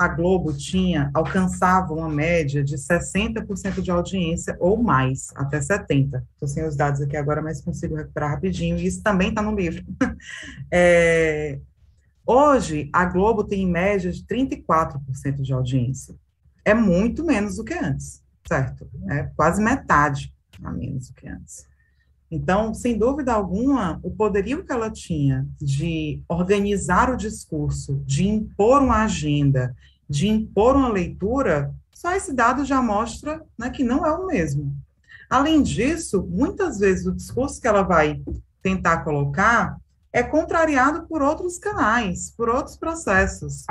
a 0.00 0.08
Globo 0.08 0.50
tinha, 0.54 1.10
alcançava 1.12 1.92
uma 1.92 2.08
média 2.08 2.64
de 2.64 2.74
60% 2.74 3.82
de 3.82 3.90
audiência 3.90 4.56
ou 4.58 4.82
mais, 4.82 5.28
até 5.36 5.58
70%. 5.58 6.22
Estou 6.32 6.48
sem 6.48 6.66
os 6.66 6.74
dados 6.74 7.02
aqui 7.02 7.18
agora, 7.18 7.42
mas 7.42 7.60
consigo 7.60 7.96
recuperar 7.96 8.30
rapidinho, 8.30 8.78
e 8.78 8.86
isso 8.86 9.02
também 9.02 9.28
está 9.28 9.42
no 9.42 9.54
livro. 9.54 9.84
É, 10.72 11.58
hoje, 12.24 12.88
a 12.92 13.04
Globo 13.04 13.42
tem 13.42 13.62
em 13.62 13.70
média 13.70 14.12
de 14.12 14.24
34% 14.24 15.40
de 15.40 15.52
audiência. 15.52 16.14
É 16.64 16.72
muito 16.72 17.24
menos 17.24 17.56
do 17.56 17.64
que 17.64 17.74
antes, 17.74 18.22
certo? 18.46 18.88
É 19.08 19.24
quase 19.36 19.60
metade 19.60 20.32
a 20.62 20.70
menos 20.70 21.08
do 21.08 21.14
que 21.14 21.28
antes. 21.28 21.66
Então, 22.30 22.72
sem 22.72 22.96
dúvida 22.96 23.32
alguma, 23.32 23.98
o 24.04 24.10
poderio 24.10 24.64
que 24.64 24.72
ela 24.72 24.88
tinha 24.88 25.46
de 25.60 26.22
organizar 26.28 27.12
o 27.12 27.16
discurso, 27.16 28.00
de 28.06 28.28
impor 28.28 28.82
uma 28.82 29.02
agenda, 29.02 29.74
de 30.10 30.26
impor 30.28 30.74
uma 30.74 30.88
leitura, 30.88 31.72
só 31.94 32.12
esse 32.16 32.32
dado 32.32 32.64
já 32.64 32.82
mostra 32.82 33.40
né, 33.56 33.70
que 33.70 33.84
não 33.84 34.04
é 34.04 34.10
o 34.10 34.26
mesmo. 34.26 34.74
Além 35.30 35.62
disso, 35.62 36.26
muitas 36.28 36.80
vezes 36.80 37.06
o 37.06 37.14
discurso 37.14 37.60
que 37.60 37.68
ela 37.68 37.82
vai 37.82 38.20
tentar 38.60 39.04
colocar 39.04 39.76
é 40.12 40.20
contrariado 40.24 41.06
por 41.06 41.22
outros 41.22 41.58
canais, 41.58 42.32
por 42.36 42.48
outros 42.48 42.76
processos. 42.76 43.64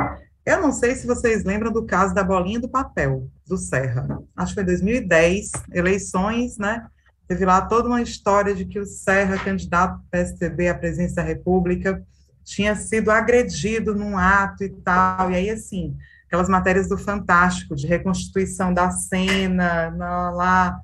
Eu 0.45 0.61
não 0.61 0.71
sei 0.71 0.95
se 0.95 1.05
vocês 1.05 1.43
lembram 1.43 1.73
do 1.73 1.85
caso 1.85 2.15
da 2.15 2.23
bolinha 2.23 2.61
do 2.61 2.69
papel, 2.69 3.27
do 3.45 3.57
Serra. 3.57 4.21
Acho 4.37 4.53
que 4.53 4.61
foi 4.61 4.63
2010, 4.63 5.51
eleições, 5.73 6.57
né? 6.57 6.87
Teve 7.27 7.45
lá 7.45 7.61
toda 7.61 7.89
uma 7.89 8.01
história 8.01 8.55
de 8.55 8.63
que 8.63 8.79
o 8.79 8.85
Serra, 8.85 9.43
candidato 9.43 9.97
do 9.97 10.03
PSDB 10.09 10.69
à 10.69 10.73
presidência 10.73 11.17
da 11.17 11.21
República, 11.21 12.01
tinha 12.45 12.75
sido 12.75 13.11
agredido 13.11 13.93
num 13.93 14.17
ato 14.17 14.63
e 14.63 14.69
tal. 14.69 15.29
E 15.29 15.35
aí, 15.35 15.49
assim, 15.49 15.95
aquelas 16.29 16.47
matérias 16.47 16.87
do 16.87 16.95
Fantástico, 16.95 17.75
de 17.75 17.87
reconstituição 17.87 18.71
da 18.71 18.91
cena, 18.91 19.89
lá. 20.29 20.79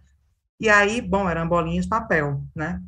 E 0.60 0.68
aí, 0.68 1.00
bom, 1.00 1.30
eram 1.30 1.48
bolinhas 1.48 1.84
de 1.84 1.90
papel, 1.90 2.44
né? 2.56 2.82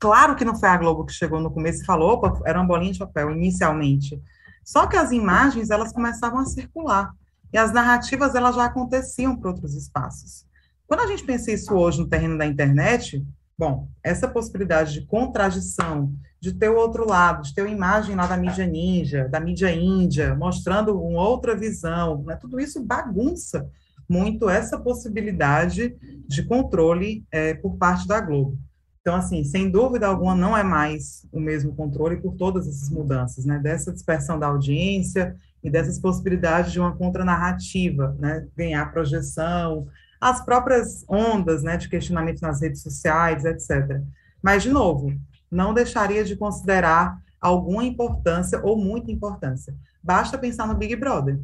Claro 0.00 0.34
que 0.34 0.46
não 0.46 0.58
foi 0.58 0.70
a 0.70 0.78
Globo 0.78 1.04
que 1.04 1.12
chegou 1.12 1.40
no 1.40 1.50
começo 1.50 1.82
e 1.82 1.86
falou, 1.86 2.14
opa, 2.14 2.40
era 2.46 2.58
uma 2.58 2.66
bolinha 2.66 2.92
de 2.92 2.98
papel, 2.98 3.30
inicialmente. 3.32 4.18
Só 4.64 4.86
que 4.86 4.96
as 4.96 5.12
imagens, 5.12 5.68
elas 5.68 5.92
começavam 5.92 6.38
a 6.38 6.46
circular. 6.46 7.12
E 7.52 7.58
as 7.58 7.70
narrativas, 7.70 8.34
elas 8.34 8.56
já 8.56 8.64
aconteciam 8.64 9.36
para 9.36 9.50
outros 9.50 9.74
espaços. 9.74 10.46
Quando 10.86 11.00
a 11.00 11.06
gente 11.06 11.24
pensa 11.24 11.52
isso 11.52 11.74
hoje 11.74 12.00
no 12.00 12.08
terreno 12.08 12.38
da 12.38 12.46
internet, 12.46 13.22
bom, 13.58 13.88
essa 14.02 14.26
possibilidade 14.26 14.94
de 14.94 15.06
contradição, 15.06 16.14
de 16.44 16.52
ter 16.52 16.68
o 16.68 16.76
outro 16.76 17.08
lado, 17.08 17.42
de 17.42 17.54
ter 17.54 17.62
uma 17.62 17.70
imagem 17.70 18.14
lá 18.14 18.26
da 18.26 18.36
mídia 18.36 18.66
ninja, 18.66 19.26
da 19.30 19.40
mídia 19.40 19.74
índia, 19.74 20.34
mostrando 20.34 21.00
uma 21.00 21.26
outra 21.26 21.56
visão, 21.56 22.22
né? 22.24 22.36
tudo 22.36 22.60
isso 22.60 22.84
bagunça 22.84 23.66
muito 24.06 24.50
essa 24.50 24.78
possibilidade 24.78 25.96
de 26.28 26.42
controle 26.42 27.24
é, 27.32 27.54
por 27.54 27.78
parte 27.78 28.06
da 28.06 28.20
Globo. 28.20 28.58
Então, 29.00 29.16
assim, 29.16 29.42
sem 29.42 29.70
dúvida 29.70 30.06
alguma, 30.06 30.34
não 30.34 30.54
é 30.54 30.62
mais 30.62 31.26
o 31.32 31.40
mesmo 31.40 31.74
controle 31.74 32.18
por 32.18 32.34
todas 32.34 32.68
essas 32.68 32.90
mudanças, 32.90 33.46
né? 33.46 33.58
Dessa 33.58 33.92
dispersão 33.92 34.38
da 34.38 34.46
audiência 34.46 35.36
e 35.62 35.70
dessas 35.70 35.98
possibilidades 35.98 36.72
de 36.72 36.80
uma 36.80 36.94
contranarrativa, 36.94 38.14
né? 38.18 38.46
Ganhar 38.56 38.92
projeção, 38.92 39.86
as 40.20 40.42
próprias 40.42 41.04
ondas 41.08 41.62
né, 41.62 41.76
de 41.76 41.88
questionamento 41.88 42.40
nas 42.40 42.62
redes 42.62 42.82
sociais, 42.82 43.44
etc. 43.44 44.00
Mas, 44.42 44.62
de 44.62 44.70
novo, 44.70 45.12
não 45.54 45.72
deixaria 45.72 46.24
de 46.24 46.36
considerar 46.36 47.16
alguma 47.40 47.84
importância 47.84 48.60
ou 48.62 48.76
muita 48.76 49.12
importância. 49.12 49.74
Basta 50.02 50.36
pensar 50.36 50.66
no 50.66 50.74
Big 50.74 50.96
Brother. 50.96 51.40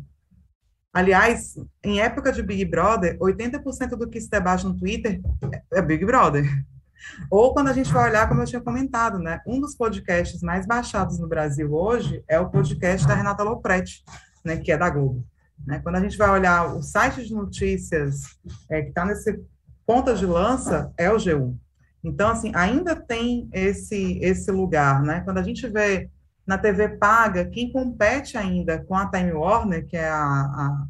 Aliás, 0.93 1.55
em 1.85 2.01
época 2.01 2.33
de 2.33 2.43
Big 2.43 2.65
Brother, 2.65 3.17
80% 3.19 3.91
do 3.91 4.09
que 4.09 4.21
se 4.21 4.29
debate 4.29 4.67
no 4.67 4.77
Twitter 4.77 5.21
é 5.73 5.81
Big 5.81 6.05
Brother. 6.05 6.45
Ou 7.31 7.55
quando 7.55 7.69
a 7.69 7.73
gente 7.73 7.93
vai 7.93 8.11
olhar, 8.11 8.29
como 8.29 8.43
eu 8.43 8.47
tinha 8.47 8.61
comentado, 8.61 9.19
né? 9.19 9.41
Um 9.47 9.61
dos 9.61 9.75
podcasts 9.75 10.43
mais 10.43 10.67
baixados 10.67 11.19
no 11.19 11.29
Brasil 11.29 11.73
hoje 11.73 12.23
é 12.29 12.39
o 12.41 12.51
podcast 12.51 13.07
da 13.07 13.15
Renata 13.15 13.43
Lopretti, 13.43 14.05
né, 14.45 14.57
que 14.57 14.73
é 14.73 14.77
da 14.77 14.91
Globo. 14.91 15.25
Né? 15.65 15.79
Quando 15.79 15.97
a 15.97 16.01
gente 16.01 16.19
vai 16.19 16.31
olhar 16.31 16.75
o 16.75 16.83
site 16.83 17.25
de 17.25 17.33
notícias 17.33 18.23
é, 18.69 18.83
que 18.83 18.89
está 18.89 19.05
nesse 19.05 19.41
ponta 19.87 20.15
de 20.15 20.27
lança, 20.27 20.93
é 20.97 21.11
o 21.11 21.17
G1. 21.17 21.57
Então, 22.03 22.31
assim, 22.31 22.53
ainda 22.55 22.97
tem 22.97 23.49
esse, 23.53 24.19
esse 24.23 24.51
lugar, 24.51 25.03
né? 25.03 25.21
Quando 25.21 25.39
a 25.39 25.43
gente 25.43 25.69
vê 25.69 26.09
na 26.47 26.57
TV 26.59 26.89
paga, 26.89 27.45
quem 27.45 27.71
compete 27.71 28.37
ainda 28.37 28.83
com 28.85 28.97
a 28.97 29.11
Time 29.11 29.33
Warner, 29.33 29.87
que 29.87 29.97
é 29.97 30.09
a, 30.09 30.19
a 30.21 30.87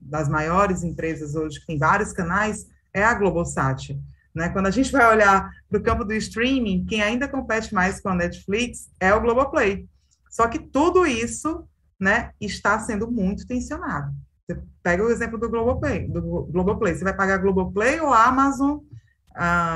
das 0.00 0.28
maiores 0.28 0.82
empresas 0.82 1.34
hoje, 1.34 1.60
que 1.60 1.66
tem 1.66 1.78
vários 1.78 2.12
canais, 2.12 2.66
é 2.92 3.04
a 3.04 3.14
Globosat. 3.14 3.98
Né? 4.34 4.48
Quando 4.50 4.66
a 4.66 4.70
gente 4.70 4.90
vai 4.90 5.06
olhar 5.10 5.50
para 5.68 5.78
o 5.78 5.82
campo 5.82 6.04
do 6.04 6.14
streaming, 6.14 6.86
quem 6.86 7.02
ainda 7.02 7.28
compete 7.28 7.74
mais 7.74 8.00
com 8.00 8.08
a 8.08 8.14
Netflix 8.14 8.90
é 9.00 9.12
o 9.14 9.20
Globoplay. 9.20 9.86
Só 10.30 10.46
que 10.46 10.58
tudo 10.58 11.06
isso 11.06 11.64
né, 11.98 12.30
está 12.40 12.78
sendo 12.78 13.10
muito 13.10 13.46
tensionado. 13.46 14.12
Você 14.46 14.60
pega 14.82 15.04
o 15.04 15.10
exemplo 15.10 15.38
do 15.38 15.50
Globoplay, 15.50 16.08
do 16.08 16.22
Globoplay. 16.46 16.94
Você 16.94 17.04
vai 17.04 17.14
pagar 17.14 17.38
Globoplay 17.38 18.00
ou 18.00 18.12
Amazon, 18.12 18.78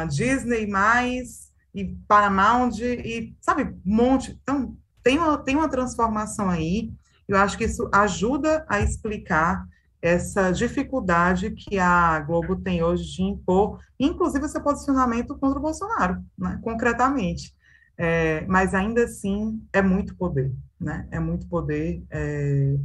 Disney 0.06 0.66
mais 0.66 1.51
e 1.74 1.97
Paramount 2.06 2.78
e 2.80 3.34
sabe, 3.40 3.64
um 3.64 3.97
monte. 3.97 4.39
Então 4.43 4.76
tem 5.02 5.18
uma, 5.18 5.39
tem 5.39 5.56
uma 5.56 5.68
transformação 5.68 6.51
aí. 6.51 6.93
Eu 7.28 7.36
acho 7.36 7.56
que 7.56 7.64
isso 7.64 7.89
ajuda 7.93 8.64
a 8.68 8.80
explicar 8.80 9.66
essa 10.01 10.51
dificuldade 10.51 11.52
que 11.52 11.78
a 11.78 12.18
Globo 12.20 12.56
tem 12.56 12.82
hoje 12.82 13.05
de 13.05 13.22
impor, 13.22 13.78
inclusive 13.98 14.48
seu 14.48 14.60
posicionamento 14.60 15.36
contra 15.39 15.59
o 15.59 15.62
Bolsonaro, 15.62 16.20
né, 16.36 16.59
concretamente. 16.62 17.55
É, 17.97 18.44
mas 18.48 18.74
ainda 18.74 19.05
assim 19.05 19.62
é 19.72 19.80
muito 19.80 20.16
poder 20.16 20.52
né? 20.82 21.06
É 21.10 21.20
muito 21.20 21.47
poder 21.48 22.02
é, 22.10 22.76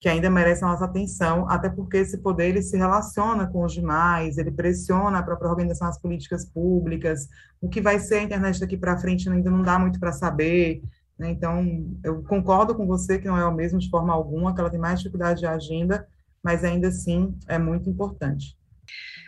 que 0.00 0.08
ainda 0.08 0.30
merece 0.30 0.64
a 0.64 0.68
nossa 0.68 0.86
atenção, 0.86 1.46
até 1.48 1.68
porque 1.68 1.98
esse 1.98 2.16
poder 2.16 2.48
ele 2.48 2.62
se 2.62 2.74
relaciona 2.74 3.46
com 3.46 3.62
os 3.62 3.74
demais, 3.74 4.38
ele 4.38 4.50
pressiona 4.50 5.18
a 5.18 5.22
própria 5.22 5.50
organização 5.50 5.88
das 5.88 6.00
políticas 6.00 6.46
públicas. 6.46 7.28
O 7.60 7.68
que 7.68 7.82
vai 7.82 7.98
ser 8.00 8.14
a 8.16 8.22
internet 8.22 8.58
daqui 8.58 8.78
para 8.78 8.96
frente 8.96 9.28
ainda 9.28 9.50
não 9.50 9.60
dá 9.62 9.78
muito 9.78 10.00
para 10.00 10.10
saber. 10.10 10.82
Né? 11.18 11.30
Então, 11.30 11.62
eu 12.02 12.22
concordo 12.22 12.74
com 12.74 12.86
você 12.86 13.18
que 13.18 13.28
não 13.28 13.36
é 13.36 13.44
o 13.44 13.54
mesmo 13.54 13.78
de 13.78 13.90
forma 13.90 14.10
alguma, 14.10 14.54
que 14.54 14.60
ela 14.60 14.70
tem 14.70 14.80
mais 14.80 15.00
dificuldade 15.00 15.40
de 15.40 15.46
agenda, 15.46 16.08
mas 16.42 16.64
ainda 16.64 16.88
assim 16.88 17.36
é 17.46 17.58
muito 17.58 17.90
importante. 17.90 18.56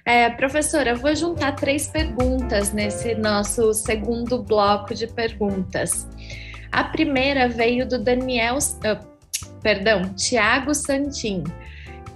É, 0.07 0.31
professora, 0.31 0.90
eu 0.90 0.97
vou 0.97 1.15
juntar 1.15 1.53
três 1.53 1.86
perguntas 1.86 2.73
nesse 2.73 3.15
nosso 3.15 3.74
segundo 3.74 4.43
bloco 4.43 4.94
de 4.94 5.07
perguntas. 5.07 6.09
A 6.73 6.82
primeira 6.82 7.47
veio 7.47 7.86
do 7.86 8.03
Daniel, 8.03 8.57
uh, 8.57 9.12
perdão, 9.63 10.13
Tiago 10.15 10.75
Santin. 10.75 11.45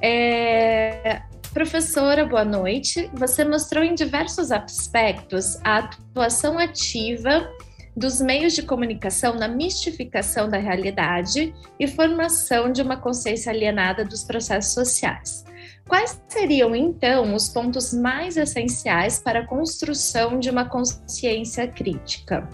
É, 0.02 1.22
professora, 1.52 2.26
boa 2.26 2.44
noite. 2.44 3.10
Você 3.14 3.44
mostrou 3.44 3.82
em 3.82 3.94
diversos 3.94 4.50
aspectos 4.50 5.58
a 5.64 5.78
atuação 5.78 6.58
ativa 6.58 7.48
dos 7.96 8.20
meios 8.20 8.52
de 8.52 8.62
comunicação 8.62 9.34
na 9.36 9.48
mistificação 9.48 10.50
da 10.50 10.58
realidade 10.58 11.54
e 11.80 11.86
formação 11.86 12.70
de 12.70 12.82
uma 12.82 12.98
consciência 12.98 13.50
alienada 13.50 14.04
dos 14.04 14.22
processos 14.22 14.74
sociais. 14.74 15.46
Quais 15.88 16.20
seriam, 16.28 16.74
então, 16.74 17.34
os 17.34 17.48
pontos 17.48 17.94
mais 17.94 18.36
essenciais 18.36 19.20
para 19.20 19.40
a 19.40 19.46
construção 19.46 20.38
de 20.38 20.50
uma 20.50 20.68
consciência 20.68 21.66
crítica? 21.68 22.46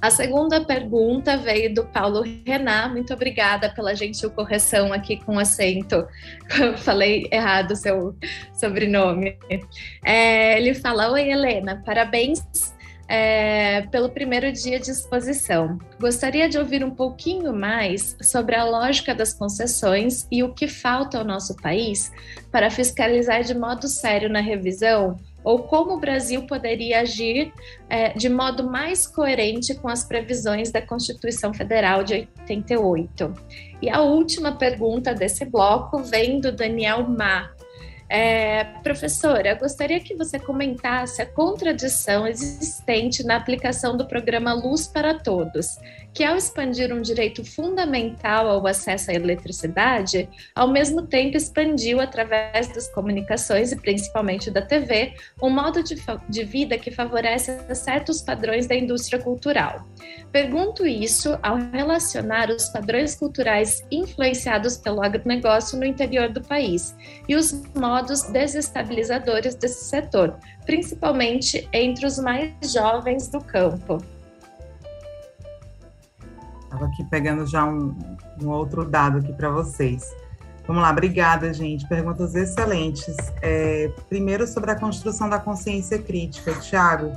A 0.00 0.10
segunda 0.10 0.64
pergunta 0.64 1.36
veio 1.36 1.74
do 1.74 1.84
Paulo 1.84 2.24
Renan. 2.46 2.88
Muito 2.88 3.12
obrigada 3.12 3.68
pela 3.68 3.94
gentil 3.94 4.30
correção 4.30 4.92
aqui 4.92 5.22
com 5.24 5.38
acento. 5.38 6.06
Falei 6.78 7.28
errado 7.30 7.72
o 7.72 7.76
seu 7.76 8.16
sobrenome. 8.54 9.36
É, 10.02 10.58
ele 10.58 10.74
fala: 10.74 11.12
Oi, 11.12 11.30
Helena, 11.30 11.82
parabéns 11.84 12.42
é, 13.10 13.82
pelo 13.90 14.08
primeiro 14.08 14.52
dia 14.52 14.78
de 14.78 14.90
exposição. 14.90 15.78
Gostaria 16.00 16.48
de 16.48 16.56
ouvir 16.56 16.84
um 16.84 16.92
pouquinho 16.92 17.52
mais 17.52 18.16
sobre 18.22 18.54
a 18.54 18.64
lógica 18.64 19.12
das 19.12 19.34
concessões 19.34 20.28
e 20.30 20.44
o 20.44 20.54
que 20.54 20.68
falta 20.68 21.18
ao 21.18 21.24
nosso 21.24 21.56
país 21.56 22.12
para 22.52 22.70
fiscalizar 22.70 23.42
de 23.42 23.52
modo 23.52 23.88
sério 23.88 24.30
na 24.30 24.40
revisão 24.40 25.18
ou 25.42 25.60
como 25.60 25.94
o 25.94 26.00
Brasil 26.00 26.46
poderia 26.46 27.00
agir 27.00 27.52
é, 27.88 28.12
de 28.12 28.28
modo 28.28 28.64
mais 28.64 29.06
coerente 29.06 29.74
com 29.74 29.88
as 29.88 30.04
previsões 30.04 30.70
da 30.70 30.82
Constituição 30.82 31.52
Federal 31.52 32.02
de 32.02 32.28
88. 32.40 33.34
E 33.82 33.88
a 33.88 34.00
última 34.02 34.52
pergunta 34.52 35.14
desse 35.14 35.44
bloco 35.44 36.02
vem 36.02 36.40
do 36.40 36.52
Daniel 36.52 37.08
Ma, 37.08 37.50
é, 38.12 38.64
professora, 38.82 39.54
gostaria 39.54 40.00
que 40.00 40.16
você 40.16 40.36
comentasse 40.36 41.22
a 41.22 41.26
contradição 41.26 42.26
existente 42.26 43.22
na 43.22 43.36
aplicação 43.36 43.96
do 43.96 44.04
programa 44.04 44.52
Luz 44.52 44.88
para 44.88 45.14
Todos, 45.14 45.78
que, 46.12 46.24
ao 46.24 46.36
expandir 46.36 46.92
um 46.92 47.00
direito 47.00 47.44
fundamental 47.44 48.48
ao 48.48 48.66
acesso 48.66 49.10
à 49.10 49.14
eletricidade, 49.14 50.28
ao 50.54 50.68
mesmo 50.68 51.06
tempo 51.06 51.36
expandiu, 51.36 52.00
através 52.00 52.68
das 52.68 52.88
comunicações 52.92 53.72
e 53.72 53.76
principalmente 53.76 54.50
da 54.50 54.62
TV, 54.62 55.14
um 55.42 55.50
modo 55.50 55.82
de, 55.82 55.96
de 56.28 56.44
vida 56.44 56.78
que 56.78 56.90
favorece 56.90 57.58
certos 57.74 58.22
padrões 58.22 58.66
da 58.66 58.74
indústria 58.74 59.22
cultural. 59.22 59.86
Pergunto 60.32 60.86
isso 60.86 61.38
ao 61.42 61.56
relacionar 61.56 62.50
os 62.50 62.68
padrões 62.68 63.14
culturais 63.14 63.84
influenciados 63.90 64.76
pelo 64.76 65.02
agronegócio 65.02 65.78
no 65.78 65.84
interior 65.84 66.28
do 66.28 66.40
país 66.40 66.94
e 67.28 67.36
os 67.36 67.52
modos 67.74 68.22
desestabilizadores 68.24 69.54
desse 69.54 69.84
setor, 69.84 70.38
principalmente 70.64 71.68
entre 71.72 72.06
os 72.06 72.18
mais 72.18 72.52
jovens 72.72 73.28
do 73.28 73.40
campo. 73.40 73.98
Estava 76.70 76.86
aqui 76.86 77.02
pegando 77.02 77.44
já 77.46 77.64
um, 77.64 77.98
um 78.40 78.48
outro 78.48 78.84
dado 78.84 79.18
aqui 79.18 79.32
para 79.32 79.50
vocês. 79.50 80.14
Vamos 80.68 80.84
lá, 80.84 80.92
obrigada, 80.92 81.52
gente. 81.52 81.84
Perguntas 81.88 82.36
excelentes. 82.36 83.16
É, 83.42 83.90
primeiro, 84.08 84.46
sobre 84.46 84.70
a 84.70 84.76
construção 84.76 85.28
da 85.28 85.40
consciência 85.40 85.98
crítica. 85.98 86.54
Tiago, 86.54 87.10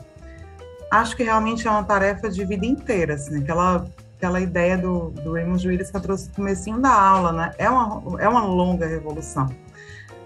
acho 0.90 1.16
que 1.16 1.22
realmente 1.22 1.68
é 1.68 1.70
uma 1.70 1.84
tarefa 1.84 2.32
de 2.32 2.44
vida 2.44 2.66
inteira, 2.66 3.14
assim, 3.14 3.44
aquela, 3.44 3.86
aquela 4.18 4.42
ideia 4.42 4.76
do, 4.76 5.12
do 5.12 5.34
Raymond 5.34 5.68
Willis 5.68 5.92
que 5.92 5.98
eu 5.98 6.02
trouxe 6.02 6.30
no 6.30 6.34
comecinho 6.34 6.80
da 6.80 6.92
aula, 6.92 7.32
né? 7.32 7.52
É 7.60 7.70
uma, 7.70 8.20
é 8.20 8.28
uma 8.28 8.44
longa 8.44 8.88
revolução. 8.88 9.48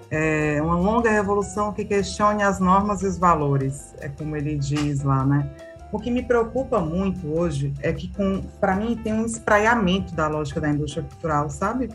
É 0.10 0.62
uma 0.62 0.78
longa 0.78 1.12
revolução 1.12 1.74
que 1.74 1.84
questione 1.84 2.44
as 2.44 2.62
normas 2.62 3.02
e 3.02 3.08
os 3.08 3.18
valores, 3.18 3.94
é 4.00 4.08
como 4.08 4.38
ele 4.38 4.58
diz 4.58 5.04
lá, 5.04 5.26
né? 5.26 5.50
O 5.92 6.00
que 6.00 6.12
me 6.12 6.22
preocupa 6.22 6.80
muito 6.80 7.28
hoje 7.28 7.74
é 7.82 7.94
que, 7.94 8.12
para 8.60 8.76
mim, 8.76 8.96
tem 8.96 9.14
um 9.14 9.26
espraiamento 9.26 10.14
da 10.14 10.28
lógica 10.28 10.60
da 10.60 10.70
indústria 10.70 11.04
cultural, 11.04 11.50
sabe? 11.50 11.90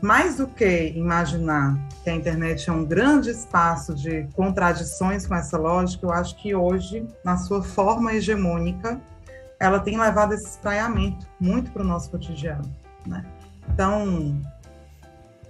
Mais 0.00 0.36
do 0.36 0.46
que 0.46 0.88
imaginar 0.96 1.78
que 2.02 2.10
a 2.10 2.14
internet 2.14 2.68
é 2.68 2.72
um 2.72 2.84
grande 2.84 3.30
espaço 3.30 3.94
de 3.94 4.24
contradições 4.34 5.26
com 5.26 5.34
essa 5.34 5.56
lógica, 5.56 6.04
eu 6.04 6.12
acho 6.12 6.36
que 6.36 6.54
hoje, 6.54 7.06
na 7.24 7.36
sua 7.36 7.62
forma 7.62 8.12
hegemônica, 8.12 9.00
ela 9.58 9.80
tem 9.80 9.98
levado 9.98 10.34
esse 10.34 10.46
espraiamento 10.46 11.26
muito 11.40 11.70
para 11.70 11.82
o 11.82 11.86
nosso 11.86 12.10
cotidiano. 12.10 12.70
Né? 13.06 13.24
Então, 13.72 14.42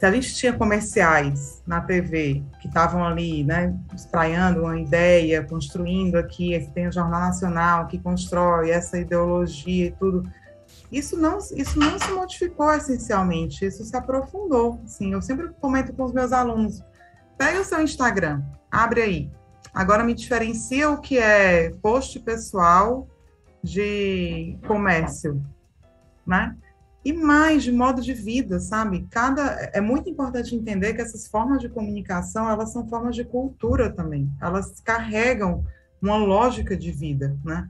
se 0.04 0.08
a 0.08 0.12
gente 0.12 0.34
tinha 0.34 0.52
comerciais 0.52 1.62
na 1.66 1.80
TV 1.80 2.44
que 2.60 2.68
estavam 2.68 3.02
ali, 3.02 3.42
né, 3.42 3.74
espraiando 3.94 4.60
uma 4.60 4.78
ideia, 4.78 5.42
construindo 5.42 6.16
aqui, 6.16 6.70
tem 6.74 6.86
o 6.86 6.92
Jornal 6.92 7.20
Nacional 7.20 7.86
que 7.86 7.98
constrói 7.98 8.68
essa 8.68 8.98
ideologia 8.98 9.86
e 9.86 9.90
tudo, 9.92 10.30
isso 10.92 11.16
não, 11.16 11.38
isso 11.38 11.78
não 11.78 11.98
se 11.98 12.12
modificou 12.12 12.70
essencialmente, 12.74 13.64
isso 13.64 13.82
se 13.82 13.96
aprofundou. 13.96 14.78
Sim, 14.84 15.14
eu 15.14 15.22
sempre 15.22 15.48
comento 15.58 15.94
com 15.94 16.04
os 16.04 16.12
meus 16.12 16.32
alunos: 16.32 16.84
pega 17.38 17.62
o 17.62 17.64
seu 17.64 17.80
Instagram, 17.80 18.42
abre 18.70 19.00
aí. 19.00 19.30
Agora 19.72 20.04
me 20.04 20.12
diferencia 20.12 20.90
o 20.90 21.00
que 21.00 21.16
é 21.16 21.70
post 21.80 22.20
pessoal 22.20 23.08
de 23.62 24.58
comércio, 24.66 25.42
né? 26.26 26.54
E 27.04 27.12
mais 27.12 27.62
de 27.62 27.70
modo 27.70 28.00
de 28.00 28.14
vida, 28.14 28.58
sabe? 28.58 29.06
Cada 29.10 29.42
é 29.72 29.80
muito 29.80 30.08
importante 30.08 30.56
entender 30.56 30.94
que 30.94 31.02
essas 31.02 31.26
formas 31.26 31.60
de 31.60 31.68
comunicação, 31.68 32.48
elas 32.48 32.72
são 32.72 32.88
formas 32.88 33.14
de 33.14 33.24
cultura 33.24 33.90
também. 33.90 34.32
Elas 34.40 34.80
carregam 34.80 35.64
uma 36.00 36.16
lógica 36.16 36.74
de 36.76 36.90
vida, 36.90 37.36
né? 37.44 37.68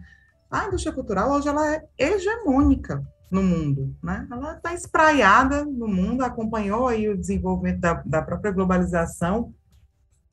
A 0.48 0.66
indústria 0.66 0.94
cultural 0.94 1.32
hoje 1.32 1.48
ela 1.48 1.74
é 1.74 1.85
hegemônica 1.98 3.05
no 3.28 3.43
mundo, 3.43 3.97
né? 4.01 4.24
Ela 4.31 4.55
está 4.55 4.73
espraiada 4.73 5.65
no 5.65 5.89
mundo, 5.89 6.23
acompanhou 6.23 6.86
aí 6.86 7.09
o 7.09 7.19
desenvolvimento 7.19 7.81
da, 7.81 7.94
da 8.06 8.23
própria 8.23 8.52
globalização 8.52 9.52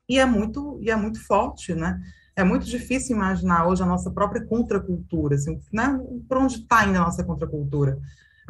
e 0.08 0.18
é 0.20 0.24
muito 0.24 0.78
e 0.80 0.90
é 0.90 0.96
muito 0.96 1.20
forte, 1.24 1.74
né? 1.74 2.00
É 2.36 2.44
muito 2.44 2.64
difícil 2.64 3.16
imaginar 3.16 3.66
hoje 3.66 3.82
a 3.82 3.86
nossa 3.86 4.12
própria 4.12 4.44
contracultura, 4.44 5.34
assim, 5.34 5.60
né? 5.72 6.00
Por 6.28 6.38
onde 6.38 6.58
está 6.58 6.86
indo 6.86 6.98
a 6.98 7.02
nossa 7.02 7.24
contracultura? 7.24 7.98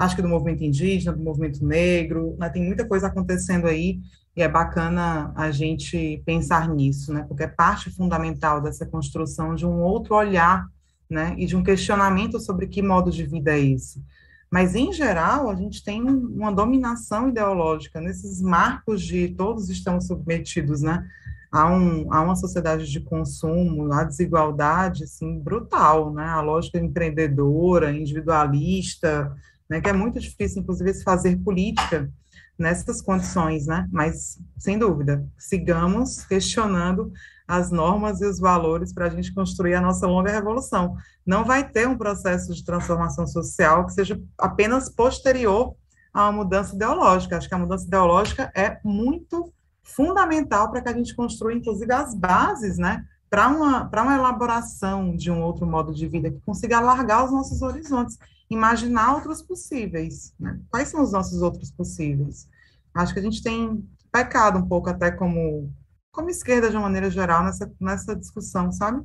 Acho 0.02 0.16
que 0.16 0.22
do 0.22 0.28
movimento 0.28 0.64
indígena, 0.64 1.16
do 1.16 1.22
movimento 1.22 1.64
negro, 1.64 2.36
né, 2.38 2.48
tem 2.48 2.64
muita 2.64 2.86
coisa 2.86 3.06
acontecendo 3.06 3.66
aí 3.66 4.00
e 4.36 4.42
é 4.42 4.48
bacana 4.48 5.32
a 5.36 5.50
gente 5.50 6.22
pensar 6.24 6.68
nisso, 6.68 7.12
né, 7.12 7.24
porque 7.28 7.44
é 7.44 7.48
parte 7.48 7.90
fundamental 7.90 8.60
dessa 8.60 8.84
construção 8.84 9.54
de 9.54 9.66
um 9.66 9.80
outro 9.80 10.14
olhar, 10.14 10.66
né, 11.08 11.34
e 11.38 11.46
de 11.46 11.54
um 11.54 11.62
questionamento 11.62 12.40
sobre 12.40 12.66
que 12.66 12.82
modo 12.82 13.10
de 13.10 13.24
vida 13.24 13.52
é 13.52 13.60
esse. 13.60 14.02
Mas, 14.50 14.74
em 14.74 14.92
geral, 14.92 15.48
a 15.48 15.54
gente 15.54 15.82
tem 15.82 16.02
uma 16.02 16.52
dominação 16.52 17.28
ideológica 17.28 18.00
nesses 18.00 18.42
marcos 18.42 19.02
de 19.02 19.28
todos 19.28 19.70
estão 19.70 20.00
submetidos, 20.00 20.82
né, 20.82 21.06
a, 21.50 21.70
um, 21.70 22.12
a 22.12 22.22
uma 22.22 22.34
sociedade 22.34 22.90
de 22.90 23.00
consumo, 23.00 23.92
a 23.92 24.04
desigualdade, 24.04 25.04
assim, 25.04 25.38
brutal, 25.38 26.12
né, 26.12 26.24
a 26.24 26.40
lógica 26.40 26.78
empreendedora, 26.78 27.92
individualista, 27.92 29.30
né, 29.72 29.80
que 29.80 29.88
é 29.88 29.92
muito 29.92 30.20
difícil, 30.20 30.62
inclusive, 30.62 30.92
se 30.92 31.02
fazer 31.02 31.36
política 31.38 32.10
nessas 32.58 33.00
condições, 33.00 33.66
né? 33.66 33.88
Mas, 33.90 34.38
sem 34.58 34.78
dúvida, 34.78 35.26
sigamos 35.38 36.24
questionando 36.24 37.10
as 37.48 37.70
normas 37.70 38.20
e 38.20 38.26
os 38.26 38.38
valores 38.38 38.92
para 38.92 39.06
a 39.06 39.08
gente 39.08 39.34
construir 39.34 39.74
a 39.74 39.80
nossa 39.80 40.06
longa 40.06 40.30
revolução. 40.30 40.94
Não 41.26 41.44
vai 41.44 41.68
ter 41.68 41.88
um 41.88 41.96
processo 41.96 42.52
de 42.52 42.64
transformação 42.64 43.26
social 43.26 43.86
que 43.86 43.92
seja 43.92 44.20
apenas 44.38 44.88
posterior 44.88 45.74
uma 46.14 46.30
mudança 46.30 46.74
ideológica. 46.74 47.38
Acho 47.38 47.48
que 47.48 47.54
a 47.54 47.58
mudança 47.58 47.86
ideológica 47.86 48.52
é 48.54 48.78
muito 48.84 49.50
fundamental 49.82 50.70
para 50.70 50.82
que 50.82 50.88
a 50.90 50.96
gente 50.96 51.16
construa, 51.16 51.54
inclusive, 51.54 51.90
as 51.92 52.14
bases, 52.14 52.76
né? 52.76 53.02
Para 53.32 53.48
uma, 53.48 53.88
uma 53.90 54.14
elaboração 54.14 55.16
de 55.16 55.30
um 55.30 55.40
outro 55.40 55.66
modo 55.66 55.94
de 55.94 56.06
vida 56.06 56.30
que 56.30 56.38
consiga 56.42 56.76
alargar 56.76 57.24
os 57.24 57.32
nossos 57.32 57.62
horizontes 57.62 58.18
imaginar 58.50 59.14
outros 59.14 59.40
possíveis. 59.40 60.34
Né? 60.38 60.60
Quais 60.70 60.88
são 60.88 61.02
os 61.02 61.12
nossos 61.12 61.40
outros 61.40 61.70
possíveis? 61.70 62.46
Acho 62.92 63.14
que 63.14 63.20
a 63.20 63.22
gente 63.22 63.42
tem 63.42 63.88
pecado 64.12 64.58
um 64.58 64.68
pouco 64.68 64.90
até 64.90 65.10
como, 65.10 65.72
como 66.12 66.28
esquerda, 66.28 66.68
de 66.68 66.76
uma 66.76 66.82
maneira 66.82 67.08
geral, 67.08 67.42
nessa, 67.42 67.72
nessa 67.80 68.14
discussão, 68.14 68.70
sabe? 68.70 69.02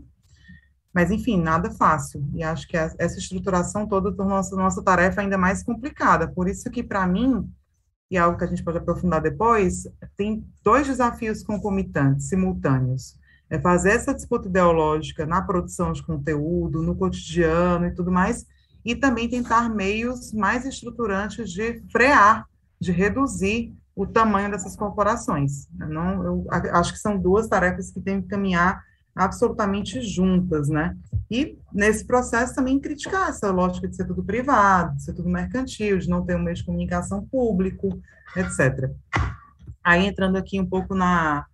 Mas, 0.94 1.10
enfim, 1.10 1.42
nada 1.42 1.72
fácil. 1.72 2.28
E 2.34 2.44
acho 2.44 2.68
que 2.68 2.76
essa 2.76 3.18
estruturação 3.18 3.88
toda 3.88 4.14
tornou 4.14 4.36
nossa, 4.36 4.58
nossa 4.58 4.84
tarefa 4.84 5.22
ainda 5.22 5.38
mais 5.38 5.64
complicada. 5.64 6.28
Por 6.28 6.50
isso 6.50 6.70
que, 6.70 6.84
para 6.84 7.08
mim, 7.08 7.50
e 8.12 8.18
é 8.18 8.20
algo 8.20 8.38
que 8.38 8.44
a 8.44 8.48
gente 8.48 8.62
pode 8.62 8.78
aprofundar 8.78 9.22
depois, 9.22 9.88
tem 10.18 10.46
dois 10.62 10.86
desafios 10.86 11.44
concomitantes, 11.44 12.28
simultâneos. 12.28 13.18
É 13.50 13.60
fazer 13.60 13.92
essa 13.92 14.14
disputa 14.14 14.48
ideológica 14.48 15.26
na 15.26 15.42
produção 15.42 15.94
de 15.94 16.04
conteúdo, 16.04 16.82
no 16.82 16.96
cotidiano 16.96 17.86
e 17.86 17.92
tudo 17.94 18.12
mais, 18.12 18.46
e 18.84 18.96
também 18.96 19.30
tentar 19.30 19.70
meios 19.70 20.34
mais 20.34 20.66
estruturantes 20.66 21.52
de 21.52 21.82
frear, 21.92 22.46
de 22.80 22.92
reduzir 22.92 23.74
o 23.96 24.06
tamanho 24.06 24.52
dessas 24.52 24.76
corporações. 24.76 25.68
Eu 25.80 25.90
não, 25.90 26.24
eu 26.24 26.46
acho 26.74 26.94
que 26.94 27.00
são 27.00 27.18
duas 27.18 27.48
tarefas 27.48 27.92
que 27.92 28.00
têm 28.00 28.22
que 28.22 28.28
caminhar 28.28 28.82
absolutamente 29.16 30.00
juntas, 30.02 30.70
né? 30.70 30.96
E 31.30 31.58
nesse 31.74 32.06
processo 32.06 32.54
também 32.54 32.80
criticar 32.80 33.30
essa 33.30 33.52
lógica 33.52 33.88
de 33.88 33.96
ser 33.96 34.06
tudo 34.06 34.24
privado, 34.24 34.96
de 34.96 35.04
ser 35.04 35.14
tudo 35.14 35.28
mercantil, 35.28 35.98
de 35.98 36.08
não 36.08 36.24
ter 36.24 36.36
um 36.36 36.44
meio 36.44 36.56
de 36.56 36.64
comunicação 36.64 37.26
público, 37.26 38.00
etc. 38.36 38.92
Aí 39.84 40.06
entrando 40.06 40.38
aqui 40.38 40.60
um 40.60 40.66
pouco 40.66 40.94
na, 40.94 41.46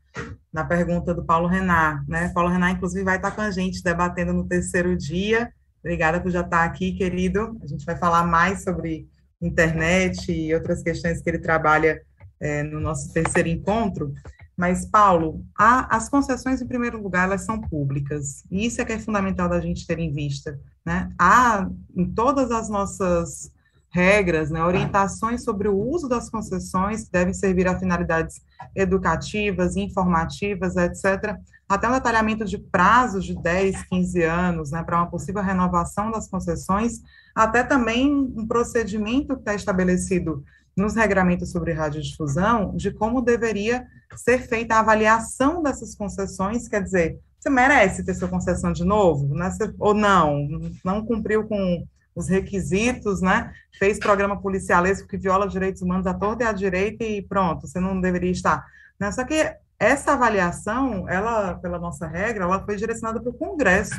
na 0.52 0.64
pergunta 0.64 1.14
do 1.14 1.26
Paulo 1.26 1.48
Renar, 1.48 2.03
né? 2.07 2.30
Paulo 2.30 2.49
Renar, 2.49 2.72
inclusive, 2.72 3.03
vai 3.03 3.15
estar 3.15 3.31
com 3.31 3.41
a 3.41 3.52
gente 3.52 3.84
debatendo 3.84 4.34
no 4.34 4.48
terceiro 4.48 4.95
dia 4.98 5.52
Obrigada 5.84 6.22
por 6.22 6.31
já 6.31 6.40
estar 6.40 6.64
aqui, 6.64 6.94
querido. 6.94 7.60
A 7.61 7.68
gente 7.68 7.84
vai 7.84 7.98
falar 7.98 8.26
mais 8.26 8.64
sobre 8.64 9.06
internet 9.41 10.31
e 10.31 10.56
outras 10.56 10.81
questões 10.81 11.22
que 11.22 11.30
ele 11.30 11.40
trabalha 11.40 12.02
é, 12.40 12.64
no 12.64 12.80
nosso 12.80 13.11
terceiro 13.11 13.49
encontro. 13.49 14.14
Mas, 14.56 14.85
Paulo, 14.85 15.44
a, 15.60 15.94
as 15.94 16.07
concessões, 16.07 16.61
em 16.61 16.68
primeiro 16.68 17.02
lugar, 17.02 17.26
elas 17.26 17.41
são 17.41 17.60
públicas. 17.60 18.45
E 18.49 18.65
isso 18.65 18.81
é 18.81 18.85
que 18.85 18.94
é 18.94 18.99
fundamental 18.99 19.49
da 19.49 19.60
gente 19.60 19.85
ter 19.85 19.99
em 19.99 20.14
vista. 20.14 20.57
Né? 20.85 21.11
Há, 21.19 21.69
em 21.94 22.10
todas 22.14 22.49
as 22.49 22.69
nossas 22.69 23.52
regras, 23.94 24.49
né, 24.49 24.64
orientações 24.64 25.44
sobre 25.44 25.68
o 25.68 25.78
uso 25.78 26.10
das 26.10 26.28
concessões, 26.28 27.03
que 27.03 27.11
devem 27.11 27.34
servir 27.34 27.68
a 27.68 27.78
finalidades 27.78 28.41
educativas, 28.76 29.78
informativas, 29.78 30.76
etc., 30.76 31.38
até 31.70 31.88
um 31.88 31.94
detalhamento 31.94 32.44
de 32.44 32.57
prazos 32.57 33.24
de 33.24 33.40
10, 33.41 33.84
15 33.84 34.24
anos, 34.24 34.72
né, 34.72 34.84
para 34.84 34.98
uma 34.98 35.10
possível 35.10 35.44
renovação 35.44 36.10
das 36.10 36.28
concessões, 36.28 37.02
até 37.36 37.64
também 37.64 38.11
um 38.11 38.48
procedimento 38.48 39.36
que 39.36 39.41
está 39.41 39.53
estabelecido 39.53 40.44
nos 40.76 40.95
regramentos 40.95 41.52
sobre 41.52 41.72
radiodifusão, 41.72 42.76
de 42.76 42.91
como 42.91 43.22
deveria 43.22 43.86
ser 44.15 44.40
feita 44.40 44.76
a 44.76 44.80
avaliação 44.80 45.61
dessas 45.61 45.95
concessões, 45.95 46.68
quer 46.68 46.82
dizer, 46.82 47.20
você 47.40 47.49
merece 47.49 48.03
ter 48.03 48.15
sua 48.15 48.28
concessão 48.28 48.72
de 48.72 48.84
novo, 48.84 49.36
né? 49.36 49.52
ou 49.78 49.94
não, 49.94 50.48
não 50.84 51.06
cumpriu 51.06 51.48
com 51.48 51.86
os 52.15 52.27
requisitos, 52.27 53.22
né? 53.22 53.52
Fez 53.77 53.99
programa 53.99 54.40
policialesco 54.40 55.07
que 55.07 55.18
viola 55.18 55.48
direitos 55.48 55.81
humanos 55.81 56.06
à 56.07 56.14
torta 56.14 56.44
e 56.44 56.48
à 56.48 56.52
direita 56.52 57.03
e 57.03 57.22
pronto, 57.22 57.68
você 57.68 57.80
não 57.80 57.99
deveria 57.99 58.31
estar. 58.31 58.65
Né? 58.99 59.11
Só 59.11 59.23
que 59.23 59.56
essa 59.80 60.14
avaliação, 60.14 61.10
ela, 61.10 61.56
pela 61.56 61.80
nossa 61.80 62.07
regra, 62.07 62.45
ela 62.45 62.64
foi 62.64 62.76
direcionada 62.76 63.19
para 63.22 63.30
o 63.30 63.38
Congresso. 63.38 63.95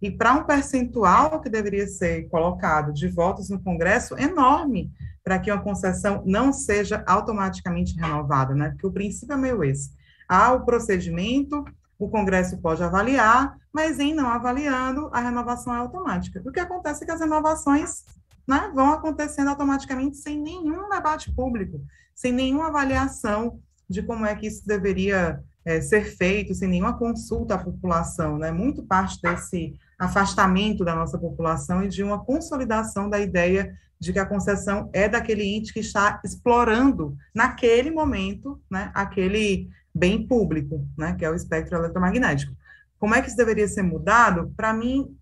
E 0.00 0.10
para 0.10 0.34
um 0.34 0.44
percentual 0.44 1.40
que 1.40 1.48
deveria 1.48 1.86
ser 1.86 2.28
colocado 2.28 2.92
de 2.92 3.08
votos 3.08 3.48
no 3.48 3.60
Congresso 3.62 4.16
enorme, 4.18 4.90
para 5.24 5.38
que 5.38 5.50
uma 5.50 5.62
concessão 5.62 6.22
não 6.24 6.52
seja 6.52 7.02
automaticamente 7.06 7.96
renovada, 7.98 8.54
né? 8.54 8.70
Porque 8.70 8.86
o 8.86 8.92
princípio 8.92 9.32
é 9.32 9.36
meio 9.36 9.64
esse. 9.64 9.90
Há 10.28 10.52
o 10.52 10.64
procedimento, 10.64 11.64
o 11.98 12.08
Congresso 12.08 12.58
pode 12.58 12.82
avaliar, 12.82 13.56
mas 13.72 13.98
em 13.98 14.14
não 14.14 14.28
avaliando, 14.28 15.08
a 15.12 15.20
renovação 15.20 15.74
é 15.74 15.78
automática. 15.78 16.42
O 16.44 16.52
que 16.52 16.60
acontece 16.60 17.02
é 17.02 17.06
que 17.06 17.12
as 17.12 17.20
renovações 17.20 18.04
né, 18.46 18.70
vão 18.74 18.92
acontecendo 18.92 19.48
automaticamente 19.48 20.16
sem 20.16 20.40
nenhum 20.40 20.88
debate 20.88 21.32
público, 21.32 21.80
sem 22.14 22.32
nenhuma 22.32 22.68
avaliação 22.68 23.58
de 23.88 24.02
como 24.02 24.26
é 24.26 24.34
que 24.34 24.46
isso 24.46 24.66
deveria 24.66 25.40
é, 25.64 25.80
ser 25.80 26.04
feito, 26.16 26.54
sem 26.54 26.68
nenhuma 26.68 26.96
consulta 26.96 27.54
à 27.54 27.58
população, 27.58 28.38
né? 28.38 28.52
Muito 28.52 28.84
parte 28.84 29.20
desse 29.20 29.74
afastamento 29.98 30.84
da 30.84 30.94
nossa 30.94 31.18
população 31.18 31.82
e 31.82 31.88
de 31.88 32.02
uma 32.02 32.24
consolidação 32.24 33.08
da 33.08 33.18
ideia 33.18 33.76
de 33.98 34.12
que 34.12 34.18
a 34.18 34.26
concessão 34.26 34.90
é 34.92 35.08
daquele 35.08 35.42
ente 35.42 35.72
que 35.72 35.80
está 35.80 36.20
explorando, 36.24 37.16
naquele 37.34 37.90
momento, 37.90 38.60
né, 38.70 38.90
aquele 38.94 39.70
bem 39.96 40.26
público, 40.26 40.86
né, 40.96 41.14
que 41.14 41.24
é 41.24 41.30
o 41.30 41.34
espectro 41.34 41.76
eletromagnético. 41.76 42.54
Como 42.98 43.14
é 43.14 43.22
que 43.22 43.28
isso 43.28 43.36
deveria 43.36 43.66
ser 43.66 43.82
mudado? 43.82 44.52
Para 44.56 44.72
mim, 44.72 45.16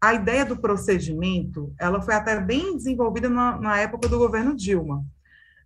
a 0.00 0.14
ideia 0.14 0.44
do 0.44 0.56
procedimento, 0.56 1.72
ela 1.78 2.00
foi 2.00 2.14
até 2.14 2.38
bem 2.40 2.76
desenvolvida 2.76 3.28
na, 3.28 3.58
na 3.60 3.78
época 3.78 4.08
do 4.08 4.18
governo 4.18 4.54
Dilma. 4.54 5.04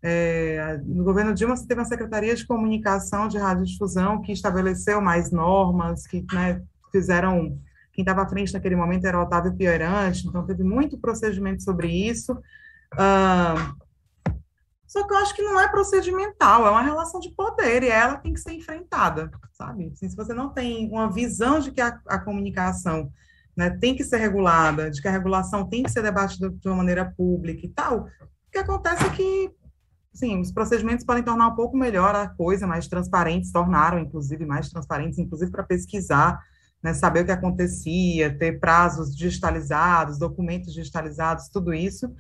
É, 0.03 0.81
no 0.85 1.05
governo 1.05 1.35
Dilma, 1.35 1.57
você 1.57 1.67
teve 1.67 1.81
uma 1.81 1.87
Secretaria 1.87 2.35
de 2.35 2.47
Comunicação 2.47 3.29
de 3.29 3.39
Radiodifusão 3.39 4.21
que 4.23 4.33
estabeleceu 4.33 5.01
mais 5.01 5.31
normas, 5.31 6.07
que 6.07 6.25
né, 6.33 6.63
fizeram... 6.91 7.59
Quem 7.93 8.03
estava 8.03 8.23
à 8.23 8.29
frente 8.29 8.55
naquele 8.55 8.75
momento 8.75 9.07
era 9.07 9.21
Otávio 9.21 9.55
Piorante, 9.55 10.27
então 10.27 10.47
teve 10.47 10.65
muito 10.65 10.97
procedimento 10.99 11.63
sobre 11.63 11.89
isso. 11.89 12.39
Ah, 12.97 13.75
só 14.93 15.07
que 15.07 15.15
eu 15.15 15.17
acho 15.17 15.35
que 15.35 15.41
não 15.41 15.59
é 15.59 15.67
procedimental, 15.69 16.67
é 16.67 16.71
uma 16.71 16.83
relação 16.83 17.19
de 17.19 17.31
poder 17.31 17.83
e 17.83 17.89
ela 17.89 18.19
tem 18.19 18.35
que 18.35 18.41
ser 18.41 18.53
enfrentada, 18.53 19.31
sabe? 19.55 19.91
Assim, 19.91 20.07
se 20.07 20.15
você 20.15 20.35
não 20.35 20.51
tem 20.51 20.87
uma 20.91 21.11
visão 21.11 21.61
de 21.61 21.73
que 21.73 21.81
a, 21.81 21.99
a 22.07 22.19
comunicação 22.19 23.11
né, 23.57 23.71
tem 23.71 23.97
que 23.97 24.05
ser 24.05 24.19
regulada, 24.19 24.91
de 24.91 25.01
que 25.01 25.09
a 25.09 25.11
regulação 25.11 25.67
tem 25.67 25.83
que 25.83 25.91
ser 25.91 26.03
debatida 26.03 26.51
de 26.51 26.69
uma 26.69 26.77
maneira 26.77 27.07
pública 27.07 27.65
e 27.65 27.71
tal, 27.71 28.01
o 28.01 28.51
que 28.53 28.59
acontece 28.59 29.03
é 29.07 29.09
que 29.09 29.51
sim, 30.13 30.39
os 30.39 30.53
procedimentos 30.53 31.07
podem 31.07 31.23
tornar 31.23 31.49
um 31.49 31.57
pouco 31.57 31.75
melhor 31.75 32.15
a 32.15 32.29
coisa, 32.29 32.67
mais 32.67 32.87
transparentes, 32.87 33.51
tornaram, 33.51 33.99
inclusive, 33.99 34.45
mais 34.45 34.69
transparentes, 34.69 35.19
inclusive 35.19 35.51
para 35.51 35.63
pesquisar, 35.63 36.39
né, 36.83 36.93
saber 36.93 37.23
o 37.23 37.25
que 37.25 37.33
acontecia, 37.33 38.37
ter 38.37 38.61
prazos 38.61 39.17
digitalizados, 39.17 40.19
documentos 40.19 40.75
digitalizados, 40.75 41.49
tudo 41.49 41.73
isso, 41.73 42.15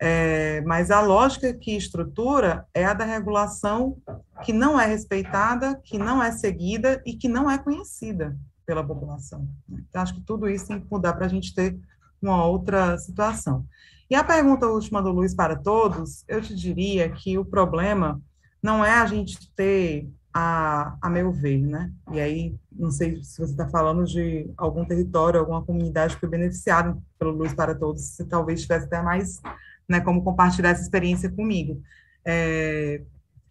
é, 0.00 0.60
mas 0.62 0.90
a 0.90 1.00
lógica 1.00 1.52
que 1.52 1.76
estrutura 1.76 2.66
é 2.72 2.84
a 2.84 2.94
da 2.94 3.04
regulação 3.04 3.98
que 4.44 4.52
não 4.52 4.80
é 4.80 4.86
respeitada, 4.86 5.80
que 5.82 5.98
não 5.98 6.22
é 6.22 6.30
seguida 6.30 7.02
e 7.04 7.14
que 7.14 7.28
não 7.28 7.50
é 7.50 7.58
conhecida 7.58 8.36
pela 8.64 8.86
população. 8.86 9.48
Né? 9.68 9.82
Então, 9.88 10.02
acho 10.02 10.14
que 10.14 10.20
tudo 10.20 10.48
isso 10.48 10.68
tem 10.68 10.80
que 10.80 10.86
mudar 10.90 11.14
para 11.14 11.26
a 11.26 11.28
gente 11.28 11.54
ter 11.54 11.76
uma 12.22 12.44
outra 12.44 12.96
situação. 12.98 13.64
E 14.08 14.14
a 14.14 14.22
pergunta 14.22 14.66
última 14.66 15.02
do 15.02 15.10
Luiz 15.10 15.34
para 15.34 15.56
todos, 15.56 16.24
eu 16.28 16.40
te 16.40 16.54
diria 16.54 17.10
que 17.10 17.36
o 17.36 17.44
problema 17.44 18.20
não 18.62 18.84
é 18.84 18.92
a 18.92 19.06
gente 19.06 19.52
ter, 19.54 20.08
a, 20.32 20.96
a 21.02 21.10
meu 21.10 21.32
ver, 21.32 21.58
né? 21.58 21.92
E 22.12 22.20
aí, 22.20 22.54
não 22.72 22.90
sei 22.90 23.22
se 23.22 23.38
você 23.38 23.52
está 23.52 23.68
falando 23.68 24.04
de 24.04 24.50
algum 24.56 24.84
território, 24.84 25.40
alguma 25.40 25.64
comunidade 25.64 26.14
que 26.14 26.20
foi 26.20 26.28
beneficiada 26.28 26.96
pelo 27.18 27.32
Luz 27.32 27.52
para 27.52 27.74
Todos, 27.74 28.02
se 28.02 28.24
talvez 28.24 28.62
tivesse 28.62 28.86
até 28.86 29.02
mais 29.02 29.40
né, 29.88 30.00
como 30.00 30.22
compartilhar 30.22 30.70
essa 30.70 30.82
experiência 30.82 31.30
comigo. 31.30 31.82
É, 32.24 33.02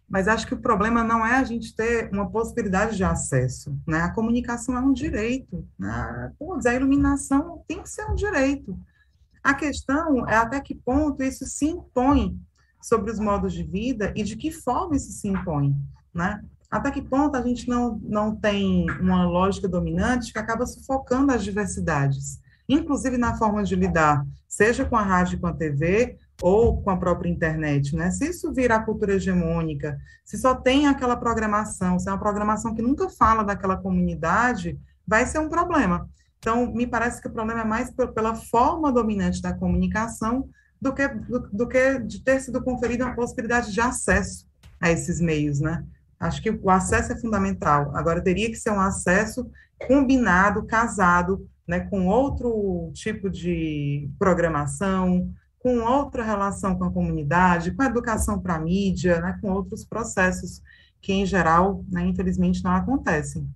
mas 0.08 0.26
acho 0.26 0.46
que 0.46 0.54
o 0.54 0.60
problema 0.60 1.04
não 1.04 1.26
é 1.26 1.36
a 1.36 1.44
gente 1.44 1.76
ter 1.76 2.08
uma 2.10 2.30
possibilidade 2.30 2.96
de 2.96 3.04
acesso, 3.04 3.78
né? 3.86 4.00
A 4.00 4.10
comunicação 4.10 4.76
é 4.76 4.80
um 4.80 4.92
direito, 4.92 5.66
né? 5.78 6.32
a 6.66 6.74
iluminação 6.74 7.62
tem 7.68 7.82
que 7.82 7.90
ser 7.90 8.06
um 8.06 8.14
direito. 8.14 8.78
A 9.44 9.52
questão 9.52 10.26
é 10.26 10.34
até 10.34 10.60
que 10.60 10.74
ponto 10.74 11.22
isso 11.22 11.44
se 11.44 11.66
impõe 11.66 12.40
sobre 12.80 13.10
os 13.10 13.18
modos 13.18 13.52
de 13.52 13.62
vida 13.62 14.12
e 14.16 14.22
de 14.22 14.36
que 14.36 14.50
forma 14.50 14.96
isso 14.96 15.12
se 15.12 15.28
impõe, 15.28 15.76
né? 16.14 16.42
Até 16.70 16.90
que 16.90 17.02
ponto 17.02 17.36
a 17.36 17.42
gente 17.42 17.68
não, 17.68 17.98
não 18.02 18.34
tem 18.34 18.86
uma 19.00 19.26
lógica 19.26 19.68
dominante 19.68 20.32
que 20.32 20.38
acaba 20.38 20.66
sufocando 20.66 21.32
as 21.32 21.42
diversidades, 21.42 22.40
inclusive 22.68 23.16
na 23.18 23.36
forma 23.36 23.62
de 23.62 23.74
lidar, 23.74 24.26
seja 24.46 24.84
com 24.84 24.96
a 24.96 25.02
rádio 25.02 25.36
e 25.36 25.40
com 25.40 25.46
a 25.46 25.52
TV, 25.52 26.18
ou 26.40 26.80
com 26.82 26.90
a 26.90 26.96
própria 26.96 27.28
internet, 27.28 27.96
né? 27.96 28.10
Se 28.10 28.28
isso 28.28 28.52
virar 28.52 28.84
cultura 28.84 29.14
hegemônica, 29.14 29.98
se 30.24 30.38
só 30.38 30.54
tem 30.54 30.86
aquela 30.86 31.16
programação, 31.16 31.98
se 31.98 32.08
é 32.08 32.12
uma 32.12 32.18
programação 32.18 32.74
que 32.74 32.82
nunca 32.82 33.08
fala 33.08 33.42
daquela 33.42 33.76
comunidade, 33.76 34.78
vai 35.06 35.26
ser 35.26 35.38
um 35.40 35.48
problema. 35.48 36.08
Então, 36.38 36.72
me 36.72 36.86
parece 36.86 37.20
que 37.20 37.28
o 37.28 37.32
problema 37.32 37.62
é 37.62 37.64
mais 37.64 37.90
pela 38.14 38.34
forma 38.34 38.92
dominante 38.92 39.42
da 39.42 39.52
comunicação 39.52 40.48
do 40.80 40.94
que, 40.94 41.08
do, 41.08 41.40
do 41.52 41.68
que 41.68 41.98
de 41.98 42.22
ter 42.22 42.40
sido 42.40 42.62
conferida 42.62 43.04
uma 43.04 43.16
possibilidade 43.16 43.72
de 43.72 43.80
acesso 43.80 44.46
a 44.80 44.90
esses 44.90 45.20
meios, 45.20 45.60
né? 45.60 45.84
Acho 46.20 46.40
que 46.40 46.50
o 46.50 46.70
acesso 46.70 47.12
é 47.12 47.20
fundamental. 47.20 47.90
Agora, 47.96 48.22
teria 48.22 48.48
que 48.48 48.56
ser 48.56 48.70
um 48.70 48.80
acesso 48.80 49.50
combinado, 49.86 50.66
casado, 50.66 51.48
né, 51.66 51.80
com 51.80 52.06
outro 52.06 52.90
tipo 52.94 53.28
de 53.28 54.08
programação, 54.18 55.32
com 55.68 55.84
outra 55.84 56.24
relação 56.24 56.78
com 56.78 56.84
a 56.84 56.90
comunidade, 56.90 57.72
com 57.72 57.82
a 57.82 57.86
educação 57.86 58.40
para 58.40 58.54
a 58.54 58.58
mídia, 58.58 59.20
né, 59.20 59.38
com 59.38 59.50
outros 59.50 59.84
processos 59.84 60.62
que, 60.98 61.12
em 61.12 61.26
geral, 61.26 61.84
né, 61.92 62.06
infelizmente, 62.06 62.64
não 62.64 62.70
acontecem. 62.70 63.46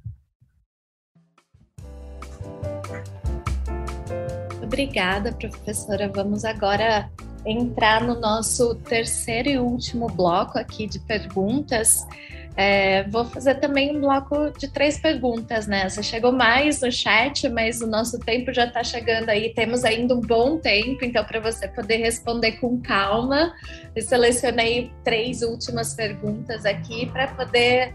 Obrigada, 4.63 5.33
professora. 5.33 6.13
Vamos 6.15 6.45
agora 6.45 7.11
entrar 7.47 8.03
no 8.03 8.21
nosso 8.21 8.75
terceiro 8.75 9.49
e 9.49 9.59
último 9.59 10.07
bloco 10.09 10.59
aqui 10.59 10.87
de 10.87 11.01
perguntas. 11.01 12.07
É, 12.55 13.05
vou 13.05 13.25
fazer 13.25 13.55
também 13.55 13.97
um 13.97 14.01
bloco 14.01 14.51
de 14.59 14.69
três 14.69 14.99
perguntas, 14.99 15.67
né? 15.67 15.89
Você 15.89 16.03
chegou 16.03 16.33
mais 16.33 16.81
no 16.83 16.93
chat, 16.93 17.49
mas 17.49 17.81
o 17.81 17.87
nosso 17.87 18.19
tempo 18.19 18.53
já 18.53 18.67
está 18.67 18.85
chegando 18.85 19.31
aí. 19.31 19.55
Temos 19.55 19.85
ainda 19.85 20.15
um 20.15 20.21
bom 20.21 20.59
tempo, 20.59 21.05
então, 21.05 21.25
para 21.25 21.41
você 21.41 21.67
poder 21.69 21.97
responder 21.97 22.53
com 22.53 22.81
calma, 22.81 23.55
eu 23.97 24.03
selecionei 24.03 24.91
três 25.03 25.43
últimas 25.43 25.95
perguntas 25.95 26.67
aqui 26.67 27.07
para 27.07 27.29
poder 27.29 27.95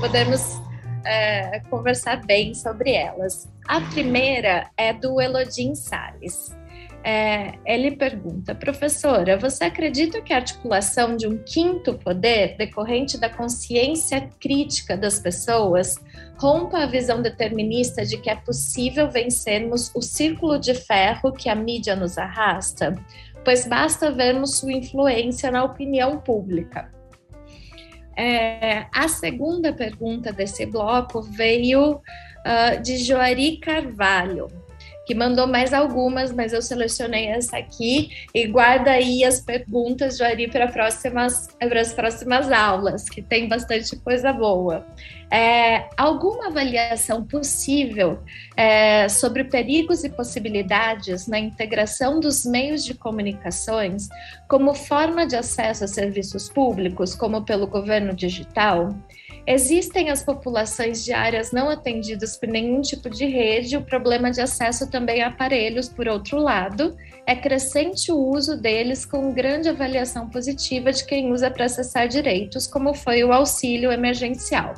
podermos 0.00 0.60
é, 1.04 1.60
conversar 1.70 2.24
bem 2.24 2.54
sobre 2.54 2.92
elas. 2.92 3.48
A 3.66 3.80
primeira 3.80 4.68
é 4.76 4.92
do 4.92 5.20
Elodin 5.20 5.74
Salles. 5.74 6.54
É, 7.08 7.52
ele 7.64 7.92
pergunta, 7.92 8.52
professora, 8.52 9.38
você 9.38 9.62
acredita 9.62 10.20
que 10.20 10.32
a 10.32 10.38
articulação 10.38 11.16
de 11.16 11.28
um 11.28 11.38
quinto 11.38 11.94
poder, 11.94 12.56
decorrente 12.56 13.16
da 13.16 13.30
consciência 13.30 14.28
crítica 14.40 14.96
das 14.96 15.20
pessoas, 15.20 15.94
rompa 16.36 16.78
a 16.78 16.86
visão 16.86 17.22
determinista 17.22 18.04
de 18.04 18.18
que 18.18 18.28
é 18.28 18.34
possível 18.34 19.08
vencermos 19.08 19.92
o 19.94 20.02
círculo 20.02 20.58
de 20.58 20.74
ferro 20.74 21.32
que 21.32 21.48
a 21.48 21.54
mídia 21.54 21.94
nos 21.94 22.18
arrasta? 22.18 22.96
Pois 23.44 23.68
basta 23.68 24.10
vermos 24.10 24.58
sua 24.58 24.72
influência 24.72 25.48
na 25.48 25.62
opinião 25.62 26.18
pública. 26.18 26.92
É, 28.16 28.86
a 28.92 29.06
segunda 29.06 29.72
pergunta 29.72 30.32
desse 30.32 30.66
bloco 30.66 31.22
veio 31.22 31.92
uh, 31.92 32.82
de 32.82 32.96
Joari 32.96 33.58
Carvalho 33.58 34.65
que 35.06 35.14
mandou 35.14 35.46
mais 35.46 35.72
algumas, 35.72 36.32
mas 36.32 36.52
eu 36.52 36.60
selecionei 36.60 37.28
essa 37.28 37.56
aqui 37.56 38.10
e 38.34 38.44
guarda 38.48 38.90
aí 38.90 39.24
as 39.24 39.40
perguntas, 39.40 40.18
Joari, 40.18 40.48
para 40.48 40.66
próximas, 40.66 41.48
para 41.58 41.80
as 41.80 41.94
próximas 41.94 42.50
aulas, 42.50 43.08
que 43.08 43.22
tem 43.22 43.48
bastante 43.48 43.94
coisa 43.96 44.32
boa. 44.32 44.84
É, 45.30 45.88
alguma 45.96 46.48
avaliação 46.48 47.24
possível 47.24 48.20
é, 48.56 49.08
sobre 49.08 49.44
perigos 49.44 50.04
e 50.04 50.08
possibilidades 50.08 51.26
na 51.26 51.38
integração 51.38 52.20
dos 52.20 52.44
meios 52.44 52.84
de 52.84 52.94
comunicações 52.94 54.08
como 54.48 54.72
forma 54.72 55.26
de 55.26 55.34
acesso 55.34 55.84
a 55.84 55.88
serviços 55.88 56.48
públicos, 56.48 57.14
como 57.14 57.44
pelo 57.44 57.66
governo 57.66 58.14
digital? 58.14 58.94
Existem 59.46 60.10
as 60.10 60.24
populações 60.24 61.04
de 61.04 61.12
áreas 61.12 61.52
não 61.52 61.70
atendidas 61.70 62.36
por 62.36 62.48
nenhum 62.48 62.80
tipo 62.80 63.08
de 63.08 63.26
rede, 63.26 63.76
o 63.76 63.82
problema 63.82 64.28
de 64.28 64.40
acesso 64.40 64.90
também 64.90 65.22
a 65.22 65.28
aparelhos, 65.28 65.88
por 65.88 66.08
outro 66.08 66.38
lado, 66.38 66.96
é 67.24 67.36
crescente 67.36 68.10
o 68.10 68.18
uso 68.18 68.60
deles 68.60 69.06
com 69.06 69.32
grande 69.32 69.68
avaliação 69.68 70.28
positiva 70.28 70.92
de 70.92 71.04
quem 71.04 71.32
usa 71.32 71.48
para 71.48 71.66
acessar 71.66 72.08
direitos, 72.08 72.66
como 72.66 72.92
foi 72.92 73.22
o 73.22 73.32
auxílio 73.32 73.92
emergencial. 73.92 74.74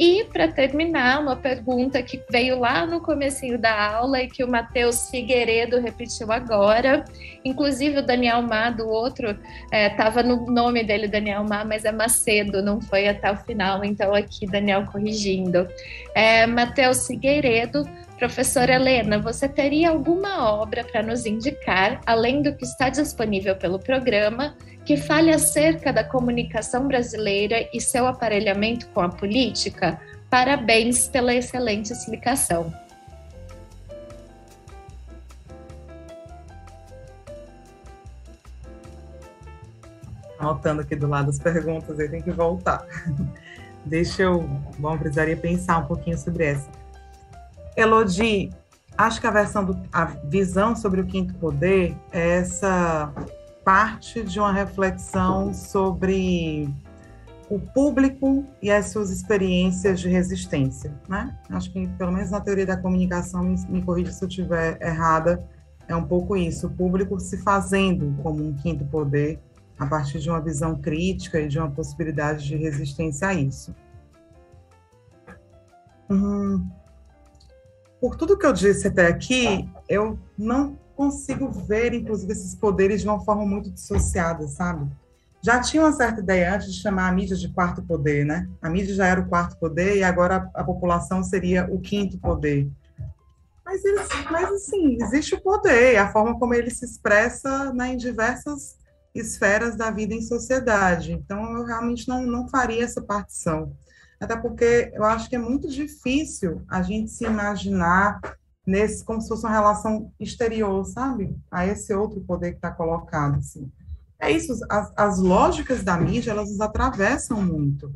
E 0.00 0.24
para 0.32 0.48
terminar, 0.48 1.20
uma 1.20 1.36
pergunta 1.36 2.02
que 2.02 2.22
veio 2.30 2.58
lá 2.58 2.86
no 2.86 3.02
comecinho 3.02 3.58
da 3.58 3.96
aula 3.96 4.22
e 4.22 4.28
que 4.28 4.42
o 4.42 4.48
Matheus 4.48 5.10
Figueiredo 5.10 5.78
repetiu 5.78 6.32
agora. 6.32 7.04
Inclusive 7.44 7.98
o 7.98 8.02
Daniel 8.02 8.40
Má 8.40 8.70
do 8.70 8.88
outro 8.88 9.36
estava 9.70 10.20
é, 10.20 10.22
no 10.22 10.46
nome 10.46 10.82
dele 10.82 11.06
Daniel 11.06 11.44
Má, 11.44 11.66
mas 11.66 11.84
é 11.84 11.92
Macedo, 11.92 12.62
não 12.62 12.80
foi 12.80 13.08
até 13.08 13.30
o 13.30 13.36
final. 13.36 13.84
Então 13.84 14.14
aqui 14.14 14.46
Daniel 14.46 14.86
corrigindo. 14.90 15.68
É, 16.14 16.46
Matheus 16.46 17.06
Figueiredo 17.06 17.86
Professora 18.20 18.74
Helena, 18.74 19.18
você 19.18 19.48
teria 19.48 19.88
alguma 19.88 20.52
obra 20.52 20.84
para 20.84 21.02
nos 21.02 21.24
indicar, 21.24 22.02
além 22.04 22.42
do 22.42 22.54
que 22.54 22.66
está 22.66 22.90
disponível 22.90 23.56
pelo 23.56 23.78
programa, 23.78 24.54
que 24.84 24.94
fale 24.94 25.30
acerca 25.30 25.90
da 25.90 26.04
comunicação 26.04 26.86
brasileira 26.86 27.66
e 27.72 27.80
seu 27.80 28.06
aparelhamento 28.06 28.86
com 28.88 29.00
a 29.00 29.08
política? 29.08 29.98
Parabéns 30.28 31.08
pela 31.08 31.34
excelente 31.34 31.94
explicação. 31.94 32.70
Anotando 40.38 40.82
aqui 40.82 40.94
do 40.94 41.06
lado 41.06 41.30
as 41.30 41.38
perguntas, 41.38 41.98
aí 41.98 42.10
tem 42.10 42.20
que 42.20 42.32
voltar. 42.32 42.86
Deixa 43.86 44.24
eu, 44.24 44.42
bom, 44.78 44.98
precisaria 44.98 45.38
pensar 45.38 45.78
um 45.78 45.86
pouquinho 45.86 46.18
sobre 46.18 46.44
essa. 46.44 46.79
Elodie, 47.76 48.50
acho 48.96 49.20
que 49.20 49.26
a 49.26 49.62
do, 49.62 49.80
a 49.92 50.04
visão 50.04 50.74
sobre 50.76 51.00
o 51.00 51.06
quinto 51.06 51.34
poder 51.34 51.96
é 52.12 52.38
essa 52.38 53.12
parte 53.64 54.22
de 54.22 54.38
uma 54.38 54.52
reflexão 54.52 55.52
sobre 55.54 56.68
o 57.48 57.58
público 57.58 58.44
e 58.62 58.70
as 58.70 58.86
suas 58.86 59.10
experiências 59.10 60.00
de 60.00 60.08
resistência, 60.08 60.94
né? 61.08 61.36
Acho 61.50 61.72
que 61.72 61.86
pelo 61.88 62.12
menos 62.12 62.30
na 62.30 62.40
teoria 62.40 62.66
da 62.66 62.76
comunicação, 62.76 63.42
me, 63.42 63.56
me 63.68 63.82
corrija 63.82 64.12
se 64.12 64.22
eu 64.22 64.28
estiver 64.28 64.80
errada, 64.80 65.44
é 65.88 65.96
um 65.96 66.04
pouco 66.04 66.36
isso, 66.36 66.68
o 66.68 66.70
público 66.70 67.18
se 67.18 67.38
fazendo 67.38 68.14
como 68.22 68.46
um 68.46 68.54
quinto 68.54 68.84
poder 68.84 69.40
a 69.76 69.86
partir 69.86 70.20
de 70.20 70.30
uma 70.30 70.40
visão 70.40 70.76
crítica 70.76 71.40
e 71.40 71.48
de 71.48 71.58
uma 71.58 71.70
possibilidade 71.70 72.46
de 72.46 72.56
resistência 72.56 73.28
a 73.28 73.34
isso. 73.34 73.74
Hum, 76.08 76.68
por 78.00 78.16
tudo 78.16 78.38
que 78.38 78.46
eu 78.46 78.52
disse 78.52 78.88
até 78.88 79.06
aqui, 79.06 79.68
eu 79.88 80.18
não 80.36 80.78
consigo 80.96 81.50
ver, 81.50 81.92
inclusive, 81.92 82.32
esses 82.32 82.54
poderes 82.54 83.02
de 83.02 83.08
uma 83.08 83.20
forma 83.20 83.44
muito 83.44 83.70
dissociada, 83.70 84.48
sabe? 84.48 84.90
Já 85.42 85.60
tinha 85.60 85.82
uma 85.82 85.92
certa 85.92 86.20
ideia 86.20 86.54
antes 86.54 86.72
de 86.72 86.80
chamar 86.80 87.08
a 87.08 87.12
mídia 87.12 87.36
de 87.36 87.48
quarto 87.48 87.82
poder, 87.82 88.24
né? 88.24 88.48
A 88.60 88.68
mídia 88.68 88.94
já 88.94 89.06
era 89.06 89.20
o 89.20 89.28
quarto 89.28 89.56
poder 89.58 89.96
e 89.96 90.02
agora 90.02 90.50
a, 90.54 90.60
a 90.60 90.64
população 90.64 91.22
seria 91.22 91.66
o 91.70 91.80
quinto 91.80 92.18
poder. 92.18 92.70
Mas, 93.64 93.82
mas, 94.30 94.50
assim, 94.50 94.98
existe 95.00 95.34
o 95.34 95.40
poder, 95.40 95.96
a 95.96 96.10
forma 96.10 96.38
como 96.38 96.54
ele 96.54 96.70
se 96.70 96.84
expressa 96.84 97.72
né, 97.72 97.92
em 97.92 97.96
diversas 97.96 98.76
esferas 99.14 99.76
da 99.76 99.90
vida 99.90 100.14
em 100.14 100.22
sociedade. 100.22 101.12
Então, 101.12 101.56
eu 101.56 101.64
realmente 101.64 102.08
não, 102.08 102.26
não 102.26 102.48
faria 102.48 102.84
essa 102.84 103.00
partição 103.00 103.72
até 104.20 104.36
porque 104.36 104.92
eu 104.94 105.02
acho 105.02 105.28
que 105.28 105.36
é 105.36 105.38
muito 105.38 105.66
difícil 105.68 106.62
a 106.68 106.82
gente 106.82 107.10
se 107.10 107.24
imaginar 107.24 108.20
nesse 108.66 109.04
como 109.04 109.20
se 109.20 109.28
fosse 109.28 109.44
uma 109.44 109.52
relação 109.52 110.12
exterior, 110.20 110.84
sabe? 110.84 111.34
A 111.50 111.66
esse 111.66 111.94
outro 111.94 112.20
poder 112.20 112.50
que 112.52 112.58
está 112.58 112.70
colocado, 112.70 113.36
assim. 113.36 113.70
É 114.18 114.30
isso, 114.30 114.52
as, 114.70 114.92
as, 114.94 115.18
lógicas 115.18 115.82
da 115.82 115.96
mídia, 115.96 116.32
elas 116.32 116.50
nos 116.50 116.60
atravessam 116.60 117.42
muito. 117.42 117.90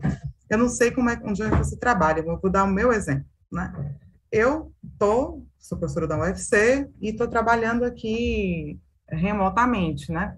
Eu 0.49 0.57
não 0.57 0.69
sei 0.71 0.91
como 0.91 1.11
é, 1.11 1.21
onde 1.23 1.43
é 1.43 1.51
você 1.51 1.77
trabalha, 1.77 2.21
eu 2.21 2.41
vou 2.41 2.51
dar 2.51 2.65
o 2.65 2.73
meu 2.73 2.91
exemplo, 2.93 3.27
né? 3.53 3.95
Eu 4.33 4.73
tô, 4.99 5.45
sou 5.59 5.79
professora 5.79 6.07
da 6.07 6.19
UFC 6.19 6.91
e 7.01 7.11
estou 7.11 7.29
trabalhando 7.29 7.85
aqui 7.85 8.81
remotamente, 9.07 10.11
né? 10.11 10.37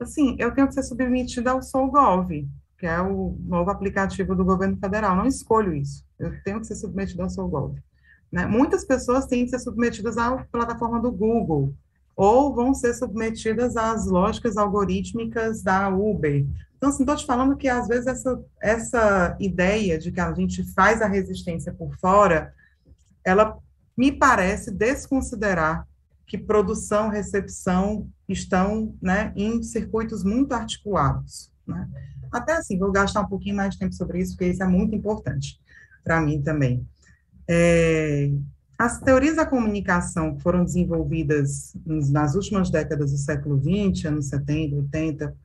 Assim, 0.00 0.36
eu 0.40 0.52
tenho 0.52 0.66
que 0.66 0.74
ser 0.74 0.82
submetida 0.82 1.52
ao 1.52 1.62
SolGov, 1.62 2.30
que 2.78 2.86
é 2.86 3.00
o 3.00 3.36
novo 3.40 3.70
aplicativo 3.70 4.34
do 4.34 4.44
governo 4.44 4.76
federal. 4.76 5.16
Não 5.16 5.26
escolho 5.26 5.74
isso. 5.74 6.04
Eu 6.18 6.32
tenho 6.42 6.60
que 6.60 6.66
ser 6.66 6.76
submetido 6.76 7.22
ao 7.22 7.30
seu 7.30 7.46
golpe. 7.48 7.82
Né? 8.30 8.46
Muitas 8.46 8.84
pessoas 8.84 9.26
têm 9.26 9.44
que 9.44 9.50
ser 9.50 9.60
submetidas 9.60 10.18
à 10.18 10.36
plataforma 10.50 11.00
do 11.00 11.12
Google 11.12 11.72
ou 12.16 12.54
vão 12.54 12.74
ser 12.74 12.94
submetidas 12.94 13.76
às 13.76 14.06
lógicas 14.06 14.56
algorítmicas 14.56 15.62
da 15.62 15.88
Uber. 15.88 16.46
Então, 16.76 16.88
assim, 16.90 17.02
estou 17.02 17.16
te 17.16 17.26
falando 17.26 17.56
que, 17.56 17.68
às 17.68 17.88
vezes, 17.88 18.06
essa, 18.06 18.44
essa 18.60 19.36
ideia 19.40 19.98
de 19.98 20.12
que 20.12 20.20
a 20.20 20.32
gente 20.32 20.62
faz 20.74 21.00
a 21.00 21.06
resistência 21.06 21.72
por 21.72 21.96
fora, 21.96 22.52
ela 23.24 23.58
me 23.96 24.12
parece 24.12 24.70
desconsiderar 24.70 25.86
que 26.26 26.38
produção, 26.38 27.08
recepção 27.08 28.08
estão 28.28 28.94
né, 29.00 29.32
em 29.36 29.62
circuitos 29.62 30.24
muito 30.24 30.52
articulados. 30.52 31.50
Né? 31.66 31.88
Até 32.34 32.56
assim, 32.56 32.76
vou 32.76 32.90
gastar 32.90 33.20
um 33.20 33.28
pouquinho 33.28 33.54
mais 33.54 33.74
de 33.74 33.78
tempo 33.78 33.94
sobre 33.94 34.20
isso, 34.20 34.32
porque 34.32 34.50
isso 34.50 34.62
é 34.62 34.66
muito 34.66 34.94
importante 34.94 35.60
para 36.02 36.20
mim 36.20 36.42
também. 36.42 36.84
É, 37.48 38.28
as 38.76 39.00
teorias 39.00 39.36
da 39.36 39.46
comunicação 39.46 40.34
que 40.34 40.42
foram 40.42 40.64
desenvolvidas 40.64 41.76
nas 41.86 42.34
últimas 42.34 42.70
décadas 42.70 43.12
do 43.12 43.18
século 43.18 43.56
XX, 43.62 44.06
anos 44.06 44.26
70, 44.26 44.74
80, 44.74 45.36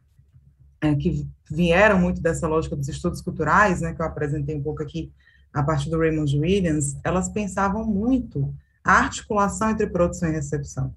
é, 0.81 0.95
que 0.95 1.29
vieram 1.49 1.99
muito 1.99 2.21
dessa 2.21 2.47
lógica 2.47 2.75
dos 2.75 2.87
estudos 2.87 3.21
culturais, 3.21 3.81
né, 3.81 3.93
que 3.93 4.01
eu 4.01 4.05
apresentei 4.05 4.55
um 4.55 4.63
pouco 4.63 4.81
aqui 4.81 5.11
a 5.53 5.61
partir 5.61 5.91
do 5.91 5.99
Raymond 5.99 6.39
Williams, 6.39 6.97
elas 7.03 7.29
pensavam 7.29 7.85
muito 7.85 8.51
a 8.83 8.93
articulação 8.93 9.69
entre 9.69 9.85
produção 9.87 10.29
e 10.29 10.31
recepção. 10.31 10.93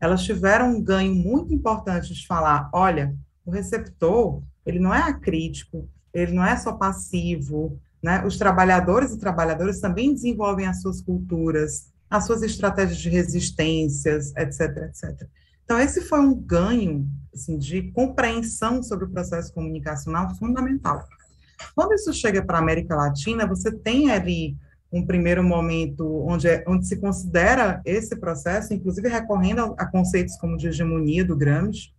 Elas 0.00 0.24
tiveram 0.24 0.74
um 0.74 0.82
ganho 0.82 1.14
muito 1.14 1.54
importante 1.54 2.12
de 2.12 2.26
falar, 2.26 2.68
olha, 2.72 3.14
o 3.44 3.50
receptor 3.50 4.42
ele 4.68 4.78
não 4.78 4.94
é 4.94 5.00
acrítico, 5.00 5.88
ele 6.12 6.32
não 6.32 6.44
é 6.44 6.54
só 6.58 6.72
passivo, 6.72 7.80
né? 8.02 8.22
Os 8.26 8.36
trabalhadores 8.36 9.12
e 9.12 9.18
trabalhadoras 9.18 9.80
também 9.80 10.12
desenvolvem 10.12 10.66
as 10.66 10.82
suas 10.82 11.00
culturas, 11.00 11.90
as 12.10 12.26
suas 12.26 12.42
estratégias 12.42 12.98
de 12.98 13.08
resistências, 13.08 14.34
etc, 14.36 14.76
etc. 14.88 15.26
Então, 15.64 15.80
esse 15.80 16.02
foi 16.02 16.20
um 16.20 16.34
ganho 16.34 17.08
assim, 17.34 17.56
de 17.56 17.90
compreensão 17.92 18.82
sobre 18.82 19.06
o 19.06 19.10
processo 19.10 19.52
comunicacional 19.54 20.34
fundamental. 20.36 21.02
Quando 21.74 21.94
isso 21.94 22.12
chega 22.12 22.42
para 22.42 22.58
a 22.58 22.60
América 22.60 22.94
Latina, 22.94 23.46
você 23.46 23.72
tem 23.72 24.10
ali 24.10 24.54
um 24.92 25.04
primeiro 25.04 25.42
momento 25.42 26.06
onde, 26.26 26.48
é, 26.48 26.64
onde 26.66 26.86
se 26.86 26.96
considera 26.96 27.80
esse 27.84 28.16
processo, 28.16 28.72
inclusive 28.72 29.08
recorrendo 29.08 29.60
a, 29.60 29.82
a 29.82 29.86
conceitos 29.86 30.36
como 30.36 30.56
de 30.56 30.68
hegemonia 30.68 31.24
do 31.24 31.36
Gramsci, 31.36 31.92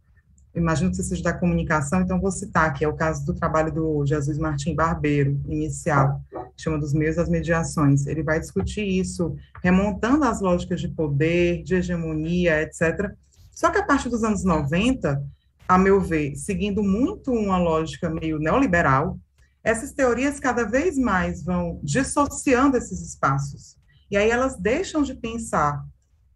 imagino 0.55 0.89
que 0.89 0.97
você 0.97 1.03
seja 1.03 1.23
da 1.23 1.33
comunicação, 1.33 2.01
então 2.01 2.19
vou 2.19 2.31
citar, 2.31 2.73
que 2.73 2.83
é 2.83 2.87
o 2.87 2.95
caso 2.95 3.25
do 3.25 3.33
trabalho 3.33 3.71
do 3.71 4.05
Jesus 4.05 4.37
Martim 4.37 4.75
Barbeiro, 4.75 5.39
inicial, 5.47 6.21
chama 6.57 6.79
dos 6.79 6.93
meios 6.93 7.15
das 7.15 7.29
mediações. 7.29 8.07
Ele 8.07 8.23
vai 8.23 8.39
discutir 8.39 8.83
isso, 8.83 9.35
remontando 9.63 10.25
as 10.25 10.41
lógicas 10.41 10.81
de 10.81 10.89
poder, 10.89 11.63
de 11.63 11.75
hegemonia, 11.75 12.61
etc. 12.61 13.11
Só 13.51 13.69
que 13.69 13.77
a 13.77 13.85
partir 13.85 14.09
dos 14.09 14.23
anos 14.23 14.43
90, 14.43 15.23
a 15.67 15.77
meu 15.77 16.01
ver, 16.01 16.35
seguindo 16.35 16.83
muito 16.83 17.31
uma 17.31 17.57
lógica 17.57 18.09
meio 18.09 18.39
neoliberal, 18.39 19.19
essas 19.63 19.91
teorias 19.91 20.39
cada 20.39 20.63
vez 20.63 20.97
mais 20.97 21.43
vão 21.43 21.79
dissociando 21.83 22.77
esses 22.77 23.01
espaços. 23.01 23.77
E 24.09 24.17
aí 24.17 24.29
elas 24.29 24.57
deixam 24.57 25.03
de 25.03 25.13
pensar 25.13 25.83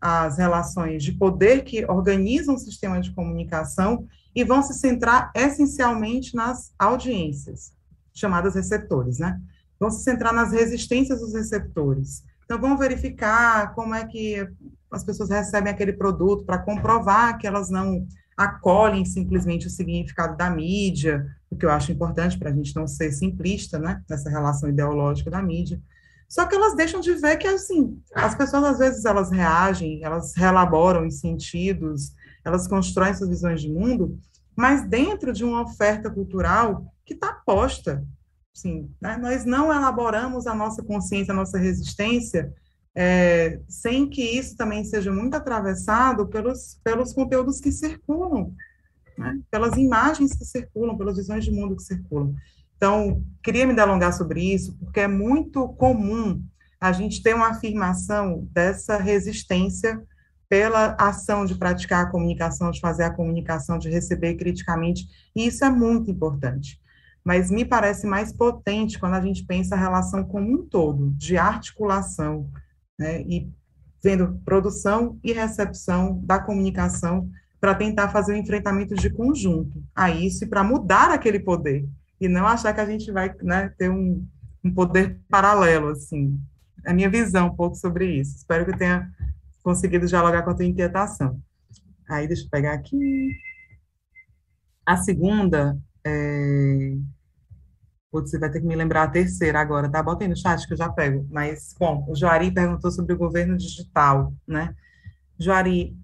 as 0.06 0.38
relações 0.38 1.02
de 1.02 1.14
poder 1.14 1.64
que 1.64 1.86
organizam 1.86 2.56
o 2.56 2.60
sistema 2.60 3.00
de 3.00 3.14
comunicação 3.14 4.06
e 4.36 4.44
vão 4.44 4.62
se 4.62 4.74
centrar 4.74 5.32
essencialmente 5.34 6.36
nas 6.36 6.74
audiências, 6.78 7.72
chamadas 8.14 8.56
receptores, 8.56 9.20
né? 9.20 9.40
vão 9.80 9.90
se 9.90 10.04
centrar 10.04 10.34
nas 10.34 10.52
resistências 10.52 11.22
dos 11.22 11.34
receptores. 11.34 12.24
Então, 12.44 12.60
vão 12.60 12.78
verificar 12.78 13.74
como 13.74 13.96
é 13.96 14.06
que 14.06 14.46
as 14.92 15.04
pessoas 15.04 15.30
recebem 15.30 15.72
aquele 15.72 15.94
produto 15.94 16.46
para 16.46 16.58
comprovar 16.58 17.38
que 17.38 17.48
elas 17.48 17.70
não 17.70 18.06
acolhem 18.36 19.06
simplesmente 19.06 19.68
o 19.68 19.70
significado 19.70 20.36
da 20.36 20.50
mídia, 20.50 21.26
o 21.50 21.56
que 21.56 21.66
eu 21.66 21.70
acho 21.70 21.92
importante 21.92 22.38
para 22.38 22.50
a 22.50 22.54
gente 22.54 22.76
não 22.76 22.88
ser 22.88 23.12
simplista, 23.12 23.80
né, 23.80 24.02
nessa 24.10 24.30
relação 24.30 24.70
ideológica 24.70 25.32
da 25.32 25.42
mídia. 25.42 25.80
Só 26.34 26.47
que 26.47 26.55
elas 26.55 26.76
deixam 26.76 26.99
de 26.99 27.14
ver 27.14 27.38
que, 27.38 27.45
assim, 27.45 28.01
as 28.11 28.34
pessoas, 28.34 28.64
às 28.64 28.80
vezes, 28.80 29.05
elas 29.05 29.30
reagem, 29.30 30.03
elas 30.03 30.34
relaboram 30.34 31.05
os 31.05 31.19
sentidos, 31.19 32.11
elas 32.43 32.68
constroem 32.68 33.14
suas 33.14 33.30
visões 33.30 33.61
de 33.61 33.72
mundo, 33.72 34.18
mas 34.55 34.84
dentro 34.89 35.31
de 35.31 35.43
uma 35.43 35.61
oferta 35.61 36.10
cultural 36.10 36.91
que 37.05 37.14
está 37.14 37.31
posta, 37.45 38.03
Sim, 38.51 38.89
né? 38.99 39.15
nós 39.15 39.45
não 39.45 39.72
elaboramos 39.72 40.47
a 40.47 40.55
nossa 40.55 40.81
consciência, 40.81 41.31
a 41.31 41.35
nossa 41.35 41.60
resistência, 41.60 42.51
é, 42.95 43.60
sem 43.69 44.10
que 44.10 44.23
isso 44.23 44.57
também 44.57 44.84
seja 44.84 45.11
muito 45.11 45.35
atravessado 45.35 46.27
pelos, 46.27 46.80
pelos 46.84 47.14
conteúdos 47.14 47.60
que 47.60 47.72
circulam, 47.72 48.55
né? 49.19 49.39
pelas 49.51 49.77
imagens 49.77 50.35
que 50.35 50.45
circulam, 50.45 50.97
pelas 50.97 51.15
visões 51.15 51.45
de 51.45 51.51
mundo 51.51 51.76
que 51.76 51.84
circulam. 51.84 52.34
Então, 52.84 53.23
queria 53.41 53.65
me 53.65 53.73
delongar 53.73 54.11
sobre 54.11 54.41
isso, 54.41 54.77
porque 54.77 54.99
é 54.99 55.07
muito 55.07 55.69
comum 55.69 56.43
a 56.81 56.91
gente 56.91 57.23
ter 57.23 57.34
uma 57.34 57.51
afirmação 57.51 58.45
dessa 58.51 58.97
resistência 58.97 60.03
pela 60.49 60.93
ação 60.99 61.45
de 61.45 61.55
praticar 61.55 62.03
a 62.03 62.11
comunicação, 62.11 62.72
de 62.72 62.81
fazer 62.81 63.03
a 63.03 63.10
comunicação, 63.10 63.77
de 63.77 63.89
receber 63.89 64.35
criticamente, 64.35 65.07
e 65.34 65.47
isso 65.47 65.64
é 65.64 65.69
muito 65.69 66.11
importante. 66.11 66.77
Mas 67.23 67.49
me 67.49 67.64
parece 67.64 68.05
mais 68.05 68.34
potente 68.34 68.99
quando 68.99 69.14
a 69.14 69.22
gente 69.22 69.45
pensa 69.45 69.76
a 69.76 69.80
relação 69.80 70.26
como 70.26 70.51
um 70.51 70.68
todo, 70.68 71.10
de 71.11 71.38
articulação, 71.38 72.49
né, 72.99 73.22
e 73.22 73.49
vendo 74.03 74.41
produção 74.43 75.18
e 75.23 75.31
recepção 75.31 76.19
da 76.26 76.38
comunicação 76.38 77.30
para 77.61 77.76
tentar 77.76 78.10
fazer 78.10 78.34
um 78.34 78.39
enfrentamento 78.39 78.93
de 78.93 79.10
conjunto 79.10 79.81
a 79.95 80.11
isso 80.11 80.43
e 80.43 80.47
para 80.47 80.65
mudar 80.65 81.11
aquele 81.11 81.39
poder, 81.39 81.88
e 82.24 82.28
não 82.30 82.48
achar 82.48 82.74
que 82.74 82.80
a 82.80 82.86
gente 82.86 83.12
vai 83.12 83.36
né, 83.41 83.68
ter 83.78 83.90
um, 83.90 84.26
um 84.64 84.74
poder 84.74 85.20
paralelo, 85.30 85.90
assim. 85.90 86.40
É 86.86 86.91
a 86.91 86.94
minha 86.94 87.10
visão 87.10 87.48
um 87.48 87.56
pouco 87.56 87.76
sobre 87.76 88.20
isso. 88.20 88.38
Espero 88.38 88.64
que 88.64 88.72
eu 88.72 88.78
tenha 88.78 89.12
conseguido 89.62 90.08
dialogar 90.08 90.41
com 90.44 90.52
a 90.52 90.54
tua 90.54 90.66
inquietação. 90.66 91.38
Aí, 92.10 92.26
deixa 92.26 92.45
eu 92.45 92.50
pegar 92.50 92.74
aqui. 92.74 93.30
A 94.86 94.95
segunda 94.95 95.78
é... 96.06 96.95
Putz, 98.10 98.30
você 98.30 98.40
vai 98.40 98.50
ter 98.50 98.62
que 98.62 98.68
me 98.68 98.76
lembrar 98.76 99.04
a 99.04 99.10
terceira 99.10 99.60
agora, 99.60 99.90
tá? 99.90 100.02
Bota 100.02 100.24
aí 100.24 100.30
no 100.30 100.38
chat 100.38 100.66
que 100.66 100.74
eu 100.74 100.78
já 100.78 100.88
pego. 100.88 101.28
Mas, 101.30 101.76
bom, 101.78 102.06
o 102.08 102.16
Joari 102.16 102.52
perguntou 102.52 102.90
sobre 102.90 103.14
o 103.14 103.18
governo 103.18 103.58
digital, 103.58 104.34
né? 104.48 104.74
Joari, 105.38 105.98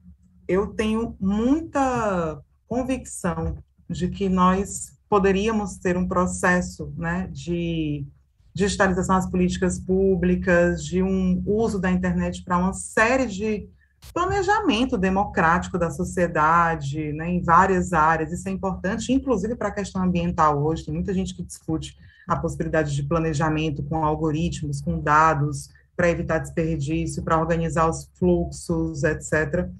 eu 0.47 0.67
tenho 0.73 1.15
muita 1.19 2.41
convicção 2.67 3.57
de 3.89 4.09
que 4.09 4.27
nós 4.27 4.98
poderíamos 5.09 5.77
ter 5.77 5.97
um 5.97 6.07
processo, 6.07 6.93
né, 6.95 7.27
de 7.31 8.05
digitalização 8.53 9.15
das 9.15 9.29
políticas 9.29 9.79
públicas, 9.79 10.83
de 10.83 11.01
um 11.01 11.41
uso 11.45 11.79
da 11.79 11.89
internet 11.89 12.43
para 12.43 12.57
uma 12.57 12.73
série 12.73 13.25
de 13.25 13.67
planejamento 14.13 14.97
democrático 14.97 15.77
da 15.77 15.89
sociedade, 15.89 17.11
né, 17.13 17.29
em 17.29 17.41
várias 17.41 17.91
áreas. 17.91 18.31
Isso 18.31 18.47
é 18.47 18.51
importante, 18.51 19.11
inclusive 19.11 19.55
para 19.55 19.69
a 19.69 19.73
questão 19.73 20.03
ambiental 20.03 20.63
hoje. 20.63 20.85
Tem 20.85 20.93
muita 20.93 21.13
gente 21.13 21.33
que 21.33 21.43
discute 21.43 21.97
a 22.27 22.35
possibilidade 22.35 22.95
de 22.95 23.03
planejamento 23.03 23.83
com 23.83 24.05
algoritmos, 24.05 24.81
com 24.81 24.99
dados, 24.99 25.69
para 25.95 26.09
evitar 26.09 26.37
desperdício, 26.37 27.23
para 27.23 27.39
organizar 27.39 27.89
os 27.89 28.09
fluxos, 28.13 29.03
etc. 29.03 29.65
Uh, 29.65 29.71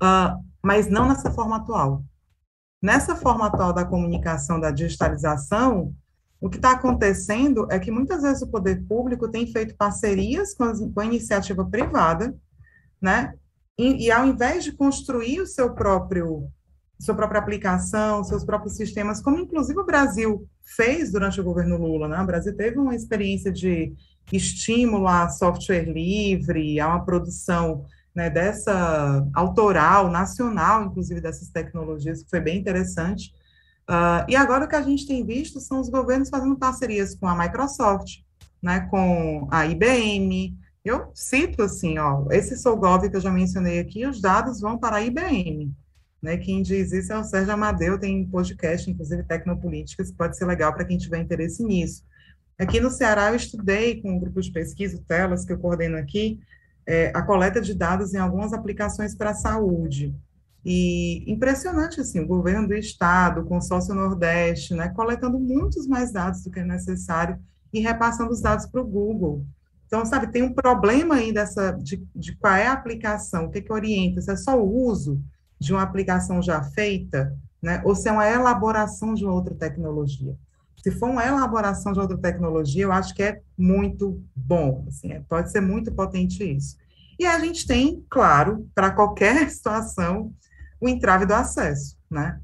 ah, 0.00 0.38
mas 0.62 0.90
não 0.90 1.08
nessa 1.08 1.30
forma 1.30 1.56
atual. 1.56 2.02
Nessa 2.86 3.16
forma 3.16 3.48
atual 3.48 3.72
da 3.72 3.84
comunicação, 3.84 4.60
da 4.60 4.70
digitalização, 4.70 5.92
o 6.40 6.48
que 6.48 6.54
está 6.54 6.70
acontecendo 6.70 7.66
é 7.68 7.80
que 7.80 7.90
muitas 7.90 8.22
vezes 8.22 8.42
o 8.42 8.46
poder 8.46 8.80
público 8.86 9.26
tem 9.26 9.44
feito 9.44 9.74
parcerias 9.74 10.54
com, 10.54 10.62
as, 10.62 10.78
com 10.78 11.00
a 11.00 11.04
iniciativa 11.04 11.64
privada, 11.64 12.32
né, 13.02 13.34
e, 13.76 14.06
e, 14.06 14.12
ao 14.12 14.24
invés 14.24 14.62
de 14.62 14.70
construir 14.70 15.40
o 15.40 15.46
seu 15.48 15.74
próprio 15.74 16.48
sua 17.00 17.14
própria 17.16 17.40
aplicação, 17.40 18.22
seus 18.22 18.44
próprios 18.44 18.76
sistemas, 18.76 19.20
como 19.20 19.40
inclusive 19.40 19.80
o 19.80 19.84
Brasil 19.84 20.48
fez 20.64 21.10
durante 21.10 21.40
o 21.40 21.44
governo 21.44 21.76
Lula, 21.76 22.06
né? 22.08 22.18
O 22.20 22.26
Brasil 22.26 22.56
teve 22.56 22.78
uma 22.78 22.94
experiência 22.94 23.52
de 23.52 23.92
estímulo 24.32 25.08
a 25.08 25.28
software 25.28 25.92
livre, 25.92 26.80
a 26.80 26.86
uma 26.86 27.04
produção 27.04 27.84
né, 28.16 28.30
dessa 28.30 29.28
autoral, 29.34 30.10
nacional, 30.10 30.84
inclusive 30.84 31.20
dessas 31.20 31.50
tecnologias, 31.50 32.22
que 32.22 32.30
foi 32.30 32.40
bem 32.40 32.58
interessante. 32.58 33.32
Uh, 33.88 34.24
e 34.28 34.34
agora 34.34 34.64
o 34.64 34.68
que 34.68 34.74
a 34.74 34.82
gente 34.82 35.06
tem 35.06 35.24
visto 35.24 35.60
são 35.60 35.80
os 35.80 35.88
governos 35.88 36.30
fazendo 36.30 36.56
parcerias 36.56 37.14
com 37.14 37.28
a 37.28 37.36
Microsoft, 37.36 38.20
né, 38.62 38.80
com 38.90 39.46
a 39.50 39.66
IBM, 39.66 40.56
eu 40.86 41.10
cito 41.14 41.62
assim, 41.62 41.98
ó, 41.98 42.26
esse 42.30 42.56
Solgov 42.56 43.10
que 43.10 43.16
eu 43.16 43.20
já 43.20 43.30
mencionei 43.30 43.80
aqui, 43.80 44.06
os 44.06 44.20
dados 44.20 44.60
vão 44.60 44.78
para 44.78 44.96
a 44.96 45.02
IBM. 45.02 45.74
Né? 46.22 46.36
Quem 46.36 46.62
diz 46.62 46.92
isso 46.92 47.12
é 47.12 47.18
o 47.18 47.24
Sérgio 47.24 47.52
Amadeu, 47.52 47.98
tem 47.98 48.24
podcast, 48.24 48.88
inclusive 48.88 49.24
Tecnopolíticas, 49.24 50.12
que 50.12 50.16
pode 50.16 50.36
ser 50.36 50.44
legal 50.44 50.72
para 50.72 50.84
quem 50.84 50.96
tiver 50.96 51.18
interesse 51.18 51.64
nisso. 51.64 52.04
Aqui 52.56 52.80
no 52.80 52.90
Ceará, 52.90 53.30
eu 53.30 53.34
estudei 53.34 54.00
com 54.00 54.12
um 54.12 54.18
grupo 54.20 54.40
de 54.40 54.52
pesquisa, 54.52 55.02
Telas, 55.08 55.44
que 55.44 55.52
eu 55.52 55.58
coordeno 55.58 55.96
aqui, 55.96 56.38
é, 56.86 57.10
a 57.14 57.22
coleta 57.22 57.60
de 57.60 57.74
dados 57.74 58.14
em 58.14 58.18
algumas 58.18 58.52
aplicações 58.52 59.14
para 59.14 59.30
a 59.30 59.34
saúde. 59.34 60.14
E 60.64 61.24
impressionante, 61.30 62.00
assim, 62.00 62.20
o 62.20 62.26
governo 62.26 62.66
do 62.66 62.74
estado, 62.74 63.40
o 63.40 63.46
consórcio 63.46 63.94
Nordeste, 63.94 64.74
né, 64.74 64.88
coletando 64.88 65.38
muitos 65.38 65.86
mais 65.86 66.12
dados 66.12 66.42
do 66.42 66.50
que 66.50 66.60
é 66.60 66.64
necessário 66.64 67.38
e 67.72 67.80
repassando 67.80 68.30
os 68.30 68.40
dados 68.40 68.66
para 68.66 68.80
o 68.80 68.86
Google. 68.86 69.46
Então, 69.86 70.04
sabe, 70.04 70.32
tem 70.32 70.42
um 70.42 70.52
problema 70.52 71.16
aí 71.16 71.32
dessa, 71.32 71.70
de, 71.70 72.04
de 72.14 72.36
qual 72.36 72.54
é 72.54 72.66
a 72.66 72.72
aplicação, 72.72 73.44
o 73.44 73.50
que, 73.50 73.62
que 73.62 73.72
orienta, 73.72 74.20
se 74.20 74.32
é 74.32 74.36
só 74.36 74.60
o 74.60 74.86
uso 74.88 75.22
de 75.58 75.72
uma 75.72 75.82
aplicação 75.82 76.42
já 76.42 76.60
feita, 76.62 77.32
né, 77.62 77.80
ou 77.84 77.94
se 77.94 78.08
é 78.08 78.12
uma 78.12 78.28
elaboração 78.28 79.14
de 79.14 79.24
outra 79.24 79.54
tecnologia. 79.54 80.36
Se 80.86 80.92
for 80.92 81.10
uma 81.10 81.26
elaboração 81.26 81.92
de 81.92 81.98
outra 81.98 82.16
tecnologia, 82.16 82.84
eu 82.84 82.92
acho 82.92 83.12
que 83.12 83.20
é 83.20 83.42
muito 83.58 84.22
bom, 84.36 84.84
assim, 84.86 85.10
é, 85.10 85.20
pode 85.28 85.50
ser 85.50 85.60
muito 85.60 85.92
potente 85.92 86.44
isso. 86.44 86.76
E 87.18 87.26
a 87.26 87.40
gente 87.40 87.66
tem, 87.66 88.06
claro, 88.08 88.70
para 88.72 88.92
qualquer 88.92 89.50
situação, 89.50 90.32
o 90.80 90.88
entrave 90.88 91.26
do 91.26 91.34
acesso, 91.34 91.98
né? 92.08 92.40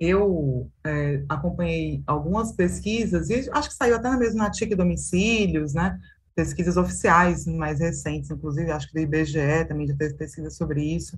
Eu 0.00 0.68
é, 0.84 1.22
acompanhei 1.28 2.02
algumas 2.04 2.50
pesquisas, 2.50 3.30
e 3.30 3.48
acho 3.52 3.68
que 3.68 3.76
saiu 3.76 3.94
até 3.94 4.10
mesmo 4.16 4.38
na 4.38 4.50
TIC 4.50 4.74
Domicílios, 4.74 5.72
né? 5.72 6.00
pesquisas 6.34 6.76
oficiais 6.76 7.46
mais 7.46 7.78
recentes, 7.78 8.28
inclusive, 8.28 8.72
acho 8.72 8.88
que 8.88 8.94
do 8.94 8.98
IBGE 8.98 9.66
também 9.68 9.86
já 9.86 9.94
teve 9.94 10.14
pesquisa 10.14 10.50
sobre 10.50 10.82
isso, 10.82 11.16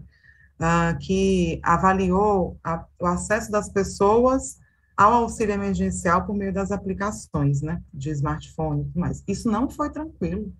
uh, 0.61 0.99
que 0.99 1.59
avaliou 1.63 2.59
a, 2.63 2.85
o 3.01 3.07
acesso 3.07 3.51
das 3.51 3.71
pessoas 3.71 4.59
ao 4.99 5.13
auxílio 5.13 5.55
emergencial 5.55 6.27
por 6.27 6.35
meio 6.35 6.53
das 6.53 6.73
aplicações, 6.73 7.63
né, 7.63 7.81
de 7.95 8.11
smartphone 8.11 8.91
mais. 8.97 9.23
Isso 9.29 9.49
não 9.49 9.71
foi 9.71 9.91
tranquilo. 9.91 10.53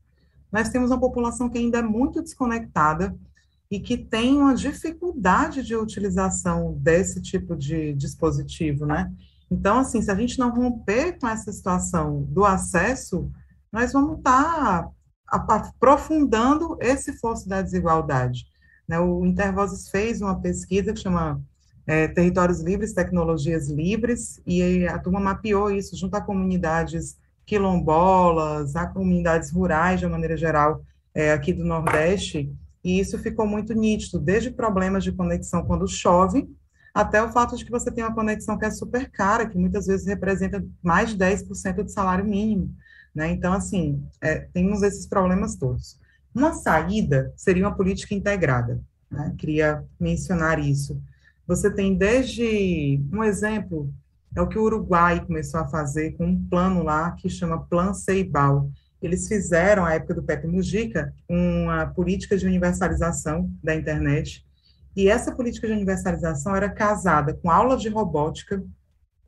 Nós 0.53 0.69
temos 0.69 0.93
uma 0.93 1.01
população 1.01 1.51
que 1.51 1.59
ainda 1.59 1.79
é 1.79 1.83
muito 1.83 2.23
desconectada 2.23 3.19
e 3.69 3.81
que 3.81 3.99
tem 3.99 4.39
uma 4.39 4.55
dificuldade 4.55 5.65
de 5.65 5.75
utilização 5.75 6.73
desse 6.75 7.21
tipo 7.21 7.57
de 7.57 7.93
dispositivo, 7.95 8.87
né? 8.87 9.13
Então, 9.51 9.79
assim, 9.79 10.01
se 10.01 10.11
a 10.11 10.15
gente 10.15 10.39
não 10.39 10.55
romper 10.55 11.19
com 11.19 11.27
essa 11.27 11.51
situação 11.51 12.23
do 12.31 12.45
acesso, 12.45 13.31
nós 13.73 13.93
vamos 13.93 14.19
estar 14.19 14.89
aprofundando 15.27 16.79
esse 16.81 17.13
fosso 17.19 17.49
da 17.49 17.61
desigualdade. 17.61 18.47
Né? 18.87 19.01
O 19.01 19.27
Intervozes 19.27 19.89
fez 19.91 20.23
uma 20.23 20.41
pesquisa 20.41 20.93
que 20.93 21.01
chama 21.01 21.43
é, 21.89 22.07
Territórios 22.07 22.61
Livres, 22.61 22.93
Tecnologias 22.93 23.71
Livres, 23.71 24.43
e 24.47 24.87
a 24.87 24.99
turma 24.99 25.19
mapeou 25.19 25.71
isso 25.71 25.97
junto 25.97 26.15
a 26.15 26.21
comunidades 26.21 27.17
quilombolas, 27.47 28.77
a 28.77 28.87
comunidades 28.87 29.51
rurais, 29.51 29.99
de 29.99 30.05
uma 30.05 30.13
maneira 30.13 30.37
geral, 30.37 30.83
é, 31.15 31.33
aqui 31.33 31.51
do 31.51 31.65
Nordeste, 31.65 32.55
e 32.85 33.01
isso 33.01 33.19
ficou 33.19 33.47
muito 33.47 33.73
nítido, 33.73 34.21
desde 34.21 34.51
problemas 34.51 35.03
de 35.03 35.13
conexão 35.13 35.65
quando 35.65 35.89
chove, 35.89 36.47
até 36.93 37.23
o 37.23 37.33
fato 37.33 37.57
de 37.57 37.65
que 37.65 37.71
você 37.71 37.91
tem 37.91 38.05
uma 38.05 38.15
conexão 38.15 38.59
que 38.59 38.67
é 38.67 38.71
super 38.71 39.11
cara, 39.11 39.49
que 39.49 39.57
muitas 39.57 39.87
vezes 39.87 40.07
representa 40.07 40.63
mais 40.83 41.11
de 41.11 41.17
10% 41.17 41.83
do 41.85 41.91
salário 41.91 42.25
mínimo. 42.25 42.75
Né? 43.15 43.31
Então, 43.31 43.53
assim, 43.55 44.05
é, 44.21 44.41
temos 44.53 44.83
esses 44.83 45.07
problemas 45.07 45.57
todos. 45.57 45.99
Uma 46.35 46.53
saída 46.53 47.33
seria 47.35 47.65
uma 47.65 47.75
política 47.75 48.15
integrada. 48.15 48.79
Né? 49.11 49.35
Queria 49.39 49.83
mencionar 49.99 50.59
isso. 50.59 51.01
Você 51.49 51.71
tem 51.71 51.97
desde 51.97 53.03
um 53.11 53.25
exemplo, 53.25 53.91
é 54.37 54.43
o 54.43 54.47
que 54.47 54.59
o 54.59 54.65
Uruguai 54.65 55.25
começou 55.25 55.59
a 55.59 55.67
fazer 55.67 56.13
com 56.13 56.27
um 56.27 56.45
plano 56.47 56.83
lá 56.83 57.13
que 57.13 57.31
chama 57.31 57.65
Plan 57.65 57.95
Ceibal. 57.95 58.71
Eles 59.01 59.27
fizeram, 59.27 59.87
à 59.87 59.95
época 59.95 60.13
do 60.13 60.23
Pepe 60.23 60.47
Mujica, 60.47 61.11
uma 61.27 61.87
política 61.87 62.37
de 62.37 62.45
universalização 62.47 63.51
da 63.65 63.75
internet. 63.75 64.45
E 64.95 65.09
essa 65.09 65.35
política 65.35 65.67
de 65.67 65.73
universalização 65.73 66.55
era 66.55 66.69
casada 66.69 67.33
com 67.33 67.51
aula 67.51 67.79
de 67.79 67.89
robótica, 67.89 68.63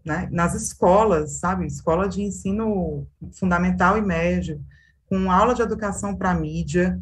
né, 0.04 0.28
nas 0.30 0.54
escolas, 0.54 1.38
sabe? 1.38 1.64
Escola 1.64 2.06
de 2.06 2.20
ensino 2.20 3.06
fundamental 3.32 3.96
e 3.96 4.02
médio, 4.02 4.60
com 5.08 5.30
aula 5.32 5.54
de 5.54 5.62
educação 5.62 6.14
para 6.14 6.34
mídia. 6.34 7.00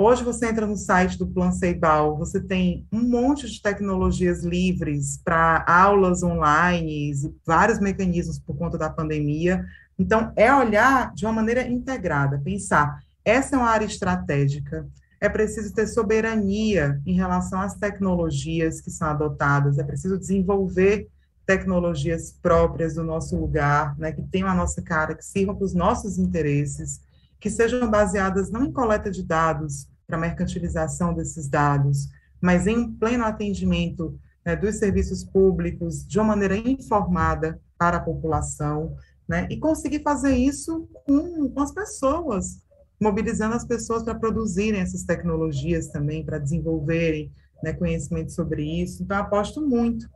Hoje 0.00 0.22
você 0.22 0.46
entra 0.46 0.64
no 0.64 0.76
site 0.76 1.18
do 1.18 1.26
Plan 1.26 1.50
Ceibal, 1.50 2.16
você 2.16 2.40
tem 2.40 2.86
um 2.92 3.00
monte 3.00 3.50
de 3.50 3.60
tecnologias 3.60 4.44
livres 4.44 5.20
para 5.24 5.64
aulas 5.66 6.22
online, 6.22 7.10
vários 7.44 7.80
mecanismos 7.80 8.38
por 8.38 8.56
conta 8.56 8.78
da 8.78 8.88
pandemia. 8.88 9.66
Então, 9.98 10.32
é 10.36 10.54
olhar 10.54 11.12
de 11.14 11.26
uma 11.26 11.32
maneira 11.32 11.66
integrada, 11.66 12.40
pensar, 12.44 13.02
essa 13.24 13.56
é 13.56 13.58
uma 13.58 13.70
área 13.70 13.86
estratégica, 13.86 14.86
é 15.20 15.28
preciso 15.28 15.74
ter 15.74 15.88
soberania 15.88 17.02
em 17.04 17.14
relação 17.14 17.60
às 17.60 17.74
tecnologias 17.74 18.80
que 18.80 18.92
são 18.92 19.08
adotadas, 19.08 19.80
é 19.80 19.82
preciso 19.82 20.16
desenvolver 20.16 21.08
tecnologias 21.44 22.30
próprias 22.40 22.94
do 22.94 23.02
nosso 23.02 23.36
lugar, 23.36 23.98
né, 23.98 24.12
que 24.12 24.22
tenham 24.22 24.48
a 24.48 24.54
nossa 24.54 24.80
cara, 24.80 25.16
que 25.16 25.24
sirvam 25.24 25.56
para 25.56 25.64
os 25.64 25.74
nossos 25.74 26.18
interesses, 26.18 27.00
que 27.40 27.50
sejam 27.50 27.90
baseadas 27.90 28.50
não 28.50 28.64
em 28.64 28.72
coleta 28.72 29.10
de 29.10 29.22
dados 29.22 29.88
para 30.06 30.18
mercantilização 30.18 31.14
desses 31.14 31.48
dados, 31.48 32.08
mas 32.40 32.66
em 32.66 32.90
pleno 32.92 33.24
atendimento 33.24 34.18
né, 34.44 34.56
dos 34.56 34.76
serviços 34.76 35.22
públicos 35.24 36.06
de 36.06 36.18
uma 36.18 36.28
maneira 36.28 36.56
informada 36.56 37.60
para 37.76 37.98
a 37.98 38.00
população, 38.02 38.96
né, 39.28 39.46
e 39.50 39.58
conseguir 39.58 40.02
fazer 40.02 40.34
isso 40.34 40.88
com, 41.04 41.50
com 41.50 41.60
as 41.60 41.70
pessoas, 41.70 42.62
mobilizando 43.00 43.54
as 43.54 43.64
pessoas 43.64 44.02
para 44.02 44.14
produzirem 44.14 44.80
essas 44.80 45.04
tecnologias 45.04 45.88
também, 45.88 46.24
para 46.24 46.38
desenvolverem 46.38 47.30
né, 47.62 47.72
conhecimento 47.72 48.32
sobre 48.32 48.62
isso. 48.62 49.02
Então, 49.02 49.18
aposto 49.18 49.60
muito 49.60 50.08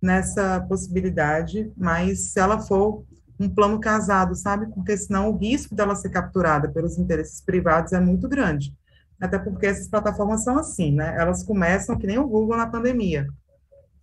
nessa 0.00 0.60
possibilidade, 0.60 1.70
mas 1.76 2.30
se 2.30 2.40
ela 2.40 2.60
for 2.60 3.04
um 3.40 3.48
plano 3.48 3.80
casado, 3.80 4.34
sabe? 4.34 4.66
Porque 4.66 4.96
senão 4.96 5.30
o 5.30 5.36
risco 5.36 5.74
dela 5.74 5.96
ser 5.96 6.10
capturada 6.10 6.68
pelos 6.68 6.98
interesses 6.98 7.40
privados 7.40 7.92
é 7.92 7.98
muito 7.98 8.28
grande. 8.28 8.74
Até 9.18 9.38
porque 9.38 9.66
essas 9.66 9.88
plataformas 9.88 10.44
são 10.44 10.58
assim, 10.58 10.92
né? 10.92 11.16
Elas 11.18 11.42
começam 11.42 11.96
que 11.98 12.06
nem 12.06 12.18
o 12.18 12.28
Google 12.28 12.56
na 12.56 12.66
pandemia. 12.66 13.26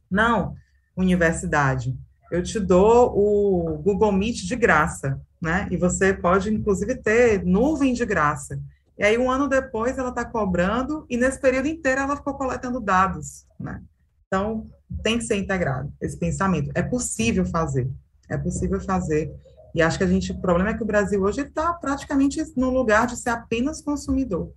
Não, 0.10 0.56
universidade, 0.96 1.96
eu 2.32 2.42
te 2.42 2.60
dou 2.60 3.14
o 3.16 3.78
Google 3.78 4.12
Meet 4.12 4.44
de 4.44 4.56
graça, 4.56 5.22
né? 5.42 5.68
E 5.70 5.78
você 5.78 6.14
pode, 6.14 6.54
inclusive, 6.54 6.96
ter 6.96 7.46
nuvem 7.46 7.94
de 7.94 8.06
graça. 8.06 8.60
E 8.98 9.04
aí, 9.04 9.18
um 9.18 9.30
ano 9.30 9.48
depois, 9.48 9.98
ela 9.98 10.10
está 10.10 10.26
cobrando, 10.26 11.06
e 11.08 11.16
nesse 11.16 11.40
período 11.40 11.68
inteiro 11.68 12.02
ela 12.02 12.18
ficou 12.18 12.34
coletando 12.34 12.80
dados, 12.80 13.46
né? 13.60 13.82
Então, 14.26 14.66
tem 15.04 15.18
que 15.20 15.24
ser 15.24 15.36
integrado 15.36 15.94
esse 16.02 16.18
pensamento. 16.18 16.72
É 16.74 16.82
possível 16.82 17.46
fazer, 17.46 17.88
é 18.30 18.38
possível 18.38 18.80
fazer. 18.82 19.34
E 19.74 19.82
acho 19.82 19.98
que 19.98 20.04
a 20.04 20.08
gente, 20.08 20.32
o 20.32 20.42
problema 20.42 20.72
é 20.72 20.74
que 20.74 20.84
o 20.84 20.88
Brasil 20.88 21.22
hoje 21.22 21.42
está 21.42 21.74
praticamente 21.74 22.44
no 22.56 22.70
lugar 22.70 23.08
de 23.08 23.18
ser 23.18 23.30
apenas 23.30 23.82
consumidor 23.82 24.52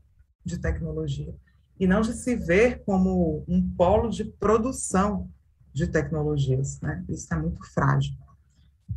de 0.44 0.59
tecnologia 0.59 1.34
e 1.78 1.86
não 1.86 2.01
de 2.01 2.12
se 2.12 2.36
ver 2.36 2.82
como 2.84 3.44
um 3.48 3.62
polo 3.76 4.09
de 4.10 4.24
produção 4.24 5.28
de 5.72 5.86
tecnologias, 5.86 6.80
né? 6.80 7.05
Isso 7.09 7.32
é 7.32 7.36
muito 7.36 7.64
frágil. 7.72 8.14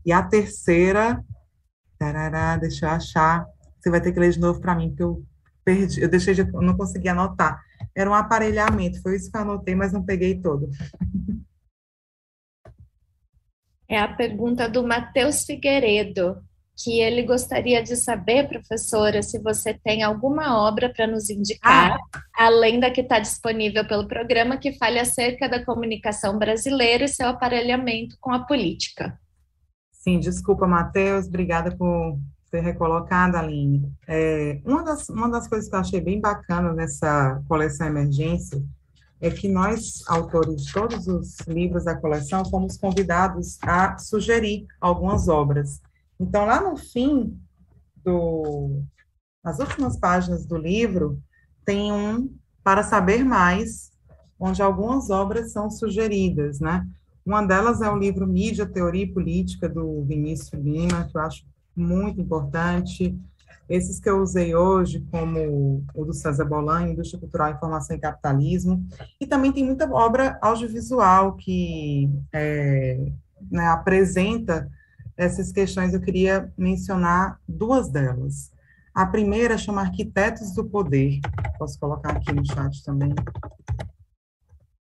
E 0.05 0.11
a 0.11 0.21
terceira, 0.21 1.23
tarará, 1.97 2.57
deixa 2.57 2.85
eu 2.85 2.89
achar, 2.89 3.45
você 3.79 3.89
vai 3.89 4.01
ter 4.01 4.11
que 4.11 4.19
ler 4.19 4.31
de 4.31 4.39
novo 4.39 4.59
para 4.59 4.75
mim, 4.75 4.89
porque 4.89 5.03
eu 5.03 5.23
perdi, 5.63 6.01
eu 6.01 6.09
deixei 6.09 6.33
de, 6.33 6.41
eu 6.41 6.61
não 6.61 6.75
consegui 6.75 7.07
anotar. 7.07 7.61
Era 7.95 8.09
um 8.09 8.13
aparelhamento, 8.13 9.01
foi 9.01 9.15
isso 9.15 9.31
que 9.31 9.37
eu 9.37 9.41
anotei, 9.41 9.75
mas 9.75 9.93
não 9.93 10.03
peguei 10.03 10.39
todo. 10.39 10.69
É 13.93 13.99
a 13.99 14.07
pergunta 14.07 14.67
do 14.67 14.81
Matheus 14.81 15.45
Figueiredo, 15.45 16.37
que 16.75 16.99
ele 16.99 17.21
gostaria 17.21 17.83
de 17.83 17.95
saber, 17.95 18.49
professora, 18.49 19.21
se 19.21 19.37
você 19.37 19.71
tem 19.71 20.01
alguma 20.01 20.59
obra 20.67 20.91
para 20.91 21.05
nos 21.05 21.29
indicar, 21.29 21.99
ah. 22.11 22.21
além 22.35 22.79
da 22.79 22.89
que 22.89 23.01
está 23.01 23.19
disponível 23.19 23.87
pelo 23.87 24.07
programa, 24.07 24.57
que 24.57 24.73
fale 24.79 24.97
acerca 24.97 25.47
da 25.47 25.63
comunicação 25.63 26.39
brasileira 26.39 27.03
e 27.03 27.07
seu 27.07 27.27
aparelhamento 27.27 28.17
com 28.19 28.31
a 28.31 28.39
política. 28.39 29.15
Sim, 29.91 30.19
desculpa, 30.19 30.65
Matheus, 30.65 31.27
obrigada 31.27 31.77
por 31.77 32.17
ser 32.49 32.61
recolocada, 32.61 33.37
Aline. 33.37 33.93
É, 34.07 34.59
uma, 34.65 34.83
das, 34.83 35.07
uma 35.07 35.29
das 35.29 35.47
coisas 35.47 35.69
que 35.69 35.75
eu 35.75 35.79
achei 35.79 36.01
bem 36.01 36.19
bacana 36.19 36.73
nessa 36.73 37.39
coleção 37.47 37.85
Emergência 37.85 38.59
é 39.23 39.31
que 39.31 39.47
nós, 39.47 40.03
autores 40.05 40.65
de 40.65 40.73
todos 40.73 41.07
os 41.07 41.39
livros 41.47 41.85
da 41.85 41.95
coleção, 41.95 42.43
fomos 42.43 42.75
convidados 42.75 43.57
a 43.61 43.97
sugerir 43.97 44.67
algumas 44.81 45.29
obras. 45.29 45.81
Então, 46.19 46.45
lá 46.45 46.59
no 46.59 46.75
fim, 46.75 47.39
do, 48.03 48.81
nas 49.41 49.59
últimas 49.59 49.97
páginas 49.97 50.45
do 50.45 50.57
livro, 50.57 51.17
tem 51.63 51.89
um 51.89 52.35
para 52.61 52.83
saber 52.83 53.23
mais, 53.23 53.93
onde 54.37 54.61
algumas 54.61 55.09
obras 55.09 55.53
são 55.53 55.71
sugeridas, 55.71 56.59
né? 56.59 56.85
Uma 57.25 57.45
delas 57.45 57.81
é 57.81 57.89
o 57.89 57.97
livro 57.97 58.27
Mídia, 58.27 58.65
Teoria 58.65 59.03
e 59.03 59.13
Política, 59.13 59.69
do 59.69 60.03
Vinícius 60.03 60.61
Lima, 60.61 61.05
que 61.05 61.17
eu 61.17 61.21
acho 61.21 61.45
muito 61.73 62.19
importante. 62.19 63.17
Esses 63.69 63.99
que 63.99 64.09
eu 64.09 64.21
usei 64.21 64.53
hoje, 64.55 65.05
como 65.09 65.83
o 65.95 66.05
do 66.05 66.13
César 66.13 66.45
Bolan, 66.45 66.89
Indústria 66.89 67.19
Cultural, 67.19 67.51
Informação 67.51 67.95
e 67.95 67.99
Capitalismo, 67.99 68.85
e 69.19 69.25
também 69.25 69.51
tem 69.51 69.63
muita 69.63 69.89
obra 69.89 70.37
audiovisual 70.41 71.35
que 71.35 72.09
é, 72.31 73.11
né, 73.49 73.67
apresenta 73.67 74.69
essas 75.15 75.51
questões. 75.51 75.93
Eu 75.93 76.01
queria 76.01 76.51
mencionar 76.57 77.39
duas 77.47 77.89
delas. 77.89 78.51
A 78.93 79.05
primeira 79.05 79.57
chama 79.57 79.81
Arquitetos 79.81 80.53
do 80.53 80.65
Poder, 80.65 81.19
posso 81.57 81.79
colocar 81.79 82.11
aqui 82.11 82.31
no 82.31 82.45
chat 82.45 82.83
também. 82.83 83.13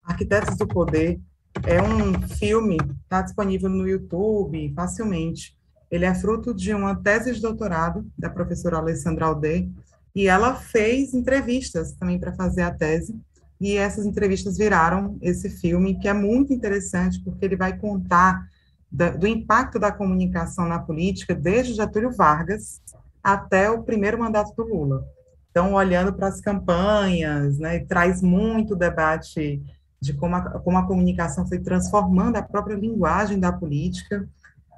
Arquitetos 0.02 0.56
do 0.56 0.66
Poder 0.66 1.20
é 1.64 1.80
um 1.80 2.20
filme, 2.28 2.76
está 3.04 3.22
disponível 3.22 3.70
no 3.70 3.88
YouTube 3.88 4.72
facilmente, 4.74 5.56
ele 5.92 6.06
é 6.06 6.14
fruto 6.14 6.54
de 6.54 6.72
uma 6.72 6.96
tese 6.96 7.34
de 7.34 7.42
doutorado 7.42 8.10
da 8.18 8.30
professora 8.30 8.78
Alessandra 8.78 9.26
Alde, 9.26 9.70
e 10.14 10.26
ela 10.26 10.54
fez 10.54 11.12
entrevistas 11.12 11.92
também 11.92 12.18
para 12.18 12.32
fazer 12.32 12.62
a 12.62 12.70
tese, 12.70 13.14
e 13.60 13.76
essas 13.76 14.06
entrevistas 14.06 14.56
viraram 14.56 15.18
esse 15.20 15.50
filme, 15.50 15.98
que 16.00 16.08
é 16.08 16.14
muito 16.14 16.50
interessante, 16.50 17.22
porque 17.22 17.44
ele 17.44 17.56
vai 17.56 17.76
contar 17.76 18.42
da, 18.90 19.10
do 19.10 19.26
impacto 19.26 19.78
da 19.78 19.92
comunicação 19.92 20.66
na 20.66 20.78
política, 20.78 21.34
desde 21.34 21.74
Getúlio 21.74 22.10
Vargas 22.10 22.80
até 23.22 23.70
o 23.70 23.82
primeiro 23.82 24.18
mandato 24.18 24.54
do 24.56 24.64
Lula. 24.64 25.04
Então, 25.50 25.74
olhando 25.74 26.14
para 26.14 26.28
as 26.28 26.40
campanhas, 26.40 27.58
né, 27.58 27.80
traz 27.80 28.22
muito 28.22 28.74
debate 28.74 29.62
de 30.00 30.14
como 30.14 30.36
a, 30.36 30.40
como 30.60 30.78
a 30.78 30.86
comunicação 30.86 31.46
foi 31.46 31.58
transformando 31.58 32.36
a 32.36 32.42
própria 32.42 32.74
linguagem 32.74 33.38
da 33.38 33.52
política, 33.52 34.26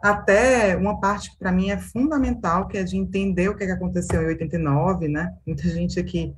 até 0.04 0.76
uma 0.76 1.00
parte 1.00 1.30
que 1.30 1.38
para 1.38 1.50
mim 1.50 1.70
é 1.70 1.78
fundamental, 1.78 2.68
que 2.68 2.76
é 2.76 2.84
de 2.84 2.94
entender 2.94 3.48
o 3.48 3.56
que, 3.56 3.64
é 3.64 3.66
que 3.66 3.72
aconteceu 3.72 4.22
em 4.22 4.26
89, 4.26 5.08
né? 5.08 5.34
Muita 5.46 5.66
gente 5.66 5.98
aqui 5.98 6.34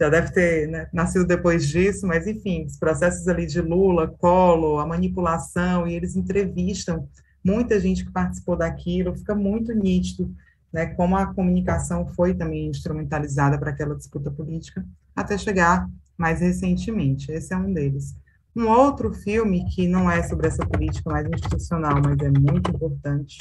já 0.00 0.08
deve 0.08 0.32
ter 0.32 0.66
né, 0.68 0.88
nascido 0.90 1.26
depois 1.26 1.68
disso, 1.68 2.06
mas 2.06 2.26
enfim, 2.26 2.64
os 2.64 2.78
processos 2.78 3.28
ali 3.28 3.44
de 3.44 3.60
Lula, 3.60 4.08
Collor, 4.08 4.80
a 4.80 4.86
manipulação, 4.86 5.86
e 5.86 5.94
eles 5.94 6.16
entrevistam 6.16 7.06
muita 7.44 7.78
gente 7.78 8.06
que 8.06 8.10
participou 8.10 8.56
daquilo, 8.56 9.14
fica 9.14 9.34
muito 9.34 9.74
nítido 9.74 10.34
né, 10.72 10.86
como 10.86 11.14
a 11.14 11.26
comunicação 11.26 12.06
foi 12.06 12.32
também 12.32 12.68
instrumentalizada 12.68 13.58
para 13.58 13.70
aquela 13.70 13.94
disputa 13.94 14.30
política, 14.30 14.82
até 15.14 15.36
chegar 15.36 15.86
mais 16.16 16.40
recentemente. 16.40 17.30
Esse 17.30 17.52
é 17.52 17.56
um 17.58 17.70
deles. 17.70 18.16
Um 18.54 18.68
outro 18.68 19.12
filme 19.12 19.64
que 19.70 19.86
não 19.86 20.10
é 20.10 20.22
sobre 20.22 20.48
essa 20.48 20.66
política 20.66 21.10
mais 21.10 21.26
institucional, 21.28 22.00
mas 22.04 22.18
é 22.18 22.30
muito 22.30 22.70
importante, 22.70 23.38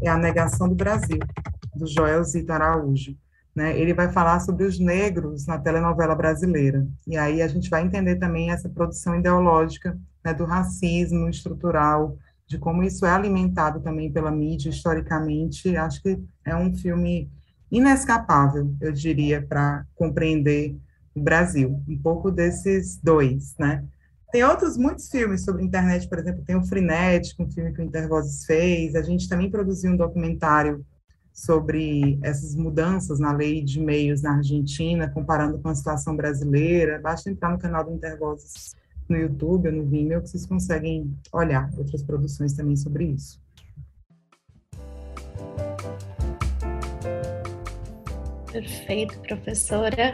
é 0.00 0.08
A 0.08 0.16
Negação 0.16 0.68
do 0.68 0.74
Brasil, 0.74 1.18
do 1.74 1.86
Joel 1.86 2.24
Zito 2.24 2.52
Araújo. 2.52 3.16
Né? 3.54 3.78
Ele 3.78 3.92
vai 3.92 4.10
falar 4.10 4.40
sobre 4.40 4.64
os 4.64 4.78
negros 4.78 5.46
na 5.46 5.58
telenovela 5.58 6.14
brasileira. 6.14 6.86
E 7.06 7.16
aí 7.16 7.42
a 7.42 7.48
gente 7.48 7.68
vai 7.68 7.82
entender 7.82 8.16
também 8.16 8.50
essa 8.50 8.68
produção 8.68 9.16
ideológica 9.16 9.98
né, 10.24 10.32
do 10.32 10.44
racismo 10.44 11.28
estrutural, 11.28 12.16
de 12.46 12.58
como 12.58 12.82
isso 12.82 13.04
é 13.04 13.10
alimentado 13.10 13.80
também 13.80 14.10
pela 14.10 14.30
mídia 14.30 14.70
historicamente. 14.70 15.76
Acho 15.76 16.02
que 16.02 16.18
é 16.46 16.56
um 16.56 16.74
filme 16.74 17.30
inescapável, 17.70 18.74
eu 18.80 18.92
diria, 18.92 19.42
para 19.42 19.84
compreender 19.94 20.76
o 21.14 21.20
Brasil. 21.20 21.82
Um 21.88 21.98
pouco 21.98 22.30
desses 22.30 22.96
dois, 22.96 23.54
né? 23.58 23.84
Tem 24.30 24.44
outros 24.44 24.76
muitos 24.76 25.08
filmes 25.08 25.44
sobre 25.44 25.64
internet, 25.64 26.08
por 26.08 26.18
exemplo, 26.18 26.44
tem 26.44 26.54
o 26.54 26.62
Frenético, 26.62 27.42
um 27.42 27.50
filme 27.50 27.72
que 27.72 27.80
o 27.80 27.84
Intervozes 27.84 28.44
fez. 28.44 28.94
A 28.94 29.02
gente 29.02 29.28
também 29.28 29.50
produziu 29.50 29.90
um 29.90 29.96
documentário 29.96 30.86
sobre 31.32 32.18
essas 32.22 32.54
mudanças 32.54 33.18
na 33.18 33.32
lei 33.32 33.62
de 33.62 33.80
meios 33.80 34.22
na 34.22 34.36
Argentina, 34.36 35.10
comparando 35.10 35.58
com 35.58 35.68
a 35.68 35.74
situação 35.74 36.14
brasileira. 36.14 37.00
Basta 37.00 37.28
entrar 37.28 37.50
no 37.50 37.58
canal 37.58 37.84
do 37.84 37.92
Intervozes 37.92 38.76
no 39.08 39.16
YouTube 39.16 39.68
ou 39.68 39.74
no 39.74 39.84
Vimeo 39.84 40.22
que 40.22 40.28
vocês 40.28 40.46
conseguem 40.46 41.12
olhar 41.32 41.68
outras 41.76 42.02
produções 42.02 42.52
também 42.52 42.76
sobre 42.76 43.06
isso. 43.06 43.40
Perfeito, 48.52 49.18
professora. 49.20 50.12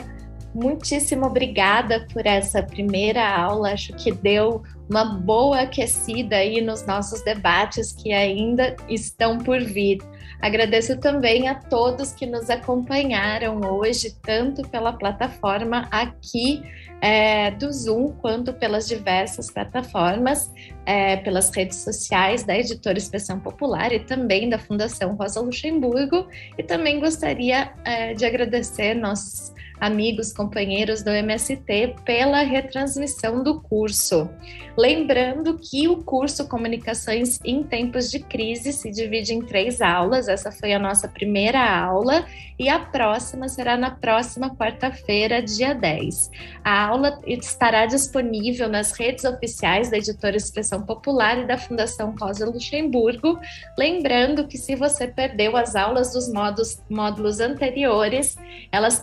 Muitíssimo 0.57 1.27
obrigada 1.27 2.07
por 2.11 2.25
essa 2.25 2.63
primeira 2.63 3.29
aula. 3.29 3.73
Acho 3.73 3.93
que 3.93 4.11
deu 4.11 4.63
uma 4.89 5.05
boa 5.05 5.61
aquecida 5.61 6.37
aí 6.37 6.63
nos 6.63 6.87
nossos 6.87 7.23
debates 7.23 7.93
que 7.93 8.11
ainda 8.11 8.75
estão 8.89 9.37
por 9.37 9.61
vir. 9.61 9.99
Agradeço 10.41 10.99
também 10.99 11.47
a 11.47 11.57
todos 11.57 12.13
que 12.13 12.25
nos 12.25 12.49
acompanharam 12.49 13.61
hoje, 13.71 14.17
tanto 14.23 14.67
pela 14.71 14.95
plataforma 14.95 15.89
aqui 15.91 16.63
é, 17.03 17.51
do 17.51 17.71
Zoom, 17.71 18.13
quanto 18.13 18.55
pelas 18.55 18.89
diversas 18.89 19.51
plataformas, 19.51 20.51
é, 20.87 21.19
pelas 21.19 21.51
redes 21.55 21.85
sociais 21.85 22.45
da 22.45 22.57
Editora 22.57 22.97
Expressão 22.97 23.39
Popular 23.39 23.93
e 23.93 24.01
também 24.01 24.49
da 24.49 24.59
Fundação 24.59 25.17
Rosa 25.17 25.39
Luxemburgo. 25.39 26.27
E 26.57 26.63
também 26.63 26.99
gostaria 26.99 27.75
é, 27.85 28.15
de 28.15 28.25
agradecer 28.25 28.95
nossos 28.95 29.55
amigos, 29.81 30.33
companheiros 30.33 31.03
do 31.03 31.11
MST 31.11 31.97
pela 32.05 32.43
retransmissão 32.43 33.43
do 33.43 33.61
curso. 33.61 34.29
Lembrando 34.77 35.59
que 35.59 35.89
o 35.89 36.03
curso 36.03 36.47
Comunicações 36.47 37.41
em 37.43 37.63
Tempos 37.63 38.11
de 38.11 38.19
Crise 38.19 38.73
se 38.73 38.91
divide 38.91 39.33
em 39.33 39.41
três 39.41 39.81
aulas. 39.81 40.29
Essa 40.29 40.53
foi 40.53 40.75
a 40.75 40.79
nossa 40.79 41.09
primeira 41.09 41.59
aula 41.59 42.27
e 42.59 42.69
a 42.69 42.79
próxima 42.79 43.49
será 43.49 43.77
na 43.77 43.91
próxima 43.91 44.55
quarta-feira, 44.55 45.43
dia 45.43 45.75
10. 45.75 46.31
A 46.63 46.87
aula 46.89 47.21
estará 47.27 47.87
disponível 47.87 48.69
nas 48.69 48.93
redes 48.93 49.25
oficiais 49.25 49.91
da 49.91 49.97
Editora 49.97 50.37
Expressão 50.37 50.83
Popular 50.83 51.39
e 51.39 51.47
da 51.47 51.57
Fundação 51.57 52.15
Rosa 52.19 52.45
Luxemburgo. 52.47 53.39
Lembrando 53.79 54.47
que 54.47 54.59
se 54.59 54.75
você 54.75 55.07
perdeu 55.07 55.57
as 55.57 55.75
aulas 55.75 56.13
dos 56.13 56.31
módulos, 56.31 56.83
módulos 56.89 57.41
anteriores, 57.41 58.37
elas 58.71 59.01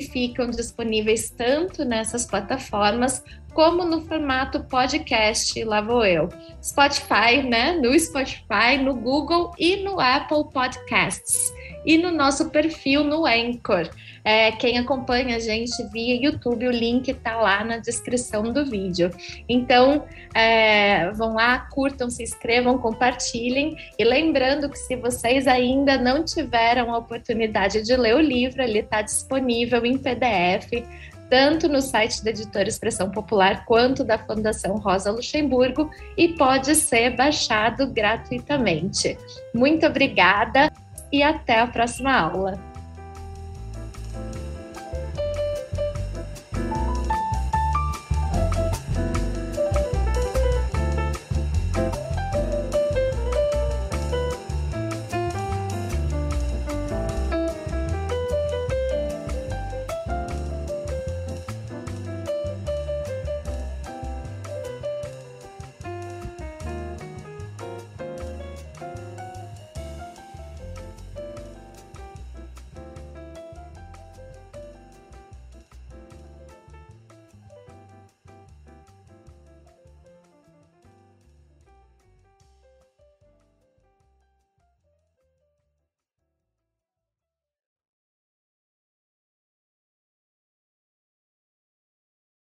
ficam 0.00 0.50
disponíveis 0.50 1.30
tanto 1.30 1.84
nessas 1.84 2.26
plataformas 2.26 3.22
como 3.52 3.84
no 3.84 4.02
formato 4.02 4.64
podcast, 4.64 5.62
lá 5.64 5.80
vou 5.80 6.04
eu. 6.04 6.28
Spotify, 6.62 7.42
né? 7.42 7.72
No 7.72 7.98
Spotify, 7.98 8.78
no 8.80 8.94
Google 8.94 9.52
e 9.58 9.76
no 9.76 9.98
Apple 10.00 10.44
Podcasts. 10.52 11.52
E 11.84 11.98
no 11.98 12.10
nosso 12.10 12.50
perfil 12.50 13.02
no 13.02 13.26
Anchor. 13.26 13.90
É, 14.24 14.52
quem 14.52 14.78
acompanha 14.78 15.36
a 15.36 15.38
gente 15.38 15.82
via 15.90 16.14
YouTube, 16.14 16.68
o 16.68 16.70
link 16.70 17.08
está 17.08 17.36
lá 17.36 17.64
na 17.64 17.78
descrição 17.78 18.52
do 18.52 18.64
vídeo. 18.64 19.10
Então, 19.48 20.04
é, 20.34 21.10
vão 21.12 21.34
lá, 21.34 21.58
curtam, 21.70 22.10
se 22.10 22.22
inscrevam, 22.22 22.78
compartilhem. 22.78 23.76
E 23.98 24.04
lembrando 24.04 24.68
que 24.68 24.78
se 24.78 24.96
vocês 24.96 25.46
ainda 25.46 25.96
não 25.96 26.24
tiveram 26.24 26.94
a 26.94 26.98
oportunidade 26.98 27.82
de 27.82 27.96
ler 27.96 28.14
o 28.14 28.20
livro, 28.20 28.62
ele 28.62 28.80
está 28.80 29.02
disponível 29.02 29.84
em 29.84 29.96
PDF 29.96 30.84
tanto 31.30 31.68
no 31.68 31.80
site 31.80 32.24
da 32.24 32.30
editora 32.30 32.68
Expressão 32.68 33.08
Popular 33.08 33.64
quanto 33.64 34.02
da 34.02 34.18
Fundação 34.18 34.76
Rosa 34.78 35.12
Luxemburgo 35.12 35.88
e 36.16 36.28
pode 36.30 36.74
ser 36.74 37.10
baixado 37.16 37.86
gratuitamente. 37.86 39.16
Muito 39.54 39.86
obrigada 39.86 40.72
e 41.12 41.22
até 41.22 41.60
a 41.60 41.68
próxima 41.68 42.12
aula. 42.12 42.69